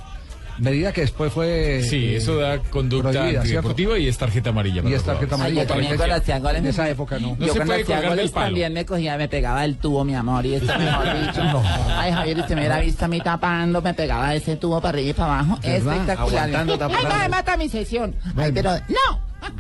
Medida 0.61 0.93
que 0.93 1.01
después 1.03 1.32
fue. 1.32 1.82
Sí, 1.82 2.07
eh, 2.15 2.16
eso 2.16 2.37
da 2.37 2.59
conducta 2.59 3.24
antideportiva 3.24 3.99
y 3.99 4.09
es 4.09 4.19
tarjeta 4.19 4.51
amarilla. 4.51 4.82
Y 4.85 4.93
es 4.95 5.03
tarjeta 5.03 5.35
amarilla. 5.37 5.62
yo 5.62 5.69
también 5.69 5.97
con 5.97 6.09
las 6.09 6.28
En 6.28 6.66
esa 6.66 6.89
época 6.89 7.19
no. 7.19 7.37
No 7.39 7.47
yo 7.47 7.53
se 7.53 7.59
con 7.59 7.66
puede 7.66 7.78
las 7.81 7.87
colgar 7.87 8.03
del 8.03 8.11
goles 8.11 8.31
palo. 8.31 8.47
también 8.47 8.73
me 8.74 8.85
cogía, 8.85 9.16
me 9.16 9.28
pegaba 9.28 9.65
el 9.65 9.77
tubo, 9.78 10.05
mi 10.05 10.15
amor, 10.15 10.45
y 10.45 10.55
esto 10.55 10.78
mejor 10.78 11.07
dicho. 11.27 11.62
Ay, 11.97 12.12
Javier, 12.12 12.39
usted 12.41 12.55
me 12.55 12.61
hubiera 12.61 12.81
visto 12.81 13.05
a 13.05 13.09
mí 13.09 13.20
tapando, 13.20 13.81
me 13.82 13.95
pegaba 13.95 14.35
ese 14.35 14.57
tubo 14.57 14.81
para 14.81 14.91
arriba 14.99 15.11
y 15.11 15.12
para 15.15 15.41
abajo. 15.41 15.59
Espectacular. 15.62 16.19
Aguantando, 16.45 16.73
Ay, 16.74 16.78
tapando. 16.78 17.09
no 17.09 17.19
me 17.19 17.28
mata 17.28 17.57
mi 17.57 17.69
sesión. 17.69 18.15
Ay, 18.37 18.53
pero 18.53 18.73
no. 18.74 19.31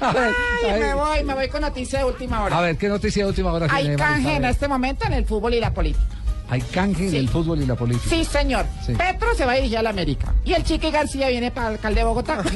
A 0.00 0.12
ver, 0.12 0.32
Ay, 0.64 0.70
a 0.70 0.76
me 0.78 0.94
voy, 0.94 1.24
me 1.24 1.34
voy 1.34 1.48
con 1.48 1.60
noticia 1.60 1.98
de 2.00 2.04
última 2.04 2.42
hora. 2.42 2.56
a 2.58 2.60
ver, 2.60 2.76
¿qué 2.76 2.88
noticia 2.88 3.24
de 3.24 3.28
última 3.30 3.52
hora 3.52 3.66
Hay 3.70 3.94
canje 3.96 4.36
en 4.36 4.44
este 4.44 4.68
momento 4.68 5.04
en 5.06 5.12
el 5.14 5.24
fútbol 5.26 5.54
y 5.54 5.60
la 5.60 5.72
política. 5.74 6.04
Hay 6.50 6.62
canje 6.62 7.08
en 7.08 7.14
el 7.14 7.28
fútbol 7.28 7.60
y 7.60 7.66
la 7.66 7.74
política. 7.74 8.08
Sí, 8.08 8.24
señor. 8.24 8.64
Sí. 8.84 8.94
Petro 8.94 9.34
se 9.34 9.44
va 9.44 9.52
a 9.52 9.56
dirigir 9.56 9.78
a 9.78 9.82
la 9.82 9.90
América. 9.90 10.32
Y 10.44 10.54
el 10.54 10.64
Chiqui 10.64 10.90
García 10.90 11.28
viene 11.28 11.50
para 11.50 11.68
el 11.68 11.74
alcalde 11.74 12.00
de 12.00 12.06
Bogotá. 12.06 12.42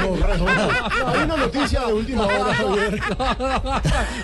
No, 0.00 0.16
no, 0.16 0.36
no. 0.36 0.46
Hay 1.08 1.18
una 1.24 1.36
noticia 1.36 1.86
de 1.86 1.92
última 1.92 2.26
hora, 2.26 2.54
Javier. 2.54 3.00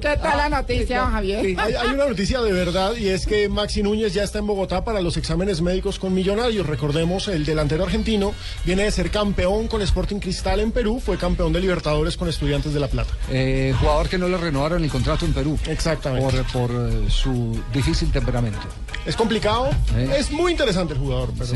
¿Qué 0.00 0.16
tal 0.16 0.38
la 0.38 0.48
noticia, 0.48 1.00
don 1.00 1.12
Javier? 1.12 1.60
Hay, 1.60 1.74
hay 1.74 1.88
una 1.88 2.06
noticia 2.06 2.40
de 2.40 2.52
verdad 2.52 2.94
y 2.96 3.08
es 3.08 3.26
que 3.26 3.48
Maxi 3.48 3.82
Núñez 3.82 4.14
ya 4.14 4.22
está 4.22 4.38
en 4.38 4.46
Bogotá 4.46 4.84
para 4.84 5.00
los 5.00 5.16
exámenes 5.16 5.60
médicos 5.60 5.98
con 5.98 6.14
Millonarios. 6.14 6.66
Recordemos, 6.66 7.28
el 7.28 7.44
delantero 7.44 7.84
argentino 7.84 8.34
viene 8.64 8.84
de 8.84 8.90
ser 8.90 9.10
campeón 9.10 9.68
con 9.68 9.82
Sporting 9.82 10.18
Cristal 10.18 10.60
en 10.60 10.72
Perú, 10.72 11.00
fue 11.04 11.18
campeón 11.18 11.52
de 11.52 11.60
Libertadores 11.60 12.16
con 12.16 12.28
Estudiantes 12.28 12.72
de 12.72 12.80
La 12.80 12.88
Plata. 12.88 13.12
Eh, 13.30 13.74
jugador 13.78 14.08
que 14.08 14.18
no 14.18 14.28
le 14.28 14.36
renovaron 14.36 14.82
el 14.82 14.90
contrato 14.90 15.26
en 15.26 15.34
Perú. 15.34 15.58
Exactamente. 15.68 16.42
Por, 16.52 16.68
por 16.68 16.90
eh, 16.90 17.03
su 17.10 17.60
difícil 17.72 18.10
temperamento. 18.12 18.60
Es 19.06 19.16
complicado, 19.16 19.70
Sí. 19.94 20.00
es 20.16 20.30
muy 20.30 20.52
interesante 20.52 20.94
el 20.94 20.98
jugador, 21.00 21.30
pero 21.38 21.50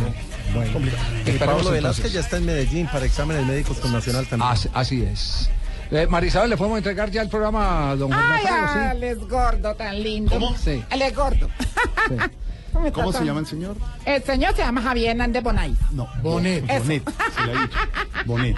Bueno, 0.55 0.73
complicado. 0.73 1.03
esperemos 1.19 1.39
Pablo 1.39 1.53
entonces. 1.59 1.73
Velázquez 1.73 2.13
ya 2.13 2.21
está 2.21 2.37
en 2.37 2.47
Medellín 2.47 2.87
para 2.89 3.05
exámenes 3.07 3.47
médicos 3.47 3.79
con 3.79 3.93
Nacional 3.93 4.27
también. 4.27 4.51
Así, 4.51 4.69
así 4.75 5.03
es. 5.03 5.51
Eh, 5.91 6.07
Marisabel, 6.07 6.51
¿le 6.51 6.57
podemos 6.59 6.77
entregar 6.79 7.11
ya 7.11 7.23
el 7.23 7.31
programa 7.31 7.91
a 7.91 7.97
don 7.97 8.13
Jorge 8.13 8.47
Ay? 8.47 8.99
Sí. 9.01 9.07
es 9.07 9.19
gordo, 9.29 9.75
tan 9.75 10.03
lindo. 10.03 10.31
¿Cómo? 10.33 10.55
Sí. 10.59 10.85
Es 10.91 11.15
gordo. 11.17 11.49
¿Cómo, 12.73 12.93
¿Cómo 12.93 13.09
está 13.09 13.21
se 13.21 13.25
llama 13.27 13.41
el 13.41 13.47
señor? 13.47 13.77
El 14.05 14.23
señor 14.23 14.55
se 14.55 14.63
llama 14.63 14.83
Javier 14.83 15.11
Hernández 15.13 15.43
Bonay. 15.43 15.75
No, 15.93 16.07
Bonet. 16.23 16.67
Bonet. 16.67 17.03
se 17.35 17.47
le 17.47 17.53
ha 17.59 17.63
dicho. 17.63 17.79
Bonet. 18.27 18.57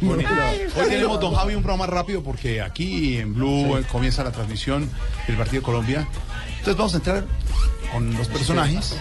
Bonet. 0.00 0.26
Hoy 0.76 0.88
tenemos, 0.88 1.20
don 1.20 1.34
Javi, 1.34 1.54
un 1.54 1.62
programa 1.62 1.86
rápido 1.86 2.22
porque 2.22 2.60
aquí 2.60 3.18
en 3.18 3.34
Blue 3.34 3.76
eh, 3.78 3.84
comienza 3.90 4.24
la 4.24 4.32
transmisión 4.32 4.90
del 5.26 5.36
partido 5.36 5.60
de 5.60 5.64
Colombia. 5.64 6.08
Entonces 6.58 6.76
vamos 6.76 6.94
a 6.94 6.96
entrar 6.96 7.24
con 7.92 8.14
los 8.14 8.28
personajes. 8.28 8.96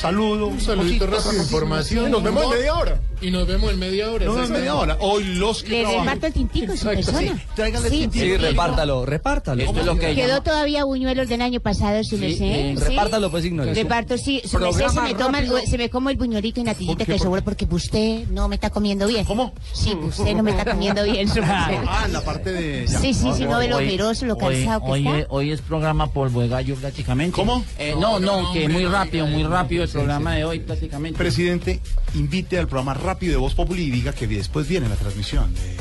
Saludo, 0.00 0.48
Un 0.48 0.60
saludito 0.60 1.06
rápido, 1.06 1.42
información. 1.42 2.10
Nos 2.10 2.22
vemos 2.22 2.44
en 2.44 2.50
media 2.50 2.74
hora. 2.74 3.00
Y 3.20 3.30
nos 3.30 3.46
vemos 3.46 3.72
en 3.72 3.78
media 3.78 4.10
hora. 4.10 4.24
Nos 4.26 4.34
vemos 4.34 4.50
en 4.50 4.56
media 4.56 4.74
hora. 4.74 4.96
Hoy 5.00 5.24
los 5.36 5.62
que 5.62 5.82
Le 5.82 5.98
reparto 5.98 6.26
el 6.26 6.32
tintico 6.34 6.76
su 6.76 6.86
persona. 6.86 7.18
sí. 7.20 7.32
Tráiganle 7.54 7.88
Sí, 7.90 7.98
tintico. 8.00 8.24
Sí, 8.24 8.36
repártalo, 8.36 9.06
repártalo. 9.06 9.62
Esto 9.62 9.80
es 9.80 9.86
lo 9.86 9.96
que 9.96 10.14
Quedó 10.14 10.28
llama- 10.28 10.44
todavía 10.44 10.84
buñuelos 10.84 11.28
del 11.28 11.40
año 11.42 11.60
pasado, 11.60 12.04
su 12.04 12.18
merced. 12.18 12.44
eh, 12.44 12.74
¿sí? 12.78 12.84
repártalo, 12.84 13.30
pues, 13.30 13.44
Ignacio. 13.46 13.74
Reparto, 13.74 14.18
sí. 14.18 14.42
Su 14.44 14.58
merced 14.58 14.78
se 14.78 14.84
Programa 14.84 15.08
me, 15.08 15.14
toma, 15.14 15.38
el- 15.38 15.66
se 15.66 15.78
me 15.78 15.88
como 15.88 16.10
el 16.10 16.16
buñuelito 16.16 16.60
y 16.60 16.64
natillita 16.64 17.04
que 17.04 17.12
¿Por 17.12 17.20
seguro 17.20 17.42
porque 17.42 17.66
usted 17.70 18.26
no 18.28 18.48
me 18.48 18.56
está 18.56 18.70
comiendo 18.70 19.06
bien. 19.06 19.24
¿Cómo? 19.24 19.52
Sí, 19.72 19.94
usted 19.94 20.34
no 20.34 20.42
me 20.42 20.50
está 20.50 20.70
comiendo 20.70 21.02
bien, 21.04 21.26
su 21.28 21.40
merced. 21.40 21.78
Ah, 21.88 22.02
en 22.06 22.12
la 22.12 22.20
parte 22.20 22.52
de. 22.52 22.86
ya. 22.86 22.98
Sí, 23.00 23.14
sí, 23.14 23.30
sí, 23.34 23.44
no 23.44 23.58
ve 23.58 23.68
lo 23.68 23.76
Hoy- 23.76 23.86
ojeroso, 23.86 24.26
lo 24.26 24.34
hoy- 24.34 24.56
cansado 24.56 24.92
que 24.92 24.98
está. 24.98 25.18
es- 25.20 25.26
hoy 25.30 25.52
es 25.52 25.60
programa 25.62 26.08
polvo 26.12 26.42
de 26.42 26.48
gallo 26.48 26.74
prácticamente. 26.76 27.34
¿Cómo? 27.34 27.64
Eh, 27.78 27.94
no, 27.98 28.20
no, 28.20 28.52
que 28.52 28.68
muy 28.68 28.84
rápido, 28.84 29.26
muy 29.26 29.42
rápido 29.44 29.84
el 29.84 29.88
programa 29.88 30.34
de 30.34 30.44
hoy 30.44 30.60
prácticamente. 30.60 31.16
Presidente, 31.16 31.80
invite 32.14 32.58
al 32.58 32.66
programa 32.68 32.94
rápido 33.06 33.32
de 33.32 33.38
Voz 33.38 33.54
Populi 33.54 33.84
y 33.84 33.90
diga 33.90 34.12
que 34.12 34.26
después 34.26 34.68
viene 34.68 34.88
la 34.88 34.96
transmisión. 34.96 35.54
de- 35.54 35.76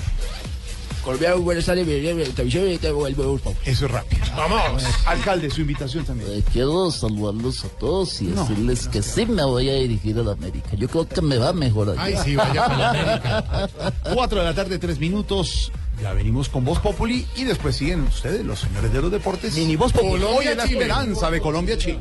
Colombia, 1.03 1.35
buenas 1.35 1.65
tardes, 1.65 1.85
televisión 1.85 2.71
y 2.71 2.77
te 2.79 2.89
vuelvo 2.91 3.39
Eso 3.63 3.85
es 3.85 3.91
rápido. 3.91 4.23
Vamos. 4.35 4.83
Alcalde, 5.05 5.51
su 5.51 5.61
invitación 5.61 6.03
también. 6.03 6.31
Eh, 6.31 6.43
quiero 6.51 6.89
saludarlos 6.89 7.63
a 7.63 7.67
todos 7.69 8.21
y 8.23 8.27
decirles 8.27 8.87
que 8.87 9.03
sí 9.03 9.27
me 9.27 9.43
voy 9.43 9.69
a 9.69 9.73
dirigir 9.75 10.17
a 10.17 10.23
la 10.23 10.31
América. 10.31 10.69
Yo 10.75 10.87
creo 10.87 11.07
que 11.07 11.21
me 11.21 11.37
va 11.37 11.53
mejor 11.53 11.91
allá. 11.91 12.01
Ay, 12.01 12.15
sí, 12.23 12.35
vaya 12.35 12.65
para 12.65 12.77
la 12.77 12.89
América. 12.89 13.69
Cuatro 14.15 14.39
de 14.39 14.45
la 14.45 14.55
tarde, 14.55 14.79
tres 14.79 14.97
minutos. 14.97 15.71
Ya 16.01 16.11
venimos 16.13 16.49
con 16.49 16.65
Voz 16.65 16.79
Populi 16.79 17.25
y 17.35 17.43
después 17.43 17.75
siguen 17.75 18.01
ustedes, 18.01 18.43
los 18.43 18.59
señores 18.61 18.91
de 18.91 18.99
los 19.01 19.11
deportes. 19.11 19.53
Mini 19.55 19.75
Voz 19.75 19.93
Populi. 19.93 20.13
Colombia, 20.23 20.39
Hoy 20.39 20.47
es 20.47 20.57
la 20.57 20.63
esperanza 20.65 21.29
de 21.29 21.39
Colombia, 21.39 21.77
Chile. 21.77 21.99